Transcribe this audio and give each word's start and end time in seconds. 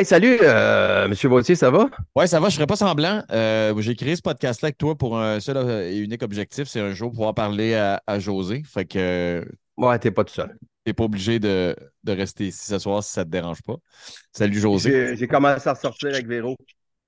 Hey, 0.00 0.06
salut, 0.06 0.38
euh, 0.40 1.08
Monsieur 1.08 1.28
Vautier, 1.28 1.54
ça 1.54 1.70
va? 1.70 1.90
Ouais, 2.16 2.26
ça 2.26 2.40
va, 2.40 2.48
je 2.48 2.54
ne 2.54 2.56
ferai 2.56 2.66
pas 2.66 2.76
semblant. 2.76 3.22
Euh, 3.30 3.78
j'ai 3.82 3.94
créé 3.94 4.16
ce 4.16 4.22
podcast-là 4.22 4.68
avec 4.68 4.78
toi 4.78 4.96
pour 4.96 5.18
un 5.18 5.40
seul 5.40 5.58
et 5.92 5.98
unique 5.98 6.22
objectif, 6.22 6.68
c'est 6.68 6.80
un 6.80 6.92
jour 6.94 7.10
pouvoir 7.10 7.34
parler 7.34 7.74
à, 7.74 8.02
à 8.06 8.18
José. 8.18 8.62
Fait 8.64 8.86
que 8.86 8.98
euh, 8.98 9.44
Ouais, 9.76 9.98
t'es 9.98 10.10
pas 10.12 10.24
tout 10.24 10.34
seul. 10.34 10.56
t'es 10.84 10.92
pas 10.92 11.04
obligé 11.04 11.38
de, 11.38 11.76
de 12.04 12.12
rester 12.12 12.46
ici 12.48 12.66
ce 12.66 12.78
soir 12.78 13.04
si 13.04 13.12
ça 13.12 13.24
te 13.24 13.30
dérange 13.30 13.62
pas. 13.62 13.76
Salut 14.32 14.58
José. 14.58 14.90
J'ai 14.90 15.16
j'ai 15.16 15.28
commencé 15.28 15.68
à 15.68 15.74
ressortir 15.74 16.10
avec 16.10 16.26
Véro 16.26 16.56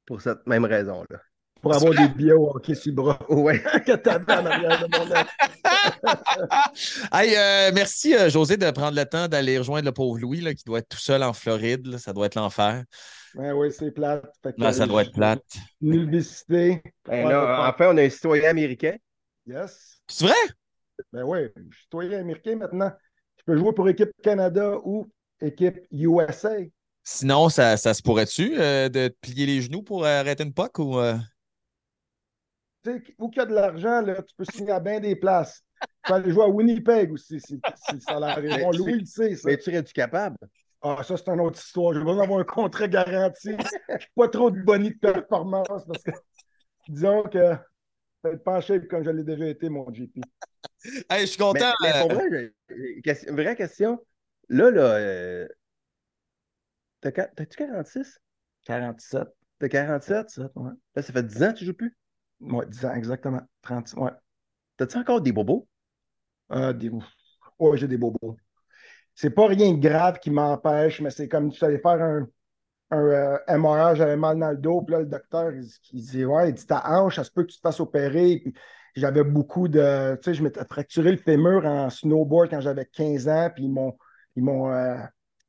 pour 0.06 0.20
cette 0.20 0.46
même 0.46 0.64
raison-là. 0.64 1.20
Pour 1.62 1.74
avoir 1.74 1.94
des 1.94 2.08
billets 2.08 2.32
au 2.32 2.50
hockey 2.54 2.74
sur 2.74 2.90
le 2.90 2.96
bras 2.96 3.18
Ouais. 3.30 3.58
que 3.86 3.96
t'avais 3.96 4.32
en 4.32 4.44
arrière 4.46 4.86
de 4.86 4.98
mon. 4.98 5.06
Hey, 7.12 7.34
euh, 7.36 7.70
merci 7.74 8.14
euh, 8.14 8.28
José 8.28 8.56
de 8.56 8.70
prendre 8.70 8.96
le 8.96 9.04
temps 9.04 9.28
d'aller 9.28 9.58
rejoindre 9.58 9.86
le 9.86 9.92
pauvre 9.92 10.18
Louis 10.18 10.40
là, 10.40 10.54
qui 10.54 10.64
doit 10.64 10.80
être 10.80 10.88
tout 10.88 10.98
seul 10.98 11.22
en 11.22 11.32
Floride. 11.32 11.86
là. 11.86 11.98
Ça 11.98 12.12
doit 12.12 12.26
être 12.26 12.34
l'enfer. 12.34 12.84
Ben 13.34 13.52
oui, 13.54 13.72
c'est 13.72 13.90
plate. 13.90 14.24
Que, 14.42 14.50
Là, 14.58 14.72
ça 14.72 14.82
euh, 14.82 14.86
doit 14.86 15.02
être 15.02 15.12
plate. 15.12 15.42
venu 15.80 16.04
le 16.04 16.10
visiter. 16.10 16.82
Ben 17.06 17.28
là, 17.28 17.72
enfin, 17.72 17.88
on 17.92 17.96
a 17.96 18.02
un 18.02 18.10
citoyen 18.10 18.50
américain. 18.50 18.96
Yes. 19.46 20.00
C'est 20.08 20.26
vrai? 20.26 20.34
Ben 21.12 21.22
oui, 21.24 21.38
je 21.56 21.62
suis 21.74 21.82
citoyen 21.84 22.20
américain 22.20 22.56
maintenant. 22.56 22.92
Je 23.38 23.42
peux 23.44 23.56
jouer 23.56 23.72
pour 23.72 23.88
équipe 23.88 24.10
Canada 24.22 24.76
ou 24.84 25.10
équipe 25.40 25.78
USA. 25.90 26.50
Sinon, 27.04 27.48
ça, 27.48 27.76
ça 27.76 27.94
se 27.94 28.02
pourrait-tu 28.02 28.54
euh, 28.58 28.88
de 28.88 29.08
te 29.08 29.14
plier 29.20 29.46
les 29.46 29.62
genoux 29.62 29.82
pour 29.82 30.04
arrêter 30.04 30.44
une 30.44 30.52
puck 30.54 30.78
ou. 30.78 30.98
Tu 32.84 32.90
sais, 32.90 33.02
où 33.18 33.28
qu'il 33.28 33.40
y 33.40 33.42
a 33.42 33.46
de 33.46 33.54
l'argent, 33.54 34.00
là, 34.02 34.22
tu 34.22 34.34
peux 34.34 34.44
signer 34.44 34.72
à 34.72 34.80
bien 34.80 34.98
des 35.00 35.14
places. 35.16 35.62
Tu 35.80 35.86
peux 36.08 36.14
aller 36.14 36.32
jouer 36.32 36.44
à 36.44 36.48
Winnipeg 36.48 37.12
aussi, 37.12 37.40
si, 37.40 37.60
si 37.88 38.00
ça 38.00 38.18
l'arrive. 38.18 38.50
Mais 38.50 38.62
Bon, 38.64 38.70
tu- 38.72 38.78
Louis 38.78 38.98
le 39.00 39.04
sait, 39.06 39.36
ça. 39.36 39.48
Mais 39.48 39.56
tu 39.56 39.64
serais-tu 39.64 39.92
capable? 39.92 40.36
Ah, 40.82 41.00
ça, 41.04 41.16
c'est 41.16 41.28
une 41.28 41.40
autre 41.40 41.60
histoire. 41.60 41.94
J'ai 41.94 42.00
besoin 42.00 42.16
d'avoir 42.16 42.40
un 42.40 42.44
contrat 42.44 42.88
garanti. 42.88 43.54
pas 44.16 44.28
trop 44.28 44.50
de 44.50 44.60
bonnie 44.62 44.90
de 44.90 44.98
performance 44.98 45.84
parce 45.86 46.02
que, 46.02 46.10
disons 46.88 47.22
que 47.24 47.54
peut-être 48.22 48.42
pas 48.42 48.56
en 48.58 48.60
shape 48.60 48.88
comme 48.88 49.04
je 49.04 49.10
l'ai 49.10 49.22
déjà 49.24 49.46
été, 49.46 49.68
mon 49.68 49.88
GP. 49.92 50.20
Hey, 51.08 51.20
je 51.20 51.26
suis 51.26 51.38
Mais, 51.38 51.60
content. 51.60 51.72
mais 51.82 51.92
pour 52.00 52.10
euh, 52.10 52.14
vrai, 52.14 52.52
une 53.28 53.36
vraie 53.36 53.56
question. 53.56 54.04
Là, 54.48 54.70
là, 54.70 54.82
euh, 54.96 55.48
t'as-tu 57.00 57.56
46? 57.56 58.18
47. 58.64 59.28
T'as 59.58 59.68
47? 59.68 60.30
Ça, 60.30 60.50
ouais. 60.56 60.72
Là, 60.96 61.02
ça 61.02 61.12
fait 61.12 61.22
10 61.22 61.42
ans 61.42 61.52
que 61.52 61.58
tu 61.58 61.64
joues 61.64 61.74
plus? 61.74 61.96
Ouais, 62.42 62.66
10 62.66 62.84
ans, 62.86 62.94
exactement. 62.94 63.40
30, 63.62 63.92
ouais. 63.96 64.10
T'as-tu 64.76 64.98
encore 64.98 65.20
des 65.20 65.32
bobos? 65.32 65.68
Ah, 66.50 66.72
des... 66.72 66.90
Ouais, 67.58 67.76
j'ai 67.78 67.88
des 67.88 67.98
bobos. 67.98 68.36
C'est 69.14 69.30
pas 69.30 69.46
rien 69.48 69.72
de 69.74 69.80
grave 69.80 70.18
qui 70.20 70.30
m'empêche, 70.30 71.00
mais 71.00 71.10
c'est 71.10 71.28
comme 71.28 71.52
si 71.52 71.58
tu 71.58 71.64
allais 71.64 71.78
faire 71.78 72.02
un, 72.02 72.28
un 72.92 72.98
euh, 72.98 73.38
MRI, 73.48 73.96
j'avais 73.96 74.16
mal 74.16 74.38
dans 74.38 74.50
le 74.50 74.58
dos, 74.58 74.82
puis 74.82 74.94
là, 74.94 75.00
le 75.00 75.06
docteur, 75.06 75.52
il, 75.52 75.66
il 75.92 76.02
dit 76.02 76.24
Ouais, 76.24 76.50
il 76.50 76.54
dit 76.54 76.66
ta 76.66 76.82
hanche, 76.90 77.16
ça 77.16 77.24
se 77.24 77.30
peut 77.30 77.44
que 77.44 77.50
tu 77.52 77.58
te 77.58 77.62
fasses 77.62 77.80
opérer. 77.80 78.40
Puis 78.44 78.54
j'avais 78.96 79.24
beaucoup 79.24 79.68
de. 79.68 80.16
Tu 80.16 80.24
sais, 80.30 80.34
je 80.34 80.42
m'étais 80.42 80.64
fracturé 80.64 81.12
le 81.12 81.18
fémur 81.18 81.66
en 81.66 81.90
snowboard 81.90 82.50
quand 82.50 82.60
j'avais 82.60 82.86
15 82.86 83.28
ans, 83.28 83.50
puis 83.54 83.64
ils 83.64 83.72
m'ont 83.72 83.96
ils 84.36 84.44
m'ont 84.44 84.72
euh, 84.72 84.96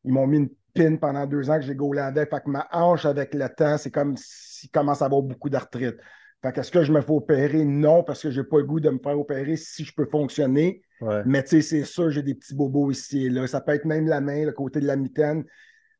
ils 0.03 0.13
m'ont 0.13 0.27
mis 0.27 0.37
une 0.39 0.49
pin 0.73 0.95
pendant 0.97 1.25
deux 1.27 1.49
ans 1.49 1.57
que 1.57 1.65
j'ai 1.65 1.75
gaulé 1.75 2.01
avec. 2.01 2.29
Fait 2.29 2.41
que 2.43 2.49
ma 2.49 2.67
hanche, 2.71 3.05
avec 3.05 3.33
le 3.33 3.47
temps, 3.49 3.77
c'est 3.77 3.91
comme 3.91 4.15
s'il 4.17 4.69
commence 4.71 5.01
à 5.01 5.05
avoir 5.05 5.21
beaucoup 5.21 5.49
d'arthrite. 5.49 5.97
Fait 6.43 6.51
que 6.51 6.59
est-ce 6.59 6.71
que 6.71 6.83
je 6.83 6.91
me 6.91 7.01
fais 7.01 7.11
opérer? 7.11 7.63
Non, 7.63 8.03
parce 8.03 8.21
que 8.21 8.29
j'ai 8.29 8.43
pas 8.43 8.57
le 8.57 8.65
goût 8.65 8.79
de 8.81 8.89
me 8.89 8.99
faire 8.99 9.17
opérer 9.17 9.55
si 9.55 9.85
je 9.85 9.93
peux 9.95 10.05
fonctionner. 10.05 10.81
Ouais. 11.01 11.21
Mais 11.25 11.41
tu 11.43 11.49
sais, 11.49 11.61
c'est 11.61 11.85
sûr, 11.85 12.11
j'ai 12.11 12.21
des 12.21 12.35
petits 12.35 12.53
bobos 12.53 12.91
ici 12.91 13.25
et 13.25 13.29
là. 13.29 13.47
Ça 13.47 13.61
peut 13.61 13.71
être 13.73 13.85
même 13.85 14.07
la 14.07 14.19
main, 14.21 14.45
le 14.45 14.51
côté 14.51 14.79
de 14.79 14.85
la 14.85 14.95
mitaine. 14.97 15.45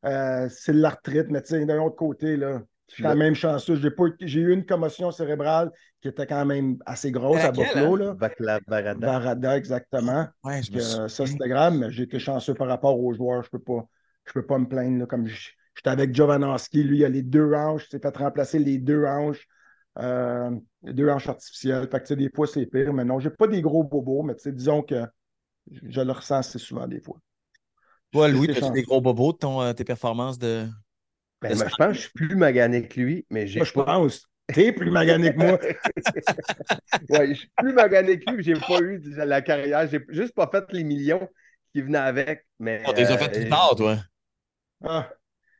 Euh, 0.04 0.46
c'est 0.50 0.72
de 0.74 0.80
l'arthrite, 0.80 1.30
mais 1.30 1.40
tu 1.42 1.48
sais, 1.48 1.64
d'un 1.64 1.80
autre 1.80 1.96
côté, 1.96 2.36
là, 2.36 2.62
je 2.88 2.94
suis 2.94 3.02
quand 3.02 3.16
même 3.16 3.34
chanceux. 3.34 3.76
J'ai 3.76 3.90
pas- 3.90 4.04
j'ai 4.20 4.40
eu 4.40 4.52
une 4.52 4.66
commotion 4.66 5.10
cérébrale 5.10 5.70
qui 6.02 6.08
était 6.08 6.26
quand 6.26 6.44
même 6.44 6.76
assez 6.84 7.10
grosse 7.10 7.40
à 7.40 7.50
Buffalo, 7.50 7.96
là. 7.96 8.14
Vaclav 8.18 8.60
Barada. 8.68 9.06
Varada, 9.06 9.56
exactement. 9.56 10.26
Ouais, 10.44 10.62
je 10.62 10.72
me 10.72 10.78
souviens. 10.80 11.08
ça, 11.08 11.26
c'était 11.26 11.48
grave, 11.48 11.74
mais 11.78 11.90
j'ai 11.90 12.02
été 12.02 12.18
chanceux 12.18 12.52
par 12.52 12.68
rapport 12.68 13.00
aux 13.00 13.14
joueurs. 13.14 13.42
Je 13.42 13.48
peux 13.48 13.58
pas, 13.58 13.88
je 14.26 14.32
peux 14.34 14.44
pas 14.44 14.58
me 14.58 14.68
plaindre. 14.68 14.98
là, 14.98 15.06
comme 15.06 15.26
je- 15.26 15.52
j'étais 15.74 15.88
avec 15.88 16.14
Jovanovski, 16.14 16.84
lui, 16.84 16.98
il 16.98 17.04
a 17.06 17.08
les 17.08 17.22
deux 17.22 17.54
hanches, 17.54 17.86
il 17.86 17.90
s'est 17.92 17.98
fait 17.98 18.14
remplacer 18.18 18.58
les 18.58 18.76
deux 18.76 19.06
hanches, 19.06 19.48
euh, 19.98 20.50
deux 20.82 21.08
hanches 21.08 21.28
artificielles. 21.28 21.88
Fait 21.90 21.98
que, 22.00 22.04
tu 22.04 22.08
sais, 22.08 22.16
des 22.16 22.30
fois, 22.34 22.46
c'est 22.46 22.66
pire, 22.66 22.92
mais 22.92 23.04
non, 23.04 23.18
j'ai 23.20 23.30
pas 23.30 23.46
des 23.46 23.62
gros 23.62 23.84
bobos, 23.84 24.22
mais 24.22 24.34
tu 24.34 24.42
sais, 24.42 24.52
disons 24.52 24.82
que 24.82 25.04
je 25.70 26.00
le 26.00 26.12
ressens 26.12 26.36
assez 26.38 26.58
souvent 26.58 26.86
des 26.86 27.00
fois. 27.00 27.18
Toi, 28.12 28.28
Louis, 28.28 28.54
chanceux. 28.54 28.72
des 28.72 28.82
gros 28.82 29.00
bobos 29.00 29.32
de 29.32 29.38
ton, 29.38 29.60
euh, 29.62 29.72
tes 29.72 29.84
performances 29.84 30.38
de. 30.38 30.68
Ben, 31.42 31.54
je 31.56 31.62
pense 31.64 31.76
que 31.76 31.92
je 31.92 32.00
suis 32.00 32.10
plus 32.12 32.36
magané 32.36 32.88
que 32.88 33.00
lui, 33.00 33.26
mais 33.30 33.46
j'ai 33.46 33.60
Moi, 33.60 33.66
je 33.66 33.72
pas. 33.72 33.84
pense. 33.84 34.26
T'es 34.52 34.72
plus 34.72 34.90
magané 34.90 35.32
que 35.32 35.38
moi. 35.38 35.58
ouais, 37.08 37.28
je 37.28 37.34
suis 37.34 37.50
plus 37.56 37.72
magané 37.72 38.18
que 38.18 38.30
lui, 38.30 38.42
j'ai 38.44 38.54
pas 38.54 38.80
eu 38.80 39.00
la 39.16 39.42
carrière. 39.42 39.88
J'ai 39.88 40.00
juste 40.10 40.34
pas 40.34 40.48
fait 40.50 40.64
les 40.72 40.84
millions 40.84 41.28
qui 41.72 41.82
venaient 41.82 41.98
avec. 41.98 42.46
Mais, 42.58 42.82
Oh, 42.86 42.92
t'es 42.92 43.10
euh, 43.10 43.16
fait 43.18 43.32
plus 43.32 43.48
tard, 43.48 43.74
toi. 43.76 43.96
Ah. 44.84 45.08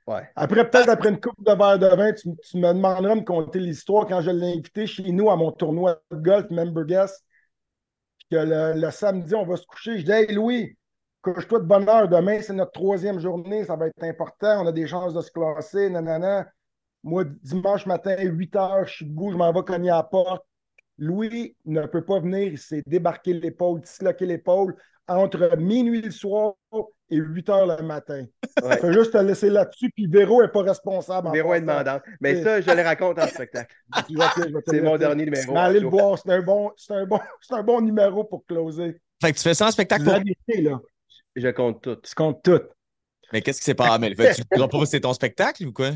Après, 0.06 0.68
peut-être 0.68 0.88
après 0.90 1.08
une 1.08 1.20
coupe 1.20 1.42
de 1.42 1.52
verre 1.52 1.78
de 1.78 1.86
vin, 1.86 2.12
tu, 2.12 2.28
me 2.58 2.72
demanderas 2.72 3.14
de 3.14 3.20
me 3.20 3.24
conter 3.24 3.58
l'histoire 3.58 4.06
quand 4.06 4.20
je 4.20 4.30
l'ai 4.30 4.52
invité 4.52 4.86
chez 4.86 5.10
nous 5.10 5.30
à 5.30 5.36
mon 5.36 5.50
tournoi 5.50 6.00
de 6.10 6.16
golf 6.16 6.50
Member 6.50 6.84
Guest. 6.84 7.24
Puis 8.18 8.26
que 8.30 8.36
le, 8.36 8.80
le 8.80 8.90
samedi, 8.90 9.34
on 9.34 9.46
va 9.46 9.56
se 9.56 9.66
coucher. 9.66 9.98
Je 9.98 10.04
dis 10.04 10.12
Hey 10.12 10.34
Louis, 10.34 10.76
couche-toi 11.22 11.60
de 11.60 11.64
bonne 11.64 11.88
heure. 11.88 12.08
Demain, 12.08 12.42
c'est 12.42 12.52
notre 12.52 12.72
troisième 12.72 13.18
journée. 13.18 13.64
Ça 13.64 13.76
va 13.76 13.86
être 13.86 14.02
important. 14.02 14.62
On 14.62 14.66
a 14.66 14.72
des 14.72 14.86
chances 14.86 15.14
de 15.14 15.20
se 15.22 15.30
classer. 15.30 15.88
Nanana. 15.88 16.46
Moi, 17.02 17.24
dimanche 17.42 17.84
matin, 17.86 18.16
8 18.18 18.56
heures, 18.56 18.86
je 18.86 18.94
suis 18.94 19.04
debout, 19.04 19.30
je 19.30 19.36
m'en 19.36 19.52
vais 19.52 19.62
cogner 19.62 19.90
à 19.90 19.96
la 19.96 20.02
porte. 20.04 20.42
Louis 20.96 21.54
ne 21.66 21.86
peut 21.86 22.04
pas 22.04 22.20
venir. 22.20 22.44
Il 22.44 22.58
s'est 22.58 22.82
débarqué 22.86 23.34
l'épaule, 23.34 23.80
disloqué 23.80 24.26
l'épaule 24.26 24.76
entre 25.06 25.56
minuit 25.58 26.00
le 26.00 26.10
soir 26.10 26.54
et 27.10 27.16
8 27.16 27.48
heures 27.50 27.66
le 27.66 27.82
matin. 27.86 28.24
Ouais. 28.62 28.80
Vais 28.80 28.92
juste 28.92 29.12
te 29.12 29.18
laisser 29.18 29.50
là-dessus, 29.50 29.90
puis 29.94 30.06
Véro 30.06 30.42
n'est 30.42 30.48
pas 30.48 30.62
responsable. 30.62 31.28
en 31.28 31.32
Véro 31.32 31.54
est 31.54 31.60
passant. 31.62 31.80
demandante. 31.82 32.02
Mais 32.20 32.42
ça, 32.42 32.60
je 32.60 32.70
le 32.70 32.82
raconte 32.82 33.18
en 33.18 33.26
spectacle. 33.26 33.74
C'est 34.66 34.80
mon 34.80 34.96
dernier 34.96 35.24
numéro. 35.26 35.52
Mais 35.52 35.60
allez 35.60 35.80
le 35.80 35.88
voir, 35.88 36.18
c'est 36.18 36.30
un, 36.32 36.42
bon, 36.42 36.72
c'est, 36.76 36.94
un 36.94 37.06
bon, 37.06 37.20
c'est 37.40 37.54
un 37.54 37.62
bon 37.62 37.80
numéro 37.82 38.24
pour 38.24 38.44
closer. 38.46 39.00
Fait 39.22 39.32
que 39.32 39.36
tu 39.36 39.42
fais 39.42 39.54
ça 39.54 39.66
en 39.66 39.70
spectacle 39.70 40.04
La 40.04 40.14
pour. 40.14 40.22
vérité, 40.24 40.62
là, 40.62 40.80
Je 41.36 41.48
compte 41.48 41.82
tout. 41.82 41.96
tu 41.96 42.14
comptes 42.14 42.42
tout. 42.42 42.60
Mais 43.32 43.42
qu'est-ce 43.42 43.58
qui 43.58 43.64
s'est 43.64 43.74
passé? 43.74 43.98
Mais 44.00 44.14
fait, 44.14 44.34
tu 44.34 44.42
ne 44.58 44.66
pas 44.66 44.78
que 44.80 44.84
c'est 44.86 45.00
ton 45.00 45.12
spectacle 45.12 45.66
ou 45.66 45.72
quoi? 45.72 45.90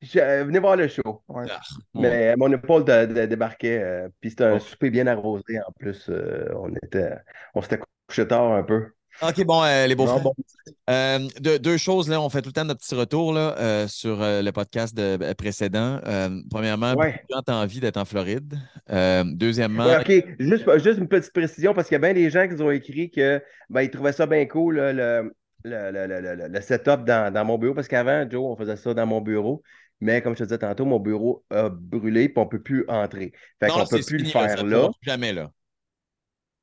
Je- 0.00 0.18
euh, 0.18 0.44
venez 0.44 0.58
voir 0.58 0.76
le 0.76 0.88
show. 0.88 1.22
Ouais. 1.28 1.44
Ah, 1.48 1.60
Mais 1.94 2.34
mon 2.36 2.50
épaule 2.52 2.84
de, 2.84 3.06
de- 3.06 3.26
débarquait. 3.26 3.78
euh, 3.80 4.08
puis 4.20 4.30
c'était 4.30 4.44
un 4.44 4.52
Bon. 4.54 4.60
souper 4.60 4.90
bien 4.90 5.06
arrosé 5.06 5.60
en 5.60 5.70
plus. 5.78 6.08
euh, 6.10 6.48
on 6.56 6.74
était, 6.82 7.12
on 7.54 7.62
s'était 7.62 7.78
couché 8.08 8.26
tard 8.26 8.52
un 8.52 8.64
peu. 8.64 8.88
OK, 9.20 9.44
bon, 9.44 9.62
euh, 9.62 9.86
les 9.86 9.94
beaux 9.94 10.06
Non, 10.06 10.20
bon. 10.20 10.34
Euh, 10.90 11.18
deux, 11.40 11.58
deux 11.58 11.76
choses, 11.76 12.08
là, 12.08 12.20
on 12.20 12.28
fait 12.28 12.40
tout 12.42 12.48
le 12.48 12.52
temps 12.52 12.64
notre 12.64 12.80
petit 12.80 12.94
retour 12.94 13.32
là, 13.32 13.54
euh, 13.58 13.88
sur 13.88 14.18
le 14.20 14.50
podcast 14.50 14.96
de- 14.96 15.32
précédent. 15.34 16.00
Premièrement, 16.50 16.94
Ouais. 16.94 17.22
gens 17.30 17.42
ont 17.48 17.52
envie 17.52 17.80
d'être 17.80 17.96
en 17.98 18.04
Floride? 18.04 18.54
Deuxièmement, 19.24 19.84
Ouais, 19.86 19.98
OK, 20.00 20.24
juste, 20.38 20.78
juste 20.82 20.98
une 20.98 21.08
petite 21.08 21.32
précision, 21.32 21.74
parce 21.74 21.88
qu'il 21.88 21.94
y 21.94 21.96
a 21.96 22.00
bien 22.00 22.14
des 22.14 22.30
gens 22.30 22.48
qui 22.48 22.54
nous 22.54 22.62
ont 22.62 22.70
écrit 22.70 23.10
que 23.10 23.42
ben, 23.70 23.82
ils 23.82 23.90
trouvaient 23.90 24.12
ça 24.12 24.26
bien 24.26 24.46
cool, 24.46 24.76
là, 24.76 24.92
le, 24.92 25.32
le, 25.64 25.90
le, 25.92 26.06
le, 26.06 26.34
le- 26.36 26.48
le 26.48 26.60
setup 26.60 27.04
dans, 27.04 27.32
dans 27.32 27.44
mon 27.44 27.58
bureau. 27.58 27.74
Parce 27.74 27.88
qu'avant, 27.88 28.28
Joe, 28.28 28.42
on 28.44 28.56
faisait 28.56 28.76
ça 28.76 28.94
dans 28.94 29.06
mon 29.06 29.20
bureau. 29.20 29.62
Mais 30.00 30.20
comme 30.20 30.32
je 30.34 30.40
te 30.40 30.44
disais 30.44 30.58
tantôt, 30.58 30.84
mon 30.84 30.98
bureau 30.98 31.44
a 31.50 31.68
brûlé 31.70 32.28
puis 32.28 32.38
on 32.38 32.44
ne 32.44 32.48
peut 32.50 32.60
plus 32.60 32.84
entrer. 32.88 33.32
Fait 33.60 33.68
qu'on 33.68 33.80
ne 33.80 33.84
peut 33.84 34.00
plus 34.04 34.16
le 34.18 34.24
fini, 34.24 34.30
faire 34.32 34.56
Jamais 35.02 35.32
là. 35.32 35.52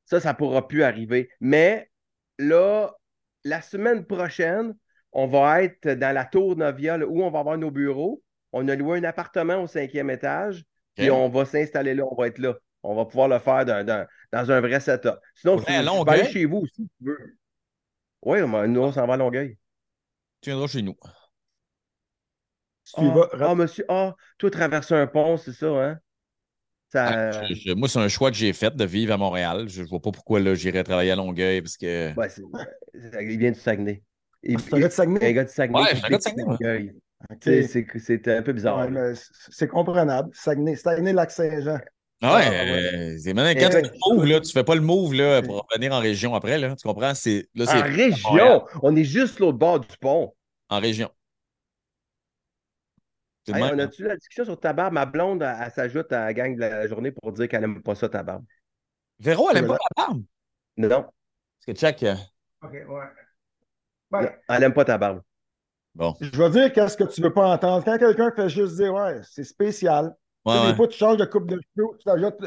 Ça, 0.06 0.20
ça 0.20 0.34
ne 0.34 0.38
pourra 0.38 0.68
plus 0.68 0.84
arriver. 0.84 1.30
Mais 1.40 1.90
là, 2.40 2.96
la 3.46 3.62
semaine 3.64 4.06
prochaine, 4.06 4.76
on 5.14 5.28
va 5.28 5.64
être 5.64 5.90
dans 5.92 6.16
la 6.16 6.26
tour 6.26 6.58
Novia, 6.58 6.98
là, 7.00 7.08
où 7.08 7.24
on 7.24 7.32
va 7.32 7.42
avoir 7.42 7.60
nos 7.60 7.72
bureaux. 7.72 8.24
On 8.54 8.68
a 8.70 8.76
loué 8.78 9.00
un 9.00 9.06
appartement 9.06 9.64
au 9.64 9.68
cinquième 9.68 10.12
étage, 10.12 10.66
puis 10.98 11.12
OK. 11.12 11.12
on 11.12 11.30
va 11.30 11.46
s'installer 11.46 11.96
là, 11.96 12.06
on 12.12 12.16
va 12.16 12.28
être 12.30 12.40
là. 12.40 12.56
On 12.84 12.96
va 12.96 13.06
pouvoir 13.06 13.30
le 13.30 13.40
faire 13.40 13.66
dans, 13.66 13.86
dans- 13.86 14.08
dans 14.34 14.52
un 14.52 14.62
vrai 14.62 14.82
setup. 14.82 15.16
Sinon, 15.36 15.58
vrai, 15.58 15.76
à 15.76 15.84
tu 15.92 16.02
peux 16.02 16.12
Longueuil? 16.12 16.22
aller 16.22 16.26
chez 16.26 16.46
vous 16.46 16.60
aussi, 16.60 16.84
si 16.84 16.90
tu 17.00 17.06
veux. 17.06 17.38
Oui, 18.24 18.42
mais 18.48 18.68
nous, 18.70 18.82
on 18.82 18.92
s'en 18.94 19.08
va 19.08 19.16
à 19.16 19.18
Longueuil. 19.18 19.58
Tu 20.42 20.50
viendras 20.50 20.68
chez 20.68 20.82
nous. 20.82 20.96
Si 22.84 22.96
tu 22.96 23.10
Ah, 23.10 23.12
vas, 23.12 23.30
ah, 23.40 23.56
monsieur, 23.56 23.86
ah, 23.90 24.16
toi, 24.38 24.52
traverser 24.52 24.94
un 24.96 25.08
pont, 25.08 25.38
c'est 25.38 25.54
ça, 25.54 25.68
hein? 25.68 26.00
Ça, 26.92 27.30
Ah, 27.30 27.46
je- 27.48 27.54
je- 27.54 27.74
moi, 27.74 27.88
c'est 27.88 28.00
un 28.00 28.08
choix 28.08 28.32
que 28.32 28.38
j'ai 28.38 28.52
fait 28.52 28.76
de 28.76 28.84
vivre 28.86 29.14
à 29.14 29.18
Montréal. 29.18 29.66
Je 29.70 29.84
ne 29.84 29.88
vois 29.88 30.02
pas 30.02 30.12
pourquoi 30.12 30.40
là, 30.40 30.56
j'irais 30.56 30.84
travailler 30.84 31.12
à 31.12 31.16
Longueuil 31.16 31.62
parce 31.62 31.78
que. 31.78 32.14
ouais, 32.16 32.28
il 33.22 33.38
vient 33.38 33.52
du 33.52 33.60
Saguenay. 33.60 34.02
Il, 34.42 34.60
c'est 34.60 34.74
un 34.74 34.80
gars 34.80 34.88
de 34.88 34.92
il- 34.92 34.96
Saguenay? 34.96 35.26
un 35.30 35.32
gars 35.34 35.44
de 35.44 35.50
Saguenay. 35.50 35.80
Ouais, 35.82 35.92
un 36.04 36.10
gars 36.10 36.18
de 36.18 36.22
Saguenay, 36.24 36.44
moi. 36.46 36.58
Longueuil. 36.60 36.94
Ok. 37.30 37.40
Tu 37.42 37.64
sais, 37.64 37.86
C'est 38.00 38.00
c'est 38.00 38.28
un 38.38 38.42
peu 38.42 38.54
bizarre. 38.54 38.90
Ouais, 38.90 39.14
c'est 39.50 39.68
comprenable. 39.68 40.30
Saguenay, 40.34 40.76
Saguenay-Lac-Saint-Jean. 40.76 41.80
Ah 42.22 42.36
ouais, 42.36 42.44
Ah, 42.48 42.50
ouais. 42.52 42.94
euh, 43.14 43.18
c'est 43.18 43.34
maintenant, 43.34 43.60
quand 43.62 43.82
tu 43.82 43.90
moves, 44.10 44.26
là, 44.26 44.40
tu 44.42 44.52
fais 44.52 44.64
pas 44.64 44.76
le 44.76 44.82
move 44.82 45.14
là, 45.14 45.42
pour 45.42 45.66
revenir 45.70 45.94
en 45.94 46.00
région 46.00 46.34
après. 46.36 46.58
Là, 46.58 46.76
tu 46.76 46.88
comprends? 46.88 47.14
C'est, 47.14 47.48
là, 47.56 47.66
c'est 47.66 47.72
En 47.74 47.76
Montréal. 47.78 47.96
région, 47.96 48.66
on 48.82 48.96
est 48.96 49.04
juste 49.06 49.40
l'autre 49.40 49.58
bord 49.58 49.80
du 49.80 49.88
pont. 50.02 50.34
en 50.70 50.80
région. 50.80 51.10
Hey, 53.48 53.64
on 53.64 53.80
a-tu 53.80 54.04
la 54.04 54.16
discussion 54.16 54.46
sur 54.46 54.60
ta 54.60 54.74
barbe? 54.74 54.94
Ma 54.94 55.06
blonde, 55.06 55.42
elle, 55.42 55.56
elle 55.66 55.72
s'ajoute 55.72 56.12
à 56.12 56.26
la 56.26 56.34
gang 56.34 56.56
de 56.56 56.60
la 56.60 56.88
journée 56.88 57.12
pour 57.12 57.32
dire 57.32 57.48
qu'elle 57.48 57.64
aime 57.64 57.82
pas 57.82 57.96
ça, 57.96 58.08
ta 58.10 58.22
barbe. 58.22 58.46
Véro, 59.20 59.50
elle 59.50 59.58
aime 59.58 59.68
pas 59.68 59.78
la 59.98 60.04
barbe? 60.06 60.24
Non, 60.78 60.90
Parce 60.90 61.66
que 61.68 61.74
check. 61.74 62.04
euh, 62.04 62.16
OK, 62.64 62.72
ouais. 62.72 63.06
Ben, 64.12 64.30
elle 64.50 64.64
aime 64.64 64.74
pas 64.74 64.86
ta 64.86 64.98
barbe. 64.98 65.22
Bon. 65.96 66.16
je 66.22 66.30
vais 66.38 66.50
dire 66.52 66.72
qu'est-ce 66.74 66.96
que 66.96 67.04
tu 67.04 67.22
veux 67.22 67.34
pas 67.34 67.48
entendre. 67.56 67.84
Quand 67.84 67.98
quelqu'un 67.98 68.32
fait 68.36 68.50
juste 68.50 68.76
dire, 68.76 68.94
ouais, 68.94 69.20
c'est 69.24 69.44
spécial. 69.44 70.16
Tu 70.46 70.52
Ouais, 70.52 70.56
sais, 70.58 70.62
ouais. 70.64 70.70
Des 70.72 70.76
fois, 70.78 70.88
tu 70.88 70.98
changes 70.98 71.18
de 71.18 71.26
coupe 71.26 71.48
de 71.50 71.60
cheveux, 71.76 71.88
tu 71.98 72.06
t'ajoutes 72.06 72.40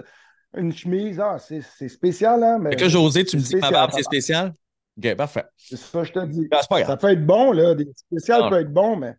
une 0.57 0.73
chemise. 0.73 1.21
Ah, 1.21 1.39
c'est 1.39 1.61
c'est 1.61 1.89
spécial, 1.89 2.43
hein? 2.43 2.59
Mais 2.61 2.71
Fait 2.71 2.77
que 2.77 2.89
José, 2.89 3.25
tu 3.25 3.37
me 3.37 3.43
dis 3.43 3.53
que 3.53 3.59
ma 3.59 3.71
barbe, 3.71 3.91
ta 3.91 3.97
c'est 3.99 4.03
spécial? 4.05 4.55
OK, 4.97 5.15
parfait. 5.15 5.45
c'est 5.57 5.77
ça, 5.77 6.01
que 6.01 6.07
je 6.07 6.13
te 6.13 6.27
dis. 6.27 6.49
Ben, 6.49 6.85
Ça 6.85 6.97
peut 6.97 7.11
être 7.11 7.27
bon, 7.27 7.53
là. 7.53 7.75
Des 7.75 7.89
spéciales 7.95 8.43
Ah. 8.45 8.51
peuvent 8.51 8.61
être 8.63 8.73
bons, 8.73 8.97
mais. 8.97 9.15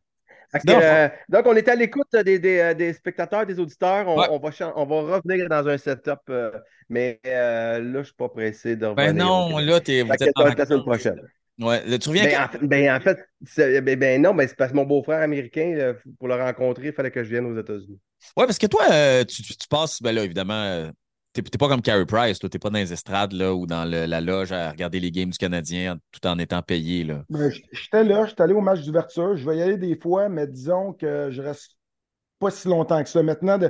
Fait 0.53 0.59
que, 0.59 0.71
Non, 0.71 0.79
euh, 0.79 1.09
donc, 1.29 1.45
on 1.47 1.55
est 1.55 1.67
à 1.67 1.75
l'écoute 1.75 2.07
des, 2.23 2.39
des, 2.39 2.59
euh, 2.59 2.73
des 2.73 2.93
spectateurs, 2.93 3.45
des 3.45 3.59
auditeurs. 3.59 4.07
On, 4.07 4.19
Ouais. 4.21 4.27
on 4.29 4.37
va, 4.39 4.49
on 4.75 4.85
va 4.85 5.17
revenir 5.17 5.49
dans 5.49 5.67
un 5.67 5.77
setup, 5.77 6.19
euh, 6.29 6.51
mais 6.89 7.19
euh, 7.25 7.79
là, 7.79 7.91
je 7.93 7.97
ne 7.97 8.03
suis 8.03 8.13
pas 8.13 8.29
pressé 8.29 8.75
de 8.75 8.85
revenir. 8.85 9.07
Ben 9.07 9.17
non, 9.17 9.57
là, 9.57 9.79
t'es, 9.81 10.01
vous 10.03 10.11
Fait 10.11 10.17
que 10.17 10.23
êtes 10.25 10.37
en 10.37 10.43
la 10.45 10.65
semaine 10.65 10.81
prochaine. 10.81 11.21
Ouais, 11.59 11.85
là, 11.85 11.97
tu 11.99 12.09
reviens 12.09 12.25
Ben, 12.25 12.35
quand? 12.35 12.43
en 12.45 12.47
fait, 12.49 12.67
ben, 12.67 12.95
en 12.95 12.99
fait, 12.99 13.81
ben, 13.81 13.99
ben 13.99 14.21
non, 14.21 14.33
ben, 14.33 14.47
c'est 14.47 14.55
parce 14.55 14.71
que 14.71 14.75
mon 14.75 14.85
beau-frère 14.85 15.21
américain, 15.21 15.95
pour 16.19 16.27
le 16.27 16.35
rencontrer, 16.35 16.87
il 16.87 16.93
fallait 16.93 17.11
que 17.11 17.23
je 17.23 17.29
vienne 17.29 17.45
aux 17.45 17.59
États-Unis. 17.59 17.99
Ouais, 18.37 18.45
parce 18.45 18.57
que 18.57 18.67
toi, 18.67 19.25
tu, 19.25 19.43
tu- 19.43 19.57
tu 19.57 19.67
passes, 19.67 20.01
ben 20.01 20.11
là, 20.13 20.23
évidemment, 20.23 20.91
t'es, 21.33 21.41
t'es 21.41 21.57
pas 21.57 21.67
comme 21.67 21.81
Carey 21.81 22.05
Price, 22.05 22.39
toi, 22.39 22.49
t'es 22.49 22.59
pas 22.59 22.69
dans 22.69 22.77
les 22.79 22.93
estrades, 22.93 23.33
là, 23.33 23.53
ou 23.53 23.65
dans 23.67 23.85
le- 23.85 24.05
la 24.05 24.21
loge 24.21 24.51
à 24.51 24.69
regarder 24.71 24.99
les 24.99 25.11
games 25.11 25.29
du 25.29 25.37
Canadien 25.37 25.97
tout 26.11 26.25
en 26.27 26.37
étant 26.39 26.61
payé, 26.61 27.03
là. 27.03 27.23
Ben, 27.29 27.51
J'étais 27.71 28.03
là, 28.03 28.25
j'étais 28.25 28.43
allé 28.43 28.53
au 28.53 28.61
match 28.61 28.81
d'ouverture. 28.83 29.35
Je 29.35 29.45
vais 29.49 29.57
y 29.57 29.61
aller 29.61 29.77
des 29.77 29.97
fois, 29.99 30.29
mais 30.29 30.47
disons 30.47 30.93
que 30.93 31.29
je 31.31 31.41
reste 31.41 31.77
pas 32.39 32.51
si 32.51 32.67
longtemps 32.67 33.01
que 33.03 33.09
ça. 33.09 33.23
Maintenant, 33.23 33.57
de... 33.57 33.67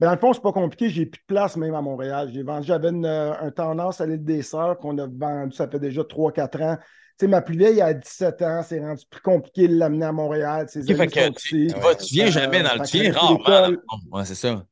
ben, 0.00 0.06
dans 0.08 0.12
le 0.12 0.18
fond, 0.18 0.32
c'est 0.32 0.42
pas 0.42 0.52
compliqué. 0.52 0.90
J'ai 0.90 1.06
plus 1.06 1.20
de 1.20 1.26
place 1.26 1.56
même 1.56 1.74
à 1.74 1.82
Montréal. 1.82 2.30
J'ai 2.32 2.42
vendu, 2.42 2.66
j'avais 2.66 2.88
une, 2.90 3.06
un 3.06 3.50
tendance 3.50 4.00
à 4.00 4.06
l'île 4.06 4.24
des 4.24 4.42
Sœurs 4.42 4.78
qu'on 4.78 4.96
a 4.98 5.06
vendu, 5.06 5.54
ça 5.56 5.68
fait 5.68 5.78
déjà 5.80 6.04
3-4 6.04 6.60
ans. 6.62 6.76
Tu 7.18 7.24
sais, 7.24 7.28
ma 7.28 7.40
plus 7.40 7.56
vieille 7.56 7.80
a 7.80 7.94
17 7.94 8.42
ans, 8.42 8.62
c'est 8.62 8.78
rendu 8.78 9.02
plus 9.08 9.22
compliqué 9.22 9.68
de 9.68 9.74
l'amener 9.76 10.04
à 10.04 10.12
Montréal. 10.12 10.66
Ses 10.68 10.82
fait 10.82 11.06
que 11.06 11.30
tu, 11.30 11.66
tu 11.68 11.80
vas- 11.80 11.94
tu 11.94 12.14
viens 12.14 12.26
Euh, 12.26 12.30
jamais 12.30 12.62
dans 12.62 12.74
le. 12.74 12.86
Tu 12.86 12.98
viens 12.98 13.12
rarement. 13.12 13.76
Ouais, 14.12 14.24
c'est 14.26 14.34
ça. 14.34 14.66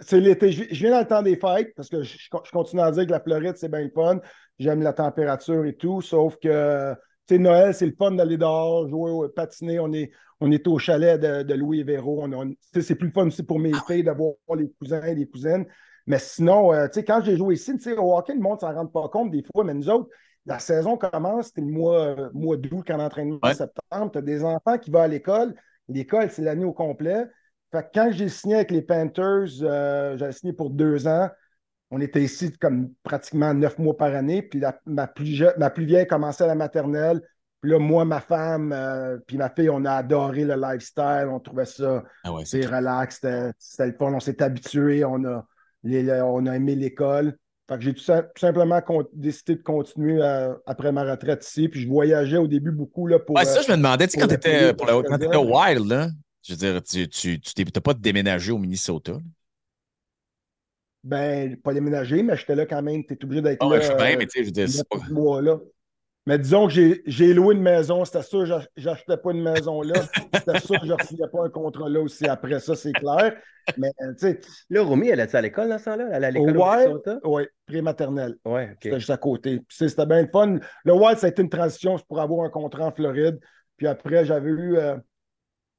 C'est 0.00 0.20
l'été. 0.20 0.50
Je, 0.50 0.64
viens 0.74 0.90
dans 0.92 1.00
le 1.00 1.06
temps 1.06 1.22
des 1.22 1.36
fêtes 1.36 1.74
parce 1.76 1.88
que 1.88 2.02
je, 2.02 2.16
je 2.18 2.50
continue 2.50 2.80
à 2.82 2.90
dire 2.90 3.06
que 3.06 3.10
la 3.10 3.20
Floride, 3.20 3.56
c'est 3.56 3.68
bien 3.70 3.82
le 3.82 3.90
fun. 3.90 4.20
J'aime 4.58 4.82
la 4.82 4.92
température 4.92 5.64
et 5.66 5.74
tout, 5.76 6.00
sauf 6.00 6.36
que, 6.36 6.94
Noël, 7.30 7.74
c'est 7.74 7.86
le 7.86 7.94
fun 7.98 8.12
d'aller 8.12 8.36
dehors, 8.38 8.88
jouer, 8.88 9.10
au- 9.10 9.28
patiner. 9.28 9.80
On 9.80 9.92
est, 9.92 10.10
on 10.40 10.50
est 10.50 10.66
au 10.68 10.78
chalet 10.78 11.20
de, 11.20 11.42
de 11.42 11.54
Louis 11.54 11.80
et 11.80 11.84
Véro. 11.84 12.24
On 12.24 12.54
c'est 12.80 12.94
plus 12.94 13.08
le 13.08 13.12
fun 13.12 13.26
aussi 13.26 13.42
pour 13.42 13.58
mes 13.58 13.72
filles 13.86 14.04
d'avoir 14.04 14.32
les 14.56 14.70
cousins 14.80 15.02
et 15.02 15.14
les 15.14 15.26
cousines. 15.26 15.66
Mais 16.06 16.18
sinon, 16.18 16.72
euh, 16.72 16.86
tu 16.86 16.94
sais, 16.94 17.04
quand 17.04 17.22
j'ai 17.22 17.36
joué 17.36 17.54
ici, 17.54 17.72
tu 17.76 17.82
sais, 17.82 17.96
au 17.96 18.16
hockey, 18.16 18.34
le 18.34 18.40
monde 18.40 18.56
ne 18.56 18.60
s'en 18.60 18.74
rend 18.74 18.86
pas 18.86 19.08
compte 19.08 19.30
des 19.30 19.42
fois, 19.54 19.64
mais 19.64 19.74
nous 19.74 19.88
autres, 19.88 20.08
la 20.46 20.58
saison 20.58 20.98
commence, 20.98 21.46
c'était 21.46 21.62
le 21.62 21.66
mois, 21.68 21.98
euh, 22.18 22.28
mois 22.34 22.56
d'août, 22.58 22.84
quand 22.86 22.98
l'entraînement 22.98 23.38
Ouais. 23.42 23.50
en 23.50 23.54
septembre. 23.54 24.10
Tu 24.12 24.18
as 24.18 24.22
des 24.22 24.44
enfants 24.44 24.78
qui 24.78 24.90
vont 24.90 25.00
à 25.00 25.08
l'école. 25.08 25.54
L'école, 25.88 26.30
c'est 26.30 26.42
l'année 26.42 26.64
au 26.64 26.72
complet. 26.74 27.24
Fait 27.74 27.82
que 27.82 27.88
quand 27.94 28.10
j'ai 28.12 28.28
signé 28.28 28.54
avec 28.56 28.70
les 28.70 28.82
Panthers, 28.82 29.48
euh, 29.62 30.16
j'avais 30.16 30.32
signé 30.32 30.52
pour 30.52 30.70
deux 30.70 31.08
ans. 31.08 31.28
On 31.90 32.00
était 32.00 32.22
ici 32.22 32.52
comme 32.52 32.90
pratiquement 33.02 33.52
neuf 33.52 33.78
mois 33.78 33.96
par 33.96 34.14
année. 34.14 34.42
Puis 34.42 34.60
la- 34.60 34.78
ma, 34.86 35.06
plus 35.08 35.26
je- 35.26 35.58
ma 35.58 35.70
plus 35.70 35.84
vieille 35.84 36.06
commençait 36.06 36.44
à 36.44 36.46
la 36.48 36.54
maternelle. 36.54 37.20
Puis 37.60 37.70
là, 37.72 37.78
moi, 37.78 38.04
ma 38.04 38.20
femme, 38.20 38.72
euh, 38.72 39.18
puis 39.26 39.38
ma 39.38 39.48
fille, 39.48 39.70
on 39.70 39.84
a 39.86 39.92
adoré 39.92 40.44
le 40.44 40.54
lifestyle. 40.54 41.26
On 41.30 41.40
trouvait 41.40 41.64
ça 41.64 42.02
Ah 42.22 42.32
ouais, 42.32 42.44
c'est 42.44 42.64
relax, 42.64 43.16
c'était 43.58 43.86
le 43.86 43.92
fun. 43.98 44.12
On 44.12 44.20
s'est 44.20 44.40
habitué, 44.42 45.04
on 45.04 45.24
a, 45.24 45.44
les- 45.82 46.20
on 46.22 46.46
a 46.46 46.54
aimé 46.54 46.74
l'école. 46.76 47.36
Fait 47.68 47.76
que 47.76 47.80
j'ai 47.82 47.94
tout, 47.94 48.02
sim- 48.02 48.22
tout 48.34 48.40
simplement 48.40 48.80
décidé 49.14 49.56
de 49.56 49.62
continuer 49.62 50.20
euh, 50.22 50.52
après 50.66 50.92
ma 50.92 51.02
retraite 51.04 51.44
ici. 51.44 51.68
Puis 51.68 51.80
je 51.80 51.88
voyageais 51.88 52.36
au 52.36 52.46
début 52.46 52.70
beaucoup 52.72 53.06
là, 53.06 53.18
pour. 53.18 53.34
Ouais, 53.36 53.44
ça, 53.46 53.62
je 53.62 53.70
me 53.72 53.76
demandais, 53.76 54.06
tu 54.06 54.12
sais, 54.12 54.18
quand 54.20 54.26
je 54.30 54.34
quand 54.34 55.16
t'étais 55.16 55.36
faisais. 55.38 55.74
wild, 55.78 55.86
là, 55.88 56.08
je 56.44 56.52
veux 56.54 56.58
dire, 56.58 56.82
tu 56.82 57.08
tu, 57.08 57.40
tu 57.40 57.64
t'as 57.64 57.80
pas 57.80 57.94
déménagé 57.94 58.52
au 58.52 58.58
Minnesota? 58.58 59.12
là. 59.12 59.18
ben, 61.02 61.56
pas 61.60 61.74
déménager, 61.74 62.22
mais 62.22 62.36
j'étais 62.36 62.54
là 62.54 62.66
quand 62.66 62.82
même. 62.82 63.04
Tu 63.04 63.14
es 63.14 63.24
obligé 63.24 63.42
d'être 63.42 63.60
Ah 63.60 63.66
là. 63.66 63.76
ouais, 63.76 63.80
je 63.82 63.86
sais 63.88 63.94
bien, 63.94 64.16
euh, 64.16 64.18
mais 64.18 64.26
tu 64.26 64.32
sais, 64.38 64.40
je 64.40 64.46
veux 64.46 64.52
dire, 64.52 64.84
pas. 64.88 64.98
mois, 65.08 65.42
là. 65.42 65.58
Mais 66.26 66.38
disons 66.38 66.66
que 66.68 66.72
j'ai- 66.74 67.02
j'ai 67.06 67.34
loué 67.34 67.54
une 67.54 67.62
maison, 67.62 68.04
c'était 68.04 68.22
sûr, 68.22 68.46
j'ach- 68.46 68.68
j'achetais 68.76 69.16
pas 69.18 69.32
une 69.32 69.42
maison 69.42 69.82
là. 69.82 70.06
C'était 70.46 70.58
sûr 70.58 70.80
que 70.80 70.86
je 70.86 70.92
ne 70.92 71.26
pas 71.28 71.44
un 71.46 71.50
contrat 71.50 71.88
là 71.88 72.00
aussi 72.00 72.28
après 72.28 72.60
ça, 72.60 72.76
c'est 72.76 72.96
clair. 72.96 73.36
Mais 73.76 73.90
tu 73.98 74.04
sais, 74.18 74.40
Là, 74.70 74.82
Romy, 74.82 75.08
elle 75.08 75.20
est 75.20 75.34
à 75.34 75.40
l'école 75.42 75.68
dans 75.70 75.78
ce 75.78 75.86
temps-là? 75.86 76.08
Elle 76.12 76.24
est 76.24 76.26
à 76.28 76.30
l'école 76.30 76.58
au 76.58 76.62
Ouais. 76.62 76.86
Minnesota? 76.86 77.20
oui, 77.24 77.42
prématernelle. 77.66 78.36
Ouais, 78.44 78.70
OK. 78.72 78.78
C'était 78.82 78.98
juste 79.00 79.10
à 79.10 79.16
côté. 79.18 79.60
Tu 79.68 79.88
C'était 79.88 80.06
bien 80.06 80.22
le 80.22 80.28
fun. 80.28 80.58
Le 80.84 80.92
Wild, 80.94 81.18
ça 81.18 81.26
a 81.26 81.30
été 81.30 81.42
une 81.42 81.50
transition 81.50 81.98
pour 82.08 82.20
avoir 82.20 82.46
un 82.46 82.50
contrat 82.50 82.86
en 82.86 82.92
Floride. 82.92 83.40
Puis 83.76 83.86
après, 83.86 84.24
j'avais 84.24 84.50
eu. 84.50 84.76
euh, 84.78 84.96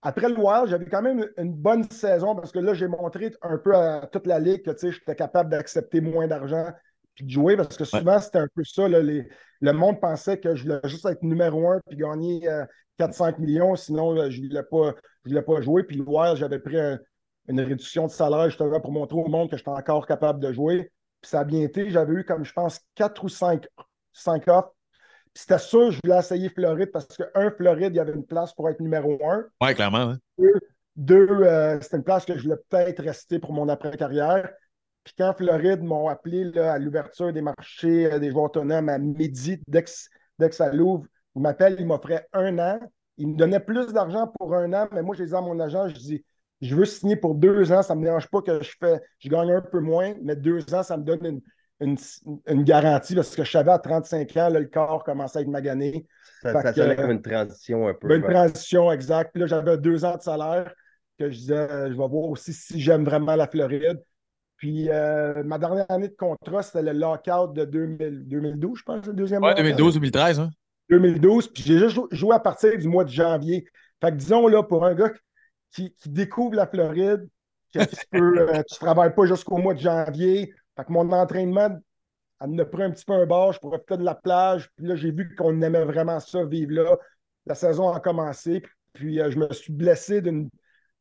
Après 0.02 0.30
le 0.30 0.38
Wild, 0.38 0.68
j'avais 0.68 0.86
quand 0.86 1.02
même 1.02 1.28
une 1.38 1.54
bonne 1.54 1.84
saison 1.90 2.36
parce 2.36 2.52
que 2.52 2.60
là, 2.60 2.74
j'ai 2.74 2.88
montré 2.88 3.34
un 3.42 3.58
peu 3.58 3.76
à 3.76 4.06
toute 4.12 4.28
la 4.28 4.40
ligue 4.40 4.62
que 4.64 4.72
j'étais 4.92 5.16
capable 5.16 5.50
d'accepter 5.50 6.00
moins 6.00 6.28
d'argent 6.28 6.68
puis 7.16 7.26
de 7.26 7.30
jouer 7.32 7.58
parce 7.58 7.76
que 7.76 7.86
souvent, 7.86 8.20
c'était 8.20 8.40
un 8.40 8.48
peu 8.54 8.64
ça. 8.64 8.88
là, 8.88 9.00
les- 9.02 9.28
le 9.62 9.72
monde 9.72 10.00
pensait 10.00 10.40
que 10.40 10.54
je 10.56 10.64
voulais 10.64 10.80
juste 10.86 11.06
être 11.06 11.24
numéro 11.24 11.70
un 11.72 11.80
puis 11.88 11.98
gagner 11.98 12.48
euh, 12.48 12.66
4-5 13.00 13.40
millions. 13.40 13.76
Sinon, 13.76 14.12
là, 14.12 14.30
je 14.30 14.42
ne 14.42 14.48
voulais, 14.48 14.64
pas- 14.64 14.94
je 15.24 15.30
voulais 15.32 15.42
pas 15.42 15.62
jouer. 15.62 15.84
Puis 15.84 15.98
le 15.98 16.04
Wild, 16.04 16.36
j'avais 16.38 16.60
pris 16.60 16.80
un- 16.80 17.00
une 17.48 17.60
réduction 17.62 18.06
de 18.06 18.12
salaire 18.12 18.50
justement 18.50 18.80
pour 18.82 18.92
montrer 18.92 19.18
au 19.18 19.28
monde 19.28 19.50
que 19.50 19.58
j'étais 19.58 19.70
encore 19.70 20.06
capable 20.06 20.40
de 20.40 20.52
jouer. 20.52 20.92
Puis 21.22 21.30
ça 21.32 21.40
a 21.40 21.44
bien 21.46 21.62
été. 21.62 21.90
J'avais 21.90 22.14
eu 22.14 22.26
comme, 22.26 22.44
je 22.46 22.54
pense, 22.54 22.80
4 22.96 23.24
ou 23.24 23.30
5, 23.30 23.66
5 24.14 24.48
offres. 24.50 24.75
C'était 25.38 25.58
sûr, 25.58 25.92
je 25.92 26.00
voulais 26.04 26.18
essayer 26.18 26.48
Floride 26.50 26.92
parce 26.92 27.08
que, 27.08 27.24
un, 27.36 27.52
Floride, 27.52 27.94
il 27.94 27.98
y 27.98 28.00
avait 28.00 28.14
une 28.14 28.26
place 28.26 28.54
pour 28.54 28.70
être 28.70 28.80
numéro 28.80 29.20
un. 29.30 29.46
Ouais, 29.62 29.76
clairement. 29.76 30.16
hein. 30.16 30.20
Deux, 30.96 31.28
euh, 31.30 31.78
c'était 31.82 31.98
une 31.98 32.04
place 32.04 32.24
que 32.24 32.38
je 32.38 32.44
voulais 32.44 32.62
peut-être 32.70 33.04
rester 33.04 33.38
pour 33.38 33.52
mon 33.52 33.68
après-carrière. 33.68 34.50
Puis 35.04 35.14
quand 35.18 35.34
Floride 35.38 35.84
m'ont 35.84 36.08
appelé 36.08 36.46
là, 36.46 36.74
à 36.74 36.80
l'ouverture 36.80 37.34
des 37.34 37.42
marchés 37.42 38.12
euh, 38.12 38.18
des 38.18 38.32
joueurs 38.32 38.46
autonomes 38.46 38.88
à 38.88 38.98
midi, 38.98 39.62
dès 39.68 39.84
que, 39.84 39.90
dès 40.40 40.50
que 40.50 40.56
ça 40.56 40.72
l'ouvre, 40.72 41.06
ils 41.36 41.42
m'appellent, 41.42 41.76
ils 41.80 41.86
m'offraient 41.86 42.28
un 42.32 42.58
an. 42.58 42.80
Ils 43.18 43.28
me 43.28 43.36
donnaient 43.36 43.60
plus 43.60 43.92
d'argent 43.92 44.28
pour 44.40 44.56
un 44.56 44.72
an, 44.74 44.88
mais 44.94 45.02
moi, 45.02 45.16
je 45.16 45.24
les 45.24 45.32
ai 45.32 45.36
à 45.36 45.42
mon 45.42 45.60
agent, 45.60 45.90
je 45.90 45.96
dis 45.96 46.26
je 46.62 46.76
veux 46.76 46.86
signer 46.86 47.18
pour 47.18 47.36
deux 47.36 47.72
ans, 47.74 47.82
ça 47.84 47.94
ne 47.94 48.00
me 48.00 48.06
dérange 48.06 48.30
pas 48.30 48.42
que 48.42 48.64
je 48.64 48.74
fais, 48.80 49.02
je 49.20 49.30
gagne 49.30 49.52
un 49.52 49.62
peu 49.62 49.82
moins, 49.82 50.14
mais 50.24 50.36
deux 50.36 50.74
ans, 50.74 50.84
ça 50.84 50.96
me 50.98 51.04
donne 51.04 51.26
une, 51.26 51.42
une, 51.82 51.98
une 52.48 52.64
garantie 52.64 53.16
parce 53.16 53.36
que 53.36 53.44
je 53.44 53.52
savais 53.52 53.72
à 53.72 53.80
35 53.80 54.30
ans, 54.38 54.50
là, 54.50 54.60
le 54.60 54.68
corps 54.68 55.04
commençait 55.04 55.40
à 55.40 55.42
être 55.42 55.48
magané. 55.48 56.06
Ça, 56.42 56.54
ça 56.62 56.72
que, 56.74 56.82
sonnait 56.82 56.96
comme 56.96 57.12
une 57.12 57.22
transition 57.22 57.88
un 57.88 57.94
peu. 57.94 58.08
Ben, 58.08 58.22
une 58.22 58.30
transition 58.30 58.92
exacte. 58.92 59.32
Puis 59.34 59.42
là, 59.42 59.48
j'avais 59.48 59.78
deux 59.78 60.06
ans 60.06 60.16
de 60.18 60.22
salaire 60.22 60.74
que 61.20 61.30
je 61.30 61.38
disais, 61.38 61.54
euh, 61.56 61.86
je 61.88 61.92
vais 61.92 62.08
voir 62.08 62.30
aussi 62.30 62.54
si 62.54 62.80
j'aime 62.80 63.04
vraiment 63.04 63.36
la 63.36 63.48
Floride. 63.48 64.02
Puis 64.58 64.90
euh, 64.90 65.44
ma 65.44 65.58
dernière 65.58 65.90
année 65.90 66.08
de 66.08 66.16
contrat, 66.16 66.64
c'était 66.64 66.82
le 66.82 66.94
lockout 66.94 67.54
de 67.54 67.66
2000 67.66 68.24
2012, 68.28 68.80
je 68.80 68.84
pense, 68.84 69.06
le 69.06 69.14
deuxième 69.14 69.44
Ouais, 69.44 69.50
lockout. 69.50 69.64
2012-2013. 69.64 70.40
Hein? 70.40 70.50
2012. 70.90 71.48
Puis 71.52 71.64
j'ai 71.64 71.80
juste 71.80 71.96
jou- 71.96 72.08
joué 72.12 72.36
à 72.36 72.40
partir 72.40 72.78
du 72.78 72.88
mois 72.88 73.04
de 73.04 73.10
janvier. 73.10 73.66
Fait 74.02 74.12
que 74.12 74.16
disons, 74.16 74.48
là, 74.48 74.64
pour 74.64 74.86
un 74.86 74.94
gars 74.96 75.12
qui, 75.72 75.94
qui 75.96 76.10
découvre 76.10 76.56
la 76.56 76.68
Floride, 76.68 77.28
que 77.74 77.80
tu 77.84 78.06
peux, 78.12 78.40
euh, 78.40 78.62
tu 78.70 78.80
travailles 78.80 79.14
pas 79.14 79.26
jusqu'au 79.26 79.58
mois 79.58 79.74
de 79.74 79.80
janvier. 79.80 80.54
Fait 80.76 80.84
que 80.86 80.92
mon 80.92 81.12
entraînement, 81.12 81.80
elle 82.42 82.50
me 82.50 82.70
pris 82.70 82.84
un 82.84 82.92
petit 82.92 83.06
peu 83.06 83.14
un 83.14 83.26
bar, 83.26 83.54
je 83.54 83.60
profitais 83.60 83.98
de 83.98 84.04
la 84.04 84.16
plage. 84.16 84.70
Puis 84.76 84.86
là, 84.88 84.96
j'ai 84.96 85.12
vu 85.12 85.34
qu'on 85.36 85.62
aimait 85.62 85.86
vraiment 85.86 86.20
ça, 86.20 86.44
vivre 86.44 86.74
là. 86.74 86.98
La 87.46 87.56
saison 87.56 87.92
a 87.92 88.00
commencé. 88.00 88.64
Puis 88.94 89.20
euh, 89.20 89.30
je 89.32 89.38
me 89.38 89.52
suis 89.54 89.74
blessé 89.74 90.22
d'une. 90.22 90.50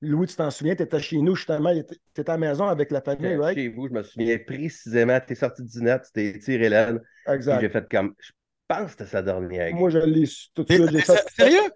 Louis, 0.00 0.26
tu 0.26 0.36
t'en 0.36 0.50
souviens, 0.50 0.74
tu 0.74 0.82
étais 0.82 1.00
chez 1.00 1.16
nous 1.16 1.34
justement, 1.34 1.72
tu 1.72 2.20
étais 2.20 2.28
à 2.28 2.34
la 2.34 2.38
maison 2.38 2.66
avec 2.66 2.90
la 2.90 3.00
famille, 3.00 3.36
right? 3.36 3.56
chez 3.56 3.68
vous, 3.68 3.88
je 3.88 3.92
me 3.94 4.02
souviens 4.02 4.38
précisément, 4.38 5.18
tu 5.26 5.32
es 5.32 5.36
sorti 5.36 5.62
du 5.62 5.82
net, 5.82 6.02
tu 6.04 6.12
t'es 6.12 6.38
tiré 6.38 6.68
l'aile. 6.68 7.00
Exact. 7.26 7.60
j'ai 7.60 7.70
fait 7.70 7.88
comme. 7.90 8.14
Je 8.18 8.32
pense 8.68 8.84
que 8.84 8.90
c'était 8.90 9.06
sa 9.06 9.22
dernière. 9.22 9.74
Moi, 9.74 9.88
je 9.88 9.98
l'ai 9.98 10.26
su 10.26 10.48
tout 10.52 10.64
de 10.64 10.72
suite. 10.72 11.00
Fait- 11.00 11.24
Sérieux? 11.34 11.70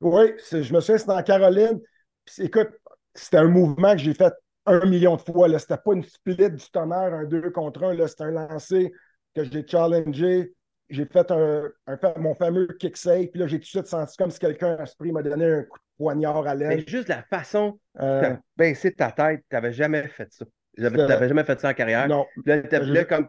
Oui, 0.00 0.32
c'est- 0.38 0.62
je 0.62 0.72
me 0.72 0.80
souviens, 0.80 0.98
c'était 0.98 1.12
en 1.12 1.22
Caroline. 1.22 1.80
Puis, 2.24 2.44
écoute, 2.44 2.68
c'était 3.14 3.38
un 3.38 3.48
mouvement 3.48 3.92
que 3.92 3.98
j'ai 3.98 4.14
fait 4.14 4.32
un 4.66 4.86
million 4.86 5.16
de 5.16 5.20
fois. 5.22 5.58
C'était 5.58 5.76
pas 5.76 5.92
une 5.94 6.04
split 6.04 6.36
du 6.36 6.70
tonnerre, 6.72 7.14
un 7.14 7.24
deux 7.24 7.50
contre 7.50 7.84
un. 7.84 8.06
C'était 8.06 8.24
un 8.24 8.30
lancer 8.32 8.92
que 9.34 9.44
j'ai 9.44 9.66
challengé. 9.66 10.52
J'ai 10.88 11.06
fait 11.06 11.30
un, 11.30 11.70
mon 12.16 12.34
fameux 12.34 12.66
kick 12.78 12.96
save. 12.96 13.28
Puis 13.28 13.40
là, 13.40 13.46
j'ai 13.46 13.58
tout 13.58 13.64
de 13.64 13.66
suite 13.68 13.86
senti 13.86 14.16
comme 14.16 14.30
si 14.30 14.38
quelqu'un 14.40 14.74
à 14.76 14.86
ce 14.86 14.96
prix 14.96 15.12
m'a 15.12 15.22
donné 15.22 15.44
un 15.46 15.62
coup 15.62 15.78
de 15.78 15.84
poignard 16.04 16.46
à 16.46 16.54
Mais 16.56 16.76
l'aile. 16.76 16.88
juste 16.88 17.08
la 17.08 17.22
façon 17.22 17.78
Euh, 18.00 18.20
tu 18.20 18.26
as 18.26 18.40
baissé 18.56 18.92
ta 18.92 19.12
tête, 19.12 19.40
tu 19.48 19.54
n'avais 19.54 19.72
jamais 19.72 20.08
fait 20.08 20.32
ça. 20.32 20.44
Tu 20.76 20.82
n'avais 20.82 21.28
jamais 21.28 21.44
fait 21.44 21.60
ça 21.60 21.70
en 21.70 21.74
carrière. 21.74 22.08
non. 22.08 22.26
Là, 22.44 22.56
là, 22.56 23.04
comme 23.04 23.26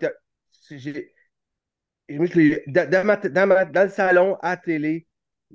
dans, 2.67 2.89
dans 2.89 3.05
ma- 3.05 3.17
dans 3.17 3.47
ma- 3.47 3.65
dans 3.65 3.83
le 3.83 3.89
salon, 3.89 4.35
à 4.41 4.51
la 4.51 4.57
télé, 4.57 5.07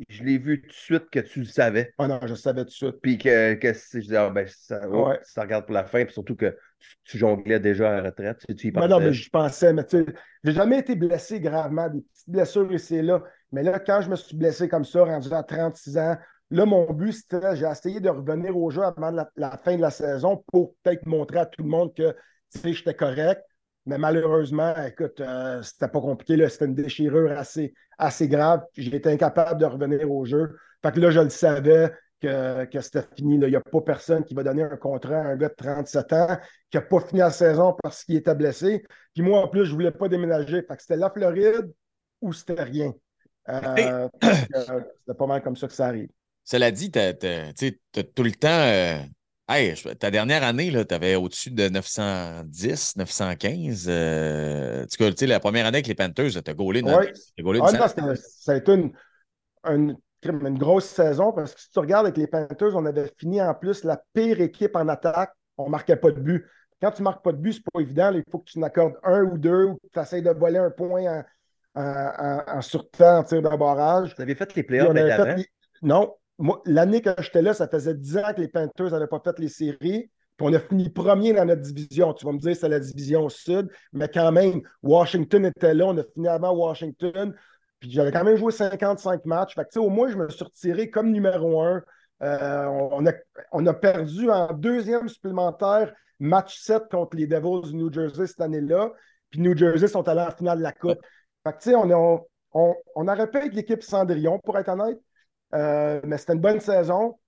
je 0.09 0.23
l'ai 0.25 0.38
vu 0.38 0.62
tout 0.62 0.69
de 0.69 0.73
suite 0.73 1.11
que 1.11 1.21
tu 1.21 1.41
le 1.41 1.47
savais. 1.47 1.93
Ah 1.99 2.09
non, 2.09 2.21
je 2.25 2.35
savais 2.35 2.62
tout 2.62 2.71
de 2.71 2.75
suite. 2.75 2.97
Puis 3.03 3.19
que, 3.19 3.55
que 3.55 3.73
je 3.73 3.99
disais, 3.99 4.17
ah, 4.17 4.31
ben, 4.31 4.47
ça, 4.49 4.81
oh, 4.91 5.12
ça, 5.23 5.43
regarde 5.43 5.67
pour 5.67 5.75
la 5.75 5.85
fin, 5.85 6.05
puis 6.05 6.12
surtout 6.12 6.37
que 6.37 6.57
tu, 7.05 7.19
jonglais 7.19 7.61
déjà 7.61 7.91
à 7.91 8.00
la 8.00 8.11
retraite. 8.11 8.38
Tu, 8.49 8.55
tu 8.55 8.69
y 8.69 8.73
mais 8.73 8.88
non, 8.88 9.00
mais 9.00 9.12
je 9.12 9.29
pensais, 9.31 9.73
mais 9.73 9.85
tu 9.85 9.99
sais, 9.99 10.07
j'ai 10.45 10.53
jamais 10.53 10.81
été 10.81 10.95
blessé 10.95 11.41
gravement, 11.41 11.88
des 11.88 12.00
petites 12.00 12.29
blessures 12.29 12.73
ici 12.73 12.97
et 12.97 13.03
là. 13.03 13.23
Mais 13.53 13.62
là, 13.62 13.79
quand 13.79 14.00
je 14.00 14.11
me 14.11 14.17
suis 14.17 14.37
blessé 14.37 14.69
comme 14.69 14.85
ça, 14.85 15.05
rendu 15.05 15.33
à 15.33 15.43
36 15.43 15.99
ans, 15.99 16.17
là, 16.50 16.67
mon 16.67 16.93
but, 16.93 17.12
c'était, 17.12 17.57
j'ai 17.57 17.67
essayé 17.67 18.00
de 18.00 18.11
revenir 18.11 18.57
au 18.57 18.71
jeu 18.71 18.83
avant 18.83 19.11
la, 19.11 19.59
fin 19.59 19.76
de 19.76 19.83
la 19.83 19.91
saison 19.91 20.45
pour 20.53 20.75
peut-être 20.83 21.07
montrer 21.07 21.38
à 21.38 21.47
tout 21.47 21.62
le 21.62 21.69
monde 21.69 21.95
que, 21.95 22.15
tu 22.53 22.59
sais, 22.59 22.73
j'étais 22.73 22.95
correct. 22.95 23.43
Mais 23.87 23.99
malheureusement, 23.99 24.75
écoute, 24.85 25.21
euh, 25.21 25.62
c'était 25.62 25.88
pas 25.88 26.00
compliqué. 26.00 26.49
C'était 26.49 26.64
une 26.64 26.75
déchirure 26.75 27.31
assez, 27.31 27.73
assez 27.99 28.28
grave. 28.28 28.62
J'ai 28.76 28.95
été 28.95 29.11
incapable 29.11 29.61
de 29.61 29.66
revenir 29.66 30.11
au 30.11 30.25
jeu. 30.25 30.57
Fait 30.83 30.93
que 30.93 31.00
là, 31.00 31.11
je 31.11 31.21
le 31.21 31.31
savais 31.31 31.93
que, 32.21 32.64
que 32.64 32.81
c'était 32.81 33.05
fini. 33.16 33.37
Il 33.37 33.49
n'y 33.49 33.57
a 33.57 33.61
pas 33.61 33.81
personne 33.81 34.25
qui 34.25 34.35
va 34.35 34.43
donner 34.43 34.64
un 34.64 34.76
contrat 34.76 35.19
à 35.19 35.26
un 35.28 35.37
gars 35.37 35.49
de 35.49 35.55
37 35.55 36.12
ans 36.14 36.37
qui 36.69 36.76
n'a 36.76 36.83
pas 36.83 37.00
fini 37.00 37.21
la 37.21 37.31
saison 37.31 37.76
parce 37.81 38.05
qu'il 38.05 38.16
était 38.16 38.35
blessé. 38.35 38.85
Puis 39.14 39.23
moi, 39.23 39.40
en 39.40 39.49
plus, 39.49 39.64
je 39.64 39.71
ne 39.71 39.75
voulais 39.75 39.93
pas 39.93 40.09
déménager. 40.09 40.62
Fait 40.62 40.76
que 40.76 40.83
c'était 40.83 40.97
la 40.97 41.11
Floride 41.11 41.73
ou 42.21 42.33
c'était 42.33 42.62
rien. 42.62 42.93
Euh, 43.49 44.09
c'était 44.23 45.14
pas 45.16 45.26
mal 45.26 45.43
comme 45.43 45.57
ça 45.57 45.69
que 45.69 45.75
ça 45.75 45.87
arrive. 45.87 46.09
Cela 46.43 46.73
dit, 46.73 46.90
tu 46.90 46.99
as, 46.99 47.12
tout 47.12 48.23
le 48.25 48.33
temps. 48.33 48.49
Euh, 48.49 48.99
Hey, 49.49 49.75
ta 50.00 50.11
dernière 50.11 50.43
année, 50.43 50.73
tu 50.73 50.95
avais 50.95 51.15
au-dessus 51.15 51.53
de 51.53 51.69
910, 51.69 52.97
915. 52.97 53.87
Euh, 53.88 54.85
tu 54.87 55.12
sais, 55.17 55.26
la 55.29 55.38
première 55.38 55.67
année 55.67 55.76
avec 55.76 55.87
les 55.87 55.95
Panthers, 55.95 56.43
tu 56.43 56.50
as 56.50 56.55
gaulé 56.55 56.83
ouais. 56.83 57.12
ah, 57.62 57.88
Ça 58.17 58.53
a 58.53 58.57
été 58.57 58.73
une, 58.73 59.97
une, 60.25 60.59
grosse 60.59 60.87
saison 60.87 61.33
parce 61.33 61.55
que 61.55 61.61
si 61.61 61.71
tu 61.71 61.79
regardes 61.79 62.07
avec 62.07 62.17
les 62.17 62.26
Panthers, 62.26 62.75
on 62.75 62.87
avait 62.87 63.09
fini 63.17 63.41
en 63.41 63.55
plus 63.55 63.85
la 63.85 64.03
pire 64.15 64.41
équipe 64.41 64.75
en 64.75 64.88
attaque. 64.88 65.33
On 65.59 65.67
ne 65.67 65.71
marquait 65.71 65.97
pas 65.97 66.11
de 66.11 66.19
but. 66.19 66.45
Quand 66.83 66.91
tu 66.91 67.03
ne 67.03 67.05
marques 67.05 67.23
pas 67.23 67.33
de 67.33 67.38
but, 67.38 67.53
ce 67.53 67.59
n'est 67.59 67.65
pas 67.73 67.81
évident. 67.81 68.12
il 68.15 68.25
faut 68.29 68.41
que 68.41 68.50
tu 68.50 68.59
n'accordes 68.59 68.99
un 69.05 69.23
ou 69.23 69.38
deux 69.38 69.67
ou 69.67 69.75
que 69.76 69.87
tu 69.93 70.00
essaies 70.00 70.23
de 70.23 70.31
voler 70.31 70.59
un 70.59 70.71
point 70.71 71.23
en, 71.76 71.81
en, 71.81 72.43
en, 72.49 72.61
surtemps, 72.62 73.19
en 73.19 73.23
tir 73.23 73.43
de 73.43 73.57
barrage. 73.57 74.12
Vous 74.17 74.23
avez 74.23 74.35
fait 74.35 74.53
les 74.57 74.65
playoffs 74.65 74.91
avant? 74.91 75.37
Non, 75.83 76.15
l'année 76.64 77.00
que 77.00 77.11
j'étais 77.19 77.43
là, 77.43 77.55
ça 77.55 77.69
faisait 77.69 77.95
10 77.95 78.19
ans 78.19 78.33
que 78.35 78.40
les 78.40 78.49
Panthers 78.49 78.90
n'avaient 78.90 79.07
pas 79.07 79.21
fait 79.25 79.38
les 79.38 79.49
séries. 79.49 80.11
Puis 80.37 80.47
on 80.47 80.52
a 80.52 80.59
fini 80.59 80.90
premier 80.90 81.33
dans 81.33 81.47
notre 81.47 81.62
division. 81.62 82.12
Tu 82.12 82.26
vas 82.26 82.33
me 82.33 82.38
dire 82.38 82.55
c'est 82.55 82.69
la 82.69 82.81
division 82.81 83.28
sud, 83.28 83.71
mais 83.93 84.09
quand 84.09 84.33
même, 84.33 84.61
Washington 84.83 85.47
était 85.47 85.73
là. 85.73 85.87
On 85.87 85.97
a 85.97 86.05
fini 86.05 86.28
avant 86.28 86.52
Washington. 86.55 87.35
Puis 87.81 87.90
j'avais 87.90 88.12
quand 88.12 88.25
même 88.25 88.37
joué 88.37 88.52
55 88.52 89.25
matchs. 89.25 89.55
Fait 89.55 89.66
que, 89.71 89.78
au 89.78 89.88
moins, 89.88 90.11
je 90.11 90.16
me 90.16 90.28
suis 90.28 90.45
retiré 90.45 90.90
comme 90.90 91.11
numéro 91.11 91.62
un. 91.62 91.83
Euh, 92.23 92.64
on, 92.66 93.07
a, 93.07 93.12
on, 93.52 93.66
a, 93.66 93.75
perdu 93.75 94.31
en 94.31 94.52
deuxième 94.52 95.09
supplémentaire 95.09 95.93
match 96.19 96.59
7 96.61 96.85
contre 96.90 97.16
les 97.16 97.26
Devils 97.26 97.71
du 97.71 97.76
New 97.76 97.93
Jersey 97.93 98.26
cette 98.26 98.40
année-là. 98.40 98.90
Puis 99.31 99.40
New 99.40 99.57
Jersey 99.57 99.88
sont 99.88 100.07
allés 100.09 100.23
en 100.23 100.31
finale 100.31 100.59
de 100.59 100.62
la 100.62 100.73
Coupe. 100.73 101.00
Fait 101.45 101.52
que, 101.52 101.75
on, 101.75 101.90
on, 101.90 102.26
on, 102.52 102.75
on 102.95 103.09
aurait 103.09 103.31
pu 103.31 103.38
être 103.38 103.55
l'équipe 103.55 103.83
Cendrillon, 103.83 104.38
pour 104.38 104.59
être 104.59 104.69
honnête. 104.69 104.99
Euh, 105.55 106.00
mais 106.05 106.19
c'était 106.19 106.35
une 106.35 106.41
bonne 106.41 106.61
saison. 106.61 107.19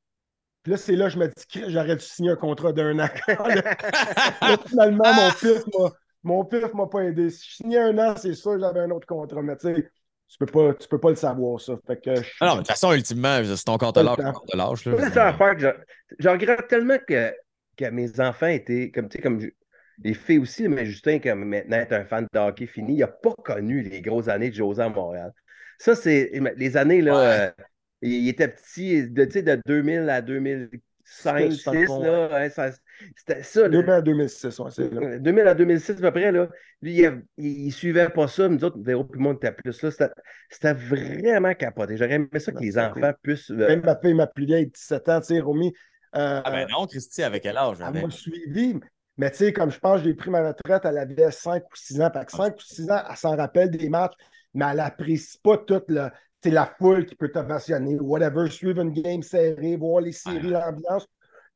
Puis 0.62 0.72
là, 0.72 0.76
c'est 0.76 0.96
là 0.96 1.06
que 1.06 1.12
je 1.12 1.18
me 1.18 1.28
dis 1.28 1.46
que 1.46 1.70
j'aurais 1.70 1.96
dû 1.96 2.04
signer 2.04 2.30
un 2.30 2.36
contrat 2.36 2.72
d'un 2.72 2.98
an. 2.98 3.08
finalement, 4.66 5.14
mon 5.14 5.30
pif 5.30 5.62
m'a, 5.78 5.90
mon 6.22 6.44
pif 6.44 6.74
m'a 6.74 6.86
pas 6.86 7.04
aidé. 7.04 7.30
Si 7.30 7.48
je 7.48 7.54
signais 7.56 7.78
un 7.78 7.98
an, 7.98 8.14
c'est 8.16 8.34
sûr 8.34 8.54
que 8.54 8.60
j'avais 8.60 8.80
un 8.80 8.90
autre 8.90 9.06
contrat. 9.06 9.42
Mais 9.42 9.56
tu 9.56 9.74
sais, 9.74 9.90
tu 10.28 10.38
peux 10.38 10.46
pas, 10.46 10.74
tu 10.74 10.88
peux 10.88 10.98
pas 10.98 11.10
le 11.10 11.16
savoir, 11.16 11.60
ça. 11.60 11.74
Fait 11.86 12.00
que 12.00 12.10
ah 12.40 12.46
non, 12.46 12.52
de 12.54 12.58
toute 12.58 12.68
façon, 12.68 12.92
ultimement, 12.92 13.40
c'est 13.44 13.64
ton 13.64 13.78
compte 13.78 13.96
de 13.96 14.56
l'âge. 14.56 14.86
Affaire 15.16 15.56
que 15.56 15.74
je, 16.18 16.28
regrette 16.28 16.68
tellement 16.68 16.98
que, 17.06 17.32
que 17.76 17.84
mes 17.86 18.20
enfants 18.20 18.48
étaient, 18.48 18.90
comme 18.90 19.08
tu 19.08 19.16
sais, 19.16 19.22
comme 19.22 19.40
les 20.02 20.14
filles 20.14 20.38
aussi, 20.38 20.68
mais 20.68 20.86
Justin, 20.86 21.18
comme 21.18 21.44
maintenant, 21.44 21.78
est 21.78 21.92
un 21.92 22.04
fan 22.04 22.26
de 22.32 22.38
hockey 22.38 22.66
fini, 22.66 22.94
il 22.94 22.98
n'a 22.98 23.08
pas 23.08 23.34
connu 23.44 23.82
les 23.82 24.00
grosses 24.00 24.28
années 24.28 24.50
de 24.50 24.54
José 24.54 24.82
à 24.82 24.88
Montréal. 24.88 25.32
Ça, 25.78 25.94
c'est 25.94 26.30
les 26.56 26.76
années, 26.76 27.00
là, 27.00 27.18
euh, 27.18 27.50
il 28.02 28.28
était 28.28 28.48
petit, 28.48 29.08
de, 29.08 29.24
de 29.24 29.60
2000 29.66 30.08
à 30.08 30.22
2005, 30.22 31.48
2006, 31.48 31.88
là, 32.00 32.48
c'était 33.16 33.42
ça. 33.42 33.68
2000 33.68 33.90
à 33.90 34.00
2006, 34.02 34.58
ouais, 34.58 35.18
2000 35.20 35.46
à 35.46 35.54
2006 35.54 35.90
à 35.90 35.94
peu 35.94 36.10
près, 36.12 36.32
là. 36.32 36.48
Lui, 36.80 37.02
il, 37.38 37.66
ne 37.66 37.70
suivait 37.70 38.08
pas 38.08 38.28
ça. 38.28 38.48
Nous 38.48 38.62
autres, 38.64 38.78
Véro 38.80 39.04
puis 39.04 39.20
moi, 39.20 39.32
on 39.32 39.36
était 39.36 39.52
plus 39.52 39.82
là. 39.82 39.90
C'était 40.48 40.72
vraiment 40.74 41.54
capoté. 41.54 41.96
J'aurais 41.96 42.14
aimé 42.14 42.28
ça 42.38 42.52
que 42.52 42.60
les 42.60 42.78
enfants 42.78 43.12
puissent. 43.22 43.50
Euh, 43.50 43.68
Même 43.68 43.82
ma 43.84 43.96
fille, 43.98 44.14
ma 44.14 44.26
plus 44.26 44.46
vieille, 44.46 44.66
17 44.66 45.08
ans, 45.08 45.20
tu 45.20 45.26
sais, 45.26 45.40
Romy. 45.40 45.72
Euh, 46.14 46.40
ah 46.44 46.50
ben 46.50 46.66
non, 46.70 46.86
Christy, 46.86 47.22
avec 47.22 47.42
quel 47.42 47.56
âge? 47.56 47.78
Elle 47.80 48.02
m'a 48.02 48.10
suivi. 48.10 48.78
Mais 49.18 49.30
tu 49.32 49.38
sais, 49.38 49.52
comme 49.52 49.70
je 49.70 49.78
pense, 49.78 50.02
j'ai 50.02 50.14
pris 50.14 50.30
ma 50.30 50.46
retraite, 50.46 50.82
elle 50.84 50.98
avait 50.98 51.30
5 51.30 51.64
ou 51.64 51.76
6 51.76 52.00
ans. 52.00 52.10
Fait 52.12 52.24
que 52.24 52.32
5 52.32 52.54
ou 52.54 52.60
6 52.60 52.90
ans, 52.90 53.02
elle 53.10 53.16
s'en 53.16 53.36
rappelle 53.36 53.70
des 53.70 53.88
matchs, 53.88 54.14
mais 54.54 54.66
elle 54.70 54.76
n'apprécie 54.76 55.38
pas 55.42 55.58
toute 55.58 55.90
le, 55.90 56.08
c'est 56.42 56.50
la 56.50 56.66
foule 56.66 57.06
qui 57.06 57.14
peut 57.14 57.30
t'ovationner, 57.30 57.96
whatever, 57.98 58.50
suivre 58.50 58.80
une 58.80 58.92
game 58.92 59.22
serrée, 59.22 59.76
voir 59.76 60.00
les 60.00 60.12
séries, 60.12 60.50
l'ambiance. 60.50 61.06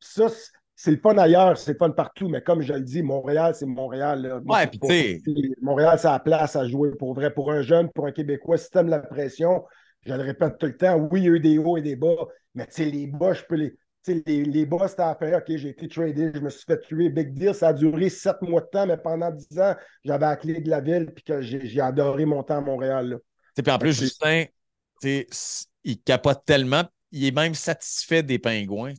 Ça, 0.00 0.26
c'est 0.74 0.90
le 0.90 0.96
fun 0.96 1.16
ailleurs, 1.18 1.56
c'est 1.56 1.72
le 1.72 1.78
fun 1.78 1.90
partout, 1.90 2.28
mais 2.28 2.42
comme 2.42 2.62
je 2.62 2.72
le 2.72 2.80
dis, 2.80 3.02
Montréal, 3.02 3.54
c'est 3.54 3.66
Montréal. 3.66 4.42
Ouais, 4.46 4.66
puis 4.66 5.54
Montréal, 5.60 5.98
c'est 5.98 6.08
la 6.08 6.18
place 6.18 6.56
à 6.56 6.66
jouer 6.66 6.90
pour 6.98 7.14
vrai. 7.14 7.32
Pour 7.32 7.52
un 7.52 7.62
jeune, 7.62 7.88
pour 7.90 8.06
un 8.06 8.12
Québécois, 8.12 8.58
si 8.58 8.70
t'aimes 8.70 8.88
la 8.88 8.98
pression, 8.98 9.64
je 10.04 10.14
le 10.14 10.22
répète 10.22 10.58
tout 10.58 10.66
le 10.66 10.76
temps, 10.76 10.96
oui, 10.96 11.20
il 11.20 11.24
y 11.24 11.28
a 11.28 11.32
eu 11.32 11.40
des 11.40 11.58
hauts 11.58 11.76
et 11.76 11.82
des 11.82 11.94
bas, 11.94 12.26
mais 12.54 12.66
tu 12.66 12.72
sais, 12.72 12.84
les 12.86 13.06
bas, 13.06 13.32
je 13.32 13.42
peux 13.44 13.56
les. 13.56 13.76
Les, 14.08 14.42
les 14.42 14.66
bas, 14.66 14.88
c'était 14.88 15.02
à 15.02 15.14
faire, 15.14 15.38
OK, 15.38 15.56
j'ai 15.56 15.68
été 15.68 15.86
tradé, 15.86 16.32
je 16.34 16.40
me 16.40 16.50
suis 16.50 16.64
fait 16.66 16.80
tuer, 16.80 17.08
big 17.08 17.32
deal. 17.34 17.54
Ça 17.54 17.68
a 17.68 17.72
duré 17.72 18.08
sept 18.08 18.42
mois 18.42 18.60
de 18.60 18.66
temps, 18.66 18.84
mais 18.84 18.96
pendant 18.96 19.30
dix 19.30 19.56
ans, 19.60 19.76
j'avais 20.04 20.26
la 20.26 20.34
clé 20.34 20.60
de 20.60 20.68
la 20.68 20.80
ville, 20.80 21.12
puis 21.14 21.22
que 21.22 21.40
j'ai 21.40 21.80
adoré 21.80 22.24
mon 22.24 22.42
temps 22.42 22.56
à 22.56 22.60
Montréal. 22.60 23.20
Puis 23.54 23.72
en 23.72 23.78
plus, 23.78 23.96
Justin, 23.96 24.46
il 25.84 26.02
capote 26.02 26.42
tellement. 26.44 26.84
Il 27.14 27.26
est 27.26 27.34
même 27.34 27.54
satisfait 27.54 28.22
des 28.22 28.38
pingouins 28.38 28.94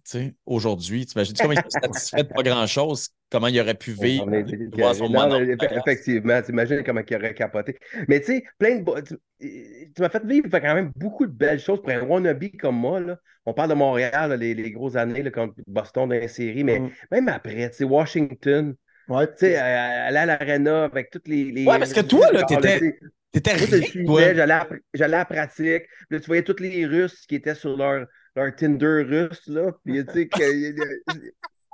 aujourd'hui. 0.45 1.07
Tu 1.07 1.13
imagines 1.13 1.33
comment 1.35 1.53
il 1.53 1.59
est 1.59 1.69
satisfait 1.69 2.23
de 2.23 2.27
pas 2.27 2.43
grand-chose? 2.43 3.09
Comment 3.31 3.47
il 3.47 3.59
aurait 3.59 3.73
pu 3.73 3.93
vivre 3.93 4.31
Effectivement, 4.31 6.41
tu 6.43 6.51
imagines 6.51 6.83
comment 6.85 7.01
il 7.09 7.15
aurait 7.15 7.33
capoté. 7.33 7.79
Mais 8.07 8.19
tu 8.19 8.27
sais, 8.27 8.43
plein 8.59 8.75
de. 8.75 9.19
Tu, 9.39 9.99
m'as 9.99 10.09
fait 10.09 10.23
vivre 10.25 10.47
quand 10.51 10.75
même 10.75 10.91
beaucoup 10.95 11.25
de 11.25 11.31
belles 11.31 11.59
choses 11.59 11.81
pour 11.81 11.89
un 11.89 12.03
wannabe 12.03 12.55
comme 12.59 12.75
moi. 12.75 12.99
Là. 12.99 13.17
On 13.47 13.53
parle 13.53 13.71
de 13.71 13.75
Montréal, 13.75 14.37
les, 14.39 14.53
les, 14.53 14.71
grosses 14.71 14.95
années, 14.95 15.23
là, 15.23 15.31
contre 15.31 15.55
Boston 15.67 16.09
dans 16.09 16.15
les 16.15 16.27
séries, 16.27 16.63
mais 16.63 16.79
mm. 16.79 16.91
même 17.11 17.29
après, 17.29 17.69
tu 17.71 17.77
sais, 17.77 17.83
Washington. 17.83 18.75
Ouais, 19.09 19.27
tu 19.27 19.39
sais, 19.39 19.57
aller 19.57 20.17
à 20.17 20.25
l'arena 20.25 20.85
avec 20.85 21.09
toutes 21.09 21.27
les, 21.27 21.45
les. 21.45 21.65
Ouais, 21.65 21.79
parce 21.79 21.91
que 21.91 22.01
toi, 22.01 22.31
là, 22.31 22.43
t'étais. 22.43 22.99
T'étais 23.33 23.53
rien, 23.53 24.33
J'allais 24.35 24.53
à, 24.53 24.67
j'allais 24.93 25.15
à 25.15 25.19
la 25.19 25.25
pratique. 25.25 25.83
Là, 26.11 26.19
tu 26.19 26.27
voyais 26.27 26.43
tous 26.43 26.59
les 26.59 26.85
Russes 26.85 27.25
qui 27.25 27.35
étaient 27.35 27.55
sur 27.55 27.75
leur, 27.75 28.05
leur 28.35 28.55
Tinder 28.55 29.03
russe, 29.03 29.47
là. 29.47 29.71
Puis, 29.83 30.05
tu 30.05 30.29
sais, 30.29 30.29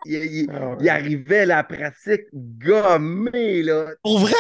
il, 0.06 0.50
ah 0.54 0.76
il, 0.80 0.90
arrivait 0.90 1.40
à 1.40 1.46
la 1.46 1.64
pratique 1.64 2.28
gommé, 2.34 3.62
là. 3.62 3.88
Pour 4.02 4.20
vrai? 4.20 4.34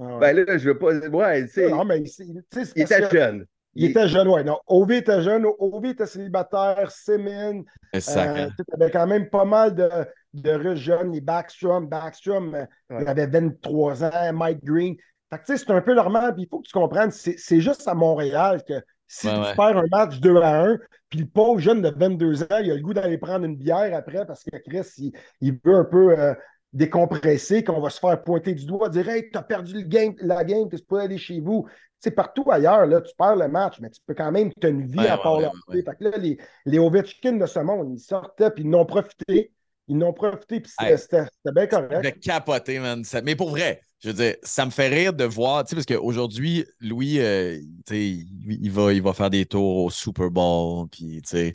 Ah 0.00 0.18
ben 0.18 0.36
là, 0.36 0.58
je 0.58 0.68
veux 0.68 0.78
pas. 0.78 0.94
Ouais, 0.94 1.46
tu 1.46 1.52
sais. 1.52 1.70
Non, 1.70 1.84
mais 1.84 2.00
il 2.00 2.42
était 2.74 3.10
jeune. 3.10 3.46
Il, 3.74 3.90
était 3.90 4.08
jeune, 4.08 4.26
oui. 4.26 4.42
Non, 4.42 4.58
Ovi 4.66 4.96
était 4.96 5.22
jeune. 5.22 5.46
Ovi 5.58 5.90
était 5.90 6.06
célibataire. 6.06 6.90
Semin. 6.90 7.62
Euh, 7.94 8.00
tu 8.00 8.74
avais 8.74 8.90
quand 8.90 9.06
même 9.06 9.28
pas 9.28 9.44
mal 9.44 9.74
de, 9.76 9.88
de 10.34 10.50
Russes 10.50 10.80
jeunes. 10.80 11.12
Les 11.12 11.20
Backstrom. 11.20 11.86
Backstrom, 11.86 12.54
euh, 12.54 13.00
il 13.00 13.06
avait 13.06 13.26
23 13.26 14.04
ans. 14.04 14.32
Mike 14.32 14.64
Green 14.64 14.96
c'est 15.44 15.70
un 15.70 15.80
peu 15.80 15.94
normal. 15.94 16.34
Puis 16.34 16.44
il 16.44 16.48
faut 16.48 16.60
que 16.60 16.66
tu 16.66 16.72
comprennes, 16.72 17.10
c'est 17.10 17.60
juste 17.60 17.86
à 17.86 17.94
Montréal 17.94 18.62
que 18.66 18.74
si 19.06 19.26
tu 19.26 19.56
perds 19.56 19.76
un 19.76 19.86
match 19.90 20.20
2 20.20 20.36
à 20.36 20.62
1, 20.64 20.78
puis 21.08 21.18
le 21.20 21.26
pauvre 21.26 21.58
jeune 21.58 21.82
de 21.82 21.90
22 21.90 22.44
ans, 22.44 22.58
il 22.62 22.70
a 22.70 22.74
le 22.74 22.80
goût 22.80 22.94
d'aller 22.94 23.18
prendre 23.18 23.44
une 23.44 23.56
bière 23.56 23.92
après 23.96 24.24
parce 24.24 24.44
que 24.44 24.56
Chris, 24.58 25.12
il, 25.40 25.58
veut 25.64 25.74
un 25.74 25.84
peu 25.84 26.16
euh, 26.16 26.32
décompresser, 26.72 27.64
qu'on 27.64 27.80
va 27.80 27.90
se 27.90 27.98
faire 27.98 28.22
pointer 28.22 28.54
du 28.54 28.64
doigt, 28.64 28.88
dire 28.88 29.08
Hey, 29.08 29.28
t'as 29.30 29.42
perdu 29.42 29.74
le 29.74 29.82
game, 29.82 30.14
la 30.20 30.44
game, 30.44 30.68
tu 30.68 30.78
peux 30.78 31.00
aller 31.00 31.18
chez 31.18 31.40
vous. 31.40 31.66
C'est 31.98 32.12
partout 32.12 32.50
ailleurs, 32.50 32.86
là, 32.86 33.00
tu 33.00 33.12
perds 33.16 33.36
le 33.36 33.48
match, 33.48 33.78
mais 33.80 33.90
tu 33.90 34.00
peux 34.06 34.14
quand 34.14 34.30
même 34.30 34.52
te 34.54 34.66
une 34.68 34.86
vie 34.86 35.06
à 35.06 35.18
part 35.18 35.40
là. 35.40 35.50
Fait 35.70 35.82
que 35.82 36.04
là, 36.04 36.16
les, 36.16 36.38
les 36.64 36.78
Ovechkin 36.78 37.32
de 37.32 37.46
ce 37.46 37.58
monde, 37.58 37.92
ils 37.92 37.98
sortaient, 37.98 38.50
puis 38.50 38.62
ils 38.62 38.70
n'ont 38.70 38.86
profité. 38.86 39.52
Ils 39.88 39.98
n'ont 39.98 40.12
profité, 40.12 40.60
puis 40.60 40.70
c'était 40.96 41.24
bien 41.52 41.66
correct. 41.66 42.04
De 42.04 42.10
capoter, 42.10 42.78
man. 42.78 43.02
Mais 43.24 43.34
pour 43.34 43.50
vrai, 43.50 43.82
je 44.00 44.08
veux 44.08 44.14
dire, 44.14 44.36
ça 44.42 44.64
me 44.64 44.70
fait 44.70 44.88
rire 44.88 45.12
de 45.12 45.24
voir, 45.24 45.64
tu 45.64 45.70
sais, 45.70 45.76
parce 45.76 45.86
qu'aujourd'hui, 45.86 46.64
Louis, 46.80 47.18
euh, 47.20 47.58
tu 47.86 47.94
sais, 47.94 48.06
il, 48.06 48.70
va, 48.70 48.92
il 48.92 49.02
va 49.02 49.12
faire 49.12 49.30
des 49.30 49.44
tours 49.44 49.84
au 49.84 49.90
Super 49.90 50.30
Bowl, 50.30 50.88
puis, 50.88 51.20
tu 51.22 51.28
sais, 51.28 51.54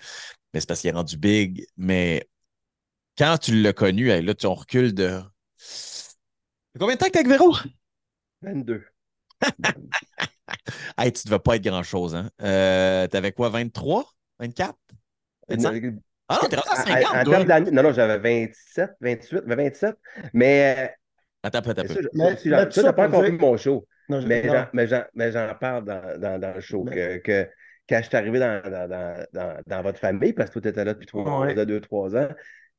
mais 0.53 0.59
c'est 0.59 0.67
parce 0.67 0.81
qu'il 0.81 0.89
est 0.89 0.93
rendu 0.93 1.17
big. 1.17 1.65
Mais 1.75 2.29
quand 3.17 3.37
tu 3.37 3.61
l'as 3.61 3.73
connu, 3.73 4.05
là, 4.05 4.33
tu 4.33 4.47
recules 4.47 4.93
de. 4.93 5.21
Combien 6.79 6.95
de 6.95 6.99
temps 6.99 7.07
que 7.07 7.11
t'es 7.11 7.19
avec 7.19 7.29
Véro? 7.29 7.55
22. 8.41 8.83
hey, 10.97 11.11
tu 11.11 11.25
devais 11.25 11.39
pas 11.39 11.55
être 11.55 11.63
grand-chose, 11.63 12.15
hein? 12.15 12.29
Euh, 12.41 13.07
T'avais 13.07 13.31
quoi, 13.31 13.49
23? 13.49 14.05
24? 14.39 14.77
25? 15.49 15.95
Ah 16.27 16.39
non, 16.41 16.49
t'es 16.49 16.55
rendu 16.55 16.69
à 16.69 16.75
50, 16.75 17.05
En, 17.05 17.19
en 17.19 17.45
termes 17.45 17.69
non, 17.71 17.83
non, 17.83 17.93
j'avais 17.93 18.17
27, 18.17 18.91
28, 18.99 19.43
27. 19.45 19.95
Mais 20.33 20.95
Attends, 21.45 21.59
attends, 21.59 21.81
attends. 21.81 21.93
Mais- 22.13 22.35
ça, 22.37 22.71
ça 22.71 22.83
t'as 22.83 22.93
pas 22.93 23.07
encore 23.07 23.23
vu 23.23 23.31
mon 23.33 23.55
show. 23.57 23.85
Non, 24.09 24.21
je- 24.21 24.27
Mais 24.27 24.43
j'en- 24.47 24.67
mais 24.73 24.87
j'en 24.87 25.03
mais 25.13 25.31
j'en 25.31 25.53
parle 25.59 25.85
dans, 25.85 26.19
dans, 26.19 26.39
dans 26.39 26.53
le 26.55 26.61
show 26.61 26.83
que, 26.83 27.17
que 27.17 27.47
quand 27.87 27.99
je 28.01 28.07
suis 28.07 28.17
arrivé 28.17 28.39
dans, 28.39 28.61
dans, 28.63 28.87
dans, 28.89 29.25
dans, 29.33 29.57
dans 29.65 29.81
votre 29.83 29.99
famille, 29.99 30.33
parce 30.33 30.49
que 30.49 30.53
toi, 30.53 30.61
tu 30.63 30.67
étais 30.69 30.83
là 30.85 30.93
depuis 30.93 31.05
trois, 31.07 31.39
Ouais. 31.41 31.53
deux, 31.65 31.79
trois 31.81 32.15
ans, 32.15 32.27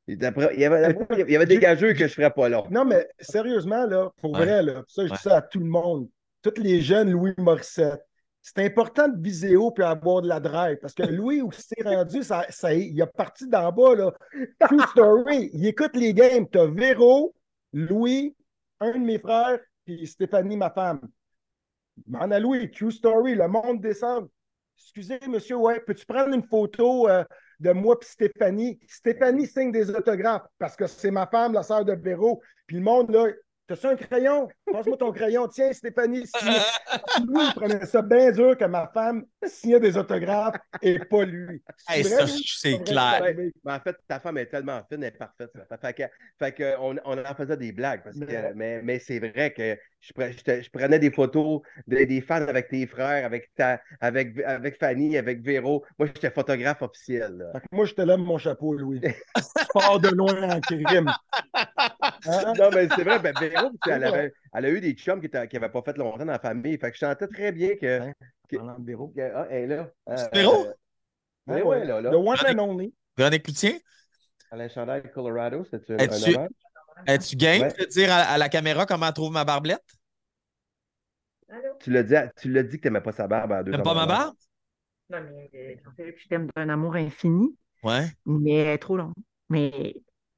il 0.07 0.21
y 0.21 0.25
avait, 0.65 0.95
il 1.17 1.29
y 1.31 1.35
avait 1.35 1.45
des 1.45 1.59
gageux 1.59 1.91
que 1.93 1.99
je 1.99 2.03
ne 2.03 2.09
ferais 2.09 2.31
pas 2.31 2.47
là. 2.49 2.63
Non, 2.71 2.85
mais 2.85 3.07
sérieusement, 3.19 3.85
là, 3.85 4.09
pour 4.21 4.31
Ouais. 4.33 4.45
vrai, 4.45 4.63
là, 4.63 4.83
ça, 4.87 5.05
je 5.05 5.11
Ouais. 5.11 5.15
dis 5.17 5.21
ça 5.23 5.37
à 5.37 5.41
tout 5.41 5.59
le 5.59 5.65
monde. 5.65 6.07
Tous 6.41 6.61
les 6.61 6.81
jeunes 6.81 7.11
Louis 7.11 7.33
Morissette. 7.37 8.01
C'est 8.41 8.63
important 8.63 9.09
de 9.09 9.21
viser 9.21 9.57
haut 9.57 9.71
puis 9.71 9.83
avoir 9.83 10.21
de 10.21 10.29
la 10.29 10.39
drive. 10.39 10.77
Parce 10.81 10.93
que 10.93 11.03
Louis, 11.25 11.41
où 11.41 11.51
c'est 11.51 11.83
rendu, 11.83 12.23
ça, 12.23 12.45
ça, 12.49 12.73
il 12.73 13.01
a 13.01 13.07
parti 13.07 13.49
d'en 13.49 13.69
bas, 13.73 13.95
là. 13.95 14.13
True 14.61 14.79
story. 14.91 15.49
Il 15.51 15.65
écoute 15.67 15.95
les 15.95 16.13
games. 16.13 16.47
T'as 16.49 16.67
Véro, 16.67 17.33
Louis, 17.73 18.33
un 18.79 18.91
de 18.91 19.05
mes 19.05 19.19
frères, 19.19 19.59
puis 19.85 20.05
Stéphanie, 20.07 20.57
ma 20.57 20.69
femme. 20.69 21.01
M'en 22.05 22.29
a 22.29 22.39
Louis, 22.39 22.69
True 22.71 22.91
story. 22.91 23.35
Le 23.35 23.47
monde 23.47 23.81
descend. 23.81 24.29
Excusez, 24.77 25.19
monsieur, 25.27 25.55
ouais, 25.55 25.79
peux-tu 25.79 26.05
prendre 26.05 26.33
une 26.33 26.43
photo 26.43 27.09
euh, 27.09 27.23
de 27.59 27.71
moi 27.71 27.99
puis 27.99 28.07
Stéphanie? 28.09 28.79
Stéphanie 28.87 29.47
signe 29.47 29.71
des 29.71 29.89
autographes 29.89 30.47
parce 30.59 30.75
que 30.75 30.85
c'est 30.85 31.09
ma 31.09 31.25
femme, 31.25 31.53
la 31.53 31.63
sœur 31.63 31.83
de 31.83 31.93
Véro. 31.93 32.41
Puis 32.67 32.77
le 32.77 32.83
monde, 32.83 33.09
là, 33.09 33.27
t'as-tu 33.67 33.85
un 33.87 33.95
crayon? 33.95 34.47
Passe-moi 34.71 34.97
ton 34.97 35.11
crayon. 35.11 35.47
Tiens, 35.47 35.71
Stéphanie, 35.73 36.25
signe. 36.35 36.51
Louis, 37.25 37.45
il 37.47 37.53
prenait 37.55 37.85
ça 37.85 38.01
bien 38.01 38.31
dur 38.31 38.57
que 38.57 38.65
ma 38.65 38.87
femme 38.93 39.25
signait 39.45 39.79
des 39.79 39.97
autographes 39.97 40.55
et 40.81 40.99
pas 40.99 41.25
lui. 41.25 41.61
Hey, 41.89 42.03
ça, 42.03 42.25
c'est 42.27 42.83
clair. 42.83 43.15
c'est 43.25 43.33
vrai. 43.33 43.51
Mais 43.63 43.73
en 43.73 43.79
fait, 43.79 43.95
ta 44.07 44.19
femme 44.19 44.37
est 44.37 44.45
tellement 44.47 44.81
fine, 44.91 45.03
elle 45.03 45.09
est 45.13 45.17
parfaite. 45.17 45.51
ça. 45.69 45.77
Fait 45.77 45.93
que, 45.93 46.03
fait 46.39 46.51
que 46.53 46.75
on, 46.79 46.95
on 47.05 47.17
en 47.25 47.35
faisait 47.35 47.57
des 47.57 47.71
blagues. 47.71 48.03
Parce 48.03 48.17
que, 48.17 48.25
Mais- 48.25 48.53
mais 48.55 48.81
mais 48.81 48.99
c'est 48.99 49.19
vrai 49.19 49.53
que 49.53 49.77
je, 49.99 50.11
je 50.17 50.61
je 50.61 50.69
prenais 50.69 50.99
des 50.99 51.11
photos 51.11 51.61
de- 51.87 52.03
des 52.03 52.21
fans 52.21 52.35
avec 52.47 52.69
tes 52.69 52.85
frères, 52.87 53.25
avec, 53.25 53.53
ta, 53.55 53.81
avec, 53.99 54.37
avec 54.39 54.77
Fanny, 54.79 55.17
avec 55.17 55.41
Véro. 55.41 55.83
Moi, 55.99 56.07
j'étais 56.07 56.29
photographe 56.31 56.81
officiel. 56.81 57.33
là. 57.37 57.59
Moi, 57.71 57.85
je 57.85 57.93
te 57.93 58.01
lève 58.01 58.19
mon 58.19 58.37
chapeau, 58.37 58.73
Louis. 58.73 59.01
Tu 59.35 59.65
pars 59.73 59.99
de 59.99 60.09
loin 60.09 60.49
en 60.55 60.59
crime. 60.61 61.11
Hein? 62.25 62.53
Non, 62.57 62.69
mais 62.73 62.87
c'est 62.95 63.03
vrai, 63.03 63.19
ben, 63.19 63.33
Véro, 63.39 63.71
elle, 63.89 64.03
avait- 64.03 64.33
elle 64.53 64.65
a 64.65 64.69
eu 64.69 64.81
des 64.81 64.93
chums 64.93 65.19
qui 65.21 65.29
n'avaient 65.33 65.69
pas 65.69 65.81
fait 65.83 65.97
longtemps 65.97 66.17
dans 66.19 66.25
la 66.25 66.39
famille. 66.39 66.77
Fait 66.77 66.89
que 66.91 66.95
je 66.97 67.05
sentais 67.05 67.27
très 67.27 67.51
bien 67.51 67.75
que. 67.75 68.01
Hein? 68.01 68.13
Véro. 68.79 69.09
que- 69.09 69.21
ah, 69.21 69.47
elle 69.49 69.63
est 69.71 69.75
là. 69.75 69.91
Euh, 70.09 70.15
Véro? 70.33 70.65
euh, 70.65 70.73
Ah 71.49 71.53
oui, 71.55 71.61
ouais. 71.61 71.79
oui, 71.81 71.87
là, 71.87 72.01
là. 72.01 72.11
The 72.11 72.15
one 72.15 72.37
and 72.47 72.59
only. 72.59 72.93
Véronique 73.17 73.43
Cloutier, 73.43 73.81
Alain 74.51 74.69
Chandail, 74.69 75.03
Colorado, 75.13 75.65
c'est 75.69 75.89
un, 75.91 75.97
Es-tu- 75.97 76.35
es-tu 77.05 77.35
game 77.35 77.61
Ouais. 77.63 77.73
de 77.79 77.85
dire 77.85 78.11
à, 78.11 78.17
à 78.21 78.37
la 78.37 78.49
caméra 78.49 78.85
comment 78.85 79.07
elle 79.07 79.13
trouve 79.13 79.31
ma 79.31 79.45
barblette? 79.45 79.83
Allô? 81.49 81.73
Tu 81.79 81.91
l'as 81.91 82.03
dit, 82.03 82.15
à- 82.15 82.27
tu 82.29 82.51
l'as 82.51 82.63
dit 82.63 82.77
que 82.77 82.81
tu 82.81 82.87
n'aimais 82.87 83.01
pas 83.01 83.11
sa 83.11 83.27
barbe 83.27 83.51
à 83.53 83.63
deux 83.63 83.71
T'aimes 83.71 83.83
pas 83.83 83.93
ma 83.93 84.05
barbe? 84.05 84.35
Non, 85.09 85.19
mais 85.21 85.49
euh, 85.55 85.75
j'en 85.83 85.91
sais 85.95 86.13
que 86.13 86.19
je 86.19 86.27
t'aime 86.27 86.49
d'un 86.55 86.69
amour 86.69 86.95
infini, 86.95 87.55
Ouais. 87.83 88.07
mais 88.25 88.77
trop 88.77 88.97
long. 88.97 89.13
Mais 89.49 89.95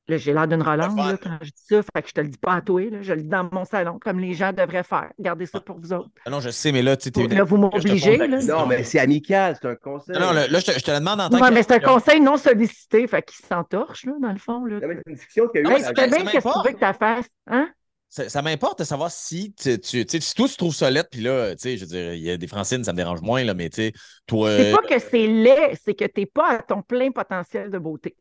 là, 0.10 0.18
j'ai 0.18 0.34
l'air 0.34 0.48
d'une 0.48 0.62
relance 0.62 0.96
fun. 0.96 1.12
là, 1.12 1.18
quand 1.22 1.38
je 1.42 1.50
dis 1.50 1.64
ça, 1.70 1.82
fait 1.82 2.02
que 2.02 2.10
je 2.10 2.14
te 2.14 2.22
le 2.22 2.28
dis 2.28 2.38
pas 2.38 2.54
à 2.56 2.62
toi, 2.62 2.82
là, 2.90 3.02
je 3.02 3.14
le 3.14 3.22
dis 3.22 3.30
dans 3.30 3.48
mon 3.52 3.66
salon, 3.66 4.00
comme 4.00 4.20
les 4.20 4.34
gens 4.34 4.52
devraient 4.52 4.84
faire. 4.84 5.12
Gardez 5.20 5.46
ça 5.46 5.60
pour 5.60 5.80
vous 5.80 5.94
autres. 5.94 6.10
Ah 6.26 6.30
non, 6.30 6.40
je 6.40 6.50
sais, 6.50 6.72
mais 6.72 6.82
là, 6.82 6.98
tu 6.98 7.12
t'es. 7.12 7.28
Là, 7.28 7.44
vous 7.44 7.58
m'obligez. 7.58 8.18
Non, 8.18 8.66
mais 8.66 8.84
c'est 8.84 9.00
amical, 9.00 9.58
c'est 9.62 9.68
un 9.68 9.76
conseil. 9.76 10.16
Non, 10.16 10.28
non, 10.28 10.34
là, 10.34 10.48
là, 10.48 10.60
je, 10.60 10.66
te, 10.66 10.72
je 10.72 10.84
te 10.84 10.92
la 10.92 11.00
demande 11.00 11.22
en 11.22 11.30
tant 11.30 11.40
Ouais, 11.40 11.50
que. 11.50 11.54
mais 11.54 11.64
c'est 11.64 11.74
un 11.74 11.80
conseil 11.80 12.20
non 12.22 12.38
sollicité, 12.38 13.08
fait 13.08 13.22
qu'il 13.24 13.46
s'entorche, 13.46 14.06
là, 14.06 14.14
dans 14.22 14.32
le 14.32 14.40
fond. 14.40 14.66
Là. 14.66 14.80
Non, 14.80 14.88
mais 14.88 14.96
c'est 14.96 15.10
une 15.10 15.16
discussion 15.16 15.48
qu'il 15.48 15.62
y 15.62 15.66
a 15.66 15.70
eu. 15.70 15.74
Hey, 15.74 15.80
fais 15.84 15.94
ça 15.96 16.08
bien 16.08 16.26
qu'est-ce 16.26 16.46
que 16.46 16.62
tu 16.62 16.68
veux 16.68 16.74
que 16.80 16.86
tu 16.92 16.98
fasses, 16.98 17.30
hein? 17.48 17.70
Ça, 18.12 18.28
ça 18.28 18.42
m'importe 18.42 18.80
de 18.80 18.84
savoir 18.86 19.12
si 19.12 19.54
tu, 19.54 19.80
tu, 19.80 20.04
tu 20.04 20.10
sais, 20.10 20.20
si 20.20 20.34
toi 20.34 20.48
tu 20.48 20.56
trouves 20.58 20.74
ça 20.74 20.90
laid, 20.90 21.04
puis 21.12 21.22
là, 21.22 21.52
tu 21.52 21.60
sais, 21.60 21.78
je 21.78 21.82
veux 21.82 21.88
dire, 21.92 22.14
il 22.16 22.24
y 22.24 22.32
a 22.32 22.38
des 22.38 22.48
Francines, 22.48 22.84
ça 22.84 22.92
me 22.92 22.98
dérange 22.98 23.22
moins, 23.22 23.44
là, 23.44 23.54
mais 23.54 23.70
tu 23.70 23.84
sais, 23.84 23.94
toi. 24.26 24.50
C'est 24.58 24.72
pas 24.72 24.96
que 24.96 25.00
c'est 25.00 25.28
laid, 25.28 25.78
c'est 25.86 25.94
que 25.94 26.06
tu 26.06 26.22
n'es 26.22 26.26
pas 26.26 26.54
à 26.54 26.58
ton 26.64 26.82
plein 26.82 27.12
potentiel 27.12 27.70
de 27.70 27.78
beauté. 27.78 28.16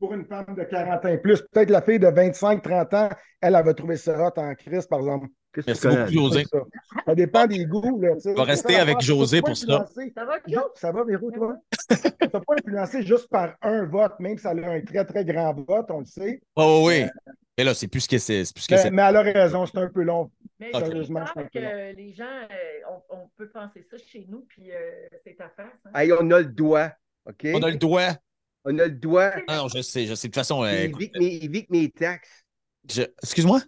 Pour 0.00 0.12
une 0.14 0.24
femme 0.24 0.54
de 0.56 0.64
40 0.64 1.04
ans 1.04 1.08
et 1.08 1.18
plus, 1.18 1.40
peut-être 1.42 1.70
la 1.70 1.82
fille 1.82 1.98
de 2.00 2.08
25-30 2.08 2.96
ans, 2.96 3.08
elle, 3.40 3.54
elle 3.54 3.64
va 3.64 3.74
trouver 3.74 3.96
ça 3.96 4.18
hot 4.18 4.32
en 4.40 4.54
crise, 4.54 4.86
par 4.86 4.98
exemple. 5.00 5.28
Qu'est-ce 5.52 5.66
que 5.82 5.88
Merci 5.88 6.14
beaucoup, 6.14 6.28
José. 6.30 6.44
Ça. 6.50 6.58
Ça 7.06 7.14
dépend 7.14 7.46
des 7.46 7.64
goûts. 7.66 8.00
Là, 8.00 8.14
tu 8.14 8.20
sais. 8.20 8.34
va 8.34 8.44
rester 8.44 8.74
Ça, 8.74 8.82
avec 8.82 9.00
José 9.00 9.42
pour 9.42 9.56
ça. 9.56 9.86
Ça 10.14 10.24
va, 10.24 10.38
Ça 10.74 10.92
va, 10.92 11.04
Véro, 11.04 11.30
toi? 11.30 11.56
Tu 11.90 11.96
n'as 12.22 12.28
pas 12.28 12.54
influencé 12.58 13.02
juste 13.02 13.28
par 13.28 13.54
un 13.62 13.84
vote, 13.84 14.14
même 14.20 14.38
si 14.38 14.46
elle 14.46 14.64
a 14.64 14.70
un 14.70 14.80
très, 14.80 15.04
très 15.04 15.24
grand 15.24 15.52
vote, 15.54 15.86
on 15.90 16.00
le 16.00 16.06
sait. 16.06 16.40
Oh, 16.56 16.84
oui, 16.86 17.02
oui. 17.02 17.32
Mais 17.58 17.64
là, 17.64 17.74
c'est 17.74 17.88
plus 17.88 18.00
ce 18.00 18.08
que 18.08 18.16
c'est. 18.18 18.44
Mais, 18.70 18.76
c'est. 18.78 18.90
mais 18.90 19.02
elle 19.02 19.16
a 19.16 19.22
raison, 19.22 19.66
c'est 19.66 19.76
un 19.78 19.88
peu 19.88 20.02
long. 20.02 20.30
Mais. 20.60 20.70
Sérieusement, 20.72 21.20
j'espère 21.26 21.48
c'est 21.52 21.58
un 21.58 21.62
peu 21.62 21.92
que 21.92 21.96
les 21.96 22.12
gens, 22.12 22.24
euh, 22.24 23.00
on, 23.10 23.16
on 23.16 23.28
peut 23.36 23.50
penser 23.50 23.82
ça 23.90 23.98
chez 23.98 24.26
nous, 24.30 24.46
puis 24.48 24.70
euh, 24.70 24.76
c'est 25.24 25.36
ta 25.36 25.48
face. 25.50 25.66
hein. 25.84 25.90
Hey, 25.94 26.12
on 26.12 26.30
a 26.30 26.38
le 26.38 26.44
doigt, 26.46 26.92
OK? 27.28 27.48
On 27.54 27.62
a 27.62 27.70
le 27.70 27.76
doigt. 27.76 28.16
On 28.64 28.78
a 28.78 28.84
le 28.86 28.90
doigt. 28.90 29.32
Ah 29.48 29.56
non, 29.58 29.68
je 29.68 29.80
sais, 29.82 30.06
je 30.06 30.14
sais. 30.14 30.28
De 30.28 30.32
toute 30.32 30.34
façon, 30.40 30.62
euh, 30.64 30.72
Il 30.72 30.84
écoute, 30.86 31.00
vit 31.00 31.10
que 31.12 31.18
mes, 31.18 31.34
il 31.36 31.50
vit 31.50 31.66
que 31.66 31.72
mes 31.72 31.90
taxes. 31.90 32.44
je- 32.90 33.02
excuse-moi? 33.22 33.60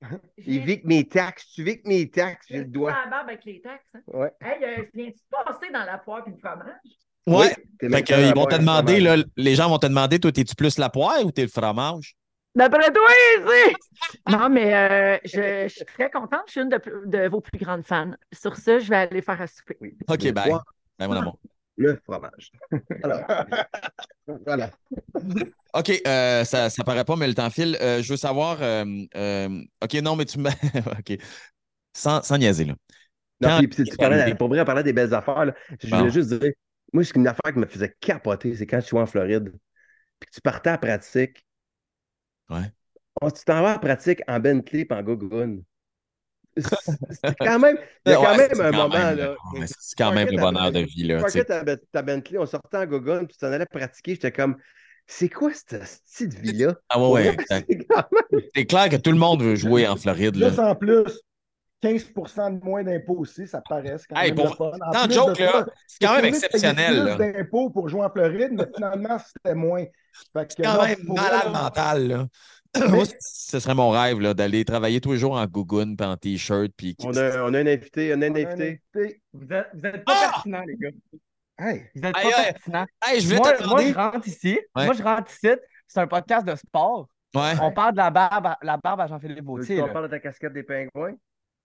Il 0.38 0.60
vit 0.64 0.82
que 0.82 0.86
mes 0.86 1.06
taxes. 1.08 1.46
Tu 1.54 1.62
vis 1.62 1.80
que 1.80 1.88
mes 1.88 2.08
taxes, 2.10 2.46
j'ai 2.50 2.58
le 2.58 2.64
doigt. 2.66 2.92
la 2.92 3.10
barbe 3.10 3.28
avec 3.28 3.44
les 3.44 3.60
taxes. 3.62 3.86
Hein? 3.94 4.00
Ouais. 4.08 4.30
Hey, 4.42 4.62
euh, 4.62 4.84
viens-tu 4.92 5.20
passer 5.30 5.72
dans 5.72 5.84
la 5.84 5.98
poire 5.98 6.22
et 6.26 6.30
le 6.30 6.36
fromage? 6.36 6.76
Ouais. 7.26 7.56
T'es 7.78 7.88
Fait 7.88 8.02
que, 8.02 8.12
euh, 8.12 8.26
ils 8.28 8.34
vont 8.34 8.44
te 8.44 8.56
demander, 8.56 9.00
fromage. 9.00 9.18
là, 9.18 9.24
les 9.36 9.54
gens 9.54 9.68
vont 9.70 9.78
te 9.78 9.86
demander, 9.86 10.20
toi, 10.20 10.30
t'es-tu 10.30 10.54
plus 10.54 10.76
la 10.78 10.90
poire 10.90 11.24
ou 11.24 11.30
t'es 11.32 11.42
le 11.42 11.48
fromage? 11.48 12.14
D'après 12.54 12.92
toi, 12.92 13.08
c'est. 13.46 13.72
Non, 14.30 14.48
mais 14.50 14.74
euh, 14.74 15.18
je, 15.24 15.66
je 15.68 15.74
suis 15.74 15.84
très 15.84 16.10
contente. 16.10 16.42
Je 16.46 16.52
suis 16.52 16.60
une 16.60 16.68
de, 16.68 16.80
de 17.06 17.28
vos 17.28 17.40
plus 17.40 17.58
grandes 17.58 17.84
fans. 17.84 18.12
Sur 18.32 18.56
ça, 18.56 18.78
je 18.78 18.88
vais 18.90 18.96
aller 18.96 19.22
faire 19.22 19.40
à 19.40 19.46
souper. 19.46 19.76
Oui. 19.80 19.96
Ok, 20.08 20.30
bye. 20.32 20.52
Ben, 20.98 21.08
mon 21.08 21.14
amour. 21.14 21.38
Le 21.76 22.00
fromage. 22.04 22.52
Alors, 23.02 23.20
voilà. 24.46 24.70
OK, 25.74 25.92
euh, 26.06 26.44
ça, 26.44 26.70
ça 26.70 26.84
paraît 26.84 27.04
pas, 27.04 27.16
mais 27.16 27.26
le 27.28 27.34
temps 27.34 27.50
file. 27.50 27.76
Euh, 27.80 28.02
je 28.02 28.10
veux 28.12 28.16
savoir. 28.16 28.62
euh, 28.62 28.84
euh, 29.14 29.62
OK, 29.82 29.94
non, 30.02 30.16
mais 30.16 30.24
tu 30.24 30.38
me. 30.38 30.48
OK. 30.98 31.18
Sans, 31.94 32.22
sans 32.22 32.38
niaiser, 32.38 32.64
là. 32.66 32.74
Non, 33.40 33.48
Quand- 33.48 33.58
puis, 33.58 33.68
puis, 33.68 33.84
tu 33.84 33.96
parlais, 33.96 34.34
pour 34.34 34.48
vrai, 34.48 34.60
on 34.60 34.64
parlait 34.64 34.82
des 34.82 34.92
belles 34.94 35.12
affaires. 35.14 35.44
là. 35.44 35.54
Je 35.82 35.88
Bon. 35.90 35.98
voulais 35.98 36.10
juste 36.10 36.32
dire, 36.32 36.52
moi, 36.92 37.04
c'est 37.04 37.16
une 37.16 37.26
affaire 37.28 37.52
qui 37.52 37.58
me 37.58 37.66
faisait 37.66 37.94
capoter, 38.00 38.56
c'est 38.56 38.66
quand 38.66 38.80
je 38.80 38.86
suis 38.86 38.96
en 38.98 39.06
Floride. 39.06 39.52
Puis 40.20 40.28
que 40.30 40.34
tu 40.34 40.40
partais 40.40 40.70
à 40.70 40.78
pratique. 40.78 41.44
Ouais. 42.50 42.72
Oh, 43.20 43.30
tu 43.30 43.44
t'en 43.44 43.62
vas 43.62 43.72
à 43.74 43.78
pratique 43.78 44.22
en 44.28 44.40
Bentley 44.40 44.86
et 44.88 44.92
en 44.94 45.02
Gogun. 45.02 45.58
C'est 46.56 47.36
quand 47.38 47.58
même, 47.58 47.76
il 48.06 48.12
y 48.12 48.14
a 48.14 48.16
quand 48.16 48.22
Ouais, 48.36 48.36
même 48.48 48.60
un 48.60 48.70
quand 48.70 48.76
moment. 48.76 48.88
même, 48.98 49.18
là. 49.18 49.30
ouais, 49.54 49.66
C'est 49.66 49.96
quand 49.98 50.12
même 50.12 50.28
le 50.30 50.38
bonheur 50.40 50.72
de 50.72 50.80
vie, 50.80 51.04
là. 51.04 51.22
Tu 51.30 51.44
ta 51.92 52.02
Bentley, 52.02 52.38
on 52.38 52.46
sortait 52.46 52.78
en 52.78 52.86
Gogun, 52.86 53.24
puis 53.24 53.34
tu 53.34 53.38
t'en 53.38 53.52
allais 53.52 53.66
pratiquer. 53.66 54.12
J'étais 54.14 54.32
comme, 54.32 54.56
c'est 55.06 55.28
quoi 55.28 55.50
cette 55.52 55.80
petite 56.04 56.34
vie-là? 56.34 56.74
Ah 56.88 57.00
ouais, 57.00 57.28
ouais. 57.28 57.36
C'est 57.48 57.86
quand 57.88 58.04
même- 58.32 58.42
C'est 58.54 58.64
clair 58.66 58.88
que 58.88 58.96
tout 58.96 59.10
le 59.12 59.18
monde 59.18 59.42
veut 59.42 59.56
jouer 59.56 59.86
en 59.86 59.96
Floride, 59.96 60.36
là. 60.36 60.48
Plus 60.50 60.60
en 60.60 60.74
plus, 60.74 61.20
15% 61.82 62.50
de 62.58 62.64
moins 62.64 62.82
d'impôts 62.82 63.18
aussi, 63.18 63.46
ça 63.46 63.60
paraît. 63.68 63.96
c'est 63.98 64.06
Quand 64.08 64.16
Hey, 64.20 64.32
même 64.32 64.48
fun. 64.48 64.70
En 64.94 65.10
joke, 65.10 65.36
de 65.38 65.44
là, 65.44 65.52
ça, 65.52 65.66
c'est 65.86 66.06
quand 66.06 66.16
même 66.16 66.24
exceptionnel, 66.24 66.94
plus 66.94 67.04
là. 67.04 67.16
d'impôts 67.32 67.70
pour 67.70 67.88
jouer 67.88 68.02
en 68.04 68.10
Floride, 68.10 68.52
mais 68.52 68.64
finalement, 68.74 69.18
c'était 69.18 69.54
moins. 69.54 69.84
Fait 70.32 70.46
que, 70.46 70.54
C'est 70.56 70.62
quand 70.62 70.82
même 70.84 70.98
malade 71.06 71.52
mental, 71.52 72.08
là. 72.08 72.26
Moi, 72.88 73.04
ce 73.20 73.60
serait 73.60 73.74
mon 73.74 73.90
rêve, 73.90 74.20
là, 74.20 74.34
d'aller 74.34 74.64
travailler 74.64 75.00
tous 75.00 75.12
les 75.12 75.18
jours 75.18 75.32
en 75.32 75.46
gougoune, 75.46 75.96
puis 75.96 76.06
en 76.06 76.16
t-shirt, 76.16 76.70
puis... 76.76 76.96
On 77.04 77.16
a, 77.16 77.42
on 77.42 77.54
a 77.54 77.58
un 77.60 77.66
invité, 77.66 78.14
on 78.14 78.22
a 78.22 78.26
un 78.26 78.30
on 78.30 78.34
a 78.34 78.38
un 78.38 78.42
invité. 78.44 78.80
invité. 78.94 79.22
Vous 79.32 79.52
êtes, 79.52 79.66
vous 79.74 79.86
êtes 79.86 80.04
pas 80.04 80.12
Ah! 80.16 80.30
pertinent, 80.34 80.62
les 80.66 80.76
gars. 80.76 80.90
Hey, 81.58 81.84
Vous 81.94 82.02
êtes 82.04 82.14
pas 82.14 82.20
pertinent. 82.22 82.86
Hey, 83.06 83.20
je 83.20 83.26
voulais 83.26 83.38
Moi, 83.66 83.82
je 83.82 83.94
rentre 83.94 84.28
ici. 84.28 84.58
Ouais. 84.76 84.84
Moi, 84.84 84.94
je 84.94 85.02
rentre 85.02 85.30
ici. 85.30 85.48
C'est 85.86 86.00
un 86.00 86.06
podcast 86.06 86.46
de 86.46 86.54
sport. 86.54 87.08
Ouais. 87.34 87.52
On 87.62 87.72
parle 87.72 87.92
de 87.92 87.98
la 87.98 88.10
barbe 88.10 88.46
à, 88.46 88.58
la 88.62 88.76
barbe 88.76 89.00
à 89.00 89.06
Jean-Philippe 89.06 89.44
Bautier. 89.44 89.80
on 89.82 89.92
parle 89.92 90.06
de 90.06 90.10
ta 90.10 90.20
casquette 90.20 90.52
des 90.52 90.62
pingouins? 90.62 91.14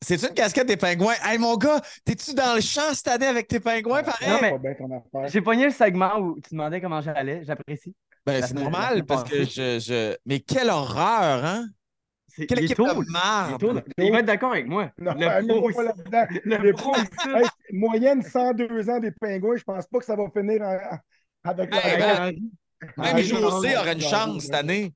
C'est-tu 0.03 0.27
une 0.27 0.33
casquette 0.33 0.67
des 0.67 0.77
pingouins? 0.77 1.13
Hey, 1.23 1.37
mon 1.37 1.55
gars, 1.57 1.79
t'es-tu 2.03 2.33
dans 2.33 2.55
le 2.55 2.61
champ 2.61 2.93
cette 2.93 3.07
année 3.07 3.27
avec 3.27 3.47
tes 3.47 3.59
pingouins, 3.59 4.01
pareil? 4.03 4.29
Non, 4.29 4.39
mais-. 4.41 5.27
J'ai 5.27 5.41
pogné 5.41 5.65
le 5.65 5.71
segment 5.71 6.17
où 6.19 6.39
tu 6.39 6.51
demandais 6.51 6.81
comment 6.81 7.01
j'allais. 7.01 7.43
J'apprécie. 7.43 7.93
Ben, 8.25 8.43
c'est 8.45 8.53
normal, 8.53 9.05
parce 9.05 9.29
que 9.29 9.43
je, 9.43 9.79
je... 9.79 10.15
Mais 10.25 10.39
quelle 10.39 10.69
horreur, 10.69 11.43
hein? 11.45 11.65
C'est- 12.27 12.45
Quelle 12.45 12.63
équipe 12.63 12.77
tôt. 12.77 12.85
de 12.85 13.11
marde! 13.11 13.83
Il 13.97 14.11
va 14.11 14.19
être 14.19 14.25
d'accord 14.25 14.51
avec 14.53 14.67
moi. 14.67 14.89
Non, 14.99 15.13
le 15.15 16.71
pro, 16.71 16.91
pas 16.93 17.03
le 17.25 17.41
hey, 17.41 17.47
moyenne 17.73 18.21
102 18.21 18.89
ans 18.89 18.99
des 18.99 19.11
pingouins, 19.11 19.57
je 19.57 19.63
pense 19.63 19.85
pas 19.87 19.99
que 19.99 20.05
ça 20.05 20.15
va 20.15 20.29
finir 20.35 20.61
en- 20.61 20.77
avec 21.43 21.73
Hey, 21.75 21.99
la 21.99 22.31
ben. 22.31 22.35
Même 22.97 23.15
Ah, 23.15 23.21
José 23.21 23.73
non, 23.73 23.79
aurait 23.81 23.93
une 23.93 24.01
chance 24.01 24.27
non, 24.27 24.39
cette 24.39 24.53
année. 24.55 24.93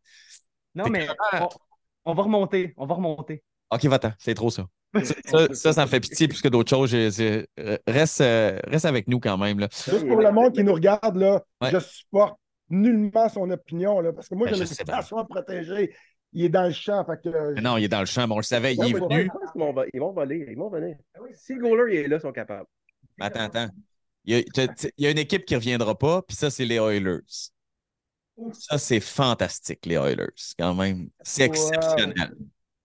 Non, 0.75 0.85
mais 0.89 1.07
on, 1.33 1.49
on 2.05 2.13
va 2.13 2.23
remonter. 2.23 2.73
On 2.77 2.85
va 2.85 2.95
remonter. 2.95 3.43
OK, 3.69 3.83
va-t'en. 3.85 4.11
C'est 4.17 4.33
trop, 4.33 4.49
ça. 4.49 4.65
Ça, 5.25 5.53
ça, 5.53 5.73
ça 5.73 5.81
me 5.81 5.89
fait 5.89 5.99
pitié 5.99 6.27
plus 6.29 6.41
que 6.41 6.47
d'autres 6.47 6.69
choses. 6.69 6.89
J'ai- 6.91 7.45
euh, 7.59 7.77
Reste, 7.85 8.21
euh, 8.21 8.57
reste 8.65 8.85
avec 8.85 9.09
nous 9.09 9.19
quand 9.19 9.37
même. 9.37 9.59
Là. 9.59 9.67
Juste 9.71 10.07
pour 10.07 10.21
le 10.21 10.31
monde 10.31 10.53
qui 10.53 10.63
nous 10.63 10.73
regarde, 10.73 11.17
là, 11.17 11.43
Ouais. 11.61 11.69
je 11.71 11.79
supporte 11.79 12.39
nullement 12.69 13.29
son 13.29 13.49
opinion, 13.49 13.99
là, 13.99 14.13
parce 14.13 14.29
que 14.29 14.35
moi, 14.35 14.47
Ben, 14.47 14.55
j'ai 14.55 14.63
réputation 14.63 15.17
à 15.17 15.25
protéger. 15.25 15.93
Il 16.33 16.43
est 16.43 16.49
dans 16.49 16.65
le 16.65 16.71
champ, 16.73 17.05
fait 17.05 17.21
que... 17.21 17.29
euh, 17.29 17.53
Mais 17.55 17.61
Non, 17.61 17.77
il 17.77 17.85
est 17.85 17.89
dans 17.89 18.01
le 18.01 18.05
champ, 18.05 18.27
mais 18.27 18.33
on 18.33 18.37
le 18.37 18.43
savait, 18.43 18.75
il 18.75 18.83
est 18.83 18.93
venu. 18.93 19.29
Qu'ils 19.53 19.61
vont, 19.61 19.71
vo- 19.73 19.85
ils 19.93 19.99
vont 19.99 20.11
voler. 20.11 20.45
Ils 20.49 20.57
vont 20.57 20.69
venir. 20.69 20.97
Si 21.33 21.53
le 21.53 21.61
goaler 21.61 21.93
il 21.93 21.99
est 22.01 22.07
là, 22.07 22.17
ils 22.17 22.21
sont 22.21 22.31
capables. 22.33 22.65
Mais 23.17 23.25
Attends, 23.25 23.39
attends. 23.41 23.69
Il 24.25 24.35
y, 24.35 24.39
a, 24.39 24.43
t'as- 24.43 24.67
t'sais, 24.67 24.91
il 24.97 25.05
y 25.05 25.07
a 25.07 25.11
une 25.11 25.17
équipe 25.19 25.45
qui 25.45 25.53
ne 25.53 25.59
reviendra 25.59 25.97
pas, 25.97 26.21
puis 26.23 26.35
ça, 26.35 26.49
c'est 26.49 26.65
les 26.65 26.75
Oilers. 26.75 27.21
Ça, 28.51 28.77
c'est 28.77 28.99
fantastique, 28.99 29.85
les 29.85 29.95
Oilers, 29.95 30.33
quand 30.59 30.73
même. 30.75 31.09
C'est 31.23 31.43
exceptionnel. 31.45 32.35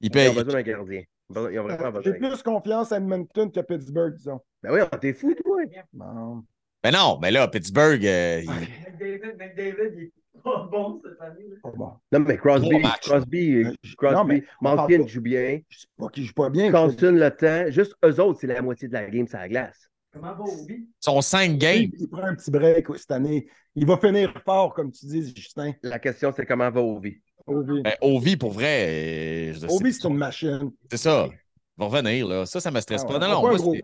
Ils 0.01 0.07
Ils 0.07 0.11
peuvent. 0.11 0.31
ont 0.31 0.35
besoin 0.35 0.53
d'un 0.55 0.63
gardien. 0.63 1.03
Ils 1.31 1.37
ils 1.53 1.59
vraiment 1.59 2.01
J'ai 2.03 2.15
plus 2.15 2.43
confiance 2.43 2.93
à 2.93 2.97
Edmonton 2.99 3.51
que 3.51 3.61
Pittsburgh, 3.61 4.15
disons. 4.15 4.41
Ben 4.63 4.73
oui, 4.73 4.81
t'es 5.01 5.13
fou, 5.13 5.35
toi. 5.35 5.63
Bon. 5.93 6.45
Mais 6.85 6.91
non, 6.93 7.19
mais 7.21 7.31
là, 7.31 7.47
Pittsburgh, 7.49 8.05
euh, 8.07 8.41
il- 8.43 8.49
McDavid, 8.49 9.37
McDavid, 9.39 9.93
il 9.97 10.03
est 10.05 10.13
pas 10.43 10.67
bon 10.71 11.01
cette 11.05 11.21
année. 11.21 11.45
bon. 11.77 11.93
Non, 12.13 12.21
mais 12.21 12.37
Crosby. 12.39 12.83
Crosby, 13.03 13.57
Euh, 13.65 13.73
Crosby, 13.99 14.17
non, 14.17 14.25
mais 14.25 14.45
Malkin 14.63 15.07
joue 15.07 15.21
bien. 15.21 15.61
Je 15.69 15.79
sais 15.81 15.87
pas 15.99 16.09
qu'il 16.09 16.25
joue 16.25 16.33
pas 16.33 16.49
bien. 16.49 16.71
Carlson 16.73 17.13
le 17.13 17.31
temps. 17.31 17.71
Juste 17.71 17.95
eux 18.05 18.21
autres, 18.21 18.41
c'est 18.41 18.47
la 18.47 18.63
moitié 18.63 18.89
de 18.89 18.95
la 18.95 19.09
game 19.11 19.27
sur 19.29 19.39
la 19.39 19.49
glace. 19.49 19.89
Comment 20.13 20.35
va 20.35 20.43
Obi? 20.45 20.89
sont 20.99 21.21
cinq 21.21 21.59
games. 21.59 21.91
Il 21.99 22.09
prend 22.09 22.23
un 22.25 22.35
petit 22.35 22.51
break 22.51 22.87
cette 22.97 23.11
année. 23.13 23.47
Il 23.77 23.87
va 23.87 23.97
finir 23.99 24.33
fort, 24.45 24.75
comme 24.75 24.91
tu 24.91 25.07
dis, 25.07 25.33
Justin. 25.37 25.73
La 25.83 25.99
question, 26.01 26.33
c'est 26.35 26.45
comment 26.47 26.69
va 26.71 26.81
Ovi? 26.81 27.21
Ovi, 27.47 27.83
Ben, 27.83 27.95
Ovi, 28.01 28.37
pour 28.37 28.51
vrai, 28.53 29.53
euh, 29.53 29.67
Ovi, 29.69 29.93
c'est 29.93 30.09
une 30.09 30.17
machine. 30.17 30.73
c'est 30.91 30.97
ça. 30.97 31.29
Ils 31.31 31.81
vont 31.81 31.89
revenir, 31.89 32.27
là. 32.27 32.45
Ça, 32.47 32.59
ça 32.61 32.71
me 32.71 32.81
stresse 32.81 33.03
Ah 33.05 33.07
pas. 33.07 33.15
Non, 33.15 33.21
c'est 33.21 33.29
non, 33.29 33.41
pas 33.43 33.47
un 33.47 33.51
moi, 33.51 33.59
gros 33.59 33.75
c'est- 33.75 33.83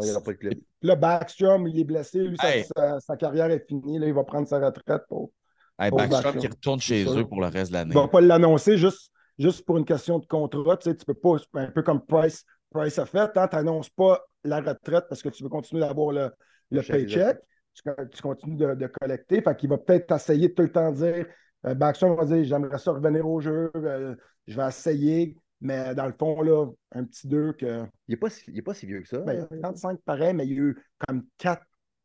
club. 0.00 0.04
Il 0.04 0.06
n'y 0.06 0.10
aura 0.12 0.22
pas 0.22 0.32
de 0.32 0.36
club. 0.38 0.54
Là, 0.82 0.96
Backstrom, 0.96 1.66
il 1.68 1.80
est 1.80 1.84
blessé. 1.84 2.18
Lui, 2.20 2.36
sa, 2.38 2.56
Hey. 2.56 2.64
sa- 2.76 3.00
sa 3.00 3.16
carrière 3.16 3.50
est 3.50 3.66
finie. 3.66 3.98
Là, 3.98 4.06
il 4.06 4.14
va 4.14 4.24
prendre 4.24 4.46
sa 4.48 4.58
retraite. 4.58 5.02
Pour... 5.08 5.32
Hey, 5.78 5.90
Backstrom 5.90 6.10
Backstrom. 6.10 6.36
qui 6.38 6.46
retourne 6.48 6.80
chez 6.80 7.04
eux 7.18 7.24
pour 7.26 7.40
le 7.40 7.46
reste 7.48 7.70
de 7.70 7.76
l'année. 7.76 7.92
Il 7.92 7.96
ne 7.96 8.02
va 8.02 8.08
pas 8.08 8.20
l'annoncer 8.20 8.76
juste, 8.78 9.10
juste 9.38 9.64
pour 9.64 9.78
une 9.78 9.84
question 9.84 10.18
de 10.18 10.26
contrat. 10.26 10.76
Tu 10.76 10.90
sais, 10.90 10.96
tu 10.96 11.04
peux 11.04 11.14
pas, 11.14 11.36
un 11.54 11.70
peu 11.70 11.82
comme 11.82 12.04
Price, 12.04 12.44
Price 12.70 12.98
a 12.98 13.06
fait, 13.06 13.30
hein, 13.36 13.48
tu 13.48 13.56
n'annonces 13.56 13.90
pas 13.90 14.24
la 14.44 14.60
retraite 14.60 15.04
parce 15.08 15.22
que 15.22 15.28
tu 15.30 15.42
veux 15.42 15.48
continuer 15.48 15.80
d'avoir 15.80 16.12
le, 16.12 16.30
le 16.70 16.82
paycheck. 16.82 17.38
Tu, 17.74 17.82
tu 18.12 18.22
continues 18.22 18.56
de, 18.56 18.74
de 18.74 18.86
collecter. 18.86 19.42
Fait 19.42 19.56
qu'il 19.56 19.68
va 19.68 19.78
peut-être 19.78 20.12
essayer 20.12 20.48
de 20.48 20.54
tout 20.54 20.62
le 20.62 20.70
temps 20.70 20.92
dire 20.92 21.26
euh, 21.66 21.74
Backstrom 21.74 22.14
va 22.16 22.24
dire 22.24 22.44
J'aimerais 22.44 22.78
ça 22.78 22.92
revenir 22.92 23.26
au 23.26 23.40
jeu, 23.40 23.70
euh, 23.74 24.14
je 24.46 24.56
vais 24.56 24.68
essayer. 24.68 25.36
Mais 25.64 25.94
dans 25.94 26.06
le 26.06 26.12
fond, 26.16 26.40
là, 26.42 26.66
un 26.92 27.04
petit 27.04 27.26
deux 27.26 27.52
que. 27.54 27.84
Il 28.06 28.12
n'est 28.12 28.16
pas, 28.16 28.30
si- 28.30 28.44
il 28.48 28.58
est 28.58 28.62
pas 28.62 28.74
si 28.74 28.86
vieux 28.86 29.00
que 29.00 29.08
ça. 29.08 29.18
Ben, 29.18 29.48
35 29.62 29.98
pareil, 30.02 30.34
mais 30.34 30.46
il 30.46 30.52
y 30.52 30.54
a 30.54 30.58
eu 30.62 30.76
comme 30.98 31.26
4, 31.38 31.62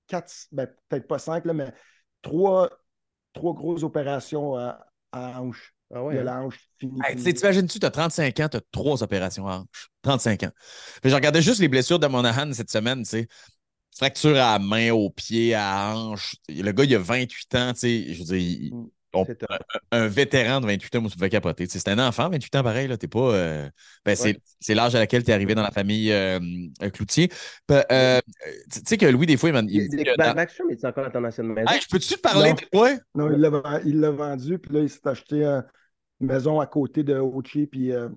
quatre, 0.07 0.33
ben, 0.51 0.67
peut-être 0.87 1.07
pas 1.07 1.19
5, 1.19 1.45
là, 1.45 1.53
mais 1.53 1.73
trois, 2.21 2.69
trois 3.33 3.53
grosses 3.53 3.83
opérations 3.83 4.55
à, 4.55 4.85
à 5.11 5.41
hanche. 5.41 5.73
ah 5.93 5.97
Il 5.97 5.99
y 5.99 6.05
ouais. 6.05 6.17
a 6.17 6.21
hein? 6.21 6.23
la 6.23 6.41
hanche 6.43 6.59
finie. 6.79 6.99
Hey, 7.05 7.15
T'imagines-tu, 7.33 7.79
tu 7.79 7.85
as 7.85 7.91
35 7.91 8.39
ans, 8.39 8.47
tu 8.49 8.57
as 8.57 8.61
trois 8.71 9.03
opérations 9.03 9.47
à 9.47 9.57
hanche. 9.57 9.89
35 10.01 10.43
ans. 10.43 10.51
Puis 11.01 11.11
je 11.11 11.15
regardais 11.15 11.41
juste 11.41 11.59
les 11.59 11.67
blessures 11.67 11.99
de 11.99 12.07
Monahan 12.07 12.53
cette 12.53 12.71
semaine, 12.71 13.03
tu 13.03 13.09
sais. 13.09 13.27
Fracture 13.97 14.31
à 14.37 14.53
la 14.57 14.59
main, 14.59 14.91
au 14.91 15.09
pied, 15.09 15.53
à 15.53 15.59
la 15.91 15.95
hanche. 15.97 16.35
Le 16.47 16.71
gars, 16.71 16.85
il 16.85 16.95
a 16.95 16.99
28 16.99 17.55
ans, 17.55 17.73
tu 17.73 17.79
sais. 17.79 18.13
Je 18.13 18.19
veux 18.19 18.25
dire, 18.25 18.37
il- 18.37 18.73
Mm. 18.73 18.87
On- 19.13 19.25
un 19.91 20.07
vétéran 20.07 20.61
de 20.61 20.67
28 20.67 20.95
ans, 20.95 21.01
me 21.01 21.09
fais 21.09 21.29
capoter. 21.29 21.65
C'est 21.67 21.87
un 21.87 21.99
enfant, 21.99 22.29
28 22.29 22.55
ans, 22.55 22.63
pareil, 22.63 22.87
là. 22.87 22.97
T'es 22.97 23.07
pas. 23.07 23.33
euh, 23.33 23.69
Ben, 24.05 24.15
c'est, 24.15 24.29
Ouais. 24.29 24.41
c'est 24.59 24.75
l'âge 24.75 24.95
à 24.95 24.99
laquelle 24.99 25.23
tu 25.23 25.31
es 25.31 25.33
arrivé 25.33 25.55
dans 25.55 25.61
la 25.61 25.71
famille 25.71 26.11
euh, 26.11 26.39
euh, 26.83 26.89
Cloutier. 26.89 27.29
Euh, 27.71 28.19
tu 28.71 28.79
sais 28.85 28.97
que 28.97 29.05
Louis, 29.05 29.25
des 29.25 29.37
fois, 29.37 29.49
il, 29.49 29.53
m'a- 29.53 29.61
dit 29.63 29.87
Backstrom 30.17 30.69
est 30.69 30.83
encore 30.85 31.09
maison. 31.21 31.71
Hey, 31.71 31.81
je 31.81 31.87
peux-tu 31.89 32.15
te 32.15 32.19
parler 32.19 32.49
Non. 32.49 32.55
de 32.55 32.65
toi? 32.71 32.89
Non, 33.15 33.31
il 33.85 33.99
l'a 33.99 34.11
vendu, 34.11 34.59
puis 34.59 34.73
là, 34.73 34.79
il 34.81 34.89
s'est 34.89 35.07
acheté 35.07 35.43
une 35.43 35.63
maison 36.27 36.59
à 36.59 36.67
côté 36.67 37.03
de 37.03 37.15
Ochi, 37.15 37.65
puis 37.67 37.91
euh, 37.91 38.09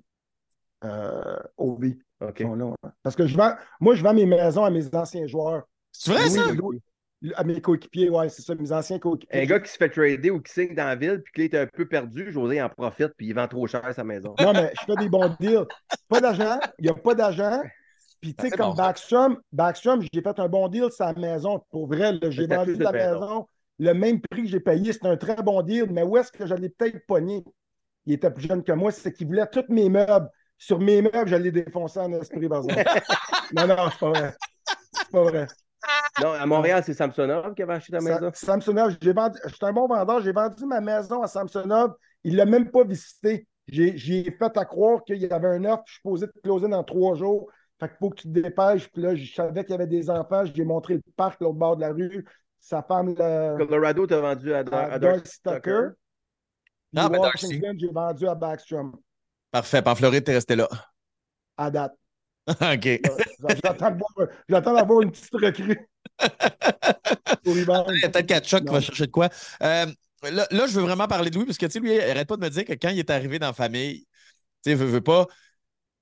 euh, 0.84 1.36
Ovi. 1.56 1.98
Ouais. 2.20 2.74
Parce 3.02 3.16
que 3.16 3.26
je 3.26 3.36
vends, 3.36 3.54
moi, 3.80 3.94
je 3.94 4.02
vends 4.02 4.14
mes 4.14 4.26
maisons 4.26 4.64
à 4.64 4.70
mes 4.70 4.94
anciens 4.94 5.26
joueurs. 5.26 5.64
C'est 5.90 6.12
vrai, 6.12 6.22
Louis- 6.24 6.30
ça? 6.30 6.52
Louis- 6.52 6.80
à 7.34 7.44
mes 7.44 7.60
coéquipiers, 7.60 8.10
ouais, 8.10 8.28
c'est 8.28 8.42
ça, 8.42 8.54
mes 8.54 8.72
anciens 8.72 8.98
coéquipiers. 8.98 9.42
Un 9.42 9.46
gars 9.46 9.60
qui 9.60 9.70
se 9.70 9.76
fait 9.76 9.88
trader 9.88 10.30
ou 10.30 10.40
qui 10.40 10.52
signe 10.52 10.74
dans 10.74 10.86
la 10.86 10.96
ville, 10.96 11.22
puis 11.22 11.32
qui 11.48 11.56
est 11.56 11.60
un 11.60 11.66
peu 11.66 11.86
perdu, 11.86 12.32
José 12.32 12.60
en 12.60 12.68
profite, 12.68 13.12
puis 13.16 13.28
il 13.28 13.34
vend 13.34 13.46
trop 13.46 13.66
cher 13.66 13.82
sa 13.94 14.04
maison. 14.04 14.34
Non, 14.40 14.52
mais 14.52 14.72
je 14.80 14.84
fais 14.92 15.00
des 15.00 15.08
bons 15.08 15.34
deals. 15.38 15.66
Pas 16.08 16.20
d'argent, 16.20 16.58
il 16.78 16.84
n'y 16.84 16.90
a 16.90 16.94
pas 16.94 17.14
d'argent. 17.14 17.62
Puis, 18.20 18.34
tu 18.34 18.48
sais, 18.48 18.56
comme 18.56 18.70
bon. 18.70 18.74
Backstrom, 18.74 19.38
Backstrom, 19.52 20.00
j'ai 20.00 20.22
fait 20.22 20.38
un 20.38 20.48
bon 20.48 20.68
deal 20.68 20.90
sur 20.92 21.04
la 21.04 21.12
maison. 21.14 21.60
Pour 21.70 21.88
vrai, 21.88 22.18
j'ai 22.30 22.46
vendu 22.46 22.76
la 22.76 22.92
maison. 22.92 23.20
maison. 23.20 23.48
Le 23.80 23.94
même 23.94 24.20
prix 24.20 24.44
que 24.44 24.48
j'ai 24.48 24.60
payé, 24.60 24.92
c'est 24.92 25.04
un 25.06 25.16
très 25.16 25.42
bon 25.42 25.60
deal. 25.62 25.86
Mais 25.90 26.04
où 26.04 26.16
est-ce 26.16 26.30
que 26.30 26.46
je 26.46 26.54
l'ai 26.54 26.68
peut-être 26.68 27.04
pogné? 27.06 27.44
Il 28.06 28.14
était 28.14 28.30
plus 28.30 28.46
jeune 28.46 28.62
que 28.62 28.72
moi, 28.72 28.92
c'est 28.92 29.12
qu'il 29.12 29.26
voulait 29.26 29.46
tous 29.48 29.64
mes 29.68 29.88
meubles. 29.88 30.28
Sur 30.56 30.78
mes 30.78 31.02
meubles, 31.02 31.26
je 31.26 31.34
l'ai 31.34 31.50
défoncé 31.50 31.98
en 31.98 32.12
esprit, 32.12 32.48
par 32.48 32.62
exemple. 32.62 32.84
non, 33.56 33.66
non, 33.66 33.90
c'est 33.90 33.98
pas 33.98 34.10
vrai. 34.10 34.34
C'est 34.92 35.10
pas 35.10 35.22
vrai. 35.24 35.46
Non, 36.22 36.32
à 36.32 36.46
Montréal, 36.46 36.82
c'est 36.84 36.94
Samsonov 36.94 37.54
qui 37.54 37.62
avait 37.62 37.74
acheté 37.74 37.92
ta 37.92 38.00
Sa- 38.00 38.14
maison? 38.20 38.30
Samsonov, 38.34 38.96
j'ai 39.00 39.12
vendu, 39.12 39.38
je 39.44 39.54
suis 39.54 39.64
un 39.64 39.72
bon 39.72 39.86
vendeur, 39.86 40.20
j'ai 40.20 40.32
vendu 40.32 40.64
ma 40.66 40.80
maison 40.80 41.22
à 41.22 41.26
Samsonov, 41.26 41.94
il 42.24 42.32
ne 42.32 42.38
l'a 42.38 42.46
même 42.46 42.70
pas 42.70 42.84
visité. 42.84 43.46
J'ai 43.68 43.96
j'ai 43.96 44.24
fait 44.24 44.56
à 44.56 44.64
croire 44.64 45.04
qu'il 45.04 45.18
y 45.18 45.26
avait 45.30 45.48
un 45.48 45.64
offre, 45.64 45.84
je 45.86 45.92
suis 45.94 46.02
posé 46.02 46.26
de 46.26 46.32
closer 46.42 46.68
dans 46.68 46.84
trois 46.84 47.14
jours. 47.14 47.50
Fait 47.80 47.88
qu'il 47.88 47.96
faut 47.98 48.10
que 48.10 48.16
tu 48.16 48.28
te 48.28 48.40
dépêches. 48.40 48.88
Puis 48.90 49.02
là, 49.02 49.14
je 49.14 49.32
savais 49.32 49.64
qu'il 49.64 49.72
y 49.72 49.74
avait 49.74 49.86
des 49.86 50.08
enfants, 50.10 50.44
j'ai 50.44 50.64
montré 50.64 50.94
le 50.94 51.02
parc, 51.16 51.40
l'autre 51.40 51.54
bord 51.58 51.76
de 51.76 51.80
la 51.80 51.92
rue. 51.92 52.24
Sa 52.60 52.82
femme, 52.82 53.14
le, 53.18 53.56
Colorado, 53.58 54.06
t'as 54.06 54.20
vendu 54.20 54.52
à, 54.52 54.58
à 54.58 54.92
à 54.92 54.98
Darcy 54.98 55.40
Tucker. 55.42 55.60
Tucker. 55.60 55.88
Puis 56.94 57.08
ben, 57.08 57.18
Washington, 57.18 57.76
j'ai 57.78 57.88
vendu 57.88 58.28
à 58.28 58.34
Backstrom, 58.34 58.96
Parfait. 59.50 59.82
Par 59.82 59.96
Floride, 59.96 60.24
t'es 60.24 60.34
resté 60.34 60.54
là. 60.54 60.68
à 61.56 61.70
date. 61.70 61.94
OK. 62.48 63.00
J'attends 64.48 64.74
d'avoir 64.74 65.02
une 65.02 65.12
petite 65.12 65.34
recrue. 65.34 65.88
pour 67.44 67.54
peut-être 67.54 68.26
qui 68.26 68.64
Non. 68.64 68.72
va 68.72 68.80
chercher 68.80 69.06
de 69.06 69.10
quoi. 69.12 69.28
Euh, 69.62 69.86
là, 70.24 70.46
là, 70.50 70.66
je 70.66 70.72
veux 70.72 70.82
vraiment 70.82 71.06
parler 71.06 71.30
de 71.30 71.38
lui 71.38 71.46
parce 71.46 71.58
que, 71.58 71.66
tu 71.66 71.72
sais, 71.72 71.80
lui, 71.80 71.94
il 71.94 72.00
arrête 72.00 72.28
pas 72.28 72.36
de 72.36 72.42
me 72.42 72.50
dire 72.50 72.64
que 72.64 72.72
quand 72.72 72.88
il 72.90 72.98
est 72.98 73.10
arrivé 73.10 73.38
dans 73.38 73.48
la 73.48 73.52
famille, 73.52 74.06
tu 74.64 74.70
sais, 74.70 74.74
veut, 74.74 74.86
veut 74.86 75.00
pas. 75.00 75.26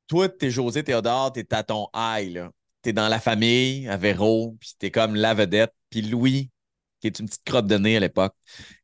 Toi, 0.08 0.28
t'es 0.28 0.50
José 0.50 0.82
Théodore, 0.82 1.32
t'es 1.32 1.52
à 1.54 1.62
ton 1.62 1.88
high, 1.94 2.34
là. 2.34 2.50
T'es 2.82 2.92
dans 2.92 3.08
la 3.08 3.20
famille 3.20 3.86
à 3.88 3.96
Véro, 3.96 4.56
puis 4.58 4.70
t'es 4.78 4.90
comme 4.90 5.14
la 5.14 5.34
vedette. 5.34 5.72
Puis 5.90 6.02
Louis, 6.02 6.50
qui 7.00 7.06
est 7.08 7.18
une 7.18 7.26
petite 7.26 7.44
crotte 7.44 7.66
de 7.66 7.76
nez 7.76 7.96
à 7.96 8.00
l'époque, 8.00 8.34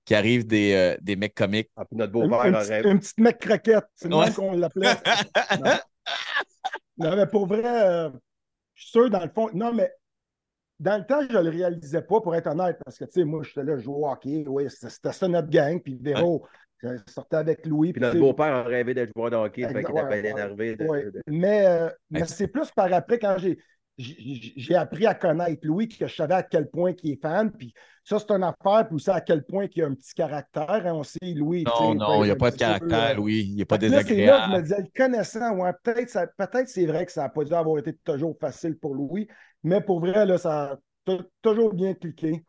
qui 0.04 0.14
arrive 0.14 0.46
des, 0.46 0.74
euh, 0.74 0.96
des 1.00 1.16
mecs 1.16 1.34
comiques. 1.34 1.70
Ah, 1.76 1.84
puis 1.84 1.96
notre 1.96 2.12
beau-père 2.12 2.44
une 2.84 3.00
petite 3.00 3.18
mec 3.18 3.38
craquette, 3.38 3.84
c'est 3.94 4.08
le 4.08 4.16
Ouais. 4.16 4.32
qu'on 4.32 4.52
l'appelait. 4.52 4.96
non. 6.98 7.16
Mais 7.16 7.26
pour 7.26 7.46
vrai, 7.46 7.62
euh, 7.64 8.10
je 8.74 8.82
suis 8.82 8.90
sûr, 8.90 9.10
dans 9.10 9.22
le 9.24 9.30
fond, 9.30 9.48
non, 9.54 9.72
mais 9.72 9.92
dans 10.78 10.98
le 10.98 11.06
temps, 11.06 11.20
je 11.28 11.36
ne 11.36 11.42
le 11.42 11.50
réalisais 11.50 12.02
pas, 12.02 12.20
pour 12.20 12.34
être 12.34 12.48
honnête, 12.48 12.78
parce 12.84 12.98
que, 12.98 13.04
tu 13.04 13.12
sais, 13.12 13.24
moi, 13.24 13.42
j'étais 13.42 13.62
là, 13.62 13.76
je 13.76 13.82
jouais 13.82 13.96
au 13.96 14.08
hockey, 14.08 14.44
oui, 14.46 14.64
c'était 14.68 15.12
ça 15.12 15.28
notre 15.28 15.48
gang, 15.48 15.80
puis 15.80 15.96
Véro, 16.00 16.46
je 16.82 16.88
sortais 17.06 17.36
avec 17.36 17.64
Louis. 17.66 17.92
Puis 17.92 18.02
notre 18.02 18.18
beau-père 18.18 18.54
a 18.54 18.62
rêvé 18.64 18.92
d'être 18.92 19.10
joueur 19.16 19.30
de 19.30 19.36
hockey, 19.36 19.62
fait 19.62 19.82
qu'il 19.84 19.94
Ouais, 19.94 20.02
bien 20.02 20.08
ouais, 20.08 20.28
énervé. 20.30 20.76
de- 20.76 20.84
ouais. 20.84 21.04
de- 21.10 21.22
Mais, 21.26 21.66
euh, 21.66 21.88
mais 22.10 22.20
Ouais. 22.20 22.26
c'est 22.26 22.48
plus 22.48 22.70
par 22.70 22.92
après, 22.92 23.18
quand 23.18 23.36
j'ai 23.38 23.58
j'ai 23.98 24.74
appris 24.74 25.06
à 25.06 25.14
connaître 25.14 25.66
Louis, 25.66 25.88
que 25.88 26.06
je 26.06 26.14
savais 26.14 26.34
à 26.34 26.42
quel 26.42 26.68
point 26.68 26.92
il 27.02 27.12
est 27.12 27.20
fan, 27.20 27.50
puis 27.50 27.72
ça, 28.04 28.18
c'est 28.18 28.30
une 28.30 28.44
affaire, 28.44 28.86
puis 28.86 28.96
aussi 28.96 29.10
à 29.10 29.20
quel 29.20 29.42
point 29.44 29.66
il 29.74 29.82
a 29.82 29.86
un 29.86 29.94
petit 29.94 30.14
caractère, 30.14 30.68
hein, 30.70 30.92
on 30.94 31.02
sait, 31.02 31.18
Louis. 31.34 31.64
Non, 31.64 31.94
non, 31.94 32.22
il 32.22 32.26
n'y 32.26 32.30
a 32.30 32.36
pas 32.36 32.50
de 32.50 32.56
peu, 32.56 32.60
caractère, 32.60 33.10
euh, 33.10 33.14
Louis. 33.14 33.44
Il 33.48 33.56
n'est 33.56 33.64
pas 33.64 33.78
que 33.78 33.86
là, 33.86 33.88
c'est 33.88 33.96
là 33.96 34.02
que 34.02 34.08
je 34.08 34.14
me 34.14 34.20
désagréable. 34.20 34.62
disais, 34.62 34.76
le 34.78 34.88
connaissant, 35.04 35.56
ouais, 35.56 35.70
peut-être 35.82 36.10
ça- 36.10 36.26
peut-être 36.26 36.68
c'est 36.68 36.86
vrai 36.86 37.06
que 37.06 37.12
ça 37.12 37.22
n'a 37.22 37.28
pas 37.30 37.44
dû 37.44 37.52
avoir 37.54 37.78
été 37.78 37.94
toujours 38.04 38.36
facile 38.40 38.78
pour 38.78 38.94
Louis, 38.94 39.26
mais 39.64 39.80
pour 39.80 40.00
vrai, 40.00 40.26
là, 40.26 40.38
ça 40.38 40.78
a 41.06 41.18
toujours 41.42 41.72
bien 41.72 41.94
cliqué. 41.94 42.44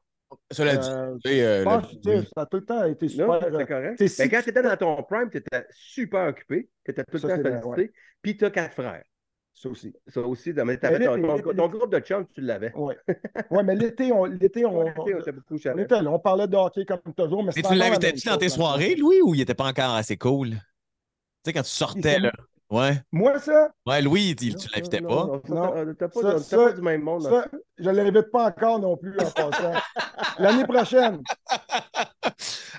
Cela 0.51 0.75
dit, 0.75 0.89
Euh, 0.89 1.15
euh, 1.27 1.63
le- 2.03 2.23
ça 2.23 2.41
a 2.41 2.45
tout 2.45 2.57
le 2.57 2.65
temps 2.65 2.83
été 2.83 3.07
super. 3.07 3.27
Non, 3.27 3.39
c'est 3.57 3.65
correct. 3.65 4.07
si 4.07 4.21
Mais 4.21 4.29
quand 4.29 4.41
tu- 4.43 4.49
étais 4.49 4.61
dans 4.61 4.75
ton 4.75 5.01
prime, 5.03 5.29
tu 5.31 5.37
étais 5.37 5.65
super 5.71 6.27
occupé, 6.27 6.69
tu 6.83 6.91
étais 6.91 7.03
tout 7.03 7.13
le 7.13 7.19
Ça, 7.19 7.27
temps 7.29 7.43
sollicité, 7.43 7.93
puis 8.21 8.35
tu 8.35 8.43
as 8.45 8.51
quatre 8.51 8.73
frères. 8.73 9.03
Ça 9.59 9.69
aussi. 9.69 9.93
Ça 10.07 10.21
aussi, 10.21 10.53
mais 10.53 10.77
t'avais 10.77 10.99
Mais 10.99 11.05
ton, 11.05 11.53
ton- 11.53 11.67
groupe 11.67 11.91
de 11.91 11.99
chums, 11.99 12.25
tu 12.33 12.41
l'avais. 12.41 12.71
Oui, 12.75 12.93
ouais, 13.49 13.63
mais 13.63 13.75
l'été, 13.75 14.11
on, 14.11 14.25
l'été, 14.25 14.65
on, 14.65 14.79
On 14.95 15.05
était 15.07 15.31
beaucoup 15.31 15.55
on 15.55 15.57
chaleur. 15.57 15.79
était 15.85 16.01
là, 16.01 16.11
on 16.11 16.19
parlait 16.19 16.47
de 16.47 16.55
hockey 16.55 16.85
comme 16.85 16.99
toujours, 17.15 17.43
mais 17.43 17.51
Mais 17.55 17.61
tu 17.63 17.73
l'invitais-tu 17.75 18.27
dans 18.27 18.37
tes 18.37 18.45
hein. 18.45 18.49
soirées, 18.49 18.95
Louis, 18.95 19.21
ou 19.23 19.33
il 19.33 19.39
n'était 19.39 19.55
pas 19.55 19.65
encore 19.67 19.95
assez 19.95 20.15
cool? 20.17 20.49
Tu 20.51 20.57
sais, 21.45 21.53
quand 21.53 21.63
tu 21.63 21.69
sortais, 21.69 22.19
là. 22.19 22.31
Ouais. 22.69 23.01
Moi, 23.13 23.39
ça, 23.39 23.69
Ouais, 23.85 24.01
Louis, 24.01 24.35
tu, 24.35 24.53
tu 24.53 24.67
l'invitais 24.75 24.99
pas. 24.99 25.07
non, 25.09 25.39
t'as- 25.97 26.09
pas, 26.09 26.21
Ça- 26.21 26.31
t'as 26.33 26.37
ça- 26.39 26.57
pas 26.57 26.71
du 26.73 26.81
même 26.81 27.01
monde. 27.01 27.25
hein. 27.25 27.45
ça 27.51 27.57
je 27.77 27.89
ne 27.89 27.95
l'invite 27.95 28.29
pas 28.29 28.45
encore 28.47 28.79
non 28.79 28.97
plus 28.97 29.13
en 29.19 29.31
passant. 29.31 29.71
L'année 30.39 30.65
prochaine. 30.65 31.21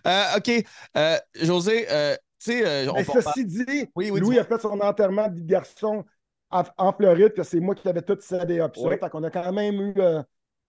Euh, 0.06 0.24
OK. 0.36 0.50
Euh, 0.96 1.16
José, 1.40 1.86
euh, 1.90 2.14
tu 2.38 2.52
sais, 2.52 2.66
euh, 2.66 2.90
on 2.90 2.94
Mais 2.96 3.04
ceci 3.04 3.44
dit, 3.46 3.88
Oui, 3.96 4.10
oui, 4.10 4.20
Louis 4.20 4.38
a 4.38 4.44
fait 4.44 4.60
son 4.60 4.78
enterrement 4.80 5.28
de 5.28 5.40
garçon 5.40 6.04
en, 6.50 6.62
en 6.78 6.92
Floride, 6.92 7.32
que 7.34 7.42
c'est 7.42 7.60
moi 7.60 7.74
qui 7.74 7.88
avais 7.88 8.02
tout 8.02 8.16
cédé 8.20 8.60
up 8.60 8.76
ça. 8.76 8.88
Fait 8.90 9.10
qu'on 9.10 9.22
a 9.24 9.30
quand 9.30 9.52
même 9.52 9.74
eu, 9.80 9.94
euh, 9.98 10.22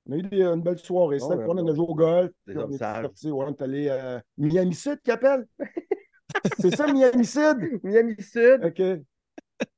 on 0.08 0.14
a 0.14 0.16
eu 0.18 0.22
des- 0.24 0.44
une 0.44 0.62
belle 0.62 0.78
soirée. 0.80 1.22
Ouais, 1.22 1.36
fun, 1.46 1.54
on 1.58 1.66
ouais. 1.66 1.72
a 1.72 1.76
joué 1.76 1.86
au 1.88 1.96
golf. 1.96 2.32
On 2.48 2.52
est 2.72 2.84
ouais, 3.32 3.46
on 3.46 3.50
est 3.52 3.62
allé 3.62 3.88
euh, 3.90 4.20
Miami 4.38 4.76
Sud 4.76 5.00
qui 5.04 5.12
appelle? 5.12 5.46
c'est 6.60 6.76
ça, 6.76 6.92
Miami 6.92 7.26
Sud? 7.26 7.80
Miami 7.84 8.16
Sud, 8.20 8.62
OK. 8.66 8.80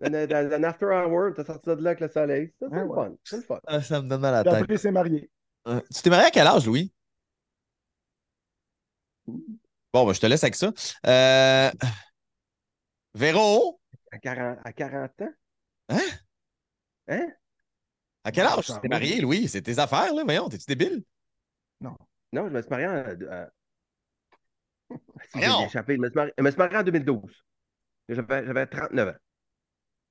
un, 0.01 0.13
un- 0.13 0.63
after 0.63 0.87
hour, 0.87 1.33
t'as 1.35 1.45
sorti 1.45 1.65
ça 1.65 1.75
de 1.75 1.83
là 1.83 1.91
avec 1.91 2.01
le 2.01 2.07
soleil. 2.09 2.53
C'est 2.59 2.67
c'est 2.69 2.75
Ah 2.75 2.83
le 2.83 2.89
fun. 2.93 3.11
C'est 3.23 3.35
le 3.37 3.41
fun. 3.43 3.59
Ah, 3.67 3.81
ça 3.81 4.01
me 4.01 4.07
donne 4.09 4.21
mal 4.21 4.33
à 4.33 4.43
la 4.43 4.43
tête. 4.43 4.71
après, 4.71 4.91
marié. 4.91 5.29
Euh, 5.67 5.79
tu 5.93 6.01
t'es 6.01 6.09
marié 6.09 6.25
à 6.27 6.31
quel 6.31 6.47
âge, 6.47 6.65
Louis? 6.65 6.91
Bon, 9.93 10.05
ben, 10.05 10.13
je 10.13 10.19
te 10.21 10.25
laisse 10.25 10.43
avec 10.43 10.55
ça. 10.55 10.71
Euh... 11.07 11.71
Véro, 13.13 13.79
À 14.11 14.17
40, 14.19 14.59
à 14.63 14.73
40 14.73 15.21
ans? 15.21 15.33
Hein? 15.91 15.99
Hein? 17.07 17.27
à 18.23 18.31
quel 18.31 18.45
âge? 18.45 18.65
tu 18.65 18.73
t'es 18.81 18.87
marié, 18.87 19.21
Louis? 19.21 19.47
C'est 19.47 19.61
tes 19.61 19.77
affaires, 19.79 20.13
là. 20.13 20.23
Voyons, 20.23 20.49
t'es-tu 20.49 20.65
débile? 20.67 21.03
Non, 21.81 21.95
je 22.33 22.39
me 22.39 22.61
suis 22.61 22.69
marié 22.69 22.87
en. 22.87 23.03
Si, 25.23 25.29
j'ai 25.35 25.39
Voyons. 25.39 25.65
échappé. 25.65 25.95
Je 25.95 25.99
me 25.99 26.07
suis 26.07 26.15
marié, 26.15 26.33
je 26.37 26.43
me 26.43 26.49
suis 26.51 26.57
marié 26.57 26.77
en 26.77 26.83
2012. 26.83 27.45
J'avais 28.09 28.45
j'avais 28.45 28.65
39 28.67 29.09
ans. 29.09 29.13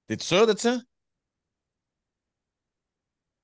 T'es-tu 0.07 0.25
sûr 0.27 0.47
de 0.47 0.59
ça? 0.59 0.79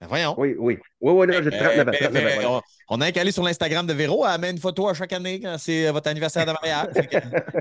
Ben, 0.01 0.09
voyons. 0.09 0.35
Oui, 0.39 0.55
oui. 0.59 0.79
Oui, 1.01 1.13
oui, 1.15 1.27
non, 1.27 1.43
j'ai 1.43 1.51
Euh, 1.53 1.85
39 1.85 1.89
ans. 1.89 1.91
ben, 1.91 1.95
39 1.99 2.23
ans, 2.27 2.27
ben, 2.27 2.35
voilà. 2.35 2.51
on, 2.51 2.63
on 2.91 3.01
a 3.01 3.13
qu'à 3.13 3.23
aller 3.23 3.33
sur 3.33 3.43
l'Instagram 3.43 3.87
de 3.87 3.93
Véro. 3.95 4.27
Elle 4.27 4.41
met 4.41 4.51
une 4.51 4.59
photo 4.59 4.89
à 4.89 4.95
chaque 4.95 5.13
année 5.13 5.41
quand 5.41 5.57
c'est 5.59 5.87
euh, 5.89 5.93
votre 5.93 6.09
anniversaire 6.09 6.45
de 6.47 6.53
mariage. 6.53 6.89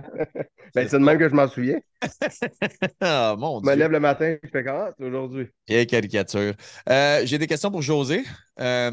Ben, 0.74 0.88
c'est 0.90 1.00
de 1.00 1.04
même 1.06 1.18
que 1.18 1.30
je 1.30 1.34
m'en 1.34 1.48
souviens. 1.48 1.80
Ah, 3.02 3.36
mon 3.38 3.62
Je 3.62 3.66
me 3.66 3.72
Dieu. 3.72 3.80
lève 3.80 3.92
le 3.92 4.00
matin, 4.00 4.36
je 4.44 4.50
fais 4.50 4.64
comme 4.64 4.76
Ah, 4.76 4.92
c'est 4.98 5.06
aujourd'hui. 5.06 5.48
Vieille 5.68 5.88
caricature. 5.88 6.54
Euh, 6.90 7.22
j'ai 7.26 7.38
des 7.38 7.48
questions 7.48 7.72
pour 7.72 7.82
José. 7.82 8.24
Euh, 8.60 8.92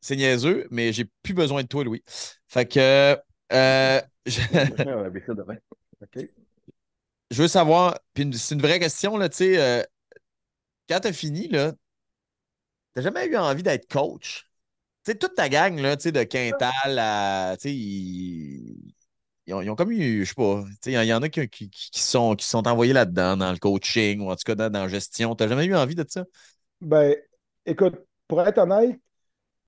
c'est 0.00 0.16
niaiseux, 0.16 0.66
mais 0.70 0.92
j'ai 0.92 1.04
plus 1.22 1.34
besoin 1.34 1.62
de 1.62 1.68
toi, 1.68 1.84
Louis. 1.84 2.02
Fait 2.48 2.66
que 2.66 3.16
euh, 3.52 4.00
je, 4.26 4.40
Ah, 4.52 5.10
ben, 5.10 5.22
ça 5.26 5.34
devrait. 5.34 5.60
OK. 6.02 6.24
je 7.30 7.42
veux 7.42 7.48
savoir, 7.48 7.98
puis 8.14 8.28
c'est 8.38 8.54
une 8.54 8.60
vraie 8.62 8.78
question, 8.78 9.16
là, 9.16 9.28
tu 9.28 9.36
sais, 9.38 9.58
euh, 9.60 9.82
quand 10.88 11.00
t'as 11.00 11.12
fini, 11.12 11.48
là, 11.48 11.72
t'as 12.94 13.02
jamais 13.02 13.26
eu 13.26 13.36
envie 13.36 13.62
d'être 13.62 13.88
coach? 13.90 14.48
Tu 15.04 15.12
sais, 15.12 15.18
toute 15.18 15.34
ta 15.36 15.48
gang, 15.48 15.78
là, 15.80 15.96
de 15.96 16.22
Quintal 16.24 16.98
à, 17.00 17.56
ils, 17.64 18.94
ils 19.46 19.54
ont, 19.54 19.62
ils 19.62 19.70
ont 19.70 19.76
comme 19.76 19.92
eu, 19.92 20.24
je 20.24 20.30
sais 20.30 20.34
pas, 20.36 20.64
il 20.86 20.92
y 20.92 21.14
en- 21.14 21.22
a 21.22 21.28
qui, 21.30 21.48
qui, 21.48 21.70
qui 21.70 22.00
sont, 22.02 22.36
qui 22.36 22.46
sont 22.46 22.68
envoyés 22.68 22.92
là-dedans, 22.94 23.36
dans 23.36 23.52
le 23.52 23.58
coaching, 23.58 24.20
ou 24.22 24.30
en 24.30 24.36
tout 24.36 24.44
cas 24.46 24.54
dans, 24.56 24.70
dans 24.70 24.82
la 24.84 24.88
gestion. 24.88 25.34
T'as 25.36 25.48
jamais 25.48 25.66
eu 25.66 25.74
envie 25.76 25.94
de 25.96 26.04
ça? 26.08 26.24
Ben, 26.80 27.16
écoute, 27.66 27.96
pour 28.28 28.42
être 28.46 28.58
honnête, 28.58 29.00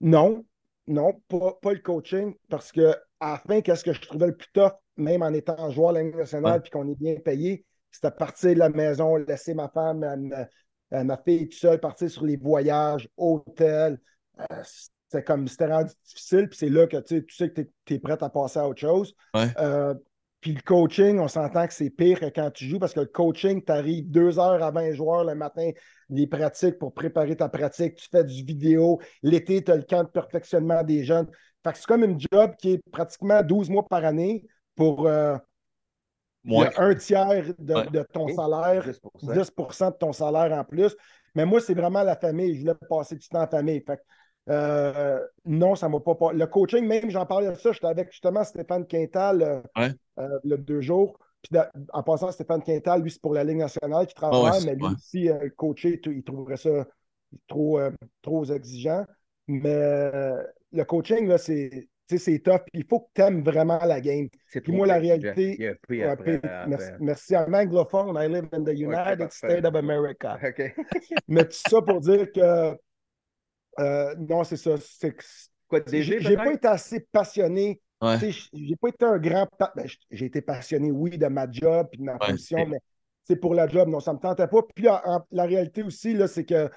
non. 0.00 0.44
Non, 0.88 1.14
pas, 1.28 1.54
pas 1.62 1.72
le 1.74 1.80
coaching, 1.80 2.34
parce 2.50 2.72
que 2.72 2.96
à 3.20 3.32
la 3.32 3.38
fin, 3.38 3.60
qu'est-ce 3.62 3.84
que 3.84 3.92
je 3.92 4.00
trouvais 4.02 4.28
le 4.28 4.36
plus 4.36 4.48
tough, 4.52 4.72
même 4.96 5.22
en 5.22 5.32
étant 5.32 5.70
joueur 5.70 5.92
de 5.94 5.98
la 6.00 6.04
nationale 6.04 6.62
puis 6.62 6.70
qu'on 6.70 6.88
est 6.90 6.96
bien 6.96 7.16
payé, 7.16 7.64
c'était 7.90 8.10
partir 8.10 8.54
de 8.54 8.58
la 8.60 8.70
maison, 8.70 9.16
laisser 9.16 9.54
ma 9.54 9.68
femme, 9.68 10.04
euh, 10.94 11.04
ma 11.04 11.16
fille 11.16 11.48
toute 11.48 11.58
seule, 11.58 11.80
partir 11.80 12.10
sur 12.10 12.24
les 12.24 12.36
voyages, 12.36 13.08
hôtels. 13.16 14.00
Euh, 14.38 14.62
c'était 14.64 15.24
comme, 15.24 15.48
c'était 15.48 15.66
rendu 15.66 15.92
difficile, 16.06 16.48
puis 16.48 16.58
c'est 16.58 16.68
là 16.70 16.86
que 16.86 16.96
tu 16.98 17.24
sais, 17.28 17.50
que 17.50 17.62
tu 17.84 17.94
es, 17.94 17.98
prêt 17.98 18.16
à 18.20 18.28
passer 18.28 18.58
à 18.58 18.68
autre 18.68 18.80
chose. 18.80 19.14
Ouais. 19.34 19.48
Euh, 19.58 19.94
puis 20.40 20.52
le 20.52 20.60
coaching, 20.60 21.18
on 21.20 21.28
s'entend 21.28 21.66
que 21.66 21.72
c'est 21.72 21.88
pire 21.88 22.20
que 22.20 22.26
quand 22.26 22.50
tu 22.50 22.66
joues 22.66 22.78
parce 22.78 22.92
que 22.92 23.00
le 23.00 23.06
coaching, 23.06 23.64
tu 23.64 23.72
arrives 23.72 24.10
deux 24.10 24.38
heures 24.38 24.62
avant 24.62 24.80
les 24.80 24.94
joueurs 24.94 25.24
le 25.24 25.34
matin, 25.34 25.70
les 26.10 26.26
pratiques 26.26 26.78
pour 26.78 26.92
préparer 26.92 27.34
ta 27.34 27.48
pratique, 27.48 27.94
tu 27.94 28.08
fais 28.10 28.24
du 28.24 28.44
vidéo. 28.44 29.00
L'été, 29.22 29.64
tu 29.64 29.72
as 29.72 29.76
le 29.76 29.84
camp 29.84 30.02
de 30.02 30.08
perfectionnement 30.08 30.82
des 30.82 31.02
jeunes. 31.02 31.28
Fait 31.64 31.72
que 31.72 31.78
c'est 31.78 31.86
comme 31.86 32.04
une 32.04 32.20
job 32.20 32.52
qui 32.58 32.72
est 32.72 32.82
pratiquement 32.92 33.42
12 33.42 33.70
mois 33.70 33.86
par 33.88 34.04
année 34.04 34.44
pour 34.76 35.06
euh, 35.06 35.38
Un 36.76 36.94
tiers 36.94 37.54
de, 37.58 37.74
Ouais. 37.74 37.86
de 37.90 38.02
ton 38.12 38.28
salaire, 38.28 38.84
10 38.84 39.00
10 39.22 39.52
de 39.52 39.90
ton 39.98 40.12
salaire 40.12 40.52
en 40.58 40.64
plus. 40.64 40.94
Mais 41.34 41.44
moi, 41.46 41.60
c'est 41.60 41.74
vraiment 41.74 42.02
la 42.02 42.16
famille. 42.16 42.54
Je 42.54 42.60
voulais 42.60 42.74
passer 42.88 43.16
du 43.16 43.28
temps 43.28 43.42
en 43.42 43.46
famille. 43.48 43.82
Fait 43.86 43.96
que, 43.96 44.02
euh, 44.50 45.20
non, 45.44 45.74
ça 45.74 45.88
ne 45.88 45.92
m'a 45.92 46.00
pas. 46.00 46.14
pas- 46.14 46.32
Le 46.32 46.46
coaching, 46.46 46.86
même, 46.86 47.10
j'en 47.10 47.26
parlais 47.26 47.48
de 47.50 47.54
ça. 47.54 47.72
J'étais 47.72 47.86
avec 47.86 48.10
justement 48.12 48.44
Stéphane 48.44 48.86
Quintal 48.86 49.42
euh, 49.42 49.60
Ouais. 49.76 49.92
euh, 50.18 50.38
le 50.44 50.58
deux 50.58 50.80
jours. 50.80 51.18
Puis 51.42 51.58
en 51.92 52.02
passant, 52.02 52.30
Stéphane 52.30 52.62
Quintal, 52.62 53.02
lui, 53.02 53.10
c'est 53.10 53.20
pour 53.20 53.34
la 53.34 53.44
Ligue 53.44 53.58
nationale 53.58 54.06
qui 54.06 54.14
travaille, 54.14 54.40
ouais, 54.42 54.64
mais 54.64 54.74
lui 54.74 54.84
ouais. 54.84 54.90
aussi, 54.94 55.28
euh, 55.28 55.48
tout- 55.56 56.12
il 56.12 56.22
trouverait 56.22 56.56
ça 56.56 56.86
trop, 57.48 57.78
euh, 57.78 57.90
trop 58.22 58.44
exigeant. 58.44 59.04
Mais 59.48 59.74
euh, 59.74 60.42
le 60.72 60.84
coaching, 60.84 61.26
là, 61.26 61.36
c'est. 61.38 61.88
Tu 62.08 62.18
sais, 62.18 62.32
C'est 62.32 62.38
tough. 62.40 62.60
Puis 62.72 62.82
Il 62.82 62.86
faut 62.86 63.00
que 63.00 63.08
tu 63.14 63.22
aimes 63.22 63.42
vraiment 63.42 63.78
la 63.84 64.00
game. 64.00 64.28
C'est 64.48 64.60
Puis 64.60 64.72
moi, 64.72 64.86
la 64.86 64.98
réalité- 64.98 65.68
après, 65.68 65.78
puis 65.88 66.02
après. 66.02 66.40
merci, 66.68 66.90
merci. 67.00 67.34
I'm 67.34 67.54
anglophone. 67.54 68.16
I 68.22 68.28
live 68.28 68.48
in 68.52 68.62
the 68.64 68.76
United. 68.78 69.30
States 69.32 69.64
of 69.64 69.74
America. 69.74 70.38
OK. 70.44 70.74
Mais 71.28 71.44
tout 71.44 71.58
ça 71.68 71.80
pour 71.82 72.00
dire 72.00 72.30
que 72.32 72.76
euh, 73.80 74.14
non, 74.18 74.44
c'est 74.44 74.56
ça. 74.56 74.74
J'ai 75.86 76.20
j'ai 76.20 76.36
pas 76.36 76.52
été 76.52 76.68
assez 76.68 77.00
passionné. 77.10 77.80
Ouais. 78.00 78.18
Tu 78.18 78.32
sais, 78.32 78.48
J'ai 78.52 78.76
pas 78.76 78.88
été 78.88 79.04
un 79.04 79.18
grand. 79.18 79.46
pa- 79.58 79.72
ben, 79.74 79.86
j'ai 80.10 80.26
été 80.26 80.42
passionné, 80.42 80.90
oui, 80.90 81.16
de 81.16 81.26
ma 81.26 81.50
job 81.50 81.88
puis 81.90 81.98
de 82.00 82.04
ma 82.04 82.18
position, 82.18 82.66
mais 82.66 82.78
c'est 83.24 83.36
pour 83.36 83.54
la 83.54 83.66
job, 83.66 83.88
non, 83.88 83.98
ça 84.00 84.12
me 84.12 84.18
tentait 84.18 84.46
pas. 84.46 84.60
Puis 84.74 84.88
en- 84.88 85.00
en- 85.04 85.24
la 85.32 85.44
réalité 85.44 85.82
aussi, 85.82 86.12
là, 86.14 86.28
c'est 86.28 86.44
que 86.44 86.68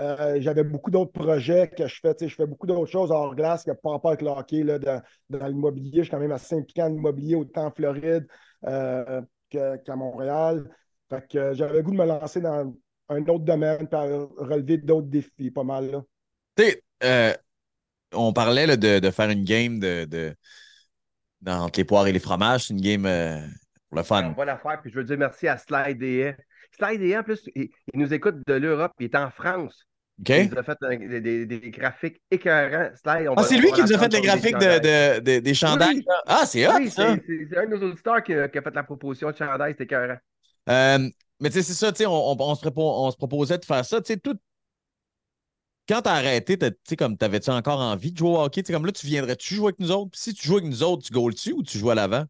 euh, 0.00 0.40
j'avais 0.40 0.64
beaucoup 0.64 0.90
d'autres 0.90 1.12
projets 1.12 1.68
que 1.68 1.86
je 1.86 2.00
fais. 2.00 2.14
Tu 2.14 2.24
sais, 2.24 2.28
Je 2.30 2.34
fais 2.34 2.46
beaucoup 2.46 2.66
d'autres 2.66 2.90
choses 2.90 3.10
hors 3.10 3.34
glace 3.34 3.64
qui 3.64 3.70
n'ont 3.70 3.76
pas 3.76 3.90
rapport 3.90 4.10
avec 4.10 4.22
le 4.22 4.28
hockey, 4.28 4.62
là, 4.62 4.78
de- 4.78 4.98
dans 5.28 5.46
l'immobilier. 5.46 5.98
Je 5.98 6.02
suis 6.02 6.10
quand 6.10 6.18
même 6.20 6.32
assez 6.32 6.56
impliqué 6.56 6.82
en 6.82 6.92
immobilier, 6.92 7.34
autant 7.34 7.66
en 7.66 7.70
Floride 7.70 8.26
euh, 8.66 9.20
qu'à 9.50 9.96
Montréal. 9.96 10.68
Fait 11.10 11.26
que 11.28 11.38
euh, 11.38 11.54
j'avais 11.54 11.74
le 11.74 11.82
goût 11.82 11.90
de 11.92 11.96
me 11.96 12.06
lancer 12.06 12.40
dans 12.40 12.74
un 13.08 13.22
autre 13.26 13.44
domaine 13.44 13.88
à 13.92 14.02
relever 14.38 14.78
d'autres 14.78 15.08
défis, 15.08 15.50
pas 15.50 15.64
mal. 15.64 15.90
Là. 15.90 16.02
Tu 16.56 16.64
sais, 16.64 16.82
euh, 17.04 17.34
on 18.12 18.32
parlait 18.32 18.66
là, 18.66 18.76
de, 18.76 18.98
de 19.00 19.10
faire 19.10 19.30
une 19.30 19.44
game 19.44 19.78
de, 19.80 20.04
de, 20.04 20.34
dans- 21.40 21.64
entre 21.64 21.78
les 21.80 21.84
poires 21.84 22.06
et 22.06 22.12
les 22.12 22.18
fromages. 22.20 22.64
C'est 22.66 22.74
une 22.74 22.80
game 22.80 23.06
euh, 23.06 23.38
pour 23.88 23.98
le 23.98 24.02
fun. 24.04 24.24
On 24.30 24.32
va 24.32 24.44
la 24.44 24.58
faire, 24.58 24.80
puis 24.80 24.90
je 24.90 24.96
veux 24.96 25.04
dire 25.04 25.18
merci 25.18 25.48
à 25.48 25.56
Slide 25.58 25.98
DA. 25.98 26.34
Slide 26.78 27.00
DA, 27.00 27.20
en 27.20 27.22
plus, 27.24 27.48
il, 27.54 27.70
il 27.92 28.00
nous 28.00 28.12
écoute 28.14 28.36
de 28.46 28.54
l'Europe, 28.54 28.92
il 29.00 29.04
est 29.06 29.16
en 29.16 29.30
France. 29.30 29.86
Il 30.28 30.50
nous 30.50 30.58
a 30.58 30.62
fait 30.62 30.76
un- 30.82 30.96
des, 30.96 31.20
des- 31.20 31.46
des 31.46 31.70
graphiques 31.70 32.20
écœurants. 32.30 32.90
Ah, 33.36 33.42
c'est 33.42 33.56
lui 33.56 33.72
qui 33.72 33.80
nous 33.82 33.92
a 33.92 33.98
fait 33.98 34.12
les 34.12 34.20
graphiques 34.20 34.50
chandails. 34.52 34.80
de, 34.80 35.20
de- 35.20 35.36
de- 35.36 35.40
des 35.40 35.54
chandails. 35.54 35.96
Oui. 35.96 36.04
Ah, 36.26 36.44
c'est 36.46 36.66
hot, 36.66 36.72
Oui, 36.76 36.90
ça. 36.90 37.16
c'est 37.26 37.58
un 37.58 37.66
de 37.66 37.76
nos 37.76 37.90
auditeurs 37.90 38.22
qui, 38.22 38.34
a 38.34 38.48
qui 38.48 38.58
a 38.58 38.62
fait 38.62 38.74
la 38.74 38.82
proposition 38.82 39.30
de 39.30 39.36
chandail, 39.36 39.72
c'était 39.72 39.84
écœurant. 39.84 40.16
Euh, 40.68 41.08
mais 41.40 41.48
tu 41.48 41.54
sais, 41.54 41.62
c'est 41.62 41.74
ça, 41.74 41.90
tu 41.92 41.98
sais, 41.98 42.06
on, 42.06 42.12
on- 42.32 42.36
on 42.38 42.54
se 42.54 42.60
prépo- 42.60 42.82
on 43.06 43.10
se 43.10 43.16
proposait 43.16 43.58
de 43.58 43.64
faire 43.64 43.84
ça. 43.84 44.00
Tu 44.00 44.12
sais, 44.12 44.18
tout. 44.18 44.36
Quand 45.88 46.02
t'as 46.02 46.12
arrêté, 46.12 46.56
t'as- 46.56 46.70
tu 46.70 46.76
sais, 46.88 46.96
comme 46.96 47.16
t'avais-tu 47.16 47.50
encore 47.50 47.80
envie 47.80 48.12
de 48.12 48.18
jouer 48.18 48.28
au 48.30 48.38
hockey? 48.40 48.62
Comme 48.62 48.86
là, 48.86 48.92
tu 48.92 49.06
viendrais-tu 49.06 49.54
jouer 49.54 49.68
avec 49.68 49.80
nous 49.80 49.90
autres? 49.90 50.10
Puis 50.12 50.20
si 50.20 50.34
tu 50.34 50.46
joues 50.46 50.58
avec 50.58 50.68
nous 50.68 50.82
autres, 50.82 51.02
tu 51.04 51.12
goals-tu 51.12 51.52
ou 51.52 51.62
tu 51.62 51.78
joues 51.78 51.90
à 51.90 51.94
l'avant? 51.94 52.24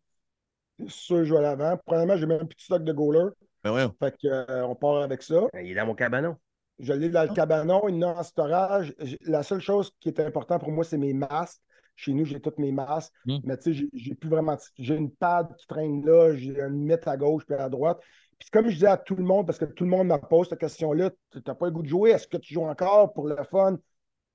C'est 0.79 0.91
sûr, 0.91 1.17
je 1.19 1.25
joue 1.25 1.37
à 1.37 1.43
l'avant. 1.43 1.79
Premièrement, 1.85 2.17
j'ai 2.17 2.27
même 2.27 2.41
un 2.41 2.47
petit 2.47 2.65
stock 2.65 2.83
de 2.85 2.93
goaler. 2.93 3.31
Ben 3.63 3.73
ouais. 3.75 3.87
Fait 3.99 4.13
que, 4.17 4.27
euh, 4.29 4.67
on 4.67 4.75
part 4.75 5.03
avec 5.03 5.23
ça. 5.23 5.43
Il 5.61 5.71
est 5.71 5.75
dans 5.75 5.87
mon 5.87 5.95
cabanon. 5.95 6.37
Je 6.81 6.93
l'ai 6.93 7.09
dans 7.11 7.23
le 7.23 7.35
cabanon, 7.35 7.89
il 7.89 7.97
y 7.97 8.05
en 8.05 8.15
a 8.15 8.21
en 8.21 8.23
storage. 8.23 8.95
La 9.23 9.43
seule 9.43 9.61
chose 9.61 9.93
qui 10.01 10.09
est 10.09 10.21
importante 10.21 10.61
pour 10.63 10.73
moi, 10.73 10.85
c'est 10.85 10.99
mes 10.99 11.13
masques. 11.13 11.61
Chez 11.97 12.13
nous, 12.15 12.25
j'ai 12.25 12.41
tous 12.41 12.55
mes 12.59 12.73
masques. 12.73 13.13
Mm. 13.27 13.39
Mais 13.45 13.57
tu 13.59 13.75
sais, 13.75 13.89
j'ai- 13.93 14.15
plus 14.15 14.29
vraiment. 14.31 14.57
J'ai 14.79 14.97
une 14.97 15.11
pad 15.11 15.55
qui 15.57 15.67
traîne 15.67 16.05
là, 16.07 16.35
j'ai 16.35 16.59
une 16.59 16.73
limite 16.89 17.07
à 17.07 17.17
gauche 17.17 17.45
puis 17.47 17.55
à 17.57 17.69
droite. 17.69 18.01
Puis 18.39 18.49
comme 18.51 18.71
je 18.71 18.79
dis 18.79 18.87
à 18.87 18.97
tout 18.97 19.17
le 19.17 19.23
monde, 19.25 19.47
parce 19.47 19.59
que 19.59 19.67
tout 19.67 19.85
le 19.85 19.91
monde 19.91 20.09
me 20.09 20.17
pose 20.17 20.49
cette 20.49 20.59
question-là, 20.61 21.11
tu 21.31 21.41
n'as 21.47 21.55
pas 21.55 21.67
le 21.67 21.73
goût 21.73 21.83
de 21.83 21.89
jouer, 21.89 22.11
est-ce 22.13 22.27
que 22.27 22.39
tu 22.39 22.55
joues 22.55 22.65
encore 22.65 23.13
pour 23.13 23.29
le 23.29 23.37
fun? 23.51 23.77
Tu 23.77 23.83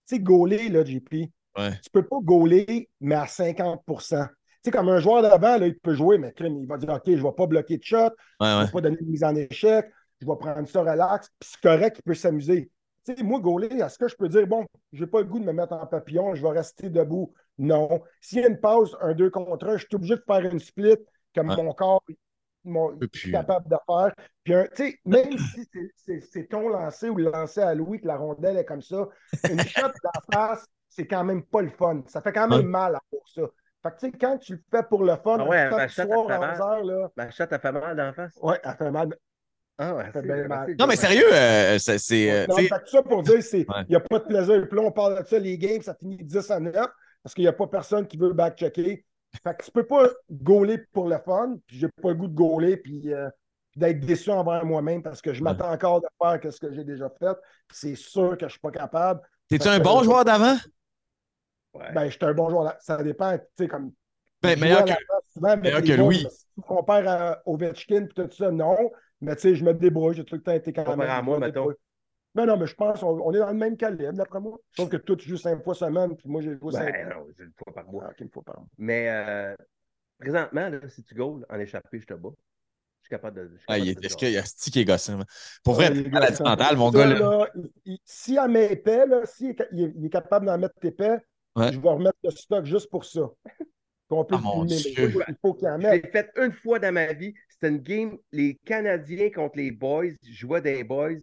sais, 0.05 0.19
gauler, 0.19 0.69
là, 0.69 0.85
JP, 0.85 1.31
Ouais. 1.57 1.71
tu 1.81 1.89
peux 1.91 2.03
pas 2.05 2.17
gauler, 2.21 2.89
mais 2.99 3.15
à 3.15 3.25
50 3.25 3.81
Tu 3.87 3.95
sais, 4.63 4.71
comme 4.71 4.89
un 4.89 4.99
joueur 4.99 5.23
d'avant, 5.23 5.55
il 5.63 5.77
peut 5.79 5.95
jouer, 5.95 6.17
mais 6.19 6.33
il 6.39 6.67
va 6.67 6.77
dire 6.77 6.89
OK, 6.89 7.01
je 7.07 7.11
ne 7.13 7.23
vais 7.23 7.31
pas 7.35 7.47
bloquer 7.47 7.77
de 7.77 7.83
shot, 7.83 7.97
Ouais, 7.97 8.11
je 8.41 8.45
ne 8.45 8.57
ouais. 8.59 8.65
vais 8.65 8.71
pas 8.71 8.81
donner 8.81 8.97
de 8.97 9.05
mise 9.05 9.23
en 9.23 9.35
échec, 9.35 9.87
je 10.21 10.25
vais 10.27 10.35
prendre 10.37 10.67
ça 10.67 10.81
relax, 10.81 11.29
puis 11.39 11.49
c'est 11.51 11.61
correct, 11.61 11.97
il 11.99 12.03
peut 12.03 12.13
s'amuser. 12.13 12.71
Tu 13.05 13.15
sais, 13.15 13.23
moi, 13.23 13.39
gauler, 13.39 13.67
est-ce 13.67 13.99
que 13.99 14.07
je 14.07 14.15
peux 14.15 14.27
dire, 14.27 14.47
bon, 14.47 14.65
je 14.91 15.03
n'ai 15.03 15.09
pas 15.09 15.19
le 15.19 15.25
goût 15.25 15.39
de 15.39 15.45
me 15.45 15.53
mettre 15.53 15.73
en 15.73 15.85
papillon, 15.85 16.33
je 16.33 16.41
vais 16.41 16.49
rester 16.53 16.89
debout? 16.89 17.33
Non. 17.57 18.01
S'il 18.19 18.39
y 18.41 18.43
a 18.43 18.47
une 18.47 18.59
pause, 18.59 18.97
un 19.01 19.13
2 19.13 19.29
contre 19.29 19.67
1, 19.67 19.77
je 19.77 19.85
suis 19.85 19.95
obligé 19.95 20.15
de 20.15 20.23
faire 20.25 20.41
une 20.45 20.59
split 20.59 20.95
comme 21.35 21.49
Ouais. 21.49 21.55
mon 21.63 21.73
corps 21.73 22.03
mon, 22.63 22.99
est 22.99 23.07
plus. 23.07 23.31
capable 23.31 23.69
de 23.69 23.75
faire. 23.85 24.11
Puis, 24.43 24.53
un- 24.55 24.65
tu 24.75 24.89
sais, 24.89 24.99
même 25.05 25.37
si 25.37 25.69
c'est- 26.19 26.47
ton 26.47 26.67
lancé 26.67 27.09
ou 27.09 27.15
le 27.17 27.29
lancé 27.29 27.61
à 27.61 27.75
Louis, 27.75 28.01
que 28.01 28.07
la 28.07 28.17
rondelle 28.17 28.57
est 28.57 28.65
comme 28.65 28.81
ça, 28.81 29.07
une 29.49 29.59
shot 29.67 29.91
d'en 30.03 30.21
face, 30.33 30.65
c'est 30.89 31.05
quand 31.05 31.23
même 31.23 31.43
pas 31.43 31.61
le 31.61 31.69
fun. 31.69 32.01
Ça 32.07 32.21
fait 32.21 32.33
quand 32.33 32.47
même 32.47 32.59
Ouais. 32.61 32.65
mal 32.65 32.95
à 32.95 33.01
pour 33.11 33.27
ça. 33.29 33.43
Fait 33.83 33.91
que, 33.91 33.99
tu 33.99 34.05
sais, 34.07 34.11
quand 34.13 34.37
tu 34.39 34.53
le 34.53 34.63
fais 34.71 34.81
pour 34.81 35.03
le 35.03 35.15
fun, 35.17 35.37
Ah 35.41 35.47
ouais, 35.47 35.59
un 35.59 35.69
ma 35.69 35.87
samedi 35.89 36.11
shot, 36.11 36.17
soir 36.23 36.25
elle 36.29 36.35
à 36.35 36.39
mal. 36.39 36.51
11 36.55 36.61
heures, 36.61 36.83
là, 36.83 37.11
Ma 37.15 37.29
chatte 37.29 37.53
a 37.53 37.59
fait 37.59 37.71
mal 37.71 37.95
d'en 37.95 38.13
face. 38.13 38.33
ouais, 38.41 38.59
elle 38.63 38.75
fait 38.77 38.89
mal. 38.91 39.15
Ah, 39.77 39.93
ouais, 39.95 40.05
Ça 40.05 40.11
fait 40.13 40.19
c'est- 40.21 40.25
bien 40.33 40.47
mal. 40.47 40.65
c'est 40.69 40.79
Non, 40.79 40.87
mais 40.87 40.95
sérieux, 40.95 41.33
euh, 41.33 41.77
c'est. 41.79 41.97
c'est, 41.97 42.31
euh, 42.31 42.45
Non, 42.47 42.55
ça 42.85 43.03
pour 43.03 43.23
dire, 43.23 43.43
c'est- 43.43 43.61
il 43.61 43.65
Ouais. 43.69 43.85
n'y 43.89 43.95
a 43.95 43.99
pas 43.99 44.19
de 44.19 44.23
plaisir. 44.25 44.67
Puis 44.69 44.77
là, 44.79 44.83
on 44.85 44.91
parle 44.91 45.21
de 45.21 45.27
ça, 45.27 45.37
les 45.37 45.57
games, 45.57 45.81
ça 45.81 45.93
finit 45.95 46.17
10 46.23 46.49
à 46.49 46.59
9 46.59 46.87
parce 47.23 47.33
qu'il 47.35 47.43
n'y 47.43 47.49
a 47.49 47.53
pas 47.53 47.67
personne 47.67 48.07
qui 48.07 48.15
veut 48.17 48.31
back-checker. 48.33 49.05
Fait 49.43 49.57
que 49.57 49.65
tu 49.65 49.71
peux 49.71 49.85
pas 49.85 50.07
gauler 50.31 50.77
pour 50.93 51.09
le 51.09 51.17
fun, 51.19 51.57
puis 51.67 51.77
j'ai 51.77 51.89
pas 52.01 52.09
le 52.09 52.15
goût 52.15 52.27
de 52.27 52.35
gauler, 52.35 52.77
puis 52.77 53.13
euh, 53.13 53.27
d'être 53.75 53.99
déçu 53.99 54.29
envers 54.31 54.63
moi-même 54.65 55.03
parce 55.03 55.21
que 55.21 55.33
je 55.33 55.39
Ouais. 55.43 55.51
m'attends 55.51 55.69
encore 55.73 55.99
de 55.99 56.07
faire 56.21 56.53
ce 56.53 56.59
que 56.59 56.71
j'ai 56.71 56.85
déjà 56.85 57.09
fait. 57.09 57.35
Puis 57.67 57.77
C'est 57.77 57.95
sûr 57.95 58.37
que 58.37 58.45
je 58.45 58.51
suis 58.51 58.59
pas 58.61 58.71
capable. 58.71 59.19
T'es-tu 59.49 59.65
Fait 59.67 59.69
un 59.75 59.79
bon 59.79 60.01
joueur 60.03 60.23
d'avant? 60.23 60.55
Ouais. 61.73 61.91
Ben, 61.93 62.05
je 62.05 62.11
suis 62.11 62.19
un 62.25 62.33
bon 62.33 62.49
joueur. 62.49 62.73
Ça 62.79 63.03
dépend, 63.03 63.37
tu 63.37 63.43
sais, 63.57 63.67
comme. 63.67 63.91
Ben, 64.41 64.57
meilleur 64.59 64.85
que- 64.85 64.93
souvent 65.33 65.57
meilleur 65.57 65.81
Louis. 65.97 66.25
Si 66.29 66.45
tu 66.55 66.61
compares 66.61 67.07
à 67.07 67.41
Ovechkin 67.45 68.05
et 68.05 68.07
tout 68.07 68.31
ça, 68.31 68.51
non. 68.51 68.89
Mais 69.21 69.35
tu 69.35 69.41
sais, 69.43 69.55
je 69.55 69.63
me 69.63 69.73
débrouille. 69.73 70.15
J'ai 70.15 70.25
tout 70.25 70.35
le 70.35 70.41
temps 70.41 70.51
été 70.53 70.73
quand 70.73 70.87
même. 70.95 71.01
À 71.09 71.21
moi, 71.21 71.39
mettons. 71.39 71.61
débrouille. 71.61 71.75
Non, 72.35 72.45
non, 72.45 72.57
mais 72.57 72.67
je 72.67 72.75
pense 72.75 72.99
qu'on 72.99 73.17
on 73.21 73.31
est 73.33 73.39
dans 73.39 73.47
le 73.47 73.53
même 73.53 73.77
calibre, 73.77 74.11
d'après 74.11 74.41
moi. 74.41 74.59
Sauf 74.75 74.89
que 74.89 74.97
toi, 74.97 75.15
tu 75.15 75.29
joues 75.29 75.37
cinq 75.37 75.63
fois 75.63 75.73
semaine, 75.73 76.17
puis 76.17 76.27
moi, 76.27 76.41
j'ai 76.41 76.57
joué 76.57 76.71
cinq 76.73 76.91
Ben 76.91 77.05
fois. 77.07 77.15
non, 77.15 77.27
c'est 77.37 77.43
une 77.43 77.53
fois 77.63 77.73
par 77.73 77.85
mois. 77.85 78.03
Ah, 78.09 78.13
une 78.19 78.29
fois 78.29 78.43
par 78.43 78.57
mois. 78.57 78.67
Mais 78.77 79.07
euh, 79.09 79.55
présentement, 80.19 80.67
là, 80.69 80.79
si 80.89 81.03
tu 81.03 81.15
goals 81.15 81.45
en 81.49 81.59
échappé, 81.59 81.99
je 81.99 82.05
te 82.05 82.13
bats. 82.13 82.29
Je 83.01 83.07
suis 83.07 83.09
capable 83.11 83.37
de. 83.37 83.43
je 83.53 83.57
suis 83.57 83.65
Ah, 83.67 83.73
capable 83.79 83.85
il 83.87 84.35
est, 84.35 84.45
Sti 84.45 84.71
qui 84.71 84.79
est 84.81 84.85
gossant? 84.85 85.17
man. 85.17 85.25
Pour 85.63 85.75
vrai, 85.75 85.93
gars, 85.93 86.09
maladie 86.09 86.43
mentale, 86.43 86.75
mon 86.75 86.91
gars. 86.91 87.05
Là. 87.05 87.19
là, 87.19 87.47
il- 87.55 87.71
il- 87.85 87.99
si 88.03 88.37
à 88.37 88.47
mes 88.49 88.65
épais, 88.71 89.05
là, 89.05 89.25
s'il 89.25 89.51
est, 89.51 89.57
ca- 89.57 89.67
il 89.71 89.83
est- 89.83 89.93
il 89.95 90.05
est 90.05 90.09
capable 90.09 90.45
d'en 90.47 90.57
mettre 90.57 90.73
épais, 90.83 91.17
Ouais. 91.55 91.71
je 91.71 91.79
vais 91.79 91.89
remettre 91.89 92.17
le 92.23 92.31
stock 92.31 92.65
juste 92.65 92.89
pour 92.89 93.05
ça. 93.05 93.29
Qu'on 94.09 94.25
peut 94.25 94.35
Ah, 94.37 94.41
mon 94.41 94.65
Dieu. 94.65 94.75
il 94.77 95.11
faut- 95.11 95.21
il 95.27 95.55
qu'il 95.55 95.67
en 95.69 95.79
Je 95.79 95.87
mette. 95.87 96.03
l'ai 96.03 96.11
fait 96.11 96.29
une 96.37 96.51
fois 96.51 96.79
dans 96.79 96.93
ma 96.93 97.13
vie. 97.13 97.33
C'était 97.65 97.75
une 97.75 97.81
game, 97.81 98.17
les 98.31 98.55
Canadiens 98.65 99.29
contre 99.31 99.57
les 99.57 99.71
Boys. 99.71 100.11
Je 100.23 100.31
jouais 100.33 100.61
des 100.61 100.83
Boys. 100.83 101.19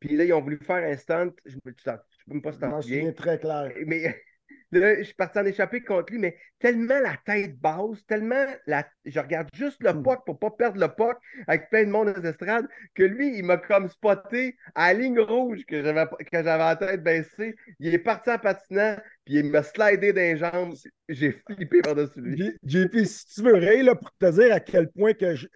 Puis 0.00 0.16
là, 0.16 0.24
ils 0.24 0.32
ont 0.32 0.42
voulu 0.42 0.58
faire 0.58 0.84
un 0.84 0.96
stunt. 0.96 1.32
Je 1.44 1.56
ne 1.64 1.72
sais 1.82 1.92
même 2.26 2.42
pas 2.42 2.52
si 2.52 2.58
Je 2.58 2.60
t'en 2.60 2.82
souviens. 2.82 3.12
très 3.12 3.38
clair. 3.38 3.72
Mais 3.86 4.14
là, 4.72 4.96
je 4.98 5.02
suis 5.04 5.14
parti 5.14 5.38
en 5.38 5.46
échapper 5.46 5.82
contre 5.82 6.12
lui, 6.12 6.18
mais 6.18 6.36
tellement 6.58 6.98
la 7.00 7.16
tête 7.24 7.58
basse, 7.58 8.04
tellement 8.06 8.44
la... 8.66 8.86
je 9.04 9.18
regarde 9.20 9.48
juste 9.54 9.82
le 9.82 9.92
Mm. 9.92 10.02
puck 10.02 10.24
pour 10.26 10.38
pas 10.38 10.50
perdre 10.50 10.80
le 10.80 10.88
puck 10.88 11.16
avec 11.46 11.70
plein 11.70 11.84
de 11.84 11.90
monde 11.90 12.08
aux 12.08 12.22
estrades, 12.22 12.66
que 12.94 13.02
lui, 13.04 13.38
il 13.38 13.44
m'a 13.44 13.56
comme 13.56 13.88
spoté 13.88 14.56
à 14.74 14.92
la 14.92 14.98
ligne 15.00 15.20
rouge 15.20 15.64
que 15.66 15.82
j'avais 15.82 16.06
que 16.06 16.42
j'avais 16.42 16.58
la 16.58 16.76
tête 16.76 17.02
baissée. 17.02 17.54
Il 17.78 17.94
est 17.94 17.98
parti 17.98 18.30
en 18.30 18.38
patinant, 18.38 18.96
puis 19.24 19.36
il 19.36 19.50
m'a 19.50 19.62
slidé 19.62 20.12
dans 20.12 20.20
les 20.20 20.36
jambes. 20.36 20.74
J'ai 21.08 21.32
flippé 21.32 21.80
par-dessus 21.82 22.20
lui. 22.20 22.52
JP, 22.64 23.04
si 23.04 23.26
tu 23.26 23.42
veux 23.42 23.54
rire, 23.54 23.84
là, 23.84 23.94
pour 23.94 24.10
te 24.18 24.30
dire 24.32 24.52
à 24.52 24.60
quel 24.60 24.90
point 24.90 25.14
que 25.14 25.34
je, 25.36 25.46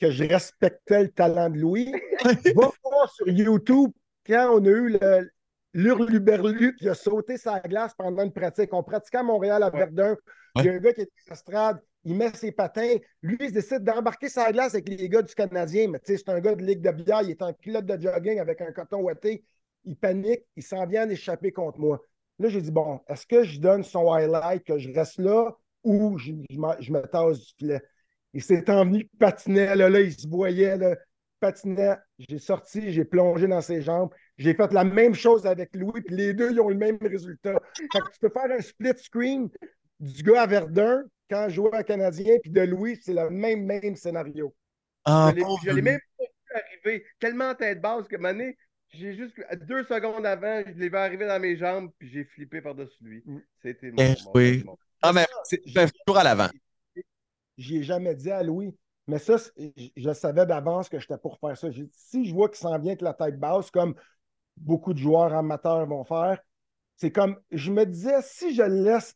que 0.00 0.10
je 0.10 0.24
respectais 0.24 1.04
le 1.04 1.10
talent 1.10 1.50
de 1.50 1.58
Louis, 1.58 1.92
va 2.24 2.70
voir 2.82 3.12
sur 3.12 3.28
YouTube 3.28 3.90
quand 4.26 4.58
on 4.58 4.64
a 4.64 4.68
eu 4.68 4.98
l'Hurluberlu 5.72 6.76
qui 6.76 6.88
a 6.88 6.94
sauté 6.94 7.36
sa 7.36 7.60
glace 7.60 7.94
pendant 7.94 8.22
une 8.22 8.32
pratique. 8.32 8.72
On 8.72 8.82
pratiquait 8.82 9.18
à 9.18 9.22
Montréal 9.22 9.62
à 9.62 9.70
Ouais. 9.70 9.78
Verdun. 9.78 10.16
Il 10.56 10.64
y 10.64 10.68
a 10.68 10.72
un 10.72 10.78
gars 10.78 10.92
qui 10.92 11.00
est 11.00 11.10
à 11.26 11.30
l'estrade, 11.30 11.80
il 12.04 12.14
met 12.14 12.32
ses 12.34 12.52
patins. 12.52 12.96
Lui, 13.22 13.36
il 13.40 13.52
décide 13.52 13.82
d'embarquer 13.82 14.28
sa 14.28 14.52
glace 14.52 14.74
avec 14.74 14.88
les 14.88 15.08
gars 15.08 15.22
du 15.22 15.34
Canadien. 15.34 15.88
Mais 15.88 15.98
tu 15.98 16.12
sais, 16.12 16.18
c'est 16.18 16.30
un 16.30 16.40
gars 16.40 16.54
de 16.54 16.62
Ligue 16.62 16.80
de 16.80 16.90
bière, 16.90 17.22
il 17.22 17.30
est 17.30 17.42
en 17.42 17.52
culotte 17.52 17.86
de 17.86 18.00
jogging 18.00 18.38
avec 18.38 18.60
un 18.60 18.70
coton 18.72 19.00
ouaté. 19.00 19.44
Il 19.84 19.96
panique, 19.96 20.42
il 20.56 20.62
s'en 20.62 20.86
vient 20.86 21.06
en 21.06 21.10
échapper 21.10 21.50
contre 21.52 21.78
moi. 21.80 22.00
Là, 22.38 22.48
j'ai 22.48 22.60
dit, 22.60 22.70
bon, 22.70 23.00
est-ce 23.08 23.26
que 23.26 23.44
je 23.44 23.60
donne 23.60 23.82
son 23.82 24.12
highlight, 24.12 24.64
que 24.64 24.78
je 24.78 24.92
reste 24.92 25.18
là, 25.18 25.52
ou 25.82 26.18
je, 26.18 26.32
je 26.50 26.92
me 26.92 27.02
tasse 27.02 27.38
du 27.40 27.52
filet? 27.58 27.82
Il 28.34 28.42
s'est 28.42 28.68
envenu, 28.70 29.08
patinait, 29.18 29.74
là, 29.76 29.88
là, 29.88 30.00
il 30.00 30.12
se 30.12 30.26
voyait, 30.28 30.76
là, 30.76 30.96
patinait. 31.40 31.96
J'ai 32.18 32.38
sorti, 32.38 32.92
j'ai 32.92 33.04
plongé 33.04 33.46
dans 33.46 33.60
ses 33.60 33.80
jambes. 33.80 34.10
J'ai 34.38 34.54
fait 34.54 34.72
la 34.72 34.84
même 34.84 35.14
chose 35.14 35.46
avec 35.46 35.74
Louis, 35.74 36.00
puis 36.02 36.16
les 36.16 36.34
deux, 36.34 36.50
ils 36.50 36.60
ont 36.60 36.68
le 36.68 36.74
même 36.76 36.98
résultat. 37.00 37.60
Fait 37.76 38.00
que 38.00 38.10
tu 38.12 38.18
peux 38.20 38.30
faire 38.30 38.50
un 38.50 38.60
split 38.60 38.92
screen 38.98 39.48
du 40.00 40.22
gars 40.22 40.42
à 40.42 40.46
Verdun 40.46 41.04
quand 41.30 41.48
je 41.48 41.54
jouais 41.54 41.74
à 41.74 41.84
Canadien, 41.84 42.36
puis 42.42 42.50
de 42.50 42.60
Louis, 42.62 42.98
c'est 43.00 43.14
le 43.14 43.30
même, 43.30 43.64
même 43.64 43.94
scénario. 43.96 44.54
Ah, 45.04 45.32
Je 45.64 45.70
l'ai- 45.70 45.82
même 45.82 46.00
pas 46.18 46.24
vu 46.24 46.62
arriver. 46.84 47.04
Tellement 47.20 47.50
en 47.50 47.54
tête 47.54 47.80
basse 47.80 48.08
que 48.08 48.16
mané, 48.16 48.56
j'ai 48.90 49.14
juste 49.14 49.34
deux 49.62 49.84
secondes 49.84 50.26
avant, 50.26 50.62
je 50.66 50.72
l'ai 50.78 50.88
vu 50.88 50.96
arriver 50.96 51.26
dans 51.26 51.40
mes 51.40 51.56
jambes, 51.56 51.90
puis 51.98 52.08
j'ai 52.10 52.24
flippé 52.24 52.60
par-dessus 52.60 53.02
lui. 53.02 53.22
Mm. 53.26 53.38
C'était 53.62 53.90
mon, 53.90 53.96
Eh 53.98 54.14
mon- 54.24 54.30
oui. 54.34 54.62
mon- 54.64 54.78
Ah, 55.02 55.12
mais 55.12 55.26
c'est 55.44 55.62
toujours 55.62 56.18
à 56.18 56.24
l'avant. 56.24 56.48
J'y 57.56 57.78
ai 57.78 57.82
jamais 57.82 58.14
dit 58.14 58.30
à 58.30 58.42
Louis. 58.42 58.76
Mais 59.06 59.18
ça, 59.18 59.36
je, 59.96 60.12
savais 60.14 60.46
d'avance 60.46 60.88
que 60.88 60.98
j'étais 60.98 61.18
pour 61.18 61.38
faire 61.38 61.56
ça. 61.56 61.68
Dit, 61.68 61.90
si 61.92 62.24
je 62.24 62.32
vois 62.32 62.48
qu'il 62.48 62.58
s'en 62.58 62.78
vient 62.78 62.92
avec 62.92 63.02
la 63.02 63.12
tête 63.12 63.38
basse, 63.38 63.70
comme 63.70 63.94
beaucoup 64.56 64.94
de 64.94 64.98
joueurs 64.98 65.34
amateurs 65.34 65.86
vont 65.86 66.04
faire, 66.04 66.38
c'est 66.96 67.10
comme, 67.10 67.38
je 67.50 67.70
me 67.70 67.84
disais, 67.84 68.22
si 68.22 68.54
je 68.54 68.62
le 68.62 68.82
laisse 68.82 69.14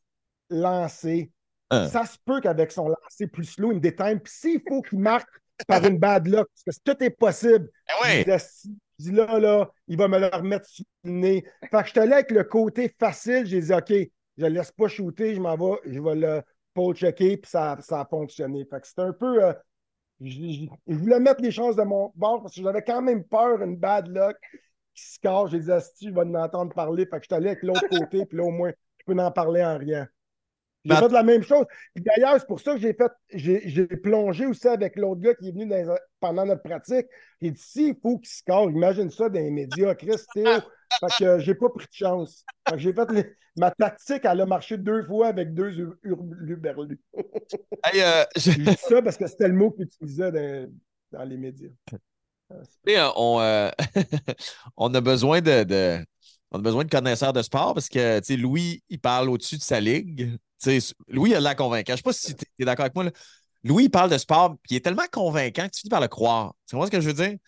lancer, 0.51 1.33
Hein. 1.71 1.89
ça 1.89 2.07
se 2.07 2.17
peut 2.25 2.41
qu'avec 2.41 2.73
son 2.73 2.89
lancer 2.89 3.27
plus 3.27 3.45
slow, 3.45 3.73
il 3.73 3.77
me 3.77 3.81
déteigne. 3.81 4.19
Puis 4.21 4.33
s'il 4.33 4.63
faut 4.67 4.81
qu'il 4.83 4.99
marque 5.01 5.29
par 5.67 5.85
une 5.85 5.99
bad 5.99 6.27
luck, 6.27 6.49
parce 6.65 6.79
que 6.79 6.93
tout 6.93 7.05
est 7.05 7.11
possible, 7.11 7.69
Eh 7.89 7.93
je 8.05 8.19
oui. 8.19 8.25
dis, 8.25 8.31
Asti, 8.31 8.79
je 8.99 9.05
dis 9.05 9.13
là, 9.13 9.39
là, 9.39 9.71
il 9.87 9.99
va 9.99 10.09
me 10.09 10.19
le 10.19 10.27
remettre 10.29 10.67
sur 10.67 10.85
le 11.05 11.11
nez. 11.11 11.45
Fait 11.71 11.83
que 11.83 11.89
je 11.89 11.93
te 11.93 12.01
allé 12.01 12.13
avec 12.15 12.31
le 12.31 12.45
côté 12.45 12.95
facile. 12.99 13.45
J'ai 13.45 13.61
dit, 13.61 13.73
OK, 13.73 13.93
je 14.39 14.45
ne 14.45 14.49
laisse 14.49 14.73
pas 14.73 14.89
shooter, 14.89 15.35
je 15.35 15.41
m'en 15.41 15.57
vais, 15.57 15.79
je 15.85 16.01
vais 16.01 16.15
le 16.15 16.43
pole 16.79 16.95
checker, 16.95 17.37
puis 17.37 17.51
ça, 17.51 17.77
ça 17.81 18.01
a 18.01 18.05
fonctionné. 18.07 18.65
Fait 18.65 18.81
que 18.81 18.87
c'était 18.87 19.03
un 19.03 19.13
peu. 19.13 19.43
euh, 19.45 19.53
je 20.21 20.67
voulais 20.89 21.21
mettre 21.21 21.43
les 21.43 21.51
chances 21.51 21.77
de 21.77 21.83
mon 21.83 22.13
bord 22.15 22.43
parce 22.43 22.55
que 22.55 22.63
j'avais 22.63 22.83
quand 22.83 23.03
même 23.03 23.25
peur, 23.25 23.63
une 23.63 23.77
bad 23.77 24.09
luck 24.09 24.37
qui 24.95 25.05
se 25.05 25.19
cache. 25.21 25.51
J'ai 25.51 25.61
dit, 25.61 25.73
Asti, 25.73 26.09
je 26.09 26.15
vais 26.15 26.21
en 26.21 26.35
entendre 26.35 26.73
parler. 26.75 27.07
Fait 27.07 27.17
que 27.19 27.23
je 27.23 27.27
suis 27.27 27.35
allé 27.35 27.49
avec 27.49 27.63
l'autre 27.63 27.89
côté, 27.89 28.25
puis 28.27 28.39
là, 28.39 28.45
au 28.45 28.51
moins, 28.51 28.71
je 28.71 29.05
peux 29.05 29.21
en 29.21 29.31
parler 29.31 29.65
en 29.65 29.79
rien. 29.79 30.09
J'ai 30.85 30.97
fait 30.97 31.09
la 31.09 31.23
même 31.23 31.43
chose. 31.43 31.65
D'ailleurs, 31.97 32.39
c'est 32.41 32.47
pour 32.47 32.61
ça 32.61 32.75
que 32.75 32.81
j'ai 32.81 32.95
fait, 32.95 33.13
j'ai 33.31 33.87
plongé 33.87 34.47
aussi 34.47 34.69
avec 34.69 34.97
l'autre 34.97 35.21
gars 35.21 35.35
qui 35.35 35.49
est 35.49 35.53
venu 35.53 35.67
dans 35.67 35.97
pendant 36.21 36.47
notre 36.47 36.63
pratique. 36.63 37.07
J'ai 37.43 37.51
dit, 37.51 37.61
s'il 37.61 37.95
faut 38.03 38.19
qu'il 38.19 38.31
casse, 38.47 38.67
imagine 38.71 39.11
ça 39.11 39.29
dans 39.29 39.41
les 39.41 39.51
médias, 39.51 39.95
Chris, 39.95 40.17
Théo. 40.33 40.61
Fait 41.01 41.07
que 41.19 41.25
euh, 41.25 41.39
j'ai 41.41 41.55
pas 41.55 41.69
pris 41.69 41.87
de 41.87 41.93
chance. 41.93 42.45
Fait 42.69 42.77
que 42.77 42.81
j'ai 42.81 42.93
fait 42.93 43.11
les- 43.13 43.27
ma 43.57 43.71
tactique, 43.71 44.23
elle 44.25 44.41
a 44.41 44.47
marché 44.47 44.79
deux 44.79 45.05
fois 45.05 45.29
avec 45.29 45.53
deux 45.53 45.71
ur- 45.79 45.97
hurluberlus. 46.03 46.99
Hey, 47.85 48.01
euh, 48.03 48.25
je- 48.37 48.53
dit 48.53 48.77
ça 48.77 49.03
parce 49.03 49.17
que 49.17 49.27
c'était 49.27 49.49
le 49.49 49.55
mot 49.55 49.71
qu'il 49.71 49.85
utilisait 49.85 50.33
dans, 50.33 50.73
dans 51.13 51.25
les 51.25 51.37
médias. 51.37 51.69
On, 53.17 53.41
euh, 53.41 53.71
on 54.77 54.95
a 54.95 55.01
besoin 55.01 55.41
de, 55.41 55.65
de- 55.65 56.05
on 56.51 56.59
a 56.59 56.63
besoin 56.63 56.85
de 56.85 56.91
connaisseurs 56.91 57.33
de 57.33 57.43
sport 57.43 57.75
parce 57.75 57.89
que 57.89 58.21
Louis, 58.37 58.83
il 58.89 58.99
parle 59.01 59.29
au-dessus 59.29 59.57
de 59.59 59.63
sa 59.63 59.81
ligue. 59.81 60.39
Tu 60.63 60.81
sais, 60.81 60.95
Louis 61.09 61.35
a 61.35 61.41
l'air 61.41 61.57
convaincant. 61.57 61.93
Je 61.93 61.93
ne 61.93 61.97
sais 61.97 62.03
pas 62.03 62.13
si 62.13 62.35
tu 62.35 62.45
es, 62.59 62.65
d'accord 62.65 62.85
avec 62.85 62.95
moi. 62.95 63.05
là. 63.05 63.11
Louis, 63.65 63.85
il 63.85 63.91
parle 63.91 64.11
de 64.11 64.19
sport, 64.19 64.57
puis 64.63 64.75
il 64.75 64.77
est 64.77 64.81
tellement 64.85 65.07
convaincant 65.11 65.67
que 65.67 65.73
tu 65.73 65.81
finis 65.81 65.91
par 65.91 66.01
le 66.01 66.09
croire. 66.09 66.55
Tu 66.67 66.75
comprends 66.75 66.87
ce 66.87 66.91
que 66.93 67.01
je 67.01 67.09
veux 67.09 67.15
dire? 67.15 67.33
Tu 67.33 67.39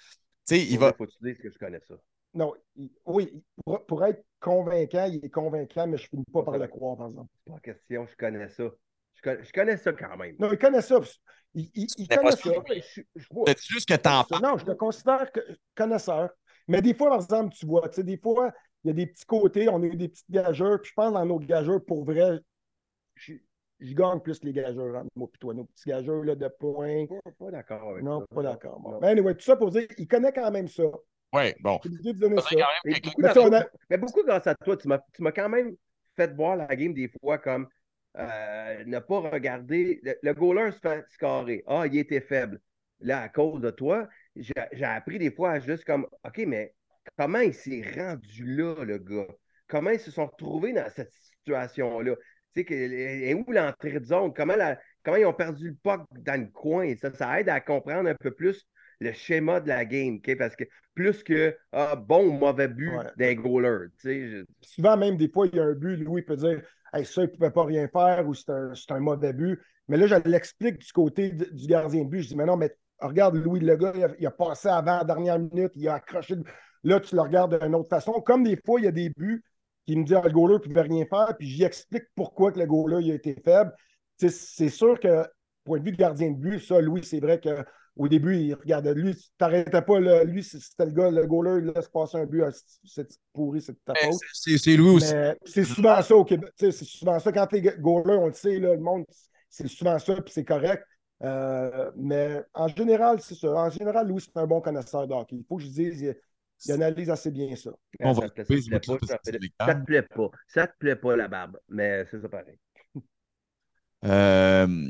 sais, 0.44 0.60
il 0.60 0.78
va. 0.78 0.92
Faut 0.96 1.06
que 1.06 1.10
tu 1.10 1.18
dises 1.22 1.38
que 1.38 1.50
je 1.50 1.58
connais 1.58 1.80
ça. 1.88 1.94
Non, 2.34 2.54
il- 2.76 2.90
oui, 3.06 3.42
pour, 3.64 3.84
pour 3.86 4.04
être 4.04 4.24
convaincant, 4.38 5.06
il 5.06 5.24
est 5.24 5.30
convaincant, 5.30 5.86
mais 5.86 5.98
je 5.98 6.08
finis 6.08 6.24
pas 6.32 6.42
par 6.42 6.56
le 6.58 6.66
croire, 6.68 6.96
par 6.96 7.08
exemple. 7.08 7.28
C'est 7.44 7.52
pas 7.52 7.60
question, 7.60 8.06
je 8.06 8.16
connais 8.16 8.48
ça. 8.48 8.64
Je 9.14 9.22
connais, 9.22 9.44
je 9.44 9.52
connais 9.52 9.76
ça 9.76 9.92
quand 9.92 10.16
même. 10.16 10.36
Non, 10.38 10.52
il 10.52 10.58
connaît 10.58 10.82
ça. 10.82 11.00
Il, 11.54 11.68
il- 11.74 11.88
il 11.98 12.08
connais 12.08 12.20
connaît 12.22 12.36
ça. 12.36 12.50
Je- 12.94 13.02
je 13.16 13.26
C'est 13.46 13.66
juste 13.66 13.88
que 13.88 13.94
t'en 13.96 14.24
Non, 14.40 14.56
je 14.58 14.64
te 14.64 14.72
considère 14.72 15.30
que 15.32 15.40
connaisseur. 15.74 16.30
Mais 16.68 16.80
des 16.80 16.94
fois, 16.94 17.10
par 17.10 17.20
exemple, 17.20 17.54
tu 17.54 17.66
vois, 17.66 17.88
tu 17.88 17.96
sais, 17.96 18.04
des 18.04 18.16
fois, 18.16 18.52
il 18.84 18.88
y 18.88 18.90
a 18.90 18.94
des 18.94 19.06
petits 19.06 19.26
côtés, 19.26 19.68
on 19.68 19.82
a 19.82 19.86
eu 19.86 19.96
des 19.96 20.08
petites 20.08 20.30
gageurs, 20.30 20.80
puis 20.80 20.90
je 20.90 20.94
pense 20.94 21.12
dans 21.12 21.26
nos 21.26 21.38
gageurs, 21.40 21.84
pour 21.84 22.04
vrai, 22.04 22.38
je, 23.20 23.34
je 23.80 23.94
gagne 23.94 24.20
plus 24.20 24.38
que 24.38 24.46
les 24.46 24.52
gageurs, 24.52 24.94
entre 24.96 25.08
moi 25.16 25.28
et 25.34 25.38
toi, 25.38 25.54
nos 25.54 25.64
petits 25.64 25.88
gageurs 25.88 26.24
là, 26.24 26.34
de 26.34 26.48
points. 26.48 27.06
Pas, 27.06 27.30
pas 27.38 27.50
d'accord 27.50 27.90
avec 27.90 28.04
Non, 28.04 28.20
ça. 28.20 28.26
pas 28.34 28.42
d'accord. 28.42 28.80
Bon. 28.80 28.98
Mais 29.00 29.08
anyway, 29.08 29.34
tout 29.34 29.42
ça 29.44 29.56
pour 29.56 29.70
dire, 29.70 29.86
il 29.98 30.06
connaît 30.08 30.32
quand 30.32 30.50
même 30.50 30.68
ça. 30.68 30.84
Oui, 31.32 31.54
bon. 31.60 31.78
De 31.84 32.12
donner 32.12 32.40
ça. 32.40 32.48
Mais 32.84 33.00
beaucoup, 33.00 33.20
Mais 33.22 33.28
dans- 33.28 33.34
ça, 33.34 33.40
on 33.42 33.52
a- 33.52 33.66
mais 33.88 33.98
beaucoup 33.98 34.22
grâce 34.24 34.46
à 34.46 34.54
toi, 34.54 34.76
tu 34.76 34.88
m'as 34.88 34.98
tu 35.14 35.22
m'as 35.22 35.32
quand 35.32 35.48
même 35.48 35.76
fait 36.16 36.34
voir 36.34 36.56
la 36.56 36.74
game 36.74 36.92
des 36.92 37.08
fois 37.20 37.38
comme 37.38 37.68
euh, 38.18 38.84
ne 38.84 38.98
pas 38.98 39.20
regarder. 39.20 40.00
Le, 40.02 40.14
le 40.22 40.34
goaler 40.34 40.72
se 40.72 40.78
fait 40.80 41.04
scorer. 41.08 41.62
Ah, 41.66 41.86
il 41.86 41.96
était 41.98 42.20
faible. 42.20 42.60
Là, 43.00 43.22
à 43.22 43.28
cause 43.28 43.60
de 43.60 43.70
toi, 43.70 44.08
j'ai 44.34 44.52
j'ai 44.72 44.84
appris 44.84 45.18
des 45.18 45.30
fois 45.30 45.52
à 45.52 45.60
juste 45.60 45.84
comme 45.84 46.06
OK, 46.24 46.38
mais 46.46 46.74
comment 47.16 47.38
il 47.38 47.54
s'est 47.54 47.82
rendu 47.96 48.44
là, 48.56 48.84
le 48.84 48.98
gars? 48.98 49.28
Comment 49.68 49.90
ils 49.90 50.00
se 50.00 50.10
sont 50.10 50.26
retrouvés 50.26 50.72
dans 50.72 50.90
cette 50.90 51.12
situation-là? 51.12 52.16
Tu 52.54 52.60
sais, 52.60 52.64
que- 52.64 52.74
et 52.74 53.34
où 53.34 53.44
l'entrée 53.52 53.98
de 53.98 54.04
zone? 54.04 54.32
Comment, 54.34 54.56
la- 54.56 54.78
comment 55.04 55.16
ils 55.16 55.26
ont 55.26 55.32
perdu 55.32 55.68
le 55.68 55.74
puck 55.82 56.02
dans 56.18 56.40
le 56.40 56.48
coin? 56.48 56.94
Ça, 56.96 57.12
ça 57.14 57.40
aide 57.40 57.48
à 57.48 57.60
comprendre 57.60 58.08
un 58.08 58.14
peu 58.14 58.30
plus 58.32 58.64
le 59.00 59.12
schéma 59.12 59.60
de 59.60 59.68
la 59.68 59.84
game? 59.84 60.20
Parce 60.38 60.56
que 60.56 60.64
plus 60.94 61.22
que 61.22 61.56
ah, 61.72 61.96
bon 61.96 62.26
ou 62.26 62.32
mauvais 62.32 62.68
but 62.68 62.90
Ouais. 62.90 63.04
d'un 63.16 63.34
goaler. 63.34 63.86
Je- 64.04 64.44
souvent, 64.60 64.96
même 64.96 65.16
des 65.16 65.28
fois, 65.28 65.46
il 65.46 65.54
y 65.56 65.60
a 65.60 65.64
un 65.64 65.74
but, 65.74 65.96
Louis 65.96 66.22
peut 66.22 66.36
dire 66.36 66.60
hey, 66.92 67.04
ça, 67.04 67.22
il 67.22 67.26
ne 67.26 67.30
pouvait 67.30 67.50
pas 67.50 67.64
rien 67.64 67.88
faire 67.88 68.26
ou 68.26 68.34
c'est 68.34 68.50
un, 68.50 69.00
mauvais 69.00 69.32
but. 69.32 69.60
Mais 69.88 69.96
là, 69.96 70.06
je 70.06 70.14
l'explique 70.28 70.78
du 70.78 70.92
côté 70.92 71.30
de- 71.30 71.44
du 71.46 71.66
gardien 71.66 72.04
de 72.04 72.08
but. 72.08 72.22
Je 72.22 72.28
dis, 72.28 72.36
mais 72.36 72.44
non, 72.46 72.56
mais 72.56 72.74
regarde 72.98 73.36
Louis, 73.36 73.60
le 73.60 73.76
gars, 73.76 73.92
il 73.94 74.04
a, 74.04 74.08
il 74.18 74.26
a 74.26 74.30
passé 74.30 74.68
avant 74.68 74.98
la 74.98 75.04
dernière 75.04 75.38
minute, 75.38 75.72
il 75.76 75.88
a 75.88 75.94
accroché. 75.94 76.34
le- 76.34 76.44
Là, 76.82 76.98
tu 76.98 77.14
le 77.14 77.20
regardes 77.20 77.62
d'une 77.62 77.74
autre 77.74 77.90
façon. 77.90 78.12
Comme 78.22 78.42
des 78.42 78.56
fois, 78.64 78.80
il 78.80 78.84
y 78.84 78.88
a 78.88 78.92
des 78.92 79.10
buts 79.10 79.42
qui 79.86 79.96
me 79.96 80.04
disent 80.04 80.16
ah, 80.16 80.26
le 80.26 80.32
goaler 80.32 80.54
ne 80.54 80.58
pouvait 80.58 80.82
rien 80.82 81.04
faire, 81.06 81.34
puis 81.38 81.48
j'y 81.48 81.64
explique 81.64 82.04
pourquoi 82.14 82.52
que 82.52 82.58
le 82.58 82.66
goaler 82.66 83.04
il 83.04 83.12
a 83.12 83.14
été 83.14 83.34
faible. 83.44 83.72
C'est 84.16 84.68
sûr 84.68 85.00
que, 85.00 85.26
point 85.64 85.78
de 85.78 85.84
vue 85.84 85.92
de 85.92 85.96
gardien 85.96 86.30
de 86.30 86.36
but, 86.36 86.60
ça, 86.60 86.80
Louis, 86.80 87.02
c'est 87.04 87.20
vrai 87.20 87.40
qu'au 87.40 88.08
début, 88.08 88.36
il 88.36 88.54
regardait 88.54 88.92
lui, 88.94 89.16
tu 89.16 89.28
t'arrêtais 89.38 89.82
pas, 89.82 89.98
là, 89.98 90.24
lui, 90.24 90.44
c'était 90.44 90.84
le 90.84 90.92
gars, 90.92 91.10
le 91.10 91.26
goaler, 91.26 91.64
il 91.64 91.72
laisse 91.74 91.88
passer 91.88 92.18
un 92.18 92.26
but, 92.26 92.42
ah, 92.42 92.50
c'est 92.84 93.08
pourri, 93.32 93.62
c'est 93.62 93.82
ta 93.84 93.94
faute. 93.94 94.20
C'est 94.32 94.76
Louis 94.76 94.96
aussi. 94.96 95.14
C'est 95.44 95.64
souvent 95.64 96.00
ça 96.02 96.14
au 96.14 96.24
Québec. 96.24 96.50
C'est 96.56 96.72
souvent 96.72 97.18
ça. 97.18 97.32
Quand 97.32 97.46
t'es 97.46 97.62
goaler, 97.62 98.16
on 98.16 98.26
le 98.26 98.34
sait, 98.34 98.58
là, 98.58 98.74
le 98.74 98.80
monde, 98.80 99.04
c'est 99.48 99.68
souvent 99.68 99.98
ça, 99.98 100.14
puis 100.14 100.32
c'est 100.32 100.44
correct. 100.44 100.84
Euh, 101.22 101.90
mais 101.96 102.42
en 102.54 102.68
général, 102.68 103.20
c'est 103.20 103.34
ça. 103.34 103.52
En 103.52 103.70
général, 103.70 104.08
Louis, 104.08 104.22
c'est 104.22 104.40
un 104.40 104.46
bon 104.46 104.60
connaisseur 104.60 105.06
de 105.06 105.12
hockey. 105.12 105.36
Il 105.36 105.44
faut 105.46 105.56
que 105.56 105.62
je 105.62 105.68
dise, 105.68 106.14
il, 106.66 106.72
analyse 106.72 107.10
assez 107.10 107.30
bien 107.30 107.54
ça. 107.56 107.70
On 108.00 108.14
ça, 108.14 108.20
va 108.20 108.28
te- 108.28 108.42
plaît 108.42 108.44
pas, 108.44 108.78
ça, 109.06 109.18
te- 109.18 109.20
c'est 109.24 109.38
ça 109.60 109.74
te 109.74 109.84
plaît 109.84 110.02
pas. 110.02 110.30
Ça 110.48 110.66
te 110.66 110.76
plaît 110.78 110.96
pas, 110.96 111.16
la 111.16 111.28
barbe. 111.28 111.58
Mais 111.68 112.04
c'est 112.10 112.20
ça 112.20 112.28
pareil. 112.28 112.58
Euh, 114.04 114.88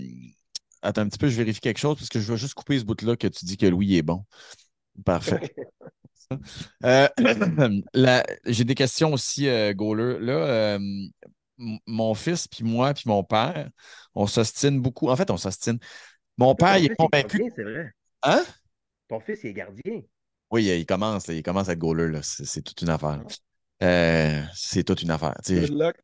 attends 0.83 1.03
un 1.03 1.09
petit 1.09 1.19
peu, 1.19 1.29
je 1.29 1.37
vérifie 1.37 1.61
quelque 1.61 1.79
chose 1.79 1.97
parce 1.97 2.09
que 2.09 2.21
je 2.21 2.31
vais 2.33 2.39
juste 2.39 2.55
couper 2.55 2.79
ce 2.79 2.85
bout-là 2.85 3.17
que 3.17 3.27
tu 3.27 3.45
dis 3.45 3.57
que 3.57 3.67
Louis 3.67 3.97
est 3.97 4.03
bon. 4.03 4.25
Parfait. 5.05 5.41
Euh, 6.85 7.09
J'ai 8.47 8.63
des 8.63 8.77
questions 8.77 9.13
aussi, 9.13 9.49
euh. 9.49 9.73
Là, 9.75 10.33
euh, 10.33 10.79
mon 11.87 12.15
fils, 12.15 12.47
puis 12.47 12.63
moi, 12.63 12.95
puis 12.95 13.05
mon 13.07 13.25
père, 13.25 13.69
on 14.15 14.29
s'ostine 14.29 14.81
beaucoup. 14.81 15.09
En 15.09 15.17
fait, 15.17 15.29
on 15.31 15.37
s'ostine. 15.37 15.79
Mon 16.39 16.55
père, 16.55 16.75
Ton 16.75 16.79
il 16.79 16.85
est 16.85 16.89
fils 16.89 16.97
convaincu. 16.97 17.39
gardien, 17.39 17.53
C'est 17.57 17.65
vrai. 17.65 17.93
Hein? 18.23 18.45
Ton 19.09 19.19
fils, 19.21 19.43
il 19.43 19.49
est 19.49 19.55
gardien. 19.55 20.03
Oui, 20.51 20.65
il 20.67 20.87
commence, 20.87 21.29
il 21.29 21.43
commence 21.43 21.69
à 21.69 21.73
être 21.73 21.79
goaler. 21.79 22.09
là. 22.11 22.21
C'est 22.23 22.63
toute 22.63 22.83
une 22.83 22.91
affaire. 22.91 23.23
Euh, 23.83 24.43
c'est 24.55 24.85
toute 24.85 25.03
une 25.03 25.11
affaire. 25.11 25.35
Good 25.49 25.71
luck. 25.71 25.97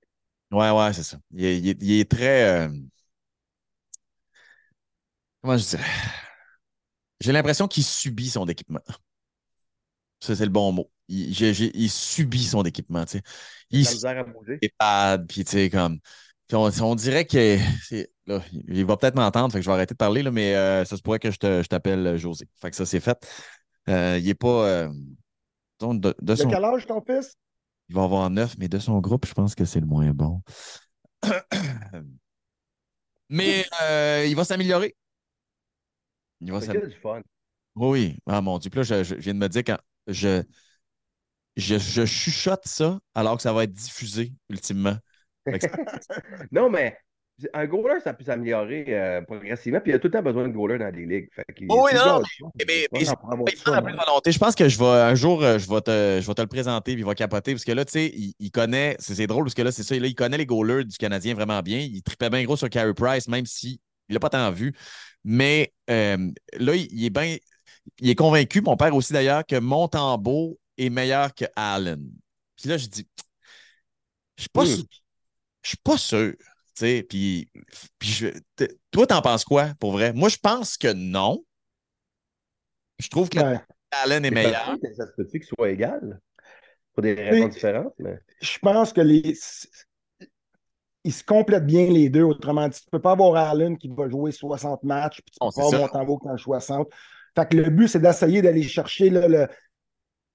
Ouais, 0.53 0.71
ouais, 0.71 0.93
c'est 0.93 1.03
ça. 1.03 1.19
Il 1.33 1.45
est, 1.45 1.59
il 1.59 1.69
est- 1.71 1.83
il 1.83 2.01
est 2.01 2.11
très. 2.11 2.67
euh, 2.67 2.69
Comment 5.43 5.57
je 5.59 5.65
dirais? 5.69 5.85
J'ai 7.21 7.33
l'impression 7.33 7.69
qu'il 7.69 7.85
subit 7.85 8.29
son 8.31 8.47
équipement. 8.47 8.81
Ça, 10.21 10.35
c'est 10.35 10.45
le 10.45 10.51
bon 10.51 10.73
mot. 10.73 10.91
Il, 11.09 11.31
il 11.75 11.91
subit 11.91 12.45
son 12.45 12.63
équipement, 12.65 13.05
tu 13.05 13.19
sais. 13.19 13.23
Il 13.71 13.87
à 13.87 14.25
bouger. 14.25 14.59
s'épade, 14.63 15.27
puis 15.29 15.71
comme. 15.71 15.99
on, 16.53 16.71
on 16.83 16.95
dirait 16.95 17.25
que. 17.27 17.59
Là, 18.27 18.43
il 18.69 18.85
va 18.85 18.97
peut-être 18.97 19.15
m'entendre, 19.15 19.53
fait 19.53 19.59
que 19.61 19.65
je 19.65 19.71
vais 19.71 19.75
arrêter 19.75 19.95
de 19.95 19.99
parler, 19.99 20.21
là, 20.25 20.33
mais 20.33 20.57
euh, 20.57 20.85
ça 20.85 20.97
se 20.97 21.03
pourrait 21.03 21.21
que 21.21 21.31
je 21.31 21.63
t'appelle 21.69 22.05
euh, 22.05 22.17
José. 22.19 22.49
Fait 22.61 22.71
que 22.71 22.77
ça, 22.77 22.85
c'est 22.85 22.99
fait. 22.99 23.17
Euh, 23.89 24.19
il 24.19 24.29
est 24.29 24.35
pas. 24.35 24.67
euh, 24.69 24.89
de, 25.81 26.15
de 26.21 26.35
son, 26.35 26.49
quel 26.51 26.65
âge 26.65 26.87
ton 26.87 27.01
fils? 27.03 27.37
il 27.89 27.95
va 27.95 28.05
avoir 28.05 28.31
neuf, 28.31 28.57
mais 28.59 28.69
de 28.69 28.79
son 28.79 28.99
groupe, 29.01 29.27
je 29.27 29.35
pense 29.35 29.55
que 29.55 29.65
c'est 29.65 29.81
le 29.81 29.87
moins 29.87 30.11
bon. 30.13 30.43
Mais 33.29 33.65
euh, 33.83 34.25
il 34.29 34.37
va 34.37 34.45
s'améliorer. 34.45 34.95
Il 36.41 36.53
va 36.53 36.61
s'améliorer. 36.61 36.95
fun. 37.03 37.23
Oui, 37.75 38.19
ah 38.27 38.41
mon 38.41 38.59
Dieu. 38.59 38.71
Puis 38.71 38.79
là, 38.79 38.85
je, 38.85 39.05
je- 39.05 39.15
je 39.17 39.21
viens 39.21 39.35
de 39.35 39.39
me 39.39 39.49
dire 39.49 39.63
quand 39.65 39.79
je, 40.07 40.43
je, 41.57 41.79
je 41.79 42.05
chuchote 42.05 42.67
ça 42.67 42.99
alors 43.15 43.37
que 43.37 43.43
ça 43.43 43.53
va 43.53 43.65
être 43.65 43.73
diffusé 43.73 44.33
ultimement. 44.51 44.97
Non, 46.51 46.69
mais 46.71 46.99
un 47.53 47.67
goaler, 47.67 48.01
ça 48.03 48.15
peut 48.15 48.25
s'améliorer 48.25 48.85
euh, 48.89 49.21
progressivement. 49.23 49.81
Puis 49.81 49.91
il 49.91 49.95
y 49.95 49.97
a 49.97 49.99
tout 49.99 50.07
le 50.07 50.13
temps 50.13 50.23
besoin 50.23 50.49
de 50.49 50.53
goaler 50.55 50.79
dans 50.79 50.95
les 50.95 51.05
ligues. 51.05 51.29
Fait 51.35 51.45
Oh 51.69 51.87
oui, 51.87 51.91
non, 51.95 52.23
mais- 52.59 52.65
mais- 52.93 53.01
Il 53.01 53.07
prend 53.07 53.73
la 53.73 53.83
pleine 53.83 53.95
hein. 53.99 54.05
volonté. 54.07 54.33
Je 54.33 54.39
pense 54.39 54.55
que 54.55 54.69
je 54.69 54.79
vais 54.79 54.85
un 54.87 55.15
jour, 55.15 55.43
euh, 55.43 55.59
je 55.59 55.69
vais 55.69 55.81
te, 55.83 56.19
je 56.23 56.27
vais 56.27 56.35
te 56.35 56.41
le 56.41 56.47
présenter 56.47 56.93
puis 56.93 57.03
il 57.03 57.05
va 57.07 57.15
capoter. 57.15 57.53
Parce 57.53 57.65
que 57.65 57.73
là, 57.73 57.85
tu 57.85 57.93
sais, 57.93 58.07
il, 58.15 58.33
il 58.39 58.51
connaît. 58.51 58.97
C'est 58.99 59.27
drôle 59.27 59.45
parce 59.45 59.55
que 59.55 59.63
là, 59.63 59.71
c'est 59.71 59.83
ça. 59.83 59.95
Là, 59.99 60.07
il 60.07 60.15
connaît 60.15 60.39
les 60.39 60.47
goalers 60.47 60.85
du 60.85 60.97
Canadien 60.97 61.35
vraiment 61.35 61.61
bien. 61.61 61.79
Il 61.79 62.03
tripait 62.03 62.31
bien 62.31 62.43
gros 62.45 62.57
sur 62.57 62.71
Carey 62.71 62.95
Price, 62.95 63.29
même 63.29 63.45
s'il 63.45 63.79
il 64.09 64.15
l'a 64.15 64.21
pas 64.21 64.31
tant 64.31 64.51
vu. 64.51 64.73
Mais 65.25 65.73
euh, 65.91 66.17
là, 66.59 66.75
il, 66.75 66.87
il 66.91 67.05
est 67.05 67.11
bien. 67.11 67.37
Il 68.01 68.09
est 68.11 68.15
convaincu, 68.15 68.63
mon 68.63 68.77
père 68.77 68.95
aussi 68.95 69.13
d'ailleurs, 69.13 69.45
que 69.45 69.57
Montembeau 69.57 70.59
est 70.79 70.91
meilleur 70.91 71.35
que 71.35 71.45
Allen. 71.55 72.03
Puis 72.57 72.69
là, 72.71 72.79
je 72.79 72.87
dis, 72.87 73.07
je 74.37 74.43
suis 74.43 74.49
pas 74.49 74.63
Hmm. 74.65 74.67
sûr. 74.67 74.85
Je 75.63 75.69
suis 75.69 75.79
pas 75.79 75.99
sûr. 75.99 76.33
Tu 76.77 76.85
sais, 76.85 77.03
puis, 77.09 77.51
puis 77.99 78.25
toi, 78.91 79.07
t'en 79.07 79.23
penses 79.23 79.45
quoi 79.45 79.71
pour 79.81 79.93
vrai? 79.93 80.13
Moi, 80.13 80.29
je 80.29 80.37
pense 80.37 80.77
que 80.77 80.93
non. 80.93 81.43
Je 82.99 83.09
trouve 83.09 83.31
que 83.31 83.39
Ouais. 83.39 83.61
Allen 84.03 84.25
est 84.25 84.31
meilleur. 84.31 84.77
Ça 84.97 85.07
se 85.07 85.13
peut-tu 85.17 85.41
qu'ils 85.41 85.49
soient 85.49 85.71
égal? 85.71 86.21
Pour 86.93 87.03
des 87.03 87.15
raisons 87.15 87.49
différentes. 87.49 87.95
Mais... 87.99 88.19
Je 88.41 88.59
pense 88.59 88.93
que 88.93 89.01
les. 89.01 89.35
Ils 91.05 91.13
se 91.13 91.25
complètent 91.25 91.67
bien 91.67 91.87
les 91.87 92.11
deux. 92.11 92.25
Autrement 92.25 92.69
dit, 92.69 92.79
tu 92.79 92.87
ne 92.89 92.99
peux 92.99 93.03
pas 93.03 93.13
avoir 93.13 93.37
Allen 93.37 93.79
qui 93.79 93.89
va 93.89 94.09
jouer 94.09 94.33
60 94.33 94.83
matchs, 94.83 95.23
puis 95.23 95.33
tu 95.33 95.39
peux 95.41 95.47
pas 95.47 95.53
ça. 95.53 95.77
avoir 95.77 95.95
Montembeau 95.95 96.19
qui 96.19 96.29
en 96.29 96.37
joue 96.37 96.45
60. 96.45 96.89
Fait 97.35 97.49
que 97.49 97.57
le 97.57 97.71
but, 97.71 97.89
c'est 97.89 98.01
d'essayer 98.01 98.43
d'aller 98.43 98.63
chercher 98.63 99.11
là, 99.11 99.29
le, 99.29 99.47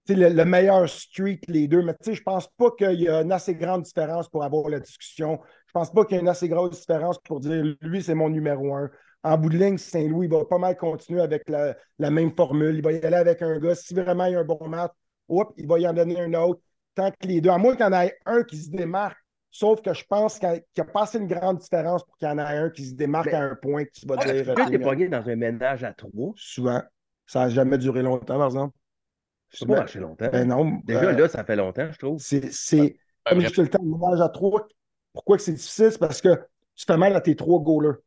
tu 0.05 0.13
sais, 0.13 0.15
le, 0.15 0.29
le 0.29 0.45
meilleur 0.45 0.87
streak, 0.87 1.43
les 1.47 1.67
deux. 1.67 1.83
Mais 1.83 1.93
tu 1.93 2.05
sais, 2.05 2.13
je 2.13 2.23
pense 2.23 2.47
pas 2.57 2.71
qu'il 2.77 3.01
y 3.01 3.09
a 3.09 3.21
une 3.21 3.31
assez 3.31 3.53
grande 3.53 3.83
différence 3.83 4.29
pour 4.29 4.43
avoir 4.43 4.69
la 4.69 4.79
discussion. 4.79 5.39
Je 5.73 5.79
pense 5.79 5.91
pas 5.93 6.03
qu'il 6.03 6.15
y 6.15 6.19
a 6.19 6.21
une 6.21 6.27
assez 6.27 6.49
grosse 6.49 6.81
différence 6.81 7.17
pour 7.19 7.39
dire 7.39 7.63
lui, 7.79 8.03
c'est 8.03 8.13
mon 8.13 8.29
numéro 8.29 8.75
un. 8.75 8.89
En 9.23 9.37
bout 9.37 9.49
de 9.49 9.57
ligne, 9.57 9.77
Saint-Louis 9.77 10.27
va 10.27 10.43
pas 10.43 10.57
mal 10.57 10.75
continuer 10.75 11.21
avec 11.21 11.47
la, 11.47 11.77
la 11.97 12.11
même 12.11 12.35
formule. 12.35 12.75
Il 12.75 12.83
va 12.83 12.91
y 12.91 13.01
aller 13.05 13.15
avec 13.15 13.41
un 13.41 13.57
gars. 13.57 13.73
Si 13.75 13.93
vraiment 13.93 14.25
il 14.25 14.33
y 14.33 14.35
a 14.35 14.39
un 14.39 14.43
bon 14.43 14.67
match, 14.67 14.91
hop, 15.29 15.53
il 15.55 15.65
va 15.67 15.79
y 15.79 15.87
en 15.87 15.93
donner 15.93 16.19
un 16.19 16.33
autre. 16.33 16.59
Tant 16.93 17.09
que 17.11 17.25
les 17.25 17.39
deux, 17.39 17.49
à 17.51 17.57
moins 17.57 17.75
qu'il 17.77 17.85
y 17.85 17.87
en 17.87 17.93
ait 17.93 18.17
un 18.25 18.43
qui 18.43 18.57
se 18.57 18.69
démarque, 18.69 19.17
sauf 19.49 19.81
que 19.81 19.93
je 19.93 20.03
pense 20.09 20.39
qu'il 20.39 20.49
n'y 20.49 20.81
a 20.81 20.85
pas 20.85 21.03
assez 21.03 21.19
une 21.19 21.27
grande 21.27 21.59
différence 21.59 22.03
pour 22.03 22.17
qu'il 22.17 22.27
y 22.27 22.31
en 22.31 22.37
ait 22.37 22.41
un 22.41 22.69
qui 22.69 22.83
se 22.85 22.95
démarque 22.95 23.31
Ben, 23.31 23.41
à 23.41 23.45
un 23.51 23.55
point 23.55 23.85
que 23.85 23.91
tu 23.93 24.05
vas 24.07 24.17
Tu 24.17 24.27
dire. 24.33 24.53
peux 24.53 24.65
t'es 24.65 24.75
euh, 24.75 24.79
pogné 24.79 25.07
dans 25.07 25.25
un 25.29 25.35
ménage 25.37 25.85
à 25.85 25.93
trois. 25.93 26.33
souvent. 26.35 26.81
Ça 27.27 27.41
n'a 27.41 27.49
jamais 27.49 27.77
duré 27.77 28.01
longtemps, 28.01 28.37
par 28.37 28.47
exemple. 28.47 28.75
Ça 29.53 29.65
peut 29.65 29.73
marcher 29.73 29.99
longtemps. 29.99 30.29
Ben 30.31 30.47
non. 30.47 30.79
Déjà, 30.83 31.03
euh, 31.03 31.11
là, 31.13 31.27
ça 31.29 31.43
fait 31.45 31.55
longtemps, 31.55 31.87
je 31.91 31.97
trouve. 31.99 32.17
c'est, 32.19 32.43
Un 32.45 32.87
comme 33.29 33.37
vrai- 33.37 33.41
je 33.41 33.47
dis 33.47 33.53
tout 33.53 33.61
le 33.61 33.69
temps, 33.69 33.83
le 33.83 33.89
ménage 33.89 34.19
à 34.21 34.29
trois. 34.29 34.67
Pourquoi 35.13 35.39
c'est 35.39 35.53
difficile? 35.53 35.91
C'est 35.91 35.99
parce 35.99 36.21
que 36.21 36.35
tu 36.75 36.85
fais 36.85 36.97
mal 36.97 37.15
à 37.15 37.21
tes 37.21 37.35
trois 37.35 37.59
goalers. 37.59 37.99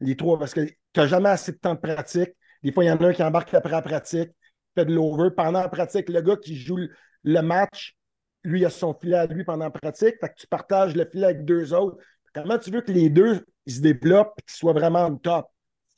Les 0.00 0.16
trois, 0.16 0.38
parce 0.38 0.52
que 0.52 0.60
tu 0.60 0.76
n'as 0.96 1.06
jamais 1.06 1.30
assez 1.30 1.52
de 1.52 1.56
temps 1.56 1.74
de 1.74 1.80
pratique. 1.80 2.30
Des 2.62 2.72
fois, 2.72 2.84
il 2.84 2.88
y 2.88 2.90
en 2.90 2.96
a 2.96 3.06
un 3.06 3.12
qui 3.12 3.22
embarque 3.22 3.54
après 3.54 3.70
la 3.70 3.82
pratique, 3.82 4.30
fait 4.74 4.84
de 4.84 4.94
l'over. 4.94 5.30
Pendant 5.34 5.60
la 5.60 5.68
pratique, 5.68 6.08
le 6.08 6.20
gars 6.20 6.36
qui 6.36 6.56
joue 6.56 6.78
le- 7.22 7.42
match, 7.42 7.96
lui, 8.44 8.60
il 8.60 8.66
a 8.66 8.70
son 8.70 8.94
filet 8.94 9.16
à 9.16 9.26
lui 9.26 9.44
pendant 9.44 9.64
la 9.64 9.70
pratique. 9.70 10.16
Fait 10.20 10.28
que 10.28 10.34
tu 10.36 10.46
partages 10.46 10.94
le 10.94 11.08
filet 11.08 11.26
avec 11.26 11.44
deux 11.44 11.72
autres. 11.72 11.98
Comment 12.34 12.58
tu 12.58 12.70
veux 12.70 12.82
que 12.82 12.92
les 12.92 13.08
deux 13.08 13.44
se 13.66 13.80
développent 13.80 14.34
et 14.38 14.42
qu'ils 14.42 14.56
soient 14.56 14.72
vraiment 14.72 15.06
au 15.06 15.16
top? 15.16 15.46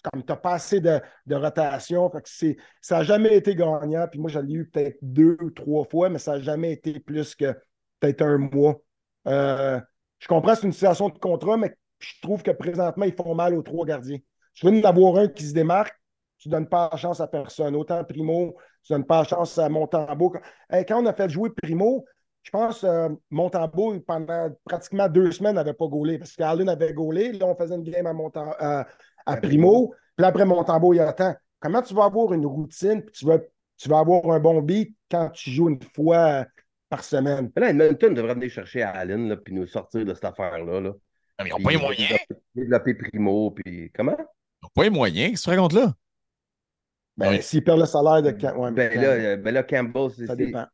Comme 0.04 0.22
tu 0.22 0.30
n'as 0.30 0.36
pas 0.36 0.54
assez 0.54 0.80
de, 0.80 1.00
rotation. 1.30 2.08
Fait 2.10 2.22
que 2.22 2.60
ça 2.80 2.98
n'a 2.98 3.02
jamais 3.02 3.36
été 3.36 3.54
gagnant. 3.56 4.06
Puis 4.08 4.20
moi, 4.20 4.30
j'en 4.30 4.46
ai 4.46 4.52
eu 4.52 4.68
peut-être 4.68 4.98
deux 5.02 5.36
ou 5.40 5.50
trois 5.50 5.84
fois, 5.84 6.08
mais 6.08 6.18
ça 6.18 6.36
n'a 6.36 6.40
jamais 6.40 6.72
été 6.72 7.00
plus 7.00 7.34
que 7.34 7.52
peut-être 7.98 8.22
un 8.22 8.38
mois. 8.38 8.80
Euh, 9.26 9.80
je 10.18 10.28
comprends 10.28 10.52
que 10.52 10.60
c'est 10.60 10.66
une 10.66 10.72
situation 10.72 11.08
de 11.08 11.18
contrat, 11.18 11.56
mais 11.56 11.74
je 11.98 12.12
trouve 12.22 12.42
que 12.42 12.50
présentement, 12.50 13.04
ils 13.04 13.14
font 13.14 13.34
mal 13.34 13.54
aux 13.54 13.62
trois 13.62 13.86
gardiens. 13.86 14.18
Tu 14.54 14.66
veux 14.66 14.72
en 14.72 14.84
avoir 14.84 15.16
un 15.16 15.28
qui 15.28 15.44
se 15.44 15.54
démarque, 15.54 15.94
tu 16.38 16.48
ne 16.48 16.52
donnes 16.52 16.68
pas 16.68 16.88
la 16.90 16.96
chance 16.96 17.20
à 17.20 17.26
personne. 17.26 17.74
Autant 17.76 18.02
Primo, 18.04 18.56
tu 18.82 18.92
ne 18.92 18.98
donnes 18.98 19.06
pas 19.06 19.18
la 19.18 19.24
chance 19.24 19.58
à 19.58 19.68
Montembeau. 19.68 20.30
Quand, 20.30 20.40
Hey, 20.70 20.84
quand 20.84 21.02
on 21.02 21.06
a 21.06 21.12
fait 21.12 21.28
jouer 21.28 21.50
Primo, 21.50 22.04
je 22.42 22.50
pense 22.50 22.84
euh, 22.84 23.08
Montembeau, 23.30 23.98
pendant 24.00 24.48
pratiquement 24.64 25.08
deux 25.08 25.32
semaines, 25.32 25.56
n'avait 25.56 25.74
pas 25.74 25.86
gaulé 25.86 26.18
parce 26.18 26.34
qu'Allen 26.34 26.68
avait 26.68 26.94
gaulé. 26.94 27.32
Là, 27.32 27.46
on 27.46 27.56
faisait 27.56 27.74
une 27.74 27.82
game 27.82 28.06
à, 28.06 28.86
à 29.26 29.36
Primo. 29.36 29.94
Puis 30.16 30.26
après, 30.26 30.44
Montembeau, 30.44 30.94
il 30.94 31.00
attend. 31.00 31.34
Comment 31.60 31.82
tu 31.82 31.94
vas 31.94 32.04
avoir 32.04 32.32
une 32.32 32.46
routine 32.46 33.02
puis 33.02 33.12
tu 33.12 33.26
vas, 33.26 33.38
tu 33.76 33.88
vas 33.88 33.98
avoir 33.98 34.30
un 34.30 34.40
bon 34.40 34.62
beat 34.62 34.96
quand 35.10 35.30
tu 35.30 35.50
joues 35.50 35.68
une 35.68 35.82
fois 35.94 36.16
euh, 36.16 36.44
par 36.88 37.04
semaine? 37.04 37.50
Mais 37.56 37.60
là, 37.62 37.70
Edmonton 37.70 38.14
devrait 38.14 38.34
venir 38.34 38.50
chercher 38.50 38.82
Allen, 38.82 39.28
là, 39.28 39.36
puis 39.36 39.54
nous 39.54 39.66
sortir 39.66 40.04
de 40.04 40.14
cette 40.14 40.24
affaire-là. 40.24 40.80
Là. 40.80 40.90
Non, 40.90 40.94
mais 41.40 41.46
ils 41.46 41.50
n'ont 41.52 41.60
pas 41.62 41.70
les 41.70 41.76
moyens. 41.76 42.18
Développer, 42.54 42.94
Primo, 42.94 43.50
puis 43.52 43.90
comment? 43.94 44.16
Ils 44.18 44.64
n'ont 44.64 44.70
pas 44.74 44.82
les 44.84 44.90
moyens. 44.90 45.30
Qu'est-ce 45.30 45.44
que 45.44 45.50
tu 45.50 45.56
racontes 45.56 45.72
là? 45.72 45.94
Ben, 47.16 47.30
Oui. 47.30 47.42
s'il 47.42 47.64
perd 47.64 47.78
le 47.80 47.86
salaire 47.86 48.22
de 48.22 48.30
Cam- 48.30 48.56
ouais, 48.56 48.70
Ben 48.72 49.00
là, 49.00 49.36
ben 49.36 49.52
là, 49.54 49.62
Campbell, 49.64 50.10
ça 50.26 50.36
dépend. 50.36 50.66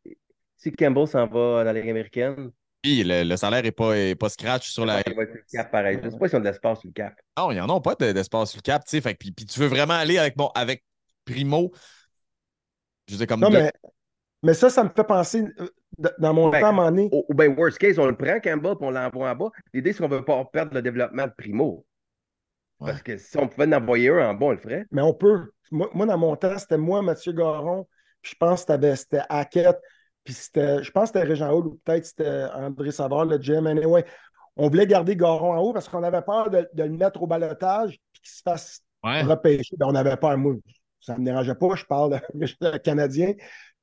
si 0.57 0.71
Campbell 0.73 1.07
s'en 1.07 1.27
va 1.27 1.65
dans 1.65 1.65
la 1.65 1.73
Ligue 1.73 1.89
américaine, 1.91 2.51
Puis 2.83 3.03
le, 3.03 3.23
le 3.25 3.37
salaire 3.37 3.63
n'est 3.63 3.73
pas, 3.73 3.97
est 3.97 4.15
pas 4.15 4.29
scratch 4.29 4.69
sur 4.71 4.85
la. 4.85 5.01
il 5.07 5.15
va 5.15 5.23
être 5.23 5.31
sur 5.31 5.39
le 5.39 5.57
cap 5.59 5.71
pareil. 5.71 5.99
Je 6.03 6.07
ne 6.07 6.11
sais 6.11 6.19
pas 6.19 6.29
s'ils 6.29 6.37
ont 6.37 6.41
de 6.41 6.45
l'espace 6.45 6.81
sur 6.81 6.89
le 6.89 6.93
cap. 6.93 7.15
Non, 7.39 7.51
ils 7.51 7.57
n'en 7.57 7.71
ont 7.75 7.81
pas 7.81 7.95
de- 7.95 8.13
d'espace 8.13 8.51
sur 8.51 8.59
le 8.59 8.63
cap, 8.63 8.85
tu 8.85 8.91
sais. 8.91 9.01
Fait 9.01 9.15
que- 9.15 9.19
puis, 9.19 9.33
puis 9.33 9.47
tu 9.47 9.59
veux 9.59 9.67
vraiment 9.69 9.95
aller 9.95 10.19
avec, 10.19 10.37
mon, 10.37 10.49
avec 10.49 10.85
Primo? 11.25 11.73
Je 13.09 13.17
sais 13.17 13.27
comme 13.27 13.41
Non, 13.41 13.49
deux- 13.51 13.59
mais, 13.59 13.73
mais 14.43 14.55
ça, 14.55 14.69
ça 14.69 14.85
me 14.85 14.91
fait 14.95 15.05
penser, 15.05 15.45
euh, 15.61 15.69
dans 16.19 16.35
mon 16.35 16.51
Ben, 16.51 16.61
temps, 16.61 16.67
à 16.67 16.69
un 16.71 16.73
moment 16.73 16.91
donné, 16.91 17.09
Ou, 17.13 17.35
bien, 17.35 17.49
worst 17.49 17.79
case, 17.79 17.99
on 17.99 18.07
le 18.07 18.17
prend, 18.17 18.41
Campbell, 18.41 18.77
puis 18.77 18.87
on 18.87 18.91
l'envoie 18.91 19.31
en 19.31 19.35
bas. 19.37 19.51
L'idée, 19.73 19.93
c'est 19.93 19.99
qu'on 20.03 20.09
ne 20.09 20.17
veut 20.17 20.25
pas 20.25 20.45
perdre 20.47 20.75
le 20.75 20.83
développement 20.83 21.27
de 21.27 21.33
Primo. 21.37 21.85
Ouais. 22.81 22.91
Parce 22.91 23.03
que 23.03 23.17
si 23.19 23.37
on 23.39 23.49
pouvait 23.49 23.67
en 23.67 23.73
envoyer 23.81 24.11
un 24.11 24.31
en 24.31 24.35
bon, 24.35 24.49
on 24.49 24.53
le 24.53 24.59
ferait. 24.59 24.87
Mais 24.91 25.03
on 25.03 25.15
peut. 25.15 25.51
Moi, 25.71 25.89
moi, 25.95 26.07
dans 26.07 26.19
mon 26.19 26.37
temps, 26.37 26.59
c'était 26.59 26.79
moi, 26.79 27.03
Mathieu 27.03 27.33
Garon, 27.33 27.87
puis 28.21 28.33
je 28.33 28.37
pense 28.39 28.63
que 28.63 28.67
t'avais- 28.69 28.97
c'était 28.97 29.23
Hackett, 29.29 29.77
puis 30.25 30.35
c'était, 30.35 30.83
je 30.83 30.91
pense 30.91 31.11
que 31.11 31.19
c'était 31.19 31.29
Régent 31.29 31.51
Hall 31.51 31.67
ou 31.67 31.81
peut-être 31.85 32.05
c'était 32.07 32.45
André 32.55 32.91
Savard, 32.91 33.25
le 33.27 33.39
GM. 33.39 33.67
Anyway, 33.67 34.05
on 34.57 34.69
voulait 34.69 34.87
garder 34.87 35.17
Garon 35.17 35.53
en 35.55 35.59
haut 35.61 35.73
parce 35.73 35.89
qu'on 35.89 36.03
avait 36.03 36.23
peur 36.23 36.51
de, 36.51 36.69
de 36.73 36.83
le 36.85 36.91
mettre 36.91 37.23
au 37.23 37.27
balotage 37.27 37.99
puis 38.13 38.23
qu'il 38.23 38.31
se 38.33 38.43
fasse 38.43 38.81
Ouais. 39.03 39.23
repêcher. 39.23 39.77
Ben, 39.77 39.87
on 39.87 39.95
avait 39.95 40.17
peur, 40.17 40.37
moi. 40.39 40.55
Ça 41.01 41.13
ne 41.15 41.19
me 41.21 41.25
dérangeait 41.27 41.55
pas, 41.55 41.75
je 41.75 41.85
parle 41.85 42.21
de 42.35 42.47
Canadien. 42.79 43.35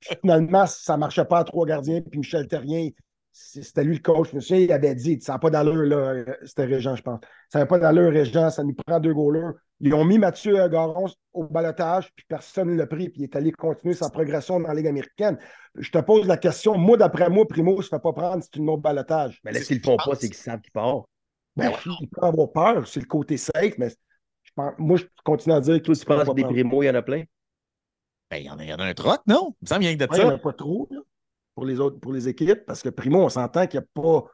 Finalement, 0.01 0.65
ça 0.65 0.93
ne 0.93 0.99
marchait 0.99 1.25
pas 1.25 1.39
à 1.39 1.43
trois 1.43 1.65
gardiens, 1.65 2.01
puis 2.01 2.19
Michel 2.19 2.47
Terrien, 2.47 2.89
c'était 3.31 3.83
lui 3.83 3.95
le 3.95 4.01
coach. 4.01 4.31
Je 4.31 4.35
me 4.35 4.41
souviens, 4.41 4.63
il 4.63 4.71
avait 4.71 4.95
dit, 4.95 5.19
ça 5.21 5.33
n'a 5.33 5.39
pas 5.39 5.49
d'allure, 5.49 5.83
là. 5.83 5.95
euh, 5.95 6.25
C'était 6.43 6.65
Régent, 6.65 6.95
je 6.95 7.03
pense. 7.03 7.19
Ça 7.49 7.59
n'a 7.59 7.65
pas 7.65 7.79
d'allure, 7.79 8.11
Régent, 8.11 8.49
ça 8.49 8.63
nous 8.63 8.73
prend 8.73 8.99
deux 8.99 9.13
goalers. 9.13 9.51
Ils 9.79 9.93
ont 9.93 10.03
mis 10.05 10.19
Mathieu 10.19 10.67
Garon 10.67 11.07
au 11.33 11.45
balotage, 11.45 12.11
puis 12.15 12.25
personne 12.27 12.71
ne 12.71 12.75
l'a 12.75 12.87
pris, 12.87 13.09
puis 13.09 13.21
il 13.21 13.23
est 13.23 13.35
allé 13.35 13.51
continuer 13.51 13.93
sa 13.95 14.09
progression 14.09 14.59
dans 14.59 14.67
la 14.67 14.73
Ligue 14.75 14.87
américaine. 14.87 15.37
Je 15.75 15.89
te 15.89 15.97
pose 15.99 16.27
la 16.27 16.37
question, 16.37 16.77
moi, 16.77 16.97
d'après 16.97 17.29
moi, 17.29 17.47
Primo 17.47 17.77
ne 17.77 17.81
se 17.81 17.89
fait 17.89 18.01
pas 18.01 18.13
prendre, 18.13 18.43
c'est 18.43 18.57
une 18.57 18.69
autre 18.69 18.81
balotage. 18.81 19.39
Mais 19.43 19.51
là, 19.51 19.59
s'ils 19.61 19.77
le 19.77 19.83
font 19.83 19.97
pas, 19.97 20.15
c'est 20.15 20.27
qu'ils 20.27 20.35
savent 20.35 20.61
qu'il 20.61 20.71
part. 20.71 21.03
Ben, 21.55 21.71
il 21.99 22.09
peut 22.09 22.25
avoir 22.25 22.51
peur, 22.51 22.87
c'est 22.87 22.99
le 22.99 23.05
côté 23.07 23.37
safe, 23.37 23.77
mais 23.77 23.89
je 24.43 24.51
pense, 24.55 24.73
moi, 24.77 24.97
je 24.97 25.05
continue 25.23 25.55
à 25.55 25.61
dire 25.61 25.77
que 25.77 25.83
Toi, 25.83 25.95
tu 25.95 26.05
penses 26.05 26.27
que 26.27 26.33
des 26.33 26.43
primos, 26.43 26.83
il 26.83 26.87
y 26.87 26.89
en 26.89 26.95
a 26.95 27.01
plein? 27.01 27.23
Ben, 28.31 28.37
il 28.37 28.45
y 28.45 28.49
en 28.49 28.57
a, 28.57 28.63
il 28.63 28.69
y 28.69 28.73
en 28.73 28.77
a 28.77 28.85
un 28.85 28.93
troc, 28.93 29.21
non? 29.27 29.55
Il 29.61 29.65
me 29.65 29.67
semble 29.67 29.81
qu'il 29.81 29.91
y 29.91 29.93
a 29.93 29.97
rien 29.97 29.97
que 29.97 30.03
de 30.05 30.09
Ouais, 30.09 30.17
il 30.19 30.25
n'y 30.25 30.31
en 30.31 30.35
a 30.35 30.39
pas 30.39 30.53
trop 30.53 30.87
là, 30.89 31.01
pour 31.53 31.65
les 31.65 31.79
autres, 31.81 31.99
pour 31.99 32.13
les 32.13 32.29
équipes, 32.29 32.65
parce 32.65 32.81
que 32.81 32.87
Primo, 32.87 33.21
on 33.21 33.29
s'entend 33.29 33.67
qu'il 33.67 33.81
n'y 33.81 33.85
a 33.85 34.01
pas. 34.01 34.25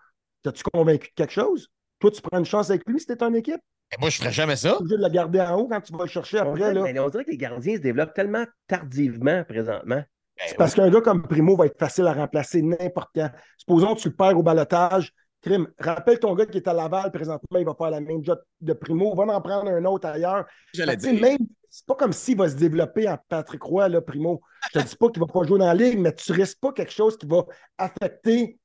T'as-tu 0.43 0.63
convaincu 0.71 1.09
de 1.09 1.13
quelque 1.15 1.33
chose? 1.33 1.67
Toi, 1.99 2.11
tu 2.11 2.21
prends 2.21 2.37
une 2.37 2.45
chance 2.45 2.69
avec 2.69 2.87
lui 2.87 2.99
si 2.99 3.07
t'es 3.07 3.21
une 3.23 3.35
équipe? 3.35 3.59
Ben, 3.91 3.97
moi, 3.99 4.09
je 4.09 4.17
ferais 4.17 4.31
jamais 4.31 4.55
ça. 4.55 4.69
Tu 4.69 4.75
es 4.75 4.77
obligé 4.77 4.97
de 4.97 5.01
le 5.01 5.09
garder 5.09 5.41
en 5.41 5.55
haut 5.55 5.67
quand 5.67 5.81
tu 5.81 5.93
vas 5.93 6.03
le 6.03 6.09
chercher 6.09 6.37
après. 6.37 6.73
Là. 6.73 6.83
mais 6.83 6.99
on 6.99 7.09
dirait 7.09 7.25
que 7.25 7.31
les 7.31 7.37
gardiens 7.37 7.75
se 7.75 7.81
développent 7.81 8.13
tellement 8.13 8.45
tardivement 8.67 9.43
présentement. 9.45 9.95
Ben, 9.95 10.45
C'est 10.45 10.57
parce 10.57 10.75
qu'un 10.75 10.89
gars 10.91 11.01
comme 11.01 11.23
Primo 11.23 11.55
va 11.55 11.65
être 11.65 11.79
facile 11.79 12.05
à 12.05 12.13
remplacer 12.13 12.61
n'importe 12.61 13.09
quand. 13.15 13.31
Supposons 13.57 13.95
que 13.95 14.01
tu 14.01 14.09
le 14.09 14.15
perds 14.15 14.37
au 14.37 14.43
balotage. 14.43 15.11
Crime, 15.47 15.67
rappelle 15.79 16.19
ton 16.19 16.33
gars 16.35 16.45
qui 16.45 16.57
est 16.57 16.67
à 16.67 16.73
Laval 16.73 17.11
présentement, 17.11 17.59
il 17.59 17.65
va 17.65 17.73
faire 17.75 17.89
la 17.91 17.99
même 18.01 18.23
job 18.23 18.39
de 18.61 18.73
Primo, 18.73 19.15
va 19.15 19.23
en 19.23 19.41
prendre 19.41 19.69
un 19.69 19.85
autre 19.85 20.07
ailleurs. 20.07 20.45
J'allais 20.73 20.97
dire. 20.97 21.13
même, 21.21 21.37
c'est 21.69 21.85
pas 21.85 21.95
comme 21.95 22.13
s'il 22.13 22.37
va 22.37 22.49
se 22.49 22.55
développer 22.55 23.07
en 23.07 23.17
Patrick 23.29 23.61
Roy, 23.61 23.89
là, 23.89 24.01
Primo. 24.01 24.41
Je 24.73 24.79
te 24.79 24.85
dis 24.85 24.95
pas 24.95 25.09
qu'il 25.09 25.19
va 25.19 25.27
pas 25.27 25.43
jouer 25.43 25.59
dans 25.59 25.67
la 25.67 25.73
ligue, 25.73 25.99
mais 25.99 26.13
tu 26.13 26.31
risques 26.31 26.59
pas 26.59 26.71
quelque 26.71 26.91
chose 26.91 27.17
qui 27.17 27.25
va 27.27 27.45
affecter 27.77 28.57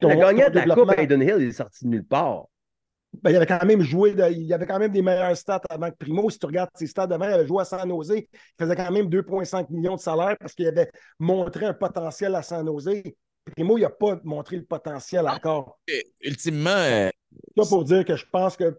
ton, 0.00 0.08
Le 0.08 0.16
gagnant 0.16 0.50
de 0.50 0.58
la. 0.60 0.74
Coupe 0.74 0.98
Hayden 0.98 1.22
Hill, 1.22 1.36
il 1.38 1.48
est 1.48 1.52
sorti 1.52 1.84
de 1.84 1.90
nulle 1.90 2.06
part. 2.06 2.46
Ben, 3.22 3.30
il 3.30 3.36
avait 3.36 3.46
quand 3.46 3.64
même 3.64 3.80
joué, 3.80 4.12
de- 4.12 4.28
il 4.32 4.52
avait 4.52 4.66
quand 4.66 4.78
même 4.80 4.90
des 4.90 5.02
meilleurs 5.02 5.36
stats 5.36 5.60
avant 5.70 5.88
que 5.90 5.96
Primo. 5.96 6.28
Si 6.30 6.38
tu 6.38 6.46
regardes 6.46 6.70
ses 6.74 6.88
stats 6.88 7.06
d'avant, 7.06 7.26
il 7.28 7.32
avait 7.34 7.46
joué 7.46 7.60
à 7.62 7.64
San 7.64 7.88
Jose. 7.88 8.12
Il 8.16 8.26
faisait 8.58 8.74
quand 8.74 8.90
même 8.90 9.08
2,5 9.08 9.70
millions 9.70 9.94
de 9.94 10.00
salaire 10.00 10.36
parce 10.40 10.52
qu'il 10.52 10.66
avait 10.66 10.90
montré 11.20 11.66
un 11.66 11.74
potentiel 11.74 12.34
à 12.34 12.42
San 12.42 12.66
Jose. 12.66 12.90
Primo, 13.52 13.76
il 13.78 13.82
n'a 13.82 13.90
pas 13.90 14.18
montré 14.24 14.56
le 14.56 14.64
potentiel 14.64 15.28
encore. 15.28 15.78
Ultimement, 16.22 16.70
euh, 16.70 17.10
Ça 17.56 17.64
pour 17.68 17.84
dire 17.84 18.04
que 18.04 18.16
je 18.16 18.24
pense 18.30 18.56
que 18.56 18.70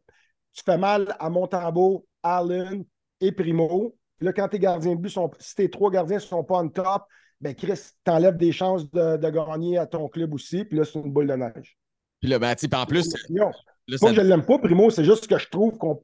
tu 0.53 0.63
fais 0.65 0.77
mal 0.77 1.15
à 1.19 1.29
Montembeau, 1.29 2.05
Allen 2.23 2.83
et 3.21 3.31
Primo. 3.31 3.95
Là, 4.21 4.33
quand 4.33 4.47
tes 4.47 4.59
gardiens 4.59 4.95
de 4.95 5.01
but 5.01 5.09
sont. 5.09 5.29
Si 5.39 5.55
tes 5.55 5.69
trois 5.69 5.91
gardiens 5.91 6.15
ne 6.17 6.21
sont 6.21 6.43
pas 6.43 6.55
en 6.57 6.69
top, 6.69 7.03
ben 7.41 7.53
Chris, 7.53 7.79
t'enlèves 8.03 8.37
des 8.37 8.51
chances 8.51 8.89
de, 8.91 9.17
de 9.17 9.29
gagner 9.29 9.77
à 9.77 9.85
ton 9.85 10.07
club 10.07 10.33
aussi. 10.33 10.63
Puis 10.65 10.77
là, 10.77 10.85
c'est 10.85 10.99
une 10.99 11.11
boule 11.11 11.27
de 11.27 11.33
neige. 11.35 11.77
puis 12.21 12.29
là, 12.29 12.39
ben, 12.39 12.55
en 12.73 12.85
plus, 12.85 13.13
Non, 13.29 13.51
là, 13.87 13.97
ça- 13.97 14.13
je 14.13 14.21
ne 14.21 14.27
l'aime 14.27 14.45
pas, 14.45 14.57
Primo, 14.57 14.89
c'est 14.89 15.03
juste 15.03 15.27
que 15.27 15.37
je 15.37 15.49
trouve 15.49 15.77
qu'on 15.77 16.01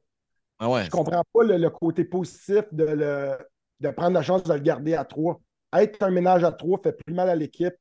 Ah 0.58 0.68
ouais. 0.70 0.84
je 0.84 0.90
comprends 0.90 1.24
pas 1.32 1.42
le, 1.42 1.56
le 1.56 1.70
côté 1.70 2.04
positif 2.04 2.62
de, 2.70 2.84
le- 2.84 3.38
de 3.80 3.90
prendre 3.90 4.12
la 4.12 4.22
chance 4.22 4.44
de 4.44 4.52
le 4.52 4.60
garder 4.60 4.94
à 4.94 5.04
trois. 5.04 5.40
Être 5.74 6.02
un 6.02 6.10
ménage 6.10 6.44
à 6.44 6.52
trois 6.52 6.78
fait 6.82 6.92
plus 6.92 7.14
mal 7.14 7.30
à 7.30 7.34
l'équipe 7.34 7.72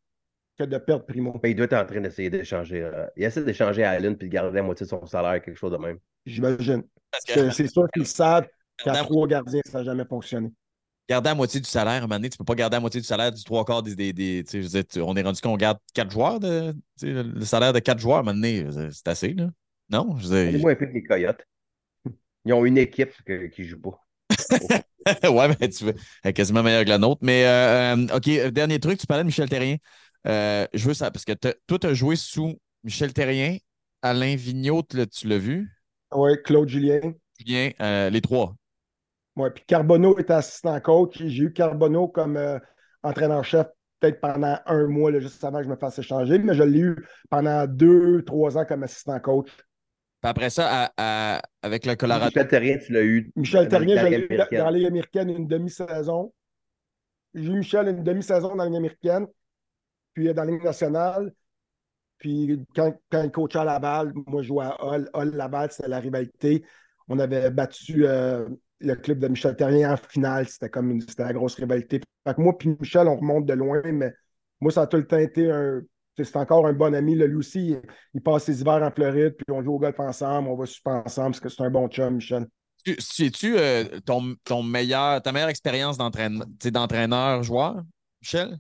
que 0.58 0.64
de 0.64 0.78
perdre 0.78 1.06
Primo. 1.06 1.40
Mais 1.44 1.52
il 1.52 1.56
doit 1.56 1.66
être 1.66 1.74
en 1.74 1.86
train 1.86 2.02
d'essayer 2.02 2.30
d'échanger. 2.30 2.82
euh, 2.82 3.08
il 3.16 3.24
essaie 3.24 3.44
d'échanger 3.44 3.84
à 3.84 3.92
Allen 3.92 4.16
puis 4.18 4.28
de 4.28 4.34
garder 4.34 4.56
la 4.58 4.64
moitié 4.64 4.86
de 4.86 4.90
son 4.90 5.06
salaire, 5.06 5.42
quelque 5.42 5.58
chose 5.58 5.72
de 5.72 5.78
même. 5.78 5.98
J'imagine. 6.26 6.84
Parce 7.10 7.26
que 7.26 7.50
C'est 7.52 7.68
sûr 7.68 7.88
qu'ils 7.92 8.08
savent 8.08 8.48
qu'à 8.78 8.92
garder, 8.94 9.10
trois 9.10 9.28
gardiens, 9.28 9.62
ça 9.66 9.80
n'a 9.80 9.84
jamais 9.84 10.06
fonctionné. 10.06 10.52
garder 11.10 11.30
à 11.30 11.36
moitié 11.36 11.60
du 11.60 11.68
salaire, 11.70 11.94
à 11.94 11.98
un 11.98 12.02
moment 12.02 12.16
donné, 12.16 12.30
tu 12.30 12.38
peux 12.38 12.44
pas 12.46 12.56
garder 12.56 12.78
à 12.78 12.80
moitié 12.80 13.02
du 13.02 13.08
salaire 13.08 13.32
du 13.32 13.44
trois 13.44 13.66
quarts 13.66 13.84
des. 13.84 13.96
des, 13.96 14.14
des- 14.14 14.44
tu 14.44 14.52
sais, 14.52 14.58
je 14.60 14.64
veux 14.64 14.70
dire, 14.70 14.86
tu- 14.88 15.02
on 15.02 15.16
est 15.16 15.22
rendu 15.22 15.42
qu'on 15.42 15.58
garde 15.58 15.78
quatre 15.94 16.12
joueurs, 16.12 16.40
de, 16.40 16.74
le, 17.02 17.24
le 17.24 17.46
salaire 17.46 17.74
de 17.74 17.80
quatre 17.80 18.00
joueurs, 18.00 18.18
à 18.18 18.20
un 18.22 18.24
moment 18.24 18.36
donné, 18.36 18.64
dire, 18.64 18.90
c'est 18.94 19.08
assez, 19.08 19.34
là. 19.34 19.50
Non? 19.90 20.18
Je 20.18 20.28
veux 20.28 20.52
dire, 20.52 20.60
moins 20.60 20.76
pire 20.76 20.88
que 20.90 20.94
les 20.94 21.04
Coyotes. 21.04 21.46
Ils 22.46 22.54
ont 22.54 22.66
une 22.66 22.78
équipe 22.78 23.14
que- 23.26 23.48
qui 23.48 23.62
ne 23.64 23.68
joue 23.68 23.82
pas. 23.82 24.00
ouais, 25.24 25.48
mais 25.60 25.70
tu 25.70 25.86
veux, 25.86 25.96
elle 26.24 26.30
est 26.30 26.34
quasiment 26.34 26.64
meilleure 26.64 26.84
que 26.84 26.90
la 26.90 26.98
nôtre. 26.98 27.20
Mais, 27.24 27.46
euh, 27.46 27.96
euh, 27.96 28.18
OK, 28.18 28.28
euh, 28.28 28.52
dernier 28.52 28.80
truc, 28.80 29.00
tu 29.00 29.08
parlais 29.08 29.24
de 29.24 29.28
Michel 29.28 29.50
Terrien. 29.50 29.78
Euh, 30.28 30.68
je 30.74 30.88
veux 30.88 30.94
ça, 30.94 31.12
parce 31.12 31.26
que 31.26 31.34
toi, 31.34 31.80
tu 31.80 31.88
as 31.88 31.94
joué 31.94 32.16
sous 32.16 32.58
Michel 32.84 33.14
Terrien, 33.14 33.58
Alain 34.02 34.36
Vigneault, 34.36 34.84
tu 34.84 35.28
l'as- 35.28 35.38
vu? 35.38 35.70
Oui, 36.14 36.32
Claude 36.44 36.70
Julien. 36.70 37.14
Julien, 37.40 37.72
euh, 37.82 38.10
les 38.10 38.22
trois. 38.22 38.56
Ouais, 39.36 39.50
puis 39.50 39.64
Carbonneau 39.66 40.18
était 40.20 40.34
assistant 40.34 40.80
coach. 40.82 41.18
J'ai 41.24 41.44
eu 41.44 41.54
Carbonneau 41.54 42.08
comme 42.08 42.36
euh, 42.38 42.60
entraîneur-chef 43.02 43.68
peut-être 44.00 44.20
pendant 44.20 44.58
un 44.66 44.88
mois, 44.88 45.12
là, 45.12 45.20
juste 45.20 45.44
avant 45.44 45.60
que 45.60 45.64
je 45.66 45.70
me 45.70 45.76
fasse 45.76 46.00
échanger, 46.00 46.38
mais 46.40 46.54
je 46.56 46.64
l'ai 46.64 46.80
eu 46.80 46.96
pendant 47.30 47.66
deux, 47.68 48.24
trois 48.24 48.58
ans 48.58 48.66
comme 48.66 48.84
assistant 48.84 49.20
coach. 49.20 49.48
Puis 50.22 50.30
après 50.30 50.50
ça, 50.50 50.86
à- 50.86 50.92
à- 51.38 51.42
avec 51.62 51.86
le 51.86 51.96
Colorado. 51.96 52.26
Michel 52.26 52.48
Terrien, 52.48 52.78
tu 52.78 52.92
l'as 52.94 53.04
eu. 53.04 53.32
Michel 53.36 53.64
dans 53.68 53.70
Terrien, 53.80 54.02
je 54.02 54.08
l'ai 54.08 54.26
eu 54.26 54.38
dans 54.58 54.66
la 54.66 54.72
Ligue 54.72 54.86
américaine 54.88 55.30
une 55.30 55.48
demi-saison. 55.48 56.34
J'ai 57.34 57.46
eu 57.52 57.58
Michel 57.58 57.88
une 57.88 58.04
demi-saison 58.04 58.56
dans 58.56 58.66
Ligue 58.66 58.76
américaine, 58.76 59.28
puis 60.14 60.30
euh, 60.30 60.34
dans 60.34 60.44
la 60.44 60.58
nationale. 60.58 61.34
Puis 62.18 62.66
quand, 62.76 62.94
quand 63.12 63.24
il 63.24 63.32
coachait 63.32 63.60
à 63.60 63.64
Laval, 63.64 64.14
moi 64.28 64.42
je 64.42 64.48
jouais 64.48 64.66
à 64.66 64.84
Hall. 64.84 65.10
Hall, 65.14 65.32
Laval, 65.36 65.72
c'était 65.72 65.90
la 65.90 66.00
rivalité. 66.00 66.64
On 67.08 67.18
avait 67.20 67.50
battu 67.50 68.06
euh, 68.06 68.48
le 68.80 68.96
club 68.96 69.20
de 69.20 69.28
Michel 69.28 69.56
Terrien 69.56 69.94
en 69.94 69.98
finale. 69.98 70.48
C'était 70.48 70.70
comme 70.70 70.92
une, 70.92 71.02
c'était 71.02 71.24
la 71.24 71.34
grosse 71.34 71.56
rivalité. 71.56 72.02
Moi 72.38 72.58
puis 72.58 72.76
Michel, 72.80 73.08
on 73.08 73.18
remonte 73.18 73.46
de 73.46 73.54
loin, 73.54 73.82
mais 73.86 74.14
moi, 74.62 74.72
ça 74.72 74.84
a 74.84 74.88
tout 74.88 74.98
le 74.98 75.08
temps 75.08 75.18
été 75.18 75.52
un. 75.52 75.82
C'est 76.18 76.36
encore 76.36 76.68
un 76.68 76.74
bon 76.74 76.94
ami. 76.94 77.16
Là, 77.16 77.26
lui 77.26 77.38
aussi, 77.38 77.76
il, 78.14 78.22
passe 78.22 78.44
ses 78.44 78.62
hivers 78.62 78.84
en 78.84 78.92
Floride, 78.92 79.36
puis 79.36 79.46
on 79.50 79.64
joue 79.64 79.74
au 79.74 79.80
golf 79.80 80.00
ensemble, 80.00 80.50
on 80.50 80.56
va 80.56 80.68
super 80.68 81.02
ensemble, 81.06 81.32
parce 81.32 81.40
que 81.40 81.50
c'est 81.50 81.64
un 81.64 81.72
bon 81.72 81.88
chum, 81.88 82.16
Michel. 82.16 82.46
Tu- 82.84 83.58
euh, 83.58 84.00
ton, 84.06 84.36
ton 84.44 84.62
meilleur, 84.62 85.22
ta 85.22 85.32
meilleure 85.32 85.50
expérience 85.50 85.98
d'entraîneur-joueur, 85.98 87.82
Michel? 88.22 88.60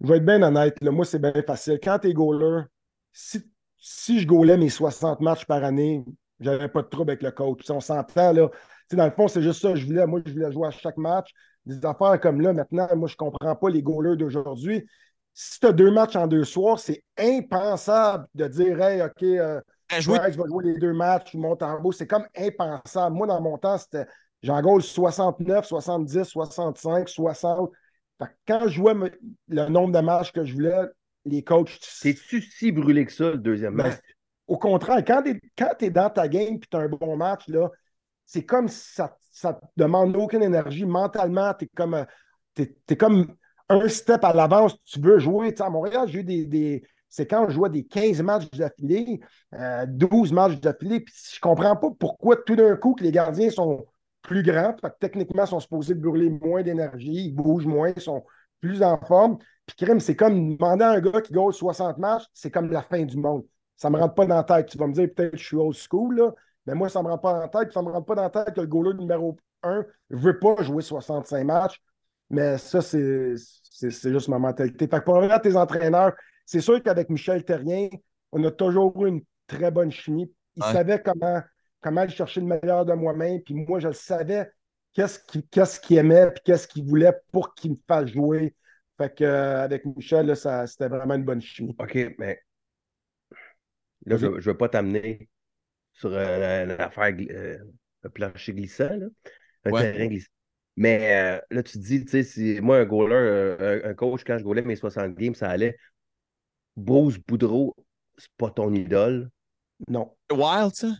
Je 0.00 0.08
vais 0.08 0.16
être 0.16 0.24
bien 0.24 0.42
honnête, 0.42 0.76
là, 0.82 0.90
moi, 0.90 1.04
c'est 1.04 1.18
bien 1.18 1.32
facile. 1.46 1.78
Quand 1.82 1.98
tu 1.98 2.08
es 2.08 2.12
goaler, 2.12 2.64
si, 3.12 3.42
si 3.78 4.20
je 4.20 4.26
goalais 4.26 4.56
mes 4.56 4.68
60 4.68 5.20
matchs 5.20 5.46
par 5.46 5.62
année, 5.64 6.04
j'aurais 6.40 6.68
pas 6.68 6.82
de 6.82 6.88
trouble 6.88 7.10
avec 7.10 7.22
le 7.22 7.30
coach. 7.30 7.64
Si 7.64 7.70
on 7.70 7.80
s'entend, 7.80 8.32
là. 8.32 8.50
Dans 8.92 9.04
le 9.06 9.10
fond, 9.10 9.28
c'est 9.28 9.42
juste 9.42 9.62
ça. 9.62 9.74
Je 9.74 9.86
voulais, 9.86 10.06
moi, 10.06 10.20
je 10.24 10.32
voulais 10.32 10.52
jouer 10.52 10.68
à 10.68 10.70
chaque 10.70 10.96
match. 10.98 11.30
Des 11.64 11.84
affaires 11.86 12.20
comme 12.20 12.40
là, 12.40 12.52
maintenant, 12.52 12.88
moi, 12.96 13.08
je 13.08 13.16
comprends 13.16 13.56
pas 13.56 13.70
les 13.70 13.82
goalers 13.82 14.16
d'aujourd'hui. 14.16 14.86
Si 15.32 15.58
tu 15.58 15.66
as 15.66 15.72
deux 15.72 15.90
matchs 15.90 16.16
en 16.16 16.26
deux 16.26 16.44
soirs, 16.44 16.78
c'est 16.78 17.02
impensable 17.18 18.26
de 18.34 18.46
dire 18.46 18.80
Hey, 18.80 19.02
OK, 19.02 19.22
euh, 19.22 19.60
ouais, 19.90 20.00
je 20.00 20.10
vais 20.10 20.48
jouer 20.48 20.64
les 20.64 20.78
deux 20.78 20.92
matchs, 20.92 21.34
en 21.34 21.82
haut. 21.82 21.92
C'est 21.92 22.06
comme 22.06 22.26
impensable. 22.36 23.16
Moi, 23.16 23.26
dans 23.26 23.40
mon 23.40 23.58
temps, 23.58 23.78
c'était 23.78 24.06
j'en 24.42 24.60
goal 24.60 24.82
69, 24.82 25.64
70, 25.64 26.24
65, 26.24 27.08
60. 27.08 27.70
Fait 28.18 28.26
que 28.26 28.30
quand 28.46 28.60
je 28.68 28.74
jouais 28.74 28.94
le 29.48 29.68
nombre 29.68 29.92
de 29.92 30.00
matchs 30.00 30.32
que 30.32 30.44
je 30.44 30.54
voulais, 30.54 30.82
les 31.24 31.42
coachs. 31.42 31.80
T'es-tu 32.02 32.42
si 32.42 32.72
brûlé 32.72 33.06
que 33.06 33.12
ça, 33.12 33.30
le 33.32 33.38
deuxième 33.38 33.74
Ben, 33.74 33.84
match? 33.84 33.98
Au 34.46 34.58
contraire, 34.58 35.02
quand 35.04 35.22
tu 35.22 35.84
es, 35.86 35.90
dans 35.90 36.10
ta 36.10 36.28
game 36.28 36.54
et 36.54 36.60
tu 36.60 36.76
as 36.76 36.80
un 36.80 36.88
bon 36.88 37.16
match, 37.16 37.48
là, 37.48 37.70
c'est 38.26 38.44
comme 38.44 38.68
si 38.68 38.94
ça 38.94 39.16
ne 39.44 39.52
te 39.52 39.58
demande 39.76 40.16
aucune 40.16 40.42
énergie. 40.42 40.84
Mentalement, 40.84 41.52
tu 41.54 41.64
es 41.64 41.68
comme, 41.74 41.94
euh, 41.94 42.04
t'es- 42.54 42.76
t'es 42.86 42.96
comme 42.96 43.34
un 43.68 43.88
step 43.88 44.22
à 44.24 44.32
l'avance. 44.32 44.76
Tu 44.84 45.00
veux 45.00 45.18
jouer. 45.18 45.52
Tu 45.52 45.58
sais, 45.58 45.64
à 45.64 45.70
Montréal, 45.70 46.08
j'ai 46.08 46.20
eu 46.20 46.24
des, 46.24 46.44
des 46.46 46.82
séquences, 47.08 47.48
je 47.50 47.54
jouais 47.54 47.70
des 47.70 47.84
15 47.84 48.20
matchs 48.22 48.50
d'affilée, 48.50 49.20
euh, 49.54 49.86
12 49.88 50.32
matchs 50.32 50.60
d'affilée. 50.60 51.00
Puis 51.00 51.14
je 51.34 51.40
comprends 51.40 51.76
pas 51.76 51.88
pourquoi 51.98 52.36
tout 52.36 52.56
d'un 52.56 52.76
coup 52.76 52.94
que 52.94 53.02
les 53.02 53.12
gardiens 53.12 53.50
sont 53.50 53.86
plus 54.24 54.42
grands. 54.42 54.74
Fait 54.80 54.90
que 54.90 54.96
techniquement, 55.00 55.44
ils 55.44 55.48
sont 55.48 55.60
supposés 55.60 55.94
brûler 55.94 56.30
moins 56.30 56.62
d'énergie, 56.62 57.26
ils 57.26 57.32
bougent 57.32 57.66
moins, 57.66 57.92
ils 57.94 58.02
sont 58.02 58.24
plus 58.60 58.82
en 58.82 58.98
forme. 58.98 59.38
Puis 59.66 59.76
crime, 59.76 60.00
c'est 60.00 60.16
comme 60.16 60.56
demander 60.56 60.84
à 60.84 60.90
un 60.90 61.00
gars 61.00 61.20
qui 61.20 61.32
gagne 61.32 61.52
60 61.52 61.98
matchs, 61.98 62.24
c'est 62.34 62.50
comme 62.50 62.72
la 62.72 62.82
fin 62.82 63.04
du 63.04 63.16
monde. 63.16 63.44
Ça 63.76 63.88
ne 63.90 63.94
me 63.96 64.00
rentre 64.00 64.14
pas 64.14 64.26
dans 64.26 64.36
la 64.36 64.44
tête. 64.44 64.66
Tu 64.66 64.78
vas 64.78 64.86
me 64.86 64.92
dire 64.92 65.08
peut-être 65.14 65.32
que 65.32 65.36
je 65.36 65.44
suis 65.44 65.56
old 65.56 65.76
school, 65.76 66.16
là, 66.16 66.32
mais 66.66 66.74
moi, 66.74 66.88
ça 66.88 67.00
ne 67.00 67.04
me 67.04 67.10
rentre 67.10 67.22
pas 67.22 67.32
dans 67.34 67.40
la 67.40 67.48
tête. 67.48 67.72
Ça 67.72 67.80
ne 67.82 67.86
me 67.86 67.92
rentre 67.92 68.06
pas 68.06 68.14
dans 68.14 68.22
la 68.22 68.30
tête 68.30 68.54
que 68.54 68.60
le 68.60 68.66
goaler 68.66 68.96
numéro 68.98 69.36
1 69.62 69.84
ne 70.10 70.16
veut 70.16 70.38
pas 70.38 70.62
jouer 70.62 70.82
65 70.82 71.44
matchs. 71.44 71.80
Mais 72.30 72.56
ça, 72.58 72.80
c'est 72.80 73.34
juste 74.10 74.28
ma 74.28 74.38
mentalité. 74.38 74.86
Fait 74.88 74.98
que 75.00 75.04
pour 75.04 75.14
revenir 75.16 75.34
à 75.34 75.40
tes 75.40 75.56
entraîneurs, 75.56 76.14
c'est 76.46 76.60
sûr 76.60 76.82
qu'avec 76.82 77.10
Michel 77.10 77.44
Terrien, 77.44 77.88
on 78.32 78.42
a 78.44 78.50
toujours 78.50 79.04
eu 79.04 79.08
une 79.08 79.22
très 79.46 79.70
bonne 79.70 79.90
chimie. 79.90 80.32
Il 80.56 80.62
Ouais. 80.62 80.72
savait 80.72 81.02
comment, 81.02 81.42
comment 81.84 82.00
aller 82.02 82.12
chercher 82.12 82.40
le 82.40 82.46
meilleur 82.46 82.84
de 82.86 82.94
moi-même. 82.94 83.42
Puis 83.42 83.54
moi, 83.54 83.78
je 83.78 83.92
savais 83.92 84.50
qu'est-ce 84.94 85.20
qu'il 85.20 85.46
qu'est-ce 85.48 85.78
qu'il 85.80 85.98
aimait, 85.98 86.30
puis 86.32 86.42
qu'est-ce 86.44 86.66
qu'il 86.66 86.84
voulait 86.84 87.12
pour 87.32 87.54
qu'il 87.54 87.72
me 87.72 87.76
fasse 87.86 88.08
jouer. 88.10 88.56
Fait 88.98 89.14
que, 89.14 89.24
euh, 89.24 89.62
avec 89.62 89.84
Michel, 89.84 90.34
c'était 90.36 90.88
vraiment 90.88 91.14
une 91.14 91.24
bonne 91.24 91.42
chimie. 91.42 91.76
OK, 91.78 91.98
mais 92.18 92.40
là, 94.06 94.16
je 94.16 94.26
ne 94.26 94.40
veux 94.40 94.56
pas 94.56 94.68
t'amener 94.68 95.28
sur 95.92 96.10
euh, 96.12 96.38
la- 96.66 96.76
l'affaire 96.76 97.14
euh, 97.30 97.58
le 98.02 98.10
plancher 98.10 98.54
glissant, 98.54 98.96
là, 98.96 99.06
un 99.64 99.72
Ouais. 99.72 99.92
terrain 99.92 100.06
glissant. 100.08 100.30
Mais 100.76 101.38
euh, 101.38 101.40
là, 101.50 101.62
tu 101.62 101.74
te 101.74 101.78
dis, 101.84 102.04
tu 102.04 102.10
sais, 102.10 102.22
si 102.24 102.60
moi, 102.60 102.78
un 102.78 102.84
goaler, 102.86 103.56
un, 103.84 103.90
un 103.90 103.94
coach, 103.94 104.24
quand 104.24 104.38
je 104.38 104.44
goalais 104.44 104.62
mes 104.62 104.76
60 104.76 105.14
games, 105.16 105.34
ça 105.34 105.50
allait. 105.50 105.76
Bruce 106.76 107.18
Boudreau, 107.18 107.74
c'est 108.18 108.32
pas 108.36 108.50
ton 108.50 108.74
idole. 108.74 109.30
Non. 109.88 110.16
Wild, 110.30 110.74
ça? 110.74 110.96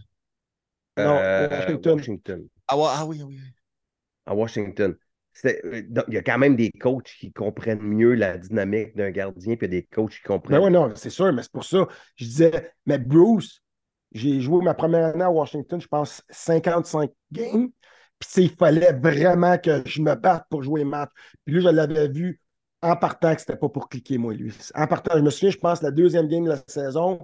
Non, 0.96 1.18
Euh, 1.18 1.48
Washington. 1.48 1.94
Washington. 1.96 2.48
Ah, 2.68 2.74
ah 2.78 3.06
oui, 3.06 3.22
oui. 3.22 3.38
oui. 3.40 3.50
À 4.26 4.34
Washington. 4.34 4.96
Euh, 5.44 5.82
donc, 5.88 6.04
Il 6.08 6.14
y 6.14 6.18
a 6.18 6.22
quand 6.22 6.38
même 6.38 6.56
des 6.56 6.70
coachs 6.70 7.12
qui 7.18 7.32
comprennent 7.32 7.82
mieux 7.82 8.14
la 8.14 8.38
dynamique 8.38 8.94
d'un 8.96 9.10
gardien, 9.10 9.56
puis 9.56 9.66
il 9.66 9.74
y 9.74 9.76
a 9.76 9.80
des 9.80 9.86
coachs 9.86 10.12
qui 10.12 10.22
comprennent. 10.22 10.58
Ben 10.60 10.64
oui, 10.66 10.70
non, 10.72 10.92
c'est 10.94 11.10
sûr, 11.10 11.32
mais 11.32 11.42
c'est 11.42 11.52
pour 11.52 11.64
ça. 11.64 11.86
Je 12.16 12.24
disais, 12.24 12.72
mais 12.86 12.98
Bruce, 12.98 13.60
j'ai 14.12 14.40
joué 14.40 14.62
ma 14.64 14.74
première 14.74 15.06
année 15.06 15.24
à 15.24 15.30
Washington, 15.30 15.80
je 15.80 15.88
pense 15.88 16.22
55 16.30 17.10
games. 17.32 17.68
Puis 18.20 18.44
il 18.44 18.50
fallait 18.50 18.92
vraiment 18.92 19.58
que 19.58 19.82
je 19.86 20.00
me 20.00 20.14
batte 20.14 20.46
pour 20.48 20.62
jouer 20.62 20.84
match. 20.84 21.10
Puis 21.44 21.56
lui, 21.56 21.60
je 21.62 21.68
l'avais 21.68 22.08
vu 22.08 22.40
en 22.80 22.96
partant 22.96 23.34
que 23.34 23.40
c'était 23.40 23.56
pas 23.56 23.68
pour 23.68 23.88
cliquer, 23.88 24.18
moi, 24.18 24.32
lui. 24.34 24.54
En 24.74 24.86
partant, 24.86 25.16
je 25.16 25.22
me 25.22 25.30
souviens, 25.30 25.50
je 25.50 25.58
pense, 25.58 25.82
la 25.82 25.90
deuxième 25.90 26.28
game 26.28 26.44
de 26.44 26.50
la 26.50 26.62
saison, 26.68 27.18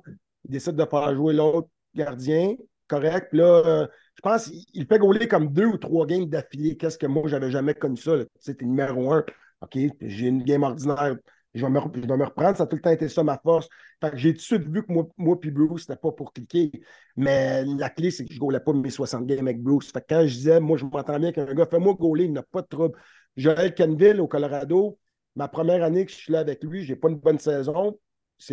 il 0.44 0.50
décide 0.50 0.74
de 0.74 0.84
faire 0.84 1.14
jouer 1.14 1.32
l'autre 1.34 1.68
gardien, 1.94 2.56
correct. 2.90 3.28
Là, 3.32 3.62
euh, 3.64 3.86
je 4.16 4.20
pense 4.22 4.48
qu'il 4.48 4.64
il 4.74 4.86
fait 4.86 4.98
gauler 4.98 5.28
comme 5.28 5.52
deux 5.52 5.66
ou 5.66 5.78
trois 5.78 6.06
games 6.06 6.26
d'affilée. 6.26 6.76
Qu'est-ce 6.76 6.98
que 6.98 7.06
moi, 7.06 7.28
j'avais 7.28 7.50
jamais 7.50 7.74
connu 7.74 7.96
ça. 7.96 8.12
t'es 8.44 8.64
numéro 8.64 9.12
un. 9.12 9.24
OK, 9.62 9.78
j'ai 10.00 10.26
une 10.26 10.42
game 10.42 10.62
ordinaire. 10.62 11.16
Je 11.54 11.64
vais, 11.64 11.70
me, 11.70 11.78
reprendre. 11.80 12.56
Ça 12.56 12.62
a 12.64 12.66
tout 12.66 12.76
le 12.76 12.82
temps 12.82 12.90
été 12.90 13.08
ça 13.08 13.24
ma 13.24 13.38
force. 13.38 13.68
J'ai 14.14 14.32
tout 14.32 14.38
de 14.38 14.42
suite 14.42 14.68
vu 14.68 14.84
que 14.84 14.92
moi, 14.92 15.08
moi 15.16 15.38
puis 15.38 15.50
Bruce, 15.50 15.82
c'était 15.82 15.96
pas 15.96 16.12
pour 16.12 16.32
cliquer. 16.32 16.70
Mais 17.16 17.64
la 17.64 17.90
clé, 17.90 18.10
c'est 18.10 18.24
que 18.24 18.32
je 18.32 18.38
ne 18.38 18.40
gaulais 18.40 18.60
pas 18.60 18.72
mes 18.72 18.90
60 18.90 19.26
games 19.26 19.46
avec 19.46 19.60
Bruce. 19.62 19.90
Fait 19.92 20.00
que 20.00 20.06
quand 20.08 20.22
je 20.22 20.34
disais, 20.34 20.60
moi, 20.60 20.76
je 20.76 20.84
m'entends 20.84 21.18
bien 21.18 21.32
qu'un 21.32 21.52
gars, 21.52 21.66
fais-moi 21.66 21.94
gauler, 21.94 22.24
il 22.24 22.32
n'a 22.32 22.42
pas 22.42 22.62
de 22.62 22.68
trouble. 22.68 22.96
Joël 23.36 23.74
Kenville 23.74 24.20
au 24.20 24.28
Colorado, 24.28 24.98
ma 25.34 25.48
première 25.48 25.82
année 25.82 26.06
que 26.06 26.12
je 26.12 26.16
suis 26.16 26.32
là 26.32 26.40
avec 26.40 26.62
lui, 26.64 26.84
j'ai 26.84 26.96
pas 26.96 27.08
une 27.08 27.18
bonne 27.18 27.38
saison. 27.38 27.98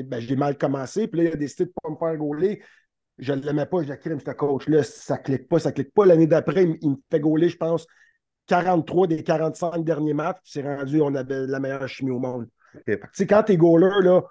Ben, 0.06 0.20
j'ai 0.20 0.36
mal 0.36 0.58
commencé. 0.58 1.08
Puis 1.08 1.22
là, 1.22 1.30
il 1.30 1.34
a 1.34 1.38
décidé 1.38 1.66
de 1.66 1.74
pas 1.82 1.90
me 1.90 1.96
faire 1.96 2.18
gauler. 2.18 2.62
Je 3.18 3.34
ne 3.34 3.42
l'aimais 3.42 3.66
pas, 3.66 3.82
je 3.84 3.88
la 3.88 3.98
crime, 3.98 4.20
ce 4.20 4.32
coach-là. 4.32 4.84
Ça 4.84 5.18
clique 5.18 5.48
pas, 5.48 5.60
ça 5.60 5.72
clique 5.72 5.94
pas. 5.94 6.06
L'année 6.06 6.28
d'après, 6.28 6.64
il, 6.64 6.78
il 6.82 6.92
me 6.92 6.96
fait 7.10 7.20
gauler, 7.20 7.50
je 7.50 7.58
pense, 7.58 7.88
43 8.48 9.08
des 9.08 9.24
45 9.24 9.84
derniers 9.84 10.14
matchs. 10.14 10.40
C'est 10.44 10.62
rendu, 10.62 11.02
on 11.02 11.14
avait 11.16 11.48
la 11.48 11.60
meilleure 11.60 11.88
chimie 11.88 12.12
au 12.12 12.20
monde. 12.20 12.48
Fait 12.86 13.00
que, 13.00 13.06
tu 13.06 13.10
sais, 13.14 13.28
quand 13.28 13.44
t'es 13.44 13.58
goaler, 13.58 14.04
là, 14.04 14.22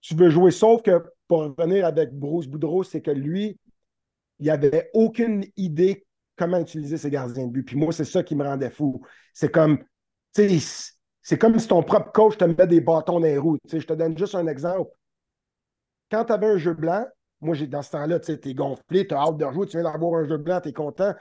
tu 0.00 0.14
veux 0.14 0.30
jouer, 0.30 0.50
sauf 0.50 0.82
que 0.82 1.02
pour 1.28 1.54
revenir 1.56 1.86
avec 1.86 2.12
Bruce 2.12 2.46
Boudreau, 2.46 2.82
c'est 2.82 3.00
que 3.00 3.10
lui, 3.10 3.58
il 4.38 4.50
avait 4.50 4.90
aucune 4.92 5.44
idée 5.56 6.06
comment 6.36 6.58
utiliser 6.58 6.98
ses 6.98 7.10
gardiens 7.10 7.46
de 7.46 7.52
but. 7.52 7.62
Puis 7.62 7.76
moi, 7.76 7.92
c'est 7.92 8.04
ça 8.04 8.22
qui 8.22 8.34
me 8.34 8.44
rendait 8.44 8.70
fou. 8.70 9.02
C'est 9.32 9.50
comme, 9.50 9.78
tu 10.34 10.60
sais, 10.60 10.92
c'est 11.22 11.38
comme 11.38 11.58
si 11.58 11.68
ton 11.68 11.82
propre 11.82 12.10
coach 12.12 12.36
te 12.36 12.44
met 12.44 12.66
des 12.66 12.80
bâtons 12.80 13.20
dans 13.20 13.26
les 13.26 13.38
roues. 13.38 13.58
Tu 13.68 13.80
je 13.80 13.86
te 13.86 13.92
donne 13.92 14.18
juste 14.18 14.34
un 14.34 14.46
exemple. 14.48 14.90
Quand 16.10 16.24
tu 16.24 16.32
avais 16.32 16.48
un 16.48 16.58
jeu 16.58 16.74
blanc, 16.74 17.06
moi, 17.42 17.56
dans 17.56 17.82
ce 17.82 17.90
temps-là, 17.90 18.20
tu 18.20 18.26
sais, 18.26 18.38
t'es 18.38 18.54
gonflé, 18.54 19.06
tu 19.06 19.14
as 19.14 19.18
hâte 19.18 19.36
de 19.36 19.44
jouer, 19.52 19.66
tu 19.66 19.76
viens 19.76 19.90
d'avoir 19.90 20.20
un 20.20 20.24
jeu 20.24 20.36
blanc, 20.38 20.60
tu 20.60 20.68
es 20.68 20.72
content. 20.72 21.12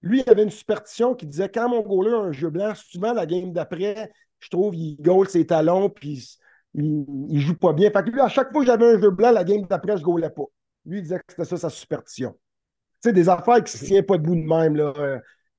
Lui, 0.00 0.22
il 0.24 0.30
avait 0.30 0.44
une 0.44 0.50
superstition 0.50 1.14
qui 1.14 1.26
disait 1.26 1.48
quand 1.48 1.68
mon 1.68 1.80
goaler 1.80 2.12
a 2.12 2.18
un 2.18 2.32
jeu 2.32 2.50
blanc, 2.50 2.72
souvent 2.74 3.12
la 3.12 3.26
game 3.26 3.52
d'après, 3.52 4.12
je 4.38 4.48
trouve, 4.48 4.74
il 4.76 4.96
goal 5.00 5.28
ses 5.28 5.46
talons, 5.46 5.90
puis 5.90 6.38
il, 6.74 7.40
joue 7.40 7.56
pas 7.56 7.72
bien. 7.72 7.90
Fait 7.90 8.04
que 8.04 8.10
lui, 8.10 8.20
à 8.20 8.28
chaque 8.28 8.52
fois 8.52 8.60
que 8.60 8.66
j'avais 8.66 8.94
un 8.94 9.00
jeu 9.00 9.10
blanc, 9.10 9.32
la 9.32 9.44
game 9.44 9.62
d'après, 9.68 9.96
je 9.96 10.02
goalais 10.02 10.30
pas. 10.30 10.44
Lui, 10.84 10.98
il 10.98 11.02
disait 11.02 11.18
que 11.18 11.24
c'était 11.28 11.44
ça 11.44 11.56
sa 11.56 11.70
superstition. 11.70 12.32
Tu 13.02 13.08
sais, 13.08 13.12
des 13.12 13.28
affaires 13.28 13.62
qui 13.64 13.76
se 13.76 13.84
tiennent 13.84 14.06
pas 14.06 14.18
debout 14.18 14.36
de 14.36 14.46
même. 14.46 14.76
Là. 14.76 14.92
Euh, 14.98 15.18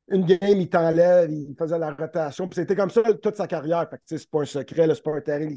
Une 0.10 0.26
game, 0.26 0.40
il 0.62 0.70
t'enlève, 0.70 1.30
il 1.30 1.56
faisait 1.58 1.78
la 1.78 1.92
rotation. 1.92 2.48
Puis 2.48 2.56
c'était 2.56 2.76
comme 2.76 2.90
ça 2.90 3.02
toute 3.22 3.36
sa 3.36 3.48
carrière. 3.48 3.90
Fait 3.90 3.98
que, 3.98 4.04
c'est 4.06 4.30
pas 4.30 4.42
un 4.42 4.46
secret, 4.46 4.88
c'est 4.94 5.04
pas 5.04 5.16
un 5.16 5.22
terrain. 5.22 5.50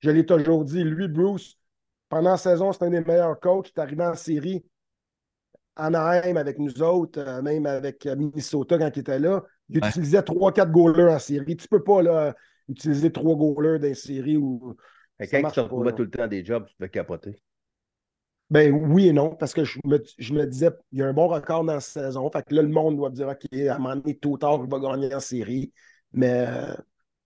Je 0.00 0.10
l'ai 0.10 0.24
toujours 0.24 0.64
dit. 0.64 0.84
Lui, 0.84 1.08
Bruce, 1.08 1.56
pendant 2.12 2.30
la 2.32 2.36
saison, 2.36 2.72
c'est 2.72 2.84
un 2.84 2.90
des 2.90 3.00
meilleurs 3.00 3.40
coachs. 3.40 3.70
Il 3.70 3.78
est 3.78 3.82
arrivé 3.82 4.04
en 4.04 4.14
série 4.14 4.62
Anaheim 5.76 6.36
avec 6.36 6.58
nous 6.58 6.82
autres, 6.82 7.18
euh, 7.20 7.42
même 7.42 7.66
avec 7.66 8.04
euh, 8.06 8.14
Minnesota 8.16 8.78
quand 8.78 8.90
il 8.94 9.00
était 9.00 9.18
là. 9.18 9.42
Il 9.68 9.80
Ouais. 9.80 9.88
utilisait 9.88 10.22
3-4 10.22 10.70
goalers 10.70 11.12
en 11.14 11.18
série. 11.18 11.56
Tu 11.56 11.66
peux 11.68 11.82
pas 11.82 12.02
là, 12.02 12.34
utiliser 12.68 13.10
trois 13.10 13.34
goalers 13.36 13.78
dans 13.78 13.88
une 13.88 13.94
série 13.94 14.36
où. 14.36 14.76
Fait 15.18 15.24
que 15.24 15.30
ça 15.30 15.38
Quand 15.38 15.42
marche 15.42 15.54
tu 15.54 15.60
te 15.60 15.60
pas, 15.60 15.64
retrouvais 15.64 15.90
là. 15.90 15.96
tout 15.96 16.02
le 16.02 16.10
temps 16.10 16.26
des 16.26 16.44
jobs, 16.44 16.66
tu 16.66 16.74
te 16.76 16.84
fais 16.84 16.90
capoter. 16.90 17.42
Ben 18.50 18.70
oui 18.74 19.08
et 19.08 19.12
non, 19.14 19.34
parce 19.34 19.54
que 19.54 19.64
je 19.64 19.78
me, 19.84 20.02
je 20.18 20.34
me 20.34 20.46
disais, 20.46 20.68
il 20.90 20.98
y 20.98 21.02
a 21.02 21.06
un 21.06 21.14
bon 21.14 21.26
record 21.28 21.64
dans 21.64 21.72
la 21.74 21.80
saison. 21.80 22.30
Fait 22.30 22.42
que 22.44 22.54
là, 22.54 22.60
le 22.62 22.68
monde 22.68 22.96
doit 22.96 23.08
dire, 23.10 23.28
OK, 23.28 23.46
à 23.66 23.74
un 23.76 23.78
moment 23.78 23.96
donné, 23.96 24.18
tôt 24.18 24.32
ou 24.32 24.38
tard, 24.38 24.60
il 24.62 24.70
va 24.70 24.78
gagner 24.78 25.14
en 25.14 25.20
série. 25.20 25.72
Mais 26.12 26.46
euh, 26.46 26.74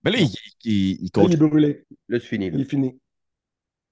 Mais 0.03 0.11
là, 0.11 0.17
il, 0.19 0.29
il, 0.63 0.97
il 1.03 1.09
là, 1.17 1.23
coach. 1.23 1.27
il 1.27 1.33
est 1.33 1.37
brûlé. 1.37 1.85
Là, 2.07 2.19
c'est 2.19 2.27
fini. 2.27 2.49
là. 2.49 2.57
Il 2.57 2.61
est 2.61 2.65
fini. 2.69 2.97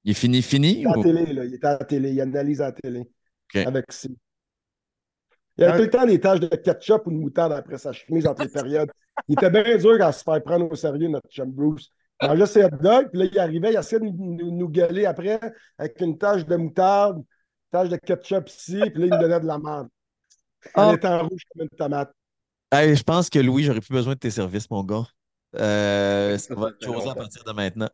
Il 0.06 0.12
est 0.12 0.14
fini, 0.14 0.42
fini? 0.42 0.80
Il 0.80 0.84
est 0.84 0.88
à 0.88 0.92
la 0.92 0.98
ou- 1.00 1.04
télé, 1.04 1.34
là. 1.34 1.46
Il 1.46 1.54
est 1.56 1.66
à 1.66 1.72
la 1.80 1.86
télé. 1.86 2.12
Il 2.12 2.22
analyse 2.22 2.62
à 2.62 2.66
la 2.66 2.72
télé. 2.72 3.10
Avec 3.56 3.92
ça. 3.92 4.08
Il 5.58 5.62
y 5.62 5.64
avait 5.64 5.74
Ah. 5.74 5.78
tout 5.78 5.84
le 5.84 5.90
temps 5.90 6.06
des 6.06 6.20
taches 6.20 6.40
de 6.42 6.48
ketchup 6.48 7.08
ou 7.08 7.12
de 7.12 7.16
moutarde 7.16 7.54
après 7.54 7.78
sa 7.78 7.92
chemise 7.94 8.28
entre 8.28 8.44
les 8.44 8.50
périodes. 8.50 8.92
Il 9.28 9.34
était 9.34 9.50
bien 9.50 9.78
dur 9.78 10.02
à 10.02 10.12
se 10.12 10.24
faire 10.24 10.44
prendre 10.44 10.70
au 10.72 10.76
sérieux, 10.76 11.08
notre 11.08 11.30
chum 11.30 11.50
Bruce. 11.52 11.90
Il 12.22 12.28
mangeait 12.28 12.46
ses 12.46 12.64
hot 12.66 12.70
dogs, 12.82 13.10
puis 13.10 13.20
là, 13.20 13.26
il 13.32 13.40
arrivait, 13.40 13.74
il 13.74 13.78
essayait 13.78 14.00
de 14.00 14.06
nous, 14.06 14.36
nous- 14.36 14.52
nous 14.52 14.70
gueuler 14.70 15.06
après 15.06 15.40
avec 15.78 16.00
une 16.02 16.18
tache 16.18 16.46
de 16.46 16.56
moutarde, 16.56 17.18
une 17.18 17.24
tache 17.72 17.90
de 17.90 17.98
ketchup 17.98 18.48
ici, 18.50 18.80
puis 18.94 19.02
là, 19.02 19.06
il 19.08 19.14
me 19.14 19.20
donnait 19.22 19.40
de 19.40 19.46
la 19.46 19.58
merde. 19.58 19.88
En 20.76 20.90
Ah. 20.90 20.94
étant 20.96 21.28
rouge 21.28 21.42
comme 21.54 21.64
une 21.64 21.78
tomate. 21.78 22.12
Hey, 22.72 22.96
je 22.96 23.04
pense 23.04 23.30
que 23.30 23.40
Louis, 23.40 23.64
j'aurais 23.64 23.80
plus 23.82 23.94
besoin 23.94 24.14
de 24.14 24.20
tes 24.20 24.32
services, 24.32 24.70
mon 24.70 24.84
gars. 24.84 25.06
Euh, 25.58 26.38
ça 26.38 26.56
va 26.56 26.70
être 26.70 26.84
chose 26.84 27.08
à 27.08 27.16
partir 27.16 27.44
de 27.44 27.52
maintenant. 27.54 27.90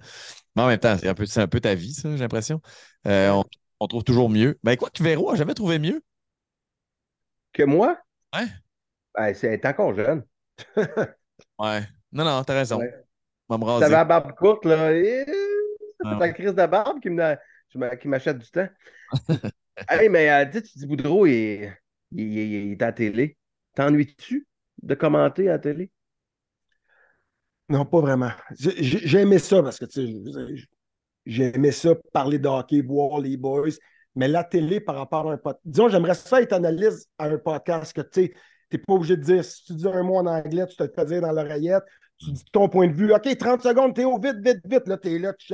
Mais 0.56 0.62
en 0.64 0.68
même 0.68 0.80
temps, 0.80 0.98
c'est 1.00 1.08
un 1.10 1.14
peu, 1.16 1.26
un 1.38 1.48
peu 1.48 1.60
ta 1.62 1.76
vie, 1.76 1.94
ça, 1.94 2.12
j'ai 2.12 2.18
l'impression. 2.24 2.62
Euh, 3.08 3.30
on, 3.32 3.44
on 3.82 3.88
trouve 3.88 4.04
toujours 4.04 4.30
mieux. 4.30 4.60
Ben, 4.64 4.78
quoi 4.78 4.90
que 4.90 5.04
Véro 5.04 5.32
a 5.32 5.36
jamais 5.36 5.54
trouvé 5.54 5.80
mieux? 5.80 6.02
Que 7.54 7.64
moi? 7.64 7.98
Ouais. 8.34 8.48
Ben, 9.16 9.34
c'est 9.34 9.66
encore 9.66 9.94
jeune. 9.96 10.24
Ouais. 11.60 11.82
Non, 12.12 12.26
non, 12.26 12.44
t'as 12.44 12.54
raison. 12.56 12.80
Ouais. 12.80 12.94
On 13.50 13.56
va 13.56 13.58
me 13.58 13.64
Tu 13.64 13.70
raser. 13.70 13.86
avais 13.86 13.96
la 13.96 14.06
barbe 14.06 14.34
courte, 14.36 14.66
là. 14.66 14.94
Et... 14.94 15.26
Ah 16.04 16.14
C'est 16.14 16.20
ta 16.20 16.34
crise 16.34 16.56
de 16.56 16.66
barbe 16.66 17.00
qui 17.02 18.08
m'achète 18.08 18.38
du 18.38 18.50
temps. 18.52 18.68
hey, 19.90 20.10
mais 20.10 20.30
euh, 20.30 20.52
sais, 20.52 20.62
tu 20.62 20.78
dis 20.80 20.86
Boudreau, 20.88 21.26
il, 21.26 21.72
il- 22.12 22.38
il 22.38 22.72
est 22.74 22.82
à 22.82 22.88
la 22.88 22.94
télé. 22.94 23.38
T'ennuies-tu 23.76 24.48
de 24.84 24.96
commenter 24.96 25.50
à 25.50 25.54
la 25.54 25.60
télé? 25.60 25.92
Non, 27.72 27.86
pas 27.86 28.02
vraiment. 28.02 28.32
J'ai 28.58 28.84
j'ai 29.08 29.20
aimé 29.20 29.40
ça 29.40 29.62
parce 29.64 29.80
que, 29.80 29.86
tu 29.86 29.92
sais, 30.02 30.08
je 30.08 30.14
veux 30.18 30.46
dire, 30.56 30.66
j'ai 31.26 31.56
aimé 31.56 31.72
ça, 31.72 31.96
parler 32.12 32.40
de 32.40 32.48
hockey, 32.48 32.82
voir 32.82 33.20
les 33.20 33.38
boys. 33.38 33.70
Mais 34.16 34.28
la 34.28 34.44
télé, 34.44 34.82
par 34.82 34.96
rapport 34.96 35.30
à 35.30 35.34
un 35.34 35.38
podcast, 35.38 35.62
disons, 35.66 35.88
j'aimerais 35.90 36.16
ça 36.16 36.42
être 36.42 36.52
analyste 36.54 37.10
à 37.18 37.26
un 37.28 37.38
podcast 37.38 37.94
que, 37.94 38.02
tu 38.02 38.24
sais, 38.26 38.34
t'es 38.70 38.78
pas 38.78 38.94
obligé 38.94 39.16
de 39.16 39.22
dire, 39.24 39.46
si 39.46 39.64
tu 39.66 39.74
dis 39.76 39.88
un 39.88 40.04
mot 40.04 40.18
en 40.18 40.26
anglais, 40.26 40.66
tu 40.68 40.76
te 40.76 40.84
le 40.84 40.92
fais 40.94 41.06
dire 41.06 41.22
dans 41.22 41.32
l'oreillette, 41.32 41.84
tu 42.18 42.32
dis 42.32 42.44
ton 42.52 42.68
point 42.68 42.88
de 42.88 42.94
vue, 42.94 43.14
OK, 43.14 43.38
30 43.38 43.62
secondes, 43.64 43.96
Théo, 43.96 44.18
vite, 44.20 44.38
vite, 44.46 44.60
vite, 44.66 44.88
là, 44.88 44.98
t'es 44.98 45.18
là. 45.20 45.34
tu- 45.34 45.54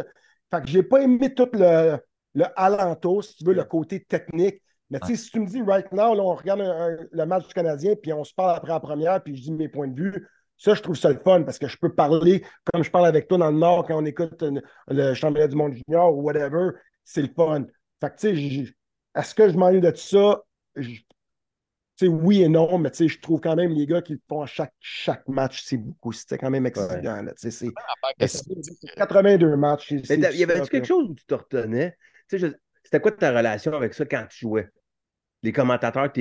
Fait 0.52 0.62
que 0.62 0.68
j'ai 0.68 0.82
pas 0.84 1.02
aimé 1.04 1.34
tout 1.36 1.50
le, 1.54 1.98
le 2.34 2.46
alentour, 2.56 3.24
si 3.24 3.36
tu 3.36 3.46
veux, 3.46 3.54
le 3.54 3.64
côté 3.66 4.04
technique. 4.04 4.62
Mais 4.90 5.00
tu 5.02 5.08
sais, 5.10 5.16
si 5.24 5.30
tu 5.32 5.40
me 5.40 5.46
dis, 5.48 5.62
right 5.62 5.92
now, 5.92 6.16
là, 6.16 6.24
on 6.24 6.34
regarde 6.36 6.62
un- 6.62 6.72
un- 6.94 6.98
le 7.12 7.26
match 7.26 7.48
du 7.48 7.54
Canadien, 7.54 7.94
puis 8.02 8.12
on 8.14 8.24
se 8.24 8.34
parle 8.34 8.56
après 8.58 8.72
la 8.72 8.80
première, 8.80 9.22
puis 9.22 9.36
je 9.36 9.44
dis 9.44 9.52
mes 9.52 9.68
points 9.70 9.88
de 9.90 10.02
vue, 10.02 10.28
ça, 10.58 10.74
je 10.74 10.82
trouve 10.82 10.96
ça 10.96 11.10
le 11.12 11.20
fun 11.20 11.44
parce 11.44 11.60
que 11.60 11.68
je 11.68 11.78
peux 11.78 11.94
parler 11.94 12.44
comme 12.74 12.84
je 12.84 12.92
parle 12.92 13.06
avec 13.08 13.28
toi 13.28 13.38
dans 13.38 13.52
le 13.52 13.58
Nord 13.58 13.86
quand 13.88 13.96
on 14.02 14.06
écoute 14.06 14.42
une- 14.42 14.62
le 14.88 15.14
championnat 15.14 15.48
du 15.48 15.56
monde 15.56 15.74
junior 15.74 16.16
ou 16.16 16.22
whatever. 16.24 16.72
C'est 17.04 17.22
le 17.22 17.30
fun. 17.36 17.66
Fait 18.02 18.10
que, 18.10 18.16
tu 18.20 18.66
sais, 18.66 18.74
est-ce 19.16 19.36
que 19.36 19.50
je 19.50 19.58
m'ennuie 19.58 19.82
de 19.82 19.92
tout 19.92 19.98
ça? 19.98 20.44
Je- 20.76 21.02
Tu 22.00 22.06
sais, 22.06 22.12
oui 22.12 22.44
et 22.44 22.48
non, 22.50 22.78
mais 22.78 22.92
tu 22.92 22.98
sais, 22.98 23.08
je 23.08 23.20
trouve 23.20 23.40
quand 23.42 23.56
même 23.56 23.72
les 23.72 23.88
gars 23.88 24.04
qui 24.04 24.14
le 24.14 24.20
font 24.30 24.42
à 24.44 24.46
chaque, 24.46 24.74
chaque 24.80 25.28
match, 25.28 25.64
c'est 25.64 25.78
beaucoup. 25.78 26.12
C'était 26.12 26.38
quand 26.38 26.52
même 26.52 26.66
sais, 27.50 27.52
c'est- 27.52 27.68
c'est 28.28 28.96
82 28.96 29.56
matchs. 29.56 29.90
c'est- 29.90 30.18
Mais 30.18 30.18
du 30.30 30.38
y 30.38 30.44
avait-tu 30.44 30.70
quelque 30.70 30.86
chose 30.86 31.10
où 31.10 31.16
tu 31.16 31.26
te 31.26 31.34
retenais? 31.34 31.98
Tu 32.30 32.38
sais, 32.38 32.48
je- 32.50 32.54
C'était 32.84 33.00
quoi 33.02 33.12
ta 33.12 33.36
relation 33.36 33.74
avec 33.74 33.94
ça 33.96 34.06
quand 34.06 34.26
tu 34.30 34.40
jouais? 34.42 34.70
Les 35.44 35.52
commentateurs, 35.52 36.12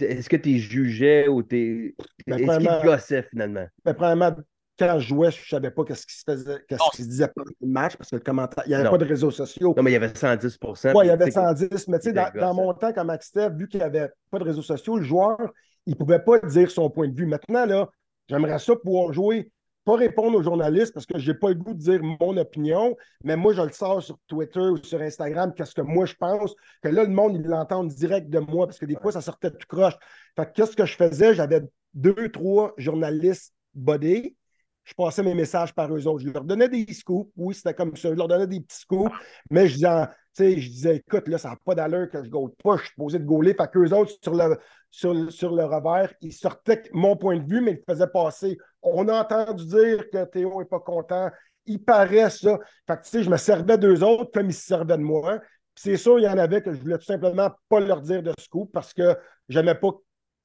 Est-ce 0.00 0.28
que 0.28 0.36
tu 0.36 0.58
jugeais 0.58 1.28
ou 1.28 1.42
t'es. 1.42 1.94
Ben, 2.26 2.38
Est-ce 2.38 2.58
te 2.58 2.86
gossaient 2.86 3.22
finalement? 3.22 3.66
Mais 3.84 3.94
premièrement, 3.94 4.34
quand 4.78 4.98
je 4.98 5.08
jouais, 5.08 5.30
je 5.30 5.40
ne 5.40 5.46
savais 5.46 5.70
pas 5.70 5.84
qu'est-ce 5.84 6.06
qui 6.06 6.16
se 6.16 6.24
faisait, 6.26 6.58
qu'est-ce 6.68 6.96
qui 6.96 7.02
se 7.02 7.08
disait 7.08 7.28
pendant 7.34 7.50
le 7.60 7.68
match, 7.68 7.96
parce 7.96 8.10
que 8.10 8.16
le 8.16 8.22
commentaire, 8.22 8.64
il 8.66 8.70
n'y 8.70 8.74
avait 8.74 8.84
Non. 8.84 8.90
pas 8.90 8.98
de 8.98 9.04
réseaux 9.04 9.30
sociaux. 9.30 9.74
Non, 9.76 9.82
mais 9.82 9.90
il 9.90 9.94
y 9.94 9.96
avait 9.96 10.08
110% 10.08 10.94
Ouais, 10.94 11.06
il 11.06 11.08
y 11.08 11.10
avait 11.10 11.24
puis, 11.24 11.32
tu 11.32 11.40
sais, 11.40 11.68
110, 11.68 11.88
mais 11.88 11.98
tu 11.98 12.10
sais, 12.10 12.30
dans, 12.34 12.54
mon 12.54 12.72
temps, 12.74 12.92
comme 12.92 13.06
Max 13.06 13.28
Steph, 13.28 13.50
vu 13.50 13.68
qu'il 13.68 13.80
n'y 13.80 13.86
avait 13.86 14.10
pas 14.30 14.38
de 14.38 14.44
réseaux 14.44 14.62
sociaux, 14.62 14.96
le 14.96 15.04
joueur, 15.04 15.38
il 15.86 15.92
ne 15.92 15.96
pouvait 15.96 16.18
pas 16.18 16.38
dire 16.40 16.70
son 16.70 16.90
point 16.90 17.08
de 17.08 17.14
vue. 17.14 17.26
Maintenant, 17.26 17.66
là, 17.66 17.88
j'aimerais 18.28 18.58
ça 18.58 18.74
pouvoir 18.76 19.12
jouer, 19.12 19.50
pas 19.84 19.96
répondre 19.96 20.38
aux 20.38 20.42
journalistes 20.42 20.94
parce 20.94 21.06
que 21.06 21.18
je 21.18 21.30
n'ai 21.30 21.38
pas 21.38 21.48
le 21.48 21.54
goût 21.56 21.74
de 21.74 21.78
dire 21.78 22.00
mon 22.02 22.36
opinion, 22.36 22.96
mais 23.22 23.36
moi, 23.36 23.52
je 23.52 23.62
le 23.62 23.70
sors 23.70 24.02
sur 24.02 24.18
Twitter 24.26 24.60
ou 24.60 24.76
sur 24.82 25.00
Instagram, 25.00 25.52
qu'est-ce 25.54 25.74
que 25.74 25.82
moi 25.82 26.06
je 26.06 26.14
pense, 26.14 26.54
que 26.82 26.88
là, 26.88 27.04
le 27.04 27.10
monde, 27.10 27.36
il 27.36 27.46
l'entend 27.46 27.84
direct 27.84 28.30
de 28.30 28.38
moi 28.38 28.66
parce 28.66 28.78
que 28.78 28.86
des 28.86 28.96
fois, 28.96 29.12
ça 29.12 29.20
sortait 29.20 29.50
tout 29.50 29.66
croche. 29.68 29.94
Fait 30.36 30.46
que 30.46 30.52
qu'est-ce 30.52 30.76
que 30.76 30.86
je 30.86 30.96
faisais? 30.96 31.34
J'avais 31.34 31.62
deux, 31.92 32.30
trois 32.30 32.74
journalistes 32.76 33.54
bodés. 33.74 34.36
Je 34.84 34.92
passais 34.94 35.22
mes 35.22 35.34
messages 35.34 35.74
par 35.74 35.94
eux 35.94 36.06
autres. 36.06 36.24
Je 36.24 36.30
leur 36.30 36.44
donnais 36.44 36.68
des 36.68 36.92
scoops. 36.92 37.30
Oui, 37.36 37.54
c'était 37.54 37.72
comme 37.72 37.96
ça. 37.96 38.10
Je 38.10 38.14
leur 38.14 38.28
donnais 38.28 38.46
des 38.46 38.60
petits 38.60 38.80
scoops. 38.80 39.10
Mais 39.50 39.66
je 39.66 39.74
disais, 39.74 40.06
sais, 40.34 40.60
je 40.60 40.68
disais, 40.70 40.96
écoute, 40.96 41.28
là, 41.28 41.38
ça 41.38 41.50
n'a 41.50 41.56
pas 41.64 41.74
d'allure 41.74 42.08
que 42.10 42.22
je 42.24 42.28
goal 42.30 42.50
pas. 42.62 42.76
Je 42.78 42.84
suis 42.84 42.94
posé 42.96 43.18
de 43.18 43.24
gauler. 43.24 43.54
Fait 43.54 43.70
qu'eux 43.70 43.90
autres, 43.92 44.12
sur 44.22 44.34
le, 44.34 44.58
sur, 44.90 45.14
le- 45.14 45.30
sur 45.30 45.54
le 45.54 45.64
revers, 45.64 46.12
ils 46.20 46.32
sortaient 46.32 46.82
mon 46.92 47.16
point 47.16 47.38
de 47.38 47.46
vue, 47.48 47.60
mais 47.60 47.72
ils 47.72 47.92
faisaient 47.92 48.06
passer. 48.08 48.58
On 48.82 49.08
a 49.08 49.20
entendu 49.22 49.66
dire 49.66 50.04
que 50.12 50.24
Théo 50.26 50.58
n'est 50.60 50.66
pas 50.66 50.80
content. 50.80 51.30
Il 51.66 51.82
paraît 51.82 52.30
ça. 52.30 52.58
Fait 52.86 53.00
tu 53.02 53.08
sais, 53.10 53.22
je 53.22 53.30
me 53.30 53.36
servais 53.36 53.78
d'eux 53.78 54.02
autres 54.02 54.30
comme 54.32 54.48
ils 54.50 54.54
se 54.54 54.66
servaient 54.66 54.96
de 54.98 55.02
moi. 55.02 55.40
C'est 55.74 55.96
sûr, 55.96 56.18
il 56.18 56.22
y 56.24 56.28
en 56.28 56.38
avait 56.38 56.62
que 56.62 56.72
je 56.72 56.78
voulais 56.80 56.98
tout 56.98 57.04
simplement 57.04 57.50
pas 57.68 57.80
leur 57.80 58.00
dire 58.00 58.22
de 58.22 58.32
scoop 58.38 58.70
parce 58.72 58.92
que 58.92 59.16
j'aimais 59.48 59.74
pas 59.74 59.90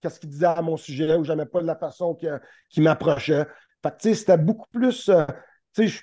qu'est-ce 0.02 0.20
qu'ils 0.20 0.30
disaient 0.30 0.46
à 0.46 0.62
mon 0.62 0.78
sujet 0.78 1.16
ou 1.16 1.24
j'aimais 1.24 1.46
pas 1.46 1.62
la 1.62 1.76
façon 1.76 2.16
qu'ils 2.16 2.84
m'approchaient. 2.84 3.46
Fait 3.84 3.92
tu 3.98 4.10
sais, 4.10 4.14
c'était 4.16 4.38
beaucoup 4.38 4.68
plus. 4.72 5.10
euh, 5.10 5.26
tu 5.76 5.90
sais, 5.90 6.02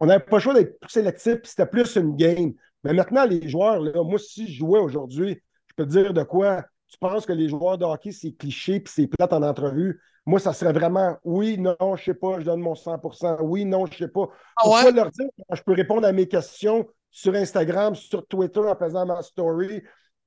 on 0.00 0.06
n'avait 0.06 0.24
pas 0.24 0.36
le 0.36 0.42
choix 0.42 0.54
d'être 0.54 0.78
plus 0.80 0.90
sélectif, 0.90 1.38
c'était 1.44 1.66
plus 1.66 1.96
une 1.96 2.16
game. 2.16 2.52
Mais 2.84 2.92
maintenant, 2.92 3.24
les 3.24 3.48
joueurs, 3.48 3.80
là, 3.80 4.02
moi, 4.02 4.18
si 4.18 4.46
je 4.46 4.58
jouais 4.58 4.80
aujourd'hui, 4.80 5.40
je 5.68 5.74
peux 5.76 5.84
te 5.84 5.90
dire 5.90 6.12
de 6.12 6.22
quoi? 6.22 6.64
Tu 6.88 6.98
penses 6.98 7.24
que 7.24 7.32
les 7.32 7.48
joueurs 7.48 7.78
de 7.78 7.84
hockey, 7.84 8.12
c'est 8.12 8.32
cliché 8.32 8.80
puis 8.80 8.92
c'est 8.94 9.06
plate 9.06 9.32
en 9.32 9.42
entrevue? 9.42 10.00
Moi, 10.26 10.38
ça 10.38 10.52
serait 10.52 10.72
vraiment 10.72 11.16
oui, 11.24 11.58
non, 11.58 11.96
je 11.96 12.04
sais 12.04 12.14
pas, 12.14 12.38
je 12.38 12.44
donne 12.44 12.60
mon 12.60 12.74
100% 12.74 13.38
Oui, 13.40 13.64
non, 13.64 13.86
je 13.86 13.98
sais 13.98 14.08
pas. 14.08 14.28
Ah 14.56 14.62
Pourquoi 14.64 14.90
leur 14.90 15.10
dire 15.10 15.26
que 15.26 15.56
je 15.56 15.62
peux 15.62 15.72
répondre 15.72 16.06
à 16.06 16.12
mes 16.12 16.28
questions 16.28 16.86
sur 17.10 17.34
Instagram, 17.34 17.94
sur 17.94 18.26
Twitter 18.26 18.60
en 18.60 18.76
faisant 18.76 19.06
ma 19.06 19.22
story? 19.22 19.82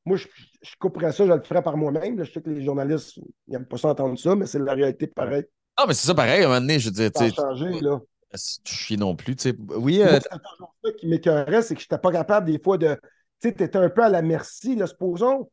Moi, 0.05 0.17
je, 0.17 0.27
je 0.61 0.75
couperais 0.79 1.11
ça, 1.11 1.25
je 1.25 1.31
le 1.31 1.41
ferais 1.41 1.63
par 1.63 1.77
moi-même. 1.77 2.23
Je 2.23 2.31
sais 2.31 2.41
que 2.41 2.49
les 2.49 2.63
journalistes 2.63 3.19
n'aiment 3.47 3.65
pas 3.65 3.77
ça 3.77 3.89
entendre 3.89 4.19
ça, 4.19 4.35
mais 4.35 4.45
c'est 4.45 4.59
la 4.59 4.73
réalité 4.73 5.07
pareil. 5.07 5.45
Ah, 5.77 5.85
mais 5.87 5.93
c'est 5.93 6.07
ça 6.07 6.15
pareil, 6.15 6.41
à 6.41 6.45
un 6.45 6.47
moment 6.47 6.61
donné, 6.61 6.79
je 6.79 6.89
veux 6.89 6.93
dire, 6.93 7.11
Ça 7.15 7.23
a 7.23 7.29
tu 7.29 7.35
sais, 7.35 7.41
changé, 7.41 7.79
là. 7.81 7.99
C'est 8.37 8.65
chier 8.67 8.97
non 8.97 9.15
plus, 9.15 9.35
tu 9.35 9.49
sais. 9.49 9.55
Oui, 9.75 10.01
euh, 10.01 10.19
ça 10.83 10.91
qui 10.97 11.07
m'écœurait, 11.07 11.61
c'est 11.61 11.75
que 11.75 11.81
je 11.81 11.85
n'étais 11.85 11.97
pas 11.97 12.11
capable 12.11 12.47
des 12.51 12.59
fois 12.59 12.77
de. 12.77 12.95
Tu 13.41 13.49
sais, 13.49 13.53
tu 13.55 13.63
étais 13.63 13.77
un 13.77 13.89
peu 13.89 14.03
à 14.03 14.09
la 14.09 14.21
merci, 14.21 14.75
là, 14.75 14.87
supposons. 14.87 15.49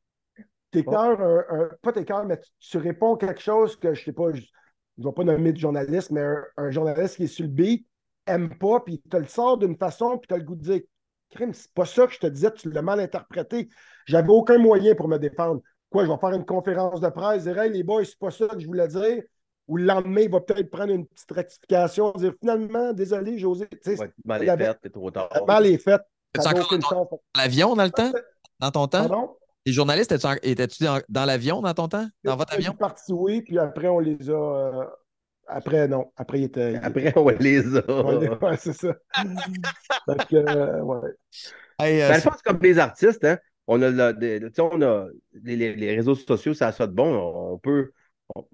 T'écœures, 0.71 1.21
un, 1.21 1.45
un- 1.51 1.71
pas 1.83 1.93
t'écœures, 1.93 2.25
mais 2.27 2.41
tu, 2.41 2.51
tu 2.61 2.79
réponds 2.79 3.17
quelque 3.17 3.41
chose 3.41 3.77
que 3.77 3.95
je 3.95 4.05
sais 4.05 4.13
pas, 4.13 4.33
je 4.33 4.43
ne 4.99 5.05
vais 5.07 5.13
pas 5.13 5.25
nommer 5.25 5.53
de 5.53 5.59
journaliste, 5.59 6.11
mais 6.11 6.23
un, 6.23 6.45
un 6.59 6.71
journaliste 6.71 7.17
qui 7.17 7.25
est 7.25 7.27
sur 7.29 7.45
le 7.47 7.51
beat 7.53 7.87
aime 8.27 8.57
pas, 8.59 8.81
puis 8.81 9.01
te 9.03 9.17
le 9.17 9.27
sort 9.27 9.59
d'une 9.59 9.77
façon, 9.77 10.19
puis 10.19 10.29
tu 10.29 10.35
as 10.35 10.39
le 10.39 10.45
goût 10.45 10.57
de 10.57 10.63
dire 10.63 10.81
Crime, 11.31 11.55
c'est 11.55 11.73
pas 11.73 11.87
ça 11.87 12.07
que 12.07 12.13
je 12.15 12.19
te 12.21 12.27
disais, 12.27 12.53
tu 12.53 12.71
l'as 12.71 12.83
mal 12.83 13.01
interprété. 13.01 13.69
J'avais 14.07 14.31
aucun 14.31 14.59
moyen 14.59 14.95
pour 14.95 15.09
me 15.09 15.19
défendre. 15.19 15.63
Quoi, 15.91 16.05
je 16.07 16.11
vais 16.11 16.19
faire 16.19 16.33
une 16.33 16.45
conférence 16.45 17.01
de 17.01 17.09
presse, 17.09 17.45
dire 17.45 17.59
Hey, 17.59 17.73
les 17.73 17.83
boys, 17.83 18.05
c'est 18.05 18.19
pas 18.19 18.31
ça 18.31 18.49
que 18.49 18.59
je 18.61 18.67
voulais 18.67 18.89
dire? 18.89 19.23
Ou 19.69 19.77
le 19.77 19.85
lendemain, 19.85 20.23
il 20.23 20.31
va 20.31 20.41
peut-être 20.41 20.71
prendre 20.71 20.93
une 20.93 21.07
petite 21.07 21.31
rectification, 21.31 22.13
dire 22.13 22.35
finalement, 22.41 22.93
désolé, 22.93 23.39
José. 23.39 23.67
Tu 23.71 23.79
sais, 23.83 23.99
Ouais, 23.99 24.11
mal 24.25 24.43
est 24.43 24.57
fait, 24.57 24.79
c'est 24.83 24.93
trop 24.93 25.11
tard. 25.11 25.29
mal 25.47 25.67
est 25.67 25.79
fait. 25.79 25.99
T'es-tu 26.33 26.45
T'avais 26.45 26.61
encore 26.61 26.67
aucune 26.73 26.81
dans 26.81 26.89
chance. 26.89 27.09
dans 27.11 27.19
l'avion 27.43 27.77
dans 27.77 27.85
le 27.85 27.91
temps? 27.91 28.13
Dans 28.59 28.71
ton 28.71 28.87
temps? 28.89 29.09
Pardon? 29.09 29.37
Les 29.65 29.73
journalistes, 29.73 30.13
étais-tu 30.43 30.89
en- 30.89 30.99
dans, 31.09 31.25
l'avion 31.25 31.61
dans 31.61 31.75
ton 31.75 31.87
temps? 31.89 32.07
Dans 32.25 32.37
votre 32.37 32.55
avion? 32.55 32.73
est 32.73 32.77
parti, 32.77 33.13
oui, 33.13 33.43
puis 33.43 33.59
après, 33.59 33.87
on 33.89 34.01
les 34.01 34.29
a. 34.29 34.33
euh, 34.33 34.85
Après, 35.47 35.87
non. 35.87 36.11
Après, 36.17 36.41
il 36.41 36.45
était. 36.45 36.81
Après, 36.83 37.13
on 37.17 37.29
les 37.29 37.77
a. 37.77 38.03
Ouais, 38.43 38.57
c'est 38.59 38.73
ça. 38.73 38.95
Que, 40.29 40.37
euh, 40.37 40.81
ouais. 40.83 41.11
Hey, 41.79 42.03
euh, 42.03 42.09
Ben, 42.09 42.19
je 42.21 42.29
pense 42.29 42.43
comme 42.43 42.59
les 42.63 42.79
artistes, 42.79 43.25
hein, 43.25 43.39
on 43.67 43.81
a, 43.83 43.91
le- 43.91 44.13
des- 44.15 44.41
tu 44.41 44.51
sais, 44.55 44.63
on 44.63 44.81
a 44.83 45.07
les, 45.33 45.75
les- 45.75 45.95
réseaux 45.97 46.15
sociaux, 46.15 46.55
ça 46.55 46.69
a 46.69 46.73
ça 46.73 46.87
de 46.87 46.93
bon. 46.93 47.13
On, 47.15 47.53
on 47.55 47.59
peut, 47.59 47.93
on, 48.35 48.45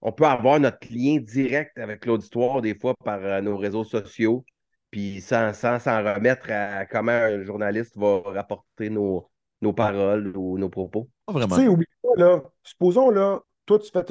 on 0.00 0.12
peut 0.12 0.24
avoir 0.24 0.60
notre 0.60 0.86
lien 0.90 1.18
direct 1.18 1.78
avec 1.78 2.06
l'auditoire 2.06 2.62
des 2.62 2.74
fois 2.74 2.94
par 3.04 3.18
euh, 3.22 3.40
nos 3.40 3.56
réseaux 3.56 3.84
sociaux, 3.84 4.44
puis 4.90 5.20
sans 5.20 5.52
sans 5.52 5.78
s'en 5.78 5.98
remettre 5.98 6.50
à 6.50 6.86
comment 6.86 7.12
un 7.12 7.42
journaliste 7.44 7.96
va 7.96 8.20
rapporter 8.24 8.90
nos, 8.90 9.28
nos 9.60 9.72
paroles 9.72 10.36
ou 10.36 10.58
nos 10.58 10.68
propos. 10.68 11.08
Tu 11.28 11.34
vraiment. 11.34 11.56
sais, 11.56 11.68
oublie 11.68 11.86
pas, 12.02 12.14
là. 12.16 12.42
Supposons, 12.62 13.10
là, 13.10 13.40
toi, 13.66 13.78
tu 13.78 13.90
fais 13.90 14.04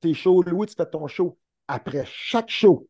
tes 0.00 0.14
shows, 0.14 0.42
Louis, 0.42 0.66
tu 0.66 0.74
fais 0.74 0.86
ton 0.86 1.06
show. 1.06 1.38
Après 1.68 2.04
chaque 2.06 2.48
show, 2.48 2.88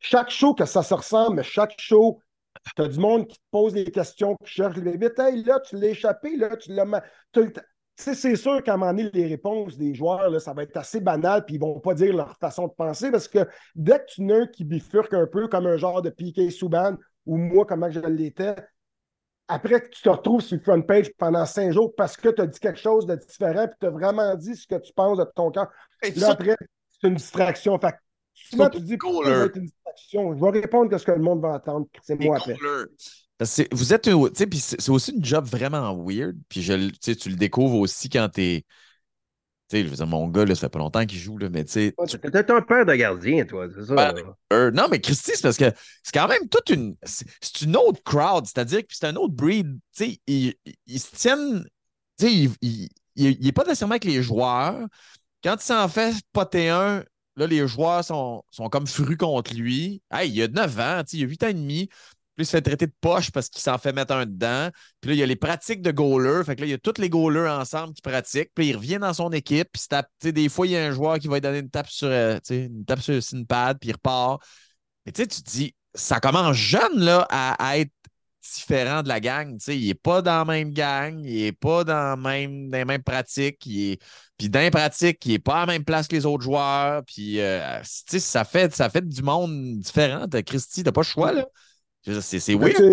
chaque 0.00 0.30
show 0.30 0.54
que 0.54 0.64
ça 0.64 0.82
se 0.82 0.94
ressemble, 0.94 1.36
mais 1.36 1.42
chaque 1.42 1.74
show, 1.78 2.20
tu 2.76 2.82
as 2.82 2.88
du 2.88 2.98
monde 2.98 3.26
qui 3.26 3.36
te 3.36 3.44
pose 3.50 3.72
des 3.72 3.90
questions, 3.90 4.36
qui 4.44 4.52
cherche 4.52 4.76
les 4.76 4.96
vite. 4.96 5.18
Hey, 5.18 5.42
là, 5.44 5.60
tu 5.60 5.76
l'as 5.76 5.88
échappé, 5.88 6.36
là, 6.36 6.56
tu 6.56 6.72
l'as. 6.72 6.84
C'est 7.98 8.36
sûr 8.36 8.62
qu'à 8.62 8.74
un 8.74 8.76
moment 8.76 8.92
donné, 8.92 9.10
les 9.12 9.26
réponses 9.26 9.76
des 9.76 9.94
joueurs, 9.94 10.30
là, 10.30 10.38
ça 10.38 10.52
va 10.52 10.62
être 10.62 10.76
assez 10.76 11.00
banal, 11.00 11.44
puis 11.44 11.56
ils 11.56 11.60
vont 11.60 11.80
pas 11.80 11.94
dire 11.94 12.14
leur 12.14 12.36
façon 12.36 12.68
de 12.68 12.72
penser, 12.72 13.10
parce 13.10 13.28
que 13.28 13.40
dès 13.74 13.98
que 13.98 14.04
tu 14.06 14.22
n'as 14.22 14.42
un 14.42 14.46
qui 14.46 14.64
bifurque 14.64 15.14
un 15.14 15.26
peu 15.26 15.48
comme 15.48 15.66
un 15.66 15.76
genre 15.76 16.00
de 16.00 16.10
Piqué 16.10 16.50
Souban, 16.50 16.96
ou 17.26 17.36
moi, 17.36 17.66
comment 17.66 17.90
je 17.90 18.00
l'étais, 18.00 18.54
après 19.48 19.80
que 19.80 19.88
tu 19.88 20.02
te 20.02 20.08
retrouves 20.08 20.42
sur 20.42 20.56
le 20.56 20.62
front 20.62 20.82
page 20.82 21.10
pendant 21.16 21.46
cinq 21.46 21.72
jours 21.72 21.94
parce 21.96 22.16
que 22.16 22.28
tu 22.28 22.40
as 22.40 22.46
dit 22.46 22.60
quelque 22.60 22.78
chose 22.78 23.06
de 23.06 23.16
différent, 23.16 23.66
puis 23.66 23.76
tu 23.80 23.86
as 23.86 23.90
vraiment 23.90 24.34
dit 24.36 24.54
ce 24.54 24.66
que 24.66 24.76
tu 24.76 24.92
penses 24.92 25.18
de 25.18 25.24
ton. 25.34 25.50
Hey, 26.02 26.14
Là, 26.14 26.26
ça, 26.26 26.32
après, 26.32 26.56
c'est 26.88 27.08
une 27.08 27.14
distraction. 27.14 27.78
Fait 27.78 27.92
que 27.92 27.96
souvent, 28.34 28.68
tu 28.68 28.80
dis, 28.80 28.94
être 28.94 29.56
une 29.56 29.64
distraction? 29.64 30.36
Je 30.36 30.44
vais 30.44 30.60
répondre 30.60 30.94
à 30.94 30.98
ce 30.98 31.04
que 31.04 31.12
le 31.12 31.22
monde 31.22 31.40
va 31.40 31.54
entendre. 31.54 31.86
C'est 32.02 32.22
moi 32.22 32.36
après. 32.36 32.56
Parce 33.38 33.50
que 33.50 33.56
c'est- 33.62 33.68
vous 33.74 33.92
êtes, 33.94 34.02
tu 34.02 34.12
sais, 34.34 34.46
puis 34.46 34.58
c'est 34.58 34.88
aussi 34.90 35.12
une 35.12 35.24
job 35.24 35.46
vraiment 35.46 35.94
weird. 35.96 36.36
Puis 36.48 36.62
je, 36.62 36.88
tu 36.90 37.14
sais, 37.14 37.30
le 37.30 37.36
découvres 37.36 37.76
aussi 37.78 38.08
quand 38.08 38.28
t'es, 38.28 38.64
tu 39.68 39.76
sais, 39.76 39.84
je 39.84 39.88
veux 39.88 39.96
dire, 39.96 40.06
mon 40.06 40.28
gars, 40.28 40.44
là, 40.46 40.54
ça 40.54 40.62
fait 40.62 40.68
pas 40.70 40.78
longtemps 40.78 41.04
qu'il 41.04 41.18
joue, 41.18 41.36
là, 41.36 41.48
mais 41.50 41.64
tu 41.64 41.72
sais, 41.72 41.94
tu- 42.06 42.18
T'es 42.18 42.50
un 42.50 42.62
père 42.62 42.86
de 42.86 42.94
gardien, 42.94 43.44
toi, 43.44 43.66
c'est 43.74 43.84
ça? 43.84 43.94
Ben. 43.94 44.14
Euh, 44.52 44.70
non, 44.70 44.88
mais 44.90 44.98
Christy, 45.00 45.32
c'est 45.34 45.42
parce 45.42 45.58
que 45.58 45.70
c'est 46.02 46.14
quand 46.14 46.26
même 46.26 46.48
toute 46.48 46.70
une. 46.70 46.96
C'est 47.04 47.60
une 47.62 47.76
autre 47.76 48.02
crowd, 48.02 48.46
c'est-à-dire 48.46 48.80
que 48.80 48.86
c'est 48.90 49.06
un 49.06 49.16
autre 49.16 49.34
breed. 49.34 49.78
Tu 49.94 50.04
sais, 50.04 50.20
ils, 50.26 50.54
ils- 50.86 50.98
se 51.00 51.14
tiennent. 51.14 51.64
Tu 52.18 52.26
sais, 52.26 52.32
il, 52.32 52.50
il, 52.62 52.88
il- 53.16 53.36
il 53.40 53.46
est 53.46 53.52
pas 53.52 53.64
nécessairement 53.64 53.92
avec 53.92 54.04
les 54.04 54.22
joueurs. 54.22 54.86
Quand 55.44 55.56
il 55.56 55.62
s'en 55.64 55.88
fait 55.88 56.14
poter 56.32 56.70
un, 56.70 57.04
là, 57.36 57.46
les 57.46 57.68
joueurs 57.68 58.04
sont, 58.04 58.42
sont 58.50 58.68
comme 58.70 58.86
frus 58.86 59.16
contre 59.18 59.54
lui. 59.54 60.02
Hey, 60.10 60.30
il 60.30 60.42
a 60.42 60.48
9 60.48 60.78
ans, 60.80 61.02
tu 61.04 61.12
sais, 61.12 61.16
il 61.18 61.24
a 61.24 61.28
8 61.28 61.42
ans 61.44 61.48
et 61.48 61.54
demi. 61.54 61.88
Puis 62.38 62.44
il 62.44 62.46
se 62.46 62.52
fait 62.52 62.62
traiter 62.62 62.86
de 62.86 62.92
poche 63.00 63.32
parce 63.32 63.48
qu'il 63.48 63.60
s'en 63.60 63.78
fait 63.78 63.92
mettre 63.92 64.14
un 64.14 64.24
dedans. 64.24 64.70
Puis 65.00 65.10
là, 65.10 65.14
il 65.16 65.18
y 65.18 65.22
a 65.24 65.26
les 65.26 65.34
pratiques 65.34 65.82
de 65.82 65.90
goaler. 65.90 66.44
Fait 66.44 66.54
que 66.54 66.60
là, 66.60 66.68
il 66.68 66.70
y 66.70 66.74
a 66.74 66.78
tous 66.78 67.00
les 67.00 67.10
goalers 67.10 67.50
ensemble 67.50 67.94
qui 67.94 68.00
pratiquent. 68.00 68.52
Puis 68.54 68.68
il 68.68 68.76
revient 68.76 68.98
dans 69.00 69.12
son 69.12 69.32
équipe. 69.32 69.68
Puis 69.72 69.82
tu 70.20 70.32
des 70.32 70.48
fois, 70.48 70.68
il 70.68 70.70
y 70.70 70.76
a 70.76 70.86
un 70.86 70.92
joueur 70.92 71.18
qui 71.18 71.26
va 71.26 71.34
lui 71.34 71.40
donner 71.40 71.58
une 71.58 71.68
tape 71.68 71.88
sur, 71.88 72.06
euh, 72.06 72.38
tu 72.46 72.66
une 72.66 72.84
tape 72.84 73.00
sur, 73.00 73.18
une 73.32 73.44
pad, 73.44 73.78
puis 73.80 73.90
il 73.90 73.92
repart. 73.94 74.40
Mais 75.04 75.10
tu 75.10 75.22
sais, 75.22 75.26
tu 75.26 75.42
te 75.42 75.50
dis, 75.50 75.74
ça 75.94 76.20
commence 76.20 76.54
jeune 76.54 77.00
là, 77.00 77.26
à, 77.28 77.76
être 77.76 77.90
différent 78.40 79.02
de 79.02 79.08
la 79.08 79.18
gang. 79.18 79.58
Tu 79.58 79.74
il 79.74 79.88
n'est 79.88 79.94
pas 79.94 80.22
dans 80.22 80.38
la 80.38 80.44
même 80.44 80.70
gang, 80.72 81.18
il 81.24 81.42
n'est 81.42 81.52
pas 81.52 81.82
dans, 81.82 82.16
même, 82.16 82.70
dans 82.70 82.78
les 82.78 82.84
mêmes 82.84 83.02
pratiques. 83.02 83.66
Il 83.66 83.98
puis 84.38 84.48
dans 84.48 84.60
les 84.60 84.70
pratiques, 84.70 85.26
il 85.26 85.32
n'est 85.32 85.38
pas 85.40 85.56
à 85.56 85.60
la 85.60 85.72
même 85.72 85.84
place 85.84 86.06
que 86.06 86.14
les 86.14 86.24
autres 86.24 86.44
joueurs. 86.44 87.02
Puis, 87.04 87.40
euh, 87.40 87.80
tu 88.08 88.20
ça 88.20 88.44
fait, 88.44 88.72
ça 88.72 88.88
fait 88.88 89.06
du 89.06 89.22
monde 89.22 89.80
différent. 89.80 90.26
Christy, 90.46 90.84
t'as 90.84 90.92
pas 90.92 91.00
le 91.00 91.06
choix, 91.06 91.32
là. 91.32 91.44
C'est 92.50 92.56
weird. 92.56 92.84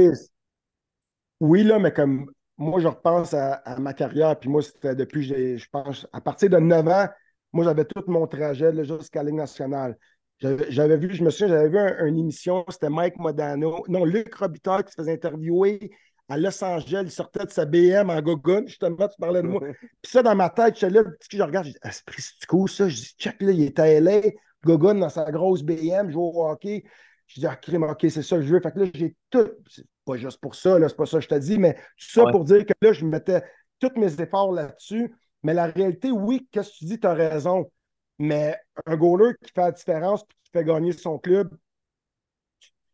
Oui, 1.39 1.63
là, 1.63 1.79
mais 1.79 1.91
comme 1.93 2.31
moi, 2.57 2.79
je 2.79 2.87
repense 2.87 3.33
à, 3.33 3.53
à 3.55 3.79
ma 3.79 3.93
carrière, 3.93 4.39
puis 4.39 4.49
moi, 4.49 4.61
c'était 4.61 4.95
depuis, 4.95 5.23
je 5.57 5.67
pense, 5.69 6.07
à 6.13 6.21
partir 6.21 6.49
de 6.49 6.57
9 6.57 6.87
ans, 6.87 7.07
moi, 7.51 7.65
j'avais 7.65 7.85
tout 7.85 8.03
mon 8.07 8.27
trajet 8.27 8.71
jusqu'à 8.83 9.23
la 9.23 9.29
Ligue 9.29 9.39
nationale. 9.39 9.97
J'avais 10.39 10.97
vu, 10.97 11.13
je 11.13 11.23
me 11.23 11.29
souviens, 11.29 11.47
j'avais 11.49 11.69
vu 11.69 11.77
un- 11.77 12.05
une 12.05 12.19
émission, 12.19 12.65
c'était 12.69 12.89
Mike 12.89 13.17
Modano, 13.17 13.83
non, 13.87 14.03
Luc 14.05 14.33
Robitaille 14.35 14.83
qui 14.83 14.91
se 14.91 14.95
faisait 14.97 15.13
interviewer 15.13 15.91
à 16.27 16.37
Los 16.37 16.61
Angeles, 16.63 17.01
il 17.05 17.11
sortait 17.11 17.45
de 17.45 17.51
sa 17.51 17.65
BM 17.65 18.09
en 18.09 18.21
gogoon, 18.21 18.63
justement, 18.67 19.07
tu 19.07 19.15
parlais 19.19 19.41
de 19.41 19.47
moi. 19.47 19.61
Puis 20.01 20.11
ça, 20.11 20.23
dans 20.23 20.35
ma 20.35 20.49
tête, 20.49 20.73
je 20.79 20.85
suis 20.85 20.93
là, 20.93 21.03
je 21.31 21.41
regarde, 21.43 21.67
je 21.67 21.71
dis, 21.71 21.77
ah, 21.83 21.91
c'est 21.91 22.45
coup, 22.47 22.67
ça? 22.67 22.89
Je 22.89 22.95
dis, 22.95 23.15
check, 23.17 23.41
là, 23.41 23.51
il 23.51 23.61
est 23.63 23.79
à 23.79 23.87
LA, 23.87 24.21
gogoon 24.63 24.95
dans 24.95 25.09
sa 25.09 25.31
grosse 25.31 25.61
BM, 25.63 26.09
joue 26.11 26.21
au 26.21 26.49
hockey. 26.49 26.83
Je 27.27 27.39
dis, 27.39 27.47
ah, 27.47 27.55
crime, 27.55 27.83
OK, 27.83 27.99
c'est 28.09 28.21
ça 28.21 28.37
que 28.37 28.43
je 28.43 28.53
veux. 28.53 28.59
Fait 28.61 28.71
que 28.71 28.79
là, 28.79 28.85
j'ai 28.93 29.15
tout, 29.29 29.49
c'est 29.69 29.85
pas 30.05 30.15
juste 30.17 30.39
pour 30.39 30.55
ça, 30.55 30.77
là, 30.79 30.87
c'est 30.89 30.95
pas 30.95 31.05
ça 31.05 31.17
que 31.17 31.23
je 31.23 31.29
te 31.29 31.35
dis, 31.35 31.57
mais 31.57 31.73
tout 31.73 32.09
ça 32.11 32.25
Ouais. 32.25 32.31
pour 32.31 32.43
dire 32.45 32.65
que 32.65 32.73
là, 32.81 32.93
je 32.93 33.05
mettais 33.05 33.43
tous 33.79 33.91
mes 33.99 34.21
efforts 34.21 34.51
là-dessus. 34.51 35.13
Mais 35.43 35.53
la 35.53 35.65
réalité, 35.65 36.11
oui, 36.11 36.47
qu'est-ce 36.51 36.71
que 36.71 36.77
tu 36.79 36.85
dis, 36.85 36.99
tu 36.99 37.07
as 37.07 37.13
raison. 37.13 37.71
Mais 38.19 38.57
un 38.85 38.95
goaler 38.95 39.33
qui 39.43 39.51
fait 39.51 39.61
la 39.61 39.71
différence 39.71 40.23
puis 40.25 40.37
qui 40.43 40.51
fait 40.51 40.63
gagner 40.63 40.91
son 40.93 41.17
club, 41.19 41.49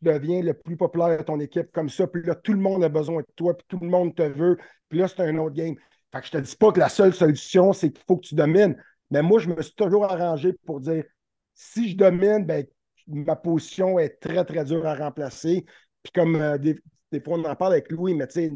deviens 0.01 0.41
le 0.41 0.53
plus 0.53 0.77
populaire 0.77 1.17
de 1.17 1.23
ton 1.23 1.39
équipe 1.39 1.71
comme 1.71 1.89
ça, 1.89 2.07
puis 2.07 2.23
là, 2.23 2.36
tout 2.36 2.53
le 2.53 2.59
monde 2.59 2.84
a 2.84 2.89
besoin 2.89 3.21
de 3.21 3.27
toi, 3.36 3.55
puis 3.55 3.65
tout 3.67 3.79
le 3.79 3.88
monde 3.89 4.15
te 4.15 4.23
veut, 4.23 4.57
puis 4.89 4.99
là, 4.99 5.07
c'est 5.07 5.21
un 5.21 5.38
autre 5.38 5.55
game. 5.55 5.75
Fait 6.11 6.21
que 6.21 6.25
je 6.27 6.32
te 6.32 6.38
dis 6.39 6.55
pas 6.55 6.71
que 6.71 6.79
la 6.79 6.89
seule 6.89 7.13
solution, 7.13 7.71
c'est 7.71 7.91
qu'il 7.91 8.03
faut 8.07 8.17
que 8.17 8.27
tu 8.27 8.36
domines. 8.36 8.75
Mais 9.11 9.21
moi, 9.21 9.39
je 9.39 9.49
me 9.49 9.61
suis 9.61 9.75
toujours 9.75 10.05
arrangé 10.05 10.53
pour 10.65 10.79
dire 10.82 11.03
si 11.53 11.89
je 11.91 11.95
domine, 11.97 12.45
ben, 12.45 12.65
ma 13.08 13.36
position 13.36 13.99
est 13.99 14.20
très, 14.20 14.43
très 14.45 14.66
dure 14.66 14.86
à 14.86 14.95
remplacer. 14.95 15.66
Puis 16.04 16.12
comme 16.14 16.36
euh, 16.36 16.58
des, 16.58 16.80
des 17.12 17.22
fois, 17.22 17.38
on 17.38 17.43
en 17.45 17.56
parle 17.56 17.74
avec 17.74 17.91
Louis, 17.91 18.14
mais 18.16 18.28
tu 18.28 18.34
sais, 18.34 18.52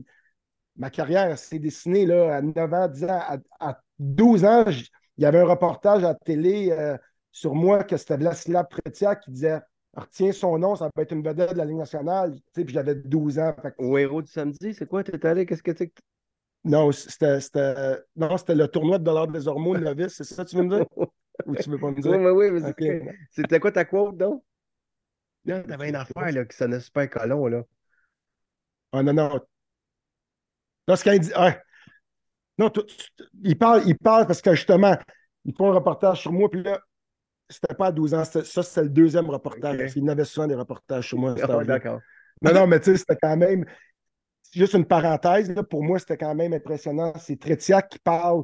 ma 0.78 0.90
carrière 0.90 1.38
s'est 1.38 1.60
dessinée 1.60 2.06
là, 2.06 2.38
à 2.38 2.42
9 2.42 2.74
ans, 2.74 2.88
10 2.88 3.04
ans, 3.06 3.10
à, 3.10 3.38
à 3.60 3.82
12 4.00 4.46
ans, 4.46 4.66
il 5.18 5.24
y 5.24 5.26
avait 5.26 5.40
un 5.40 5.46
reportage 5.46 6.04
à 6.04 6.10
la 6.10 6.16
télé 6.16 6.72
euh, 6.72 6.98
sur 7.32 7.56
moi 7.56 7.84
que 7.84 7.98
c'était 7.98 8.18
Vlasilav 8.18 8.68
Tretiak 8.70 9.22
qui 9.22 9.32
disait 9.32 9.60
Retiens 9.94 10.34
son 10.34 10.58
nom, 10.60 10.76
ça 10.76 10.90
peut 10.94 11.02
être 11.04 11.14
une 11.14 11.24
vedette 11.24 11.54
de 11.54 11.58
la 11.58 11.66
Ligue 11.66 11.78
nationale. 11.78 12.36
Tu 12.36 12.42
sais, 12.56 12.66
Puis 12.66 12.74
j'avais 12.74 12.96
12 12.96 13.40
ans. 13.40 13.56
Fait 13.62 13.74
Au 13.78 13.98
héros 13.98 14.22
du 14.22 14.30
samedi, 14.32 14.74
c'est 14.74 14.88
quoi? 14.88 15.04
T'es 15.04 15.26
allé? 15.26 15.46
Qu'est-ce 15.46 15.64
que 15.64 15.72
tu 15.72 15.90
non, 16.64 16.92
c'était 16.92 17.40
c'était- 17.42 18.00
non, 18.16 18.38
c'était 18.38 18.56
le 18.56 18.68
tournoi 18.68 18.98
de 18.98 19.04
dollars 19.04 19.28
des 19.28 19.48
hormones 19.48 19.84
novice, 19.84 20.14
c'est 20.16 20.24
ça 20.24 20.44
que 20.44 20.50
tu 20.50 20.56
veux 20.58 20.64
me 20.64 20.78
dire? 20.78 20.86
Ou 21.46 21.56
tu 21.56 21.70
veux 21.70 21.78
pas 21.80 21.92
me 21.92 21.96
Oui, 22.04 22.18
dire? 22.18 22.20
oui, 22.20 22.32
oui. 22.32 22.52
mais 22.52 22.70
Ok. 22.70 22.76
c'est- 22.80 23.02
C'était 23.32 23.60
quoi 23.60 23.72
ta 23.72 23.86
quote, 23.86 24.18
donc? 24.18 24.44
Là, 25.46 25.62
t'avais 25.64 25.90
une 25.90 25.96
affaire 25.96 26.32
là, 26.32 26.46
qui 26.46 26.58
sonnait 26.58 26.80
super 26.80 27.10
colon, 27.10 27.48
là. 27.48 27.64
Ah 28.92 29.04
non, 29.04 29.14
non. 29.16 29.40
Non, 30.88 30.96
c'est 30.96 31.04
quand 31.04 31.12
il 31.14 31.20
dit. 31.20 31.32
ah. 31.36 31.58
Non, 32.58 32.70
tu- 32.70 32.86
tu- 32.86 33.24
il, 33.44 33.58
parle, 33.58 33.84
il 33.86 33.98
parle 33.98 34.28
parce 34.28 34.42
que 34.42 34.54
justement, 34.56 34.98
ils 35.44 35.54
font 35.56 35.72
un 35.72 35.74
reportage 35.76 36.22
sur 36.22 36.32
moi, 36.32 36.50
puis 36.50 36.64
là, 36.64 36.80
c'était 37.50 37.76
pas 37.76 37.88
à 37.88 37.92
12 37.92 38.14
ans, 38.14 38.24
ça, 38.26 38.44
c'était 38.44 38.84
le 38.84 38.90
deuxième 38.90 39.30
reportage. 39.30 39.76
Ok. 39.76 39.80
Parce 39.80 39.94
qu'il 39.94 40.04
y 40.04 40.06
en 40.06 40.10
avait 40.10 40.26
souvent 40.26 40.48
des 40.48 40.56
reportages 40.56 41.08
sur 41.10 41.18
moi. 41.20 41.32
âge-là. 41.34 41.64
d'accord. 41.66 42.02
Non, 42.42 42.54
non, 42.54 42.68
mais 42.68 42.80
tu 42.80 42.92
sais, 42.92 42.98
c'était 42.98 43.18
quand 43.22 43.38
même. 43.38 43.66
Juste 44.54 44.74
une 44.74 44.86
parenthèse, 44.86 45.52
là, 45.52 45.64
pour 45.64 45.84
moi, 45.84 46.00
c'était 46.00 46.18
quand 46.18 46.36
même 46.36 46.54
impressionnant. 46.54 47.14
C'est 47.20 47.40
Tretiak 47.40 47.90
qui 47.90 48.00
parle 48.00 48.44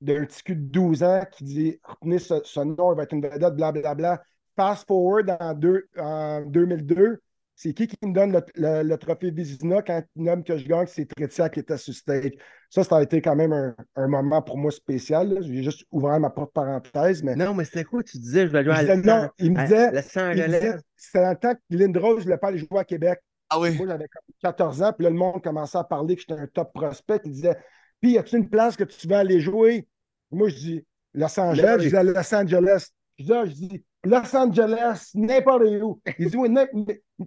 d'un 0.00 0.24
petit 0.24 0.42
cul 0.42 0.56
de 0.56 0.62
12 0.70 1.02
ans 1.02 1.24
qui 1.32 1.44
dit 1.44 1.80
Retenez 1.84 2.18
ce, 2.18 2.34
ce 2.44 2.60
nom, 2.60 2.92
il 2.92 2.96
va 2.96 3.02
être 3.04 3.12
une 3.12 3.22
vedette, 3.26 3.54
blablabla. 3.54 4.22
Fast 4.56 4.86
forward 4.88 5.36
en, 5.40 5.54
deux- 5.54 5.88
en 5.98 6.40
2002, 6.46 7.20
c'est 7.54 7.72
qui 7.72 7.86
qui 7.88 7.96
me 8.06 8.12
donne 8.12 8.32
le, 8.32 8.40
le- 8.56 8.82
le 8.88 8.96
trophée 8.98 9.30
Vizina 9.30 9.82
quand 9.82 10.02
il 10.16 10.22
nomme 10.24 10.42
que 10.44 10.56
je 10.56 10.66
gagne 10.66 10.86
C'est 10.86 11.06
Tretiak 11.06 11.54
qui 11.54 11.60
était 11.60 11.76
sur 11.76 11.94
stage. 11.94 12.32
Ça, 12.70 12.84
ça 12.84 12.96
a 12.98 13.02
été 13.02 13.20
quand 13.22 13.34
même 13.36 13.52
un, 13.52 13.74
un 13.96 14.08
moment 14.08 14.42
pour 14.42 14.58
moi 14.58 14.70
spécial. 14.70 15.38
J'ai 15.42 15.62
juste 15.62 15.84
ouvert 15.90 16.18
ma 16.20 16.30
porte 16.30 16.52
parenthèse, 16.52 17.22
mais. 17.22 17.34
Non, 17.36 17.54
mais 17.54 17.64
c'était 17.64 17.84
quoi? 17.84 18.02
Tu 18.02 18.18
disais, 18.18 18.46
je 18.46 18.52
vais 18.52 18.62
jouer 18.64 18.74
à 18.74 18.80
disait 18.80 18.96
non, 18.96 19.28
il 19.38 19.52
me 19.52 19.60
disait. 19.62 19.90
Los 19.92 20.00
il 20.00 20.28
me 20.28 20.34
disait- 20.46 20.58
Angeles. 20.68 20.80
C'était 20.96 21.22
dans 21.22 21.30
le 21.30 21.36
temps 21.36 21.54
que 21.54 21.76
Lindros 21.76 22.16
ne 22.16 22.20
voulait 22.22 22.38
pas 22.38 22.48
aller 22.48 22.58
jouer 22.58 22.78
à 22.78 22.84
Québec. 22.84 23.20
Ah 23.50 23.58
oui. 23.60 23.76
Moi, 23.76 23.86
j'avais 23.86 24.08
comme 24.08 24.34
14 24.42 24.82
ans, 24.82 24.92
puis 24.92 25.04
là, 25.04 25.10
le 25.10 25.16
monde 25.16 25.42
commençait 25.42 25.78
à 25.78 25.84
parler 25.84 26.14
que 26.16 26.20
j'étais 26.20 26.34
un 26.40 26.46
top 26.48 26.72
prospect. 26.74 27.20
Il 27.24 27.32
disait 27.32 27.56
Puis, 28.00 28.12
y 28.12 28.18
a-tu 28.18 28.36
une 28.36 28.48
place 28.48 28.76
que 28.76 28.84
tu 28.84 29.06
veux 29.08 29.16
aller 29.16 29.40
jouer? 29.40 29.86
Moi, 30.30 30.48
je 30.48 30.54
dis 30.56 30.86
Los 31.14 31.38
Angeles. 31.40 31.76
Je 31.78 31.84
disais 31.84 32.04
Los 32.04 32.34
Angeles. 32.34 32.88
Je 33.18 33.24
dis, 33.24 33.32
ah, 33.32 33.44
je 33.46 33.52
dis 33.52 33.84
Los 34.04 34.36
Angeles, 34.36 35.10
n'importe 35.14 35.62
où. 35.82 36.00
Il 36.18 36.30
dit 36.30 36.36
Oui, 36.36 36.48
n'im- 36.48 36.66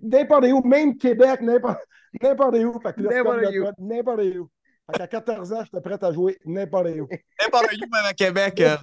n'importe 0.01 0.45
où, 0.45 0.61
même 0.67 0.97
Québec, 0.97 1.41
n'importe 1.41 1.79
où. 2.55 2.79
Fait 2.81 2.93
que 2.93 3.01
là, 3.01 3.09
c'est 3.11 3.23
comme 3.59 3.73
N'importe 3.79 4.21
où. 4.37 4.49
Fait 4.91 4.97
qu'à 4.97 5.07
14 5.07 5.53
ans, 5.53 5.63
j'étais 5.63 5.81
prêt 5.81 6.03
à 6.03 6.11
jouer 6.11 6.37
n'importe 6.45 6.87
où. 6.87 7.07
N'importe 7.41 7.73
où, 7.73 7.79
même 7.93 8.05
à 8.05 8.13
Québec. 8.13 8.59
euh, 8.61 8.77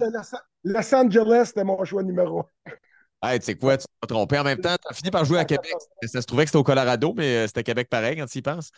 Los 0.63 0.95
Angeles, 0.95 1.45
c'était 1.47 1.63
mon 1.63 1.83
choix 1.85 2.03
numéro 2.03 2.39
un. 2.41 3.29
Hey, 3.31 3.39
tu 3.39 3.47
sais 3.47 3.55
quoi, 3.55 3.77
tu 3.77 3.85
t'es 4.01 4.07
trompé. 4.07 4.39
En 4.39 4.43
même 4.45 4.59
temps, 4.61 4.75
tu 4.81 4.87
as 4.89 4.93
fini 4.93 5.11
par 5.11 5.25
jouer 5.25 5.39
à 5.39 5.45
Québec. 5.45 5.73
Ça 6.05 6.21
se 6.21 6.25
trouvait 6.25 6.43
que 6.43 6.49
c'était 6.49 6.57
au 6.59 6.63
Colorado, 6.63 7.13
mais 7.17 7.35
euh, 7.43 7.47
c'était 7.47 7.63
Québec 7.63 7.89
pareil 7.89 8.15
quand 8.17 8.25
tu 8.27 8.37
y 8.37 8.41
penses. 8.41 8.71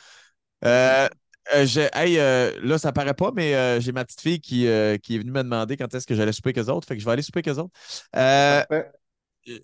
Euh, 0.66 1.08
euh, 1.56 1.66
je- 1.66 1.90
hey, 1.94 2.20
euh, 2.20 2.52
là, 2.64 2.78
ça 2.78 2.92
paraît 2.92 3.14
pas, 3.14 3.32
mais 3.36 3.56
euh, 3.56 3.80
j'ai 3.80 3.92
ma 3.92 4.06
petite 4.06 4.22
fille 4.22 4.40
qui, 4.40 4.68
euh, 4.68 4.98
qui 4.98 5.16
est 5.16 5.20
venue 5.20 5.32
me 5.32 5.44
demander 5.44 5.78
quand 5.78 5.94
est-ce 5.94 6.08
que 6.08 6.16
j'allais 6.16 6.32
souper 6.32 6.50
avec 6.50 6.60
eux 6.68 6.72
autres. 6.72 6.88
Fait 6.88 6.96
que 6.96 7.02
je 7.02 7.06
vais 7.06 7.12
aller 7.12 7.22
souper 7.22 7.40
avec 7.40 7.50
eux 7.50 7.60
autres. 7.60 7.72
Euh, 8.16 8.64
Parfait. 8.70 8.92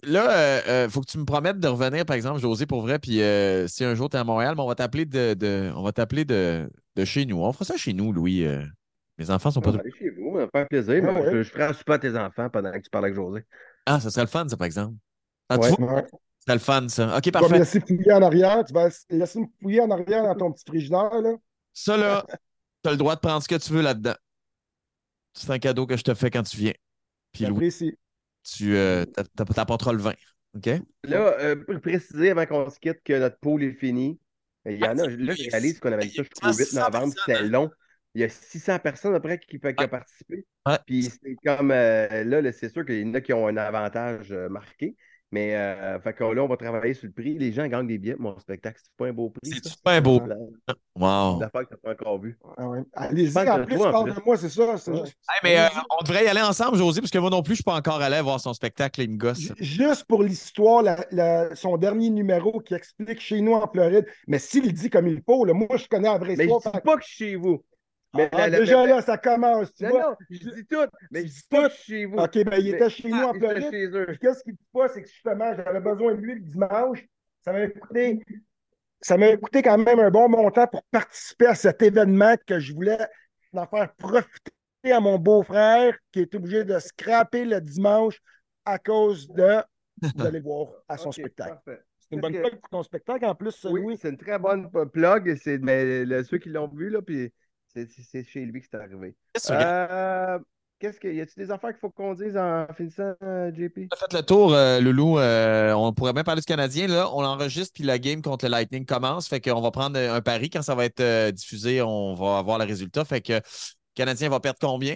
là, 0.04 0.84
il 0.86 0.90
faut 0.90 1.02
que 1.02 1.06
tu 1.12 1.18
me 1.18 1.26
promettes 1.26 1.60
de 1.60 1.68
revenir, 1.68 2.06
par 2.06 2.16
exemple, 2.16 2.40
José, 2.40 2.66
pour 2.66 2.82
vrai. 2.82 3.00
Puis 3.00 3.22
euh, 3.22 3.68
si 3.68 3.84
un 3.84 3.96
jour 3.96 4.10
tu 4.10 4.18
es 4.18 4.20
à 4.20 4.24
Montréal, 4.24 4.54
mais 4.56 4.64
on 4.64 4.68
va 4.68 4.76
t'appeler 4.76 5.06
de, 5.06 5.34
de- 5.34 5.72
on 5.76 5.84
va 5.84 5.92
t'appeler 5.92 6.26
de, 6.26 6.70
de 6.96 7.06
chez 7.06 7.26
nous. 7.26 7.38
On 7.44 7.52
fera 7.54 7.66
ça 7.66 7.78
chez 7.78 7.94
nous, 7.94 8.12
Louis. 8.12 8.44
euh. 8.46 8.64
mes 9.18 9.30
enfants 9.30 9.52
sont 9.52 9.62
pas. 9.62 9.70
On 9.70 9.74
va 9.74 9.80
aller 9.80 9.92
chez 9.98 10.10
vous, 10.10 10.36
ça 10.38 10.46
va 10.46 10.50
faire 10.52 10.68
plaisir. 10.68 11.04
Ah 11.08 11.14
ouais. 11.14 11.32
je, 11.32 11.44
je 11.44 11.50
ferai 11.52 11.64
un 11.64 11.74
souper 11.74 11.94
à 11.94 12.00
tes 12.00 12.18
enfants 12.18 12.50
pendant 12.50 12.72
que 12.72 12.80
tu 12.80 12.90
parles 12.90 13.06
avec 13.06 13.16
José. 13.16 13.44
Ah, 13.86 14.00
ça 14.00 14.10
serait 14.10 14.24
le 14.24 14.28
fun, 14.30 14.48
ça, 14.50 14.58
par 14.58 14.66
exemple. 14.66 14.96
Ah, 15.50 15.58
tu 15.58 15.70
vois, 15.80 16.04
serait 16.40 16.56
le 16.56 16.60
fun, 16.60 16.88
ça. 16.90 17.16
OK, 17.18 17.22
Tu 17.24 17.32
vas 17.32 17.48
me 17.48 17.48
parfait. 17.48 17.60
laisser 17.60 17.80
fouiller 17.80 18.12
en 18.14 18.22
arrière. 18.22 18.64
Tu 18.66 18.74
vas 18.74 18.90
laisser 19.10 19.40
me 19.40 19.46
fouiller 19.62 19.82
en 19.82 19.92
arrière 19.92 20.24
dans 20.24 20.36
ton 20.36 20.52
petit 20.52 20.64
frigidaire. 20.68 21.22
Là. 21.22 21.34
Ça, 21.78 21.96
là, 21.96 22.26
tu 22.82 22.90
as 22.90 22.92
le 22.92 22.98
droit 22.98 23.14
de 23.14 23.20
prendre 23.20 23.44
ce 23.44 23.48
que 23.48 23.54
tu 23.54 23.72
veux 23.72 23.84
là-dedans. 23.84 24.16
C'est 25.34 25.52
un 25.52 25.60
cadeau 25.60 25.86
que 25.86 25.96
je 25.96 26.02
te 26.02 26.16
fais 26.16 26.32
quand 26.32 26.42
tu 26.42 26.58
viens. 26.58 26.74
Puis 27.32 27.46
Louis, 27.46 27.72
tu 28.44 28.76
euh, 28.76 29.06
t'a- 29.06 29.24
t'a- 29.24 29.46
t'apporteras 29.46 29.94
le 29.94 30.00
vin. 30.00 30.14
OK? 30.56 30.70
Là, 31.04 31.38
euh, 31.40 31.56
pour 31.56 31.80
préciser 31.80 32.32
avant 32.32 32.48
qu'on 32.48 32.68
se 32.72 32.80
quitte 32.80 33.04
que 33.04 33.14
notre 33.14 33.38
pool 33.38 33.64
est 33.64 33.74
fini. 33.74 34.20
Il 34.66 34.80
y 34.80 34.88
en 34.88 34.98
a, 34.98 35.06
là, 35.06 35.36
je 35.36 35.50
réalise 35.52 35.80
qu'on 35.80 35.92
avait 35.92 36.08
dit 36.08 36.16
ça 36.16 36.24
jusqu'au 36.24 36.52
8 36.52 36.74
novembre, 36.74 37.14
c'était 37.14 37.44
long. 37.44 37.70
Il 38.16 38.22
y 38.22 38.24
a 38.24 38.30
600 38.30 38.80
personnes 38.80 39.14
après 39.14 39.38
qui, 39.38 39.60
qui 39.60 39.84
ont 39.84 39.88
participé. 39.88 40.48
Puis 40.88 41.04
c'est 41.04 41.36
comme 41.46 41.70
euh, 41.70 42.24
là, 42.24 42.42
là, 42.42 42.52
c'est 42.52 42.74
sûr 42.74 42.84
qu'il 42.86 43.08
y 43.08 43.10
en 43.10 43.14
a 43.14 43.22
qui 43.22 43.34
ont 43.34 43.48
un 43.48 43.56
avantage 43.58 44.32
euh, 44.32 44.50
marqué. 44.50 44.96
Mais 45.32 45.54
euh, 45.56 46.00
fait 46.00 46.14
que 46.14 46.24
là, 46.24 46.42
on 46.42 46.48
va 46.48 46.56
travailler 46.56 46.94
sur 46.94 47.08
le 47.08 47.12
prix. 47.12 47.38
Les 47.38 47.52
gens 47.52 47.68
gagnent 47.68 47.86
des 47.88 47.98
billets. 47.98 48.16
Mon 48.18 48.40
spectacle, 48.40 48.80
c'est 48.82 48.94
pas 48.96 49.08
un 49.08 49.12
beau 49.14 49.30
prix. 49.30 49.52
C'est 49.52 49.64
ça? 49.64 49.70
super 49.72 50.02
beau. 50.02 50.22
La- 50.26 50.36
Wow. 51.00 51.40
L'affaire 51.42 51.62
que 51.68 51.76
tu 51.76 51.80
n'as 51.86 51.94
pas 51.96 52.04
encore 52.04 52.20
vue. 52.20 52.40
Ah 52.58 52.68
ouais. 52.70 52.80
Allez-y, 52.94 53.38
en 53.38 53.64
plus, 53.66 53.78
parle 53.78 54.16
de 54.16 54.20
moi, 54.26 54.36
c'est 54.36 54.50
ça. 54.50 54.64
Hey, 54.88 55.04
mais 55.44 55.60
euh, 55.60 55.68
on 56.00 56.04
devrait 56.04 56.26
y 56.26 56.28
aller 56.28 56.42
ensemble, 56.42 56.76
José, 56.78 57.02
parce 57.02 57.12
que 57.12 57.20
moi 57.20 57.30
non 57.30 57.44
plus, 57.44 57.50
je 57.50 57.52
ne 57.52 57.56
suis 57.58 57.64
pas 57.66 57.76
encore 57.76 58.02
allé 58.02 58.20
voir 58.22 58.40
son 58.40 58.54
spectacle. 58.54 59.02
Il 59.02 59.12
me 59.12 59.18
gosse. 59.18 59.38
J- 59.40 59.54
Juste 59.60 60.06
pour 60.06 60.24
l'histoire, 60.24 60.84
son 61.54 61.78
dernier 61.78 62.10
numéro 62.10 62.60
qui 62.62 62.74
explique 62.74 63.20
chez 63.20 63.42
nous 63.42 63.54
en 63.54 63.68
Floride, 63.68 64.08
mais 64.28 64.40
s'il 64.40 64.74
dit 64.74 64.90
comme 64.90 65.08
il 65.08 65.22
faut, 65.24 65.46
là, 65.46 65.54
moi 65.54 65.68
je 65.78 65.88
connais 65.88 66.08
la 66.10 66.18
vraie 66.18 66.36
Mais 66.36 66.48
je 66.48 66.50
histoire. 66.56 66.74
dis 66.74 66.82
pas 66.82 66.96
que 66.96 67.04
je 67.04 67.08
suis 67.10 67.18
chez 67.32 67.36
vous. 67.36 67.62
Mais 68.16 68.30
Ah, 68.32 68.38
la- 68.38 68.48
la- 68.50 68.60
déjà 68.60 68.86
la- 68.86 68.96
là, 68.96 69.02
ça 69.02 69.18
commence, 69.18 69.74
tu 69.74 69.84
Non, 69.84 69.90
vois. 69.90 70.02
non, 70.12 70.16
je 70.30 70.38
dis 70.38 70.66
tout. 70.66 70.78
Mais 71.12 71.22
je 71.22 71.28
dis 71.28 71.44
tout. 71.50 71.70
chez 71.72 72.06
vous. 72.06 72.18
OK, 72.18 72.34
ben 72.44 72.58
il 72.58 72.64
Mais- 72.72 72.78
était 72.78 72.90
chez 72.90 73.10
nous 73.10 73.18
en 73.18 73.30
Ah, 73.30 73.34
j'étais 73.34 73.48
Floride. 73.48 73.72
chez 73.72 73.86
eux. 73.88 74.18
Qu'est-ce 74.22 74.44
qu'il 74.44 74.54
dit 74.54 74.68
pas, 74.74 74.88
c'est 74.88 75.02
que 75.04 75.08
justement, 75.10 75.54
j'avais 75.56 75.80
besoin 75.82 76.16
de 76.16 76.22
lui 76.22 76.36
le 76.36 76.42
dimanche. 76.42 77.06
Ça 77.44 77.52
m'avait 77.54 77.72
coûté, 77.74 78.20
ça 79.02 79.18
m'avait 79.18 79.38
coûté 79.38 79.62
quand 79.62 79.78
même 79.78 80.00
un 80.00 80.10
bon 80.10 80.30
montant 80.30 80.68
pour 80.68 80.84
participer 80.92 81.48
à 81.48 81.56
cet 81.56 81.82
événement 81.82 82.36
que 82.46 82.60
je 82.60 82.74
voulais 82.74 82.98
en 83.54 83.66
faire 83.68 83.94
profiter 83.96 84.92
à 84.92 85.00
mon 85.00 85.18
beau-frère 85.20 85.98
qui 86.12 86.22
est 86.22 86.34
obligé 86.36 86.64
de 86.64 86.78
scraper 86.80 87.44
le 87.46 87.60
dimanche 87.62 88.20
à 88.66 88.80
cause 88.80 89.28
de. 89.30 89.58
Vous 90.16 90.26
allez 90.26 90.40
le 90.40 90.44
voir 90.44 90.68
à 90.88 90.98
son 90.98 91.12
spectacle. 91.12 91.58
parfait. 91.66 91.82
C'est 92.00 92.16
une 92.16 92.22
bonne 92.22 92.34
que- 92.34 92.40
plug 92.40 92.60
pour 92.60 92.70
ton 92.70 92.84
spectacle 92.84 93.26
en 93.26 93.36
plus, 93.36 93.66
Oui, 93.66 93.82
Louis. 93.82 93.98
c'est 93.98 94.10
une 94.10 94.18
très 94.18 94.40
bonne 94.40 94.70
plug. 94.94 95.36
C'est 95.36 95.58
mais 95.58 96.06
le- 96.06 96.24
ceux 96.24 96.38
qui 96.38 96.50
l'ont 96.50 96.68
vu, 96.70 96.90
là, 96.90 97.02
puis 97.02 97.34
c'est 97.86 98.24
chez 98.24 98.46
lui 98.46 98.62
que 98.62 98.68
c'est 98.70 98.78
arrivé. 98.78 99.16
Qu'est-ce 99.34 99.48
que? 99.50 99.54
Euh, 99.54 100.40
Qu'est-ce 100.80 101.00
que. 101.00 101.08
Y 101.08 101.22
a-t-il 101.22 101.44
des 101.44 101.52
affaires 101.52 101.72
qu'il 101.72 101.80
faut 101.80 101.90
qu'on 101.90 102.14
dise 102.14 102.38
en 102.38 102.68
finissant, 102.76 103.16
euh, 103.24 103.52
JP? 103.52 103.88
On 103.92 103.96
a 103.96 103.98
fait 103.98 104.14
le 104.14 104.22
tour, 104.22 104.54
euh, 104.54 104.80
Loulou. 104.80 105.18
Euh, 105.18 105.74
on 105.74 105.92
pourrait 105.92 106.14
bien 106.14 106.24
parler 106.24 106.42
du 106.42 106.46
Canadien. 106.46 106.88
Là, 106.88 107.10
on 107.14 107.22
l'enregistre, 107.22 107.74
puis 107.74 107.84
la 107.84 107.98
game 107.98 108.22
contre 108.22 108.46
le 108.46 108.52
Lightning 108.52 108.86
commence. 108.86 109.28
Fait 109.28 109.42
qu'on 109.42 109.62
va 109.62 109.72
prendre 109.72 109.98
un 109.98 110.22
pari. 110.22 110.50
Quand 110.50 110.62
ça 110.62 110.76
va 110.76 110.86
être 110.86 111.00
euh, 111.00 111.32
diffusé, 111.32 111.82
on 111.82 112.14
va 112.14 112.38
avoir 112.38 112.60
le 112.60 112.66
résultat. 112.66 113.06
Fait 113.06 113.22
que 113.22 113.34
le 113.34 113.42
Canadien 113.96 114.30
va 114.30 114.40
perdre 114.40 114.60
combien? 114.62 114.96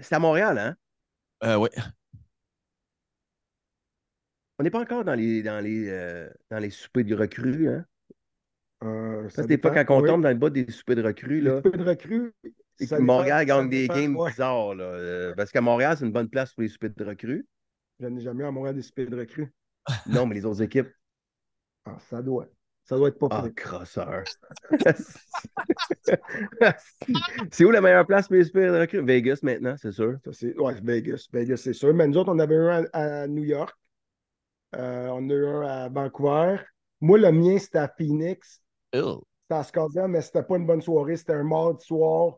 C'est 0.00 0.14
à 0.14 0.18
Montréal, 0.18 0.58
hein? 0.58 0.76
Euh, 1.42 1.56
oui. 1.56 1.68
On 4.58 4.62
n'est 4.62 4.70
pas 4.70 4.80
encore 4.80 5.04
dans 5.04 5.14
les, 5.14 5.42
dans 5.42 5.60
les, 5.60 5.88
euh, 5.88 6.30
dans 6.50 6.58
les 6.58 6.70
soupers 6.70 7.04
de 7.04 7.14
recrues, 7.14 7.68
hein? 7.68 7.84
Euh, 8.84 9.28
ça 9.30 9.42
fois, 9.42 9.46
dépend. 9.46 9.70
quand 9.72 9.96
on 9.96 10.00
Oui. 10.02 10.08
tombe 10.08 10.22
dans 10.22 10.28
le 10.28 10.34
bas 10.34 10.50
des 10.50 10.70
soupers 10.70 10.96
de 10.96 11.02
recrues, 11.02 11.40
Les 11.40 11.50
là, 11.50 11.60
peu 11.62 11.70
de 11.70 11.82
recrues. 11.84 12.34
et 12.78 12.86
ça 12.86 12.96
que 12.96 13.00
dépend- 13.02 13.14
Montréal 13.14 13.46
gagne 13.46 13.70
des 13.70 13.88
games 13.88 14.14
ouais. 14.16 14.30
bizarres, 14.30 14.74
là. 14.74 14.84
euh, 14.84 15.34
parce 15.34 15.50
qu'à 15.50 15.62
Montréal, 15.62 15.96
c'est 15.98 16.04
une 16.04 16.12
bonne 16.12 16.28
place 16.28 16.52
pour 16.52 16.62
les 16.62 16.68
soupers 16.68 16.90
de 16.94 17.04
recrues. 17.04 17.46
Je 18.00 18.06
n'ai 18.06 18.20
jamais 18.20 18.44
eu 18.44 18.46
à 18.46 18.50
Montréal 18.50 18.74
des 18.76 18.82
super 18.82 19.08
de 19.08 19.18
recrues. 19.18 19.52
Non, 20.06 20.26
mais 20.26 20.34
les 20.34 20.44
autres 20.44 20.60
équipes. 20.62 20.88
Ah, 21.86 21.96
ça 22.10 22.20
doit. 22.20 22.48
Ça 22.84 22.96
doit 22.96 23.08
être 23.08 23.18
pas 23.18 23.28
Ah, 23.30 23.44
crosseur. 23.56 24.22
c'est 27.50 27.64
où 27.64 27.70
la 27.70 27.80
meilleure 27.80 28.06
place 28.06 28.28
pour 28.28 28.36
les 28.36 28.44
super 28.44 28.72
de 28.72 28.78
recrues? 28.80 29.04
Vegas 29.04 29.40
maintenant, 29.42 29.74
c'est 29.76 29.92
sûr. 29.92 30.18
C'est, 30.32 30.56
ouais, 30.58 30.74
Vegas. 30.82 31.26
Vegas, 31.32 31.56
c'est 31.56 31.72
sûr. 31.72 31.92
Mais 31.94 32.06
nous 32.06 32.16
autres, 32.18 32.32
on 32.32 32.38
avait 32.38 32.56
un 32.56 32.84
à, 32.92 33.22
à 33.22 33.26
New 33.26 33.44
York. 33.44 33.76
Euh, 34.76 35.08
on 35.08 35.28
a 35.30 35.32
eu 35.32 35.46
un 35.46 35.62
à 35.62 35.88
Vancouver. 35.88 36.56
Moi, 37.00 37.18
le 37.18 37.32
mien, 37.32 37.58
c'était 37.58 37.78
à 37.78 37.88
Phoenix. 37.88 38.60
C'était 39.40 39.54
à 39.54 39.62
Scotland, 39.62 40.10
mais 40.10 40.20
c'était 40.22 40.42
pas 40.42 40.56
une 40.56 40.66
bonne 40.66 40.82
soirée. 40.82 41.16
C'était 41.16 41.34
un 41.34 41.44
mardi 41.44 41.84
soir. 41.84 42.36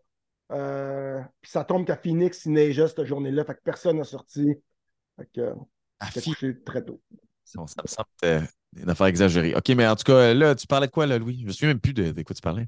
Euh, 0.53 1.21
puis 1.41 1.51
ça 1.51 1.65
tombe 1.65 1.87
qu'à 1.87 1.97
Phoenix, 1.97 2.45
il 2.47 2.53
neigeait 2.53 2.89
cette 2.89 3.05
journée-là. 3.05 3.45
Fait 3.45 3.55
que 3.55 3.61
personne 3.65 3.99
n'a 3.99 4.05
sorti. 4.05 4.55
Fait 5.19 5.29
que 5.35 5.41
euh, 5.41 5.55
j'étais 6.07 6.21
fi- 6.21 6.31
couché 6.33 6.57
très 6.65 6.85
tôt. 6.85 7.01
Ça, 7.45 7.61
me 7.63 7.67
semble 7.67 8.09
euh, 8.25 8.41
une 8.77 8.91
affaire 8.91 9.07
exagérée. 9.07 9.55
OK, 9.55 9.69
mais 9.71 9.87
en 9.87 9.97
tout 9.97 10.05
cas, 10.05 10.35
là, 10.35 10.55
tu 10.55 10.67
parlais 10.67 10.87
de 10.87 10.93
quoi, 10.93 11.07
là, 11.07 11.19
Louis? 11.19 11.39
Je 11.41 11.47
me 11.47 11.53
souviens 11.53 11.69
même 11.69 11.81
plus 11.81 11.95
de, 11.95 12.13
de 12.13 12.23
quoi 12.23 12.35
tu 12.35 12.43
parlais. 12.43 12.67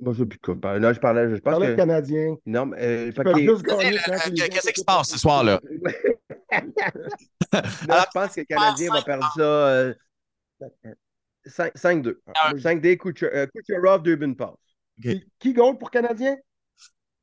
Bon, 0.00 0.12
je 0.12 0.20
sais 0.20 0.26
plus 0.26 0.38
de 0.38 0.42
quoi. 0.58 0.78
Là, 0.78 0.92
je 0.92 0.98
parlais, 0.98 1.28
je 1.28 1.36
Je 1.36 1.40
pense 1.40 1.52
parlais 1.52 1.66
que. 1.68 1.72
de 1.72 1.76
Canadien. 1.76 2.36
Non, 2.46 2.66
mais. 2.66 2.76
euh, 2.80 3.12
Euh, 3.16 3.32
Qu'est-ce 4.34 4.72
qui 4.72 4.80
se 4.80 4.84
passe 4.84 5.10
ce 5.10 5.18
soir-là? 5.18 5.60
Là, 7.52 7.62
je 8.06 8.10
pense 8.12 8.34
que 8.34 8.40
le 8.40 8.46
Canadien 8.46 8.92
va 8.92 9.02
perdre 9.02 9.30
ça 9.36 9.42
euh, 9.42 9.94
5 10.60 10.70
5-2. 11.46 12.20
Ah, 12.34 12.52
5-D, 12.54 12.96
Kucher- 12.96 13.30
euh, 13.34 13.46
Kucherov, 13.46 14.02
deux 14.02 14.16
buts 14.16 14.34
passe. 14.34 14.54
Qui, 15.00 15.24
qui 15.38 15.52
goal 15.52 15.78
pour 15.78 15.90
Canadien? 15.90 16.36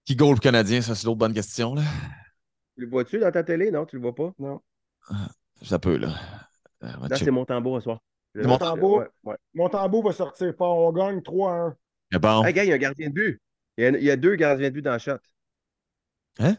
Qui 0.05 0.15
goal 0.15 0.36
le 0.36 0.39
Canadien? 0.39 0.82
Ça, 0.82 0.95
c'est 0.95 1.05
l'autre 1.05 1.20
bonne 1.20 1.34
question, 1.34 1.76
là. 1.76 1.84
Tu 2.76 2.82
le 2.86 2.89
vois-tu 2.89 3.20
dans 3.20 3.32
ta 3.32 3.43
télé? 3.43 3.72
Non, 3.72 3.86
tu 3.86 3.95
le 3.97 4.01
vois 4.01 4.15
pas? 4.15 4.34
Non. 4.39 4.61
Ça 5.61 5.80
peut, 5.80 5.97
là. 5.97 6.15
Euh, 6.84 6.88
Là, 7.09 7.17
c'est 7.17 7.32
mon 7.32 7.45
tambour 7.45 7.78
ce 7.78 7.84
soir. 7.84 7.99
Mon 8.36 8.57
tambour? 8.57 8.97
Ouais, 8.99 9.07
ouais. 9.24 9.36
Montembeau 9.53 10.01
va 10.01 10.13
sortir. 10.13 10.53
On 10.59 10.91
gagne 10.93 11.22
3 11.22 11.51
à 11.53 11.55
1. 11.57 11.78
Mais 12.11 12.20
bon. 12.20 12.43
Hey, 12.45 12.53
gars, 12.53 12.63
il 12.63 12.70
y 12.70 12.72
a 12.72 12.76
un 12.76 12.80
gardien 12.80 13.09
de 13.09 13.13
but. 13.13 13.41
Il 13.78 13.84
y 13.84 13.88
a, 13.88 13.89
il 13.89 14.03
y 14.03 14.11
a 14.11 14.15
deux 14.15 14.36
gardiens 14.36 14.70
de 14.70 14.74
but 14.74 14.82
dans 14.82 14.93
le 14.93 14.99
shot. 14.99 15.17
Hein? 16.39 16.55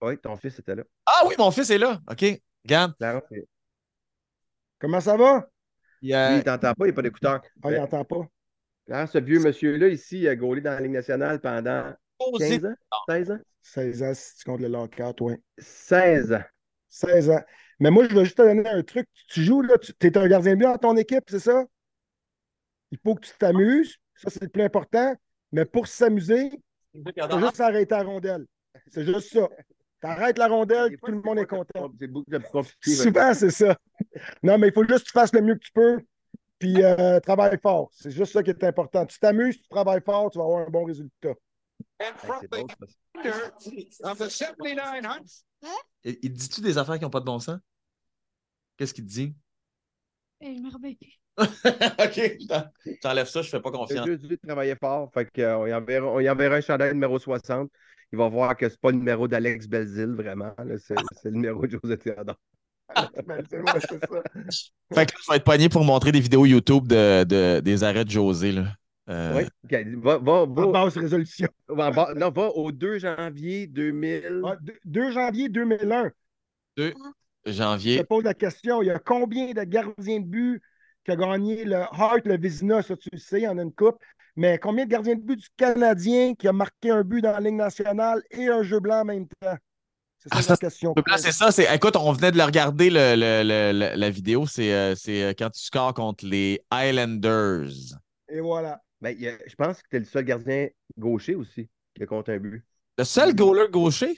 Oui, 0.00 0.18
ton 0.18 0.36
fils 0.36 0.58
était 0.58 0.74
là. 0.74 0.84
Ah 1.06 1.22
oui, 1.26 1.34
mon 1.38 1.50
fils 1.50 1.70
est 1.70 1.78
là. 1.78 2.00
OK. 2.10 2.20
C'est- 2.20 3.48
Comment 4.78 5.00
ça 5.00 5.16
va? 5.16 5.48
Il, 6.04 6.08
Lui, 6.08 6.36
il 6.36 6.44
t'entend 6.44 6.74
pas, 6.74 6.84
il 6.84 6.88
n'a 6.88 6.92
pas 6.92 7.02
d'écouteur. 7.02 7.40
Ah, 7.62 7.70
il 7.70 7.76
n'entend 7.76 8.04
pas. 8.04 8.28
Clarence, 8.84 9.12
ce 9.12 9.18
vieux 9.18 9.40
monsieur-là, 9.40 9.88
ici, 9.88 10.20
il 10.20 10.28
a 10.28 10.36
gaulé 10.36 10.60
dans 10.60 10.72
la 10.72 10.80
Ligue 10.80 10.92
nationale 10.92 11.40
pendant 11.40 11.94
15 12.38 12.66
ans? 12.66 12.74
16 13.08 13.30
ans? 13.30 13.38
16 13.62 14.02
ans 14.02 14.12
si 14.14 14.36
tu 14.36 14.44
comptes 14.44 14.60
le 14.60 14.68
lockout, 14.68 15.18
oui. 15.22 15.34
16 15.56 16.34
ans. 16.34 16.42
16 16.90 17.30
ans. 17.30 17.40
Mais 17.80 17.90
moi, 17.90 18.06
je 18.06 18.14
veux 18.14 18.24
juste 18.24 18.36
te 18.36 18.42
donner 18.42 18.68
un 18.68 18.82
truc. 18.82 19.08
Tu 19.28 19.42
joues, 19.42 19.62
là, 19.62 19.78
tu 19.78 19.94
es 19.98 20.18
un 20.18 20.28
gardien 20.28 20.52
de 20.52 20.58
but 20.58 20.64
dans 20.64 20.76
ton 20.76 20.96
équipe, 20.98 21.24
c'est 21.26 21.40
ça? 21.40 21.64
Il 22.90 22.98
faut 23.02 23.14
que 23.14 23.26
tu 23.26 23.32
t'amuses. 23.38 23.96
Ça, 24.16 24.28
c'est 24.28 24.42
le 24.42 24.48
plus 24.50 24.62
important. 24.62 25.16
Mais 25.52 25.64
pour 25.64 25.86
s'amuser, 25.86 26.50
il 26.92 27.02
faut 27.02 27.40
juste 27.40 27.60
arrêter 27.60 27.94
la 27.94 28.02
rondelle. 28.02 28.44
C'est 28.90 29.04
juste 29.04 29.32
ça. 29.32 29.48
T'arrêtes 30.04 30.36
la 30.36 30.48
rondelle, 30.48 30.98
tout 30.98 31.10
le 31.10 31.22
monde 31.22 31.38
est 31.38 31.46
content. 31.46 31.90
C'est 31.98 32.08
beaucoup. 32.08 32.30
Souvent, 32.82 33.32
c'est 33.32 33.50
ça. 33.50 33.74
Non, 34.42 34.58
mais 34.58 34.68
il 34.68 34.72
faut 34.74 34.86
juste 34.86 35.04
que 35.04 35.06
tu 35.06 35.12
fasses 35.12 35.32
le 35.32 35.40
mieux 35.40 35.54
que 35.54 35.64
tu 35.64 35.72
peux. 35.72 35.98
Puis 36.58 36.82
euh, 36.84 37.20
travaille 37.20 37.58
fort. 37.58 37.88
C'est 37.92 38.10
juste 38.10 38.32
ça 38.34 38.42
qui 38.42 38.50
est 38.50 38.64
important. 38.64 39.06
Tu 39.06 39.18
t'amuses, 39.18 39.62
tu 39.62 39.68
travailles 39.68 40.02
fort, 40.04 40.30
tu 40.30 40.36
vas 40.38 40.44
avoir 40.44 40.66
un 40.66 40.70
bon 40.70 40.84
résultat. 40.84 41.32
Hey, 41.98 42.12
c'est 42.40 42.50
drôle, 42.50 42.68
ça. 44.02 44.10
of 44.10 44.18
the 44.18 44.28
7900. 44.28 45.08
il, 46.04 46.18
il 46.22 46.32
dit-tu 46.34 46.60
des 46.60 46.76
affaires 46.76 46.98
qui 46.98 47.04
n'ont 47.04 47.10
pas 47.10 47.20
de 47.20 47.24
bon 47.24 47.38
sens? 47.38 47.58
Qu'est-ce 48.76 48.92
qu'il 48.92 49.04
te 49.06 49.10
dit? 49.10 49.34
Eh, 50.42 50.54
je 50.54 50.60
me 50.60 50.70
rappelle 50.70 50.96
plus. 50.96 51.18
OK. 51.38 52.46
t'en- 52.46 52.94
T'enlèves 53.00 53.28
ça, 53.28 53.40
je 53.40 53.48
fais 53.48 53.60
pas 53.60 53.70
Il 53.70 53.74
a 53.74 53.78
confiance. 53.78 54.06
juste 54.06 54.24
dû 54.26 54.38
travailler 54.38 54.76
fort. 54.76 55.10
Fait 55.14 55.24
qu'on 55.34 55.66
y 55.66 55.72
enverra, 55.72 56.06
on 56.08 56.20
y 56.20 56.28
enverra 56.28 56.56
un 56.56 56.60
chandail 56.60 56.92
numéro 56.92 57.18
60. 57.18 57.70
Il 58.14 58.18
va 58.18 58.28
voir 58.28 58.56
que 58.56 58.68
c'est 58.68 58.80
pas 58.80 58.92
le 58.92 58.98
numéro 58.98 59.26
d'Alex 59.26 59.66
Belzil, 59.66 60.14
vraiment. 60.16 60.54
C'est 60.78 60.94
le 61.24 61.30
numéro 61.32 61.66
de 61.66 61.76
José 61.82 61.98
Théodore. 61.98 62.36
Ben, 63.26 63.42
c'est 63.50 63.58
ouais, 63.58 63.80
c'est 63.80 64.06
ça. 64.06 64.22
Fait 64.94 65.06
que 65.06 65.12
là, 65.14 65.18
je 65.24 65.30
vais 65.30 65.36
être 65.38 65.44
pogné 65.44 65.68
pour 65.68 65.82
montrer 65.84 66.12
des 66.12 66.20
vidéos 66.20 66.46
YouTube 66.46 66.86
de, 66.86 67.24
de- 67.24 67.58
des 67.58 67.82
arrêts 67.82 68.04
de 68.04 68.10
José. 68.10 68.52
Là. 68.52 68.66
Euh, 69.08 69.34
Oui. 69.38 69.44
OK. 69.64 69.86
Va, 70.04 70.18
va, 70.18 70.32
En 70.32 70.46
va, 70.46 70.66
basse 70.68 70.96
résolution. 70.96 71.48
va- 71.66 71.90
va- 71.90 72.14
non, 72.14 72.30
va 72.30 72.50
au 72.50 72.70
2 72.70 72.98
janvier 73.00 73.66
2000. 73.66 74.42
Ah, 74.44 74.56
deux- 74.60 74.78
2 74.84 75.10
janvier 75.10 75.48
2001. 75.48 76.12
Je 76.76 76.92
Janvier. 77.46 77.98
te 77.98 78.04
pose 78.04 78.22
la 78.22 78.34
question. 78.34 78.80
Il 78.82 78.86
y 78.86 78.90
a 78.90 78.98
combien 79.00 79.52
de 79.52 79.64
gardiens 79.64 80.20
de 80.20 80.26
but 80.26 80.62
qui 81.04 81.10
a 81.10 81.16
gagné 81.16 81.64
le 81.64 81.76
Hart, 81.90 82.24
le 82.26 82.36
Vizina, 82.38 82.80
ça 82.82 82.96
tu 82.96 83.08
le 83.12 83.18
sais, 83.18 83.40
il 83.40 83.44
y 83.44 83.48
en 83.48 83.58
a 83.58 83.62
une 83.62 83.72
coupe? 83.72 83.98
Mais 84.36 84.58
combien 84.58 84.84
de 84.84 84.90
gardiens 84.90 85.14
de 85.14 85.20
but 85.22 85.36
du 85.36 85.48
Canadien 85.56 86.34
qui 86.34 86.48
a 86.48 86.52
marqué 86.52 86.90
un 86.90 87.02
but 87.04 87.20
dans 87.22 87.32
la 87.32 87.40
Ligue 87.40 87.54
nationale 87.54 88.22
et 88.30 88.48
un 88.48 88.62
jeu 88.62 88.80
blanc 88.80 89.00
en 89.00 89.04
même 89.04 89.28
temps? 89.40 89.56
C'est 90.18 90.30
ça 90.30 90.36
Ah, 90.38 90.42
la 90.42 90.42
ça, 90.42 90.56
question. 90.56 90.94
C'est 91.18 91.32
ça. 91.32 91.52
C'est, 91.52 91.72
écoute, 91.74 91.96
on 91.96 92.12
venait 92.12 92.32
de 92.32 92.36
le 92.38 92.44
regarder, 92.44 92.90
le, 92.90 93.14
le- 93.14 93.42
le- 93.44 93.72
le- 93.78 93.96
la 93.96 94.10
vidéo. 94.10 94.46
C'est, 94.46 94.72
euh, 94.72 94.94
c'est 94.96 95.22
euh, 95.22 95.32
quand 95.36 95.50
tu 95.50 95.60
scores 95.62 95.94
contre 95.94 96.26
les 96.26 96.60
Highlanders. 96.70 97.70
Et 98.28 98.40
voilà. 98.40 98.82
Ben, 99.00 99.16
je 99.18 99.54
pense 99.54 99.82
que 99.82 99.88
tu 99.90 99.96
es 99.96 99.98
le 100.00 100.04
seul 100.04 100.24
gardien 100.24 100.68
gaucher 100.98 101.34
aussi 101.34 101.68
qui 101.94 102.02
a 102.02 102.06
compté 102.06 102.32
un 102.32 102.38
but. 102.38 102.64
Le 102.98 103.04
seul 103.04 103.34
goaler 103.36 103.68
gaucher? 103.70 104.16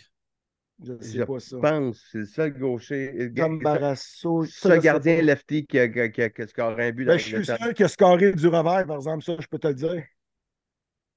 Je 0.85 0.93
ne 0.93 1.03
sais 1.03 1.19
Je 1.19 1.23
pas 1.25 1.41
ça. 1.41 1.57
Je 1.57 1.61
pense 1.61 1.99
que 2.01 2.07
c'est 2.13 2.19
le 2.19 2.27
seul 2.27 2.59
gaucher. 2.59 3.33
Comme 3.37 3.61
Barrasso. 3.61 4.43
Le 4.43 4.47
ça, 4.49 4.79
gardien 4.79 5.17
pas. 5.17 5.23
lefty 5.23 5.67
qui 5.67 5.79
a, 5.79 5.89
qui 5.89 6.01
a- 6.01 6.09
qui 6.11 6.23
a- 6.23 6.29
qui 6.31 6.43
a 6.43 6.47
scoré 6.47 6.89
un 6.89 6.93
but 6.93 7.07
Ben, 7.07 7.17
je 7.19 7.25
suis 7.37 7.45
sûr 7.47 7.75
qu'il 7.75 7.85
a 7.85 7.89
scoré 7.89 8.33
du 8.33 8.47
revers, 8.49 8.87
par 8.87 8.97
exemple, 8.97 9.25
ça, 9.25 9.37
je 9.41 9.47
peux 9.47 9.59
te 9.59 9.69
le 9.69 9.75
dire. 9.75 10.05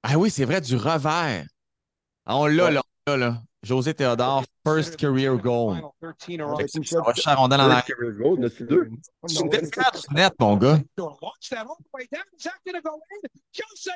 Ah 0.04 0.18
oui, 0.18 0.30
c'est 0.30 0.46
vrai, 0.46 0.62
du 0.62 0.76
revers. 0.78 1.46
Ah, 2.26 2.38
on 2.38 2.46
l'a, 2.46 2.66
Ouais. 2.66 2.72
là. 2.72 2.82
on 3.08 3.12
l'a, 3.12 3.18
là. 3.18 3.42
José 3.62 3.94
Théodore, 3.94 4.46
first 4.66 4.96
career 4.96 5.36
goal. 5.36 5.76
Final 5.76 5.92
13 6.26 6.40
are 6.40 6.54
Avec 6.54 6.74
all- 6.74 6.80
Michel- 6.80 7.00
Ça 7.18 7.36
va 7.36 7.42
en 7.42 7.52
arrière. 7.52 7.84
Du 9.28 10.16
net, 10.16 10.34
mon 10.40 10.56
gars. 10.56 10.80
Gonna 10.98 11.16
launch 11.22 11.50
that 11.50 11.62
all 11.64 11.76
the 11.78 11.94
way 11.94 12.08
down. 12.10 12.24
Is 12.38 12.44
that 12.44 12.54
gonna 12.66 12.80
go 12.82 12.92
in? 13.12 13.28
Jose 13.54 13.92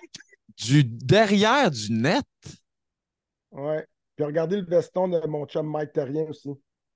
Du 0.57 0.83
derrière 0.83 1.71
du 1.71 1.93
net. 1.93 2.25
Ouais. 3.51 3.85
Puis 4.15 4.25
regardez 4.25 4.57
le 4.57 4.65
veston 4.65 5.07
de 5.07 5.25
mon 5.27 5.45
chum 5.45 5.69
Mike 5.69 5.93
Terrien 5.93 6.25
aussi. 6.29 6.49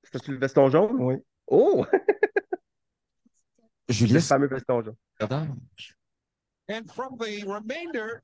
C'était-tu 0.04 0.32
le 0.32 0.38
veston 0.38 0.70
jaune? 0.70 0.96
Oui. 1.00 1.16
Oh! 1.48 1.86
le 3.90 3.94
Julien 3.94 4.20
fameux 4.20 4.48
veston 4.48 4.84
jaune. 4.84 4.96
Théodore. 5.20 5.48
and 6.70 6.92
from 6.92 7.18
the 7.18 7.44
remainder 7.46 8.22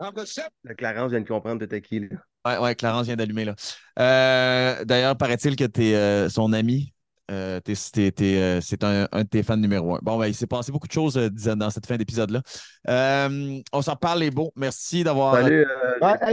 of 0.00 0.14
the 0.14 0.26
seven. 0.26 0.50
Le 0.62 0.74
Clarence 0.74 1.10
vient 1.10 1.20
de 1.20 1.28
comprendre 1.28 1.60
t'étais 1.60 1.80
qui, 1.80 2.00
là. 2.00 2.18
Ouais, 2.46 2.58
ouais, 2.58 2.74
Clarence 2.74 3.06
vient 3.06 3.16
d'allumer, 3.16 3.46
là. 3.46 3.54
Euh, 3.98 4.84
D'ailleurs, 4.84 5.16
paraît-il 5.16 5.56
que 5.56 5.64
tu 5.64 5.84
es 5.84 6.28
son 6.28 6.52
ami. 6.52 6.93
Euh, 7.30 7.58
euh, 7.66 8.60
c'est 8.60 8.84
un, 8.84 9.08
un 9.10 9.22
de 9.22 9.28
tes 9.28 9.42
fans 9.42 9.56
numéro 9.56 9.96
un. 9.96 9.98
Bon, 10.02 10.18
ben, 10.18 10.26
il 10.26 10.34
s'est 10.34 10.46
passé 10.46 10.70
beaucoup 10.70 10.86
de 10.86 10.92
choses 10.92 11.16
euh, 11.16 11.30
dans 11.56 11.70
cette 11.70 11.86
fin 11.86 11.96
d'épisode-là. 11.96 12.42
Euh, 12.88 13.60
on 13.72 13.82
s'en 13.82 13.96
parle, 13.96 14.20
les 14.20 14.30
beaux. 14.30 14.52
Merci 14.56 15.04
d'avoir. 15.04 15.38
Hey, 15.46 15.64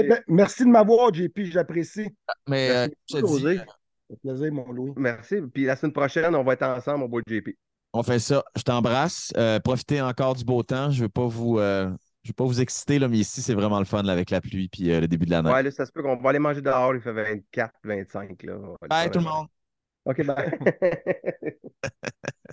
ben, 0.07 0.21
merci 0.27 0.63
de 0.65 0.69
m'avoir, 0.69 1.13
JP, 1.13 1.39
j'apprécie. 1.45 2.09
Mais 2.47 2.69
euh, 2.71 2.87
Merci 3.13 3.45
fait 4.11 4.17
plaisir, 4.21 4.51
mon 4.51 4.71
Louis. 4.71 4.91
Merci. 4.97 5.37
Puis 5.53 5.63
la 5.63 5.75
semaine 5.75 5.93
prochaine, 5.93 6.35
on 6.35 6.43
va 6.43 6.53
être 6.53 6.63
ensemble 6.63 7.05
au 7.05 7.07
beau 7.07 7.21
JP. 7.25 7.49
on 7.93 8.03
fait 8.03 8.19
ça. 8.19 8.43
Je 8.57 8.63
t'embrasse. 8.63 9.31
Euh, 9.37 9.59
profitez 9.59 10.01
encore 10.01 10.35
du 10.35 10.43
beau 10.43 10.63
temps. 10.63 10.91
Je 10.91 10.97
ne 10.97 11.03
veux 11.03 11.09
pas 11.09 11.25
vous. 11.27 11.59
euh, 11.59 11.89
je 12.23 12.29
veux 12.29 12.33
pas 12.33 12.43
vous 12.43 12.61
exciter, 12.61 12.99
là, 12.99 13.07
mais 13.07 13.17
ici, 13.17 13.41
c'est 13.41 13.53
vraiment 13.55 13.79
le 13.79 13.85
fun 13.85 14.03
là, 14.03 14.13
avec 14.13 14.29
la 14.29 14.41
pluie 14.41 14.67
puis 14.67 14.91
euh, 14.91 14.99
le 14.99 15.07
début 15.07 15.25
de 15.25 15.31
la 15.31 15.41
neige. 15.41 15.53
Ouais, 15.53 15.63
là, 15.63 15.71
ça 15.71 15.85
se 15.85 15.91
peut 15.91 16.03
qu'on 16.03 16.17
va 16.17 16.29
aller 16.29 16.39
manger 16.39 16.61
dehors. 16.61 16.93
Il 16.93 17.01
fait 17.01 17.13
24, 17.13 17.73
25. 17.83 18.43
Là. 18.43 18.53
Bye 18.89 19.09
tout 19.09 19.19
le 19.19 19.25
monde. 19.25 19.47
OK, 20.05 20.23
bye. 20.23 20.51